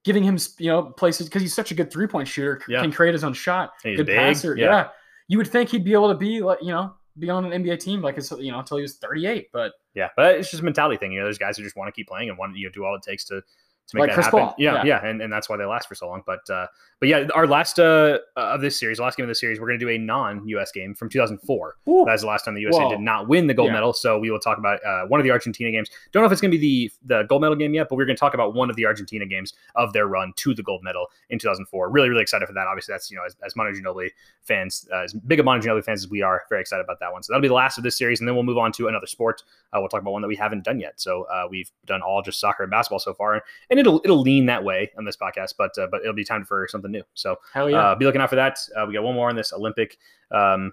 giving 0.05 0.23
him 0.23 0.39
you 0.59 0.71
know 0.71 0.83
places 0.85 1.29
because 1.29 1.43
he's 1.43 1.55
such 1.55 1.71
a 1.71 1.75
good 1.75 1.91
three 1.91 2.07
point 2.07 2.29
shooter, 2.29 2.61
Yeah. 2.69 2.81
can 2.83 2.93
create 2.93 3.13
his 3.15 3.25
own 3.25 3.33
shot, 3.33 3.73
he's 3.83 3.97
good 3.97 4.07
big, 4.07 4.17
passer. 4.17 4.57
yeah. 4.57 4.65
Yeah. 4.67 4.89
you 5.29 5.39
would 5.39 5.47
think 5.49 5.71
he'd 5.71 5.85
be 5.85 5.93
able 5.93 6.09
to 6.09 6.15
be 6.19 6.41
like 6.41 6.59
you 6.63 6.73
know 6.73 6.95
be 7.19 7.31
on 7.31 7.51
an 7.51 7.65
NBA 7.65 7.81
team 7.81 8.03
like 8.03 8.17
his, 8.17 8.31
you 8.39 8.53
know 8.53 8.59
until 8.59 8.77
he 8.77 8.83
was 8.83 8.97
thirty 8.97 9.27
eight, 9.27 9.49
but 9.53 9.73
yeah. 9.95 10.09
But 10.17 10.37
it's 10.37 10.51
just 10.51 10.63
a 10.63 10.65
mentality 10.65 10.97
thing. 10.97 11.13
You 11.13 11.21
know, 11.21 11.27
there's 11.27 11.39
guys 11.39 11.57
who 11.57 11.63
just 11.63 11.77
want 11.77 11.89
to 11.89 11.93
keep 11.93 12.09
playing 12.09 12.29
and 12.29 12.39
want 12.39 12.57
you 12.57 12.67
know 12.67 12.73
do 12.73 12.85
all 12.85 12.95
it 12.95 13.03
takes 13.03 13.25
to 13.27 13.43
to 13.89 13.97
make 13.97 14.03
Like 14.03 14.11
that 14.11 14.15
Chris 14.15 14.27
happen. 14.27 14.41
Paul, 14.41 14.55
Yeah, 14.59 14.75
yeah. 14.77 14.85
yeah, 15.03 15.07
and, 15.07 15.23
and 15.23 15.33
that's 15.33 15.49
why 15.49 15.57
they 15.57 15.65
last 15.65 15.89
for 15.89 15.95
so 15.95 16.09
long. 16.09 16.23
But 16.27 16.49
uh, 16.51 16.67
but 17.01 17.09
yeah, 17.09 17.27
our 17.35 17.47
last 17.47 17.79
uh, 17.79 18.19
of 18.37 18.61
this 18.61 18.79
series, 18.79 18.99
last 18.99 19.17
game 19.17 19.25
of 19.25 19.29
this 19.29 19.41
series, 19.41 19.61
we're 19.61 19.69
going 19.69 19.79
to 19.79 19.85
do 19.85 19.91
a 19.91 19.99
non-U.S. 19.99 20.73
game 20.73 20.95
from 20.95 21.09
2004. 21.09 21.77
Ooh, 21.89 22.05
That's 22.07 22.23
the 22.23 22.29
last 22.29 22.45
time 22.45 22.55
the 22.55 22.61
USA 22.61 22.83
Whoa. 22.83 22.91
did 22.91 23.01
not 23.01 23.29
win 23.29 23.47
the 23.47 23.55
gold 23.55 23.69
Yeah. 23.69 23.75
medal. 23.75 23.93
So 23.93 24.19
we 24.19 24.31
will 24.31 24.41
talk 24.41 24.59
about 24.59 24.85
uh, 24.85 25.07
one 25.07 25.21
of 25.21 25.25
the 25.25 25.31
Argentina 25.31 25.71
games. 25.71 25.91
Don't 26.13 26.23
know 26.23 26.27
if 26.27 26.33
it's 26.33 26.41
going 26.41 26.51
to 26.51 26.59
be 26.59 26.89
the 27.07 27.17
the 27.17 27.23
gold 27.25 27.43
medal 27.43 27.57
game 27.57 27.73
yet, 27.75 27.89
but 27.89 27.97
we're 27.97 28.05
going 28.05 28.17
to 28.17 28.21
talk 28.21 28.35
about 28.35 28.55
one 28.55 28.69
of 28.69 28.77
the 28.77 28.85
Argentina 28.85 29.27
games 29.27 29.55
of 29.77 29.93
their 29.93 30.07
run 30.07 30.33
to 30.37 30.55
the 30.55 30.63
gold 30.63 30.83
medal 30.83 31.07
in 31.31 31.39
2004. 31.39 31.91
Really, 31.91 32.09
really 32.09 32.23
excited 32.23 32.47
for 32.47 32.53
that. 32.55 32.67
Obviously, 32.67 32.93
that's 32.93 33.11
you 33.11 33.17
know 33.17 33.25
as, 33.25 33.37
as 33.45 33.55
Manu 33.57 33.73
Ginobili 33.73 34.11
fans, 34.43 34.89
uh, 34.93 35.03
as 35.05 35.13
big 35.13 35.39
of 35.39 35.45
Manu 35.45 35.63
Ginobili 35.63 35.85
fans 35.85 36.05
as 36.05 36.11
we 36.11 36.23
are, 36.23 36.43
very 36.49 36.61
excited 36.61 36.83
about 36.83 36.99
that 37.01 37.13
one. 37.13 37.23
So 37.23 37.33
that'll 37.33 37.43
be 37.43 37.49
the 37.49 37.55
last 37.55 37.79
of 37.79 37.85
this 37.85 37.97
series, 37.97 38.21
and 38.21 38.29
then 38.29 38.35
we'll 38.35 38.45
move 38.45 38.59
on 38.59 38.73
to 38.73 38.89
another 38.89 39.07
sport. 39.07 39.43
Uh, 39.73 39.79
we'll 39.81 39.89
talk 39.89 40.01
about 40.03 40.13
one 40.13 40.23
that 40.23 40.29
we 40.29 40.37
haven't 40.37 40.65
done 40.65 40.81
yet. 40.81 41.01
So 41.01 41.25
uh, 41.25 41.45
we've 41.49 41.71
done 41.87 42.03
all 42.03 42.23
just 42.23 42.41
soccer 42.41 42.65
and 42.65 42.71
basketball 42.71 42.99
so 42.99 43.15
far, 43.15 43.35
and, 43.35 43.78
and 43.79 43.87
it'll 43.87 44.01
it'll 44.05 44.21
lean 44.21 44.47
that 44.47 44.63
way 44.65 44.91
on 44.99 45.05
this 45.05 45.17
podcast, 45.17 45.55
but 45.57 45.77
uh, 45.79 45.87
but 45.91 46.01
it'll 46.01 46.15
be 46.15 46.25
time 46.25 46.45
for 46.45 46.67
something 46.69 46.91
new. 46.91 47.03
So 47.15 47.37
hell 47.53 47.71
yeah. 47.71 47.79
uh, 47.79 47.95
be 47.95 48.05
looking 48.05 48.21
out 48.21 48.31
for 48.31 48.37
that. 48.37 48.59
Uh, 48.77 48.87
we 48.87 48.95
got 48.95 49.03
one 49.03 49.15
more 49.15 49.29
on 49.29 49.37
this 49.37 49.53
Olympic 49.53 49.99
um, 50.31 50.73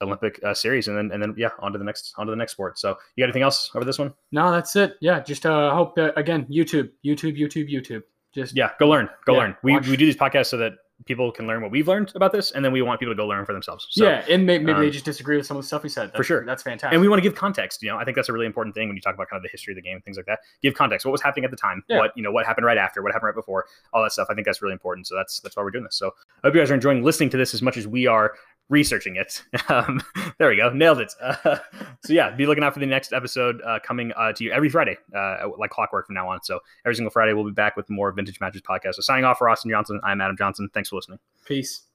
Olympic 0.00 0.40
uh, 0.44 0.54
series, 0.54 0.88
and 0.88 0.96
then 0.96 1.10
and 1.12 1.22
then 1.22 1.34
yeah, 1.36 1.50
on 1.60 1.72
to 1.72 1.78
the 1.78 1.84
next 1.84 2.14
on 2.18 2.26
to 2.26 2.30
the 2.30 2.36
next 2.36 2.52
sport. 2.52 2.78
So 2.78 2.96
you 3.16 3.22
got 3.22 3.26
anything 3.26 3.42
else 3.42 3.70
over 3.74 3.84
this 3.84 3.98
one? 3.98 4.12
no, 4.32 4.50
that's 4.50 4.76
it. 4.76 4.96
Yeah, 5.00 5.20
just 5.20 5.46
uh, 5.46 5.74
hope 5.74 5.96
uh, 5.98 6.12
again 6.16 6.46
YouTube, 6.50 6.90
YouTube, 7.04 7.38
YouTube, 7.38 7.72
YouTube. 7.72 8.02
Just 8.34 8.56
Yeah, 8.56 8.70
go 8.78 8.88
learn, 8.88 9.08
go 9.26 9.34
Yeah, 9.34 9.40
learn. 9.40 9.56
We 9.62 9.72
watch- 9.72 9.88
we 9.88 9.96
do 9.96 10.06
these 10.06 10.16
podcasts 10.16 10.46
so 10.46 10.56
that 10.56 10.72
people 11.04 11.32
can 11.32 11.46
learn 11.46 11.62
what 11.62 11.70
we've 11.70 11.88
learned 11.88 12.12
about 12.14 12.32
this, 12.32 12.52
and 12.52 12.64
then 12.64 12.72
we 12.72 12.82
want 12.82 13.00
people 13.00 13.12
to 13.12 13.16
go 13.16 13.26
learn 13.26 13.44
for 13.44 13.52
themselves. 13.52 13.86
So, 13.90 14.04
yeah, 14.04 14.24
and 14.28 14.46
maybe, 14.46 14.64
maybe 14.64 14.80
they 14.80 14.86
um, 14.86 14.92
just 14.92 15.04
disagree 15.04 15.36
with 15.36 15.46
some 15.46 15.56
of 15.56 15.62
the 15.62 15.66
stuff 15.66 15.82
we 15.82 15.88
said. 15.88 16.10
That's, 16.12 16.26
sure. 16.26 16.44
that's 16.44 16.62
fantastic. 16.62 16.92
And 16.92 17.00
we 17.00 17.08
want 17.08 17.18
to 17.18 17.22
give 17.22 17.34
context. 17.34 17.82
You 17.82 17.90
know, 17.90 17.96
I 17.96 18.04
think 18.04 18.16
that's 18.16 18.28
a 18.28 18.32
really 18.32 18.46
important 18.46 18.74
thing 18.74 18.88
when 18.88 18.96
you 18.96 19.02
talk 19.02 19.14
about 19.14 19.28
kind 19.28 19.38
of 19.38 19.42
the 19.42 19.48
history 19.50 19.72
of 19.72 19.76
the 19.76 19.82
game 19.82 19.96
and 19.96 20.04
things 20.04 20.16
like 20.16 20.26
that. 20.26 20.40
Give 20.62 20.74
context. 20.74 21.06
What 21.06 21.12
was 21.12 21.22
happening 21.22 21.44
at 21.44 21.50
the 21.50 21.56
time? 21.56 21.82
Yeah. 21.88 21.98
What 21.98 22.12
you 22.16 22.22
know? 22.22 22.32
What 22.32 22.46
happened 22.46 22.66
right 22.66 22.78
after? 22.78 23.02
What 23.02 23.12
happened 23.12 23.28
right 23.28 23.34
before? 23.34 23.66
All 23.92 24.02
that 24.02 24.12
stuff. 24.12 24.28
I 24.30 24.34
think 24.34 24.46
that's 24.46 24.62
really 24.62 24.72
important. 24.72 25.06
So 25.06 25.14
that's 25.16 25.40
that's 25.40 25.56
why 25.56 25.62
we're 25.62 25.70
doing 25.70 25.84
this. 25.84 25.96
So 25.96 26.14
I 26.42 26.48
hope 26.48 26.54
you 26.54 26.60
guys 26.60 26.70
are 26.70 26.74
enjoying 26.74 27.02
listening 27.02 27.30
to 27.30 27.36
this 27.36 27.54
as 27.54 27.62
much 27.62 27.76
as 27.76 27.86
we 27.86 28.06
are 28.06 28.34
researching 28.68 29.16
it. 29.16 29.42
Um, 29.68 30.02
there 30.38 30.48
we 30.48 30.56
go, 30.56 30.70
nailed 30.70 31.00
it. 31.00 31.12
Uh, 31.20 31.56
so 32.04 32.12
yeah, 32.12 32.30
be 32.30 32.46
looking 32.46 32.62
out 32.62 32.74
for 32.74 32.80
the 32.80 32.86
next 32.86 33.12
episode 33.12 33.62
uh, 33.62 33.78
coming 33.82 34.12
uh, 34.16 34.32
to 34.32 34.44
you 34.44 34.50
every 34.50 34.68
Friday, 34.68 34.98
uh, 35.16 35.48
like 35.56 35.70
clockwork 35.70 36.06
from 36.06 36.14
now 36.14 36.28
on. 36.28 36.42
So 36.42 36.60
every 36.84 36.94
single 36.94 37.10
Friday 37.10 37.32
we'll 37.32 37.44
be 37.44 37.52
back 37.52 37.76
with 37.76 37.88
more 37.88 38.12
Vintage 38.12 38.40
Matches 38.40 38.60
podcast. 38.60 38.94
So 38.94 39.02
signing 39.02 39.24
off 39.24 39.38
for 39.38 39.48
Austin 39.48 39.70
Johnson, 39.70 40.00
I'm 40.04 40.20
Adam 40.20 40.36
Johnson. 40.36 40.68
Thanks 40.74 40.90
for 40.90 40.96
listening. 40.96 41.20
Peace. 41.46 41.86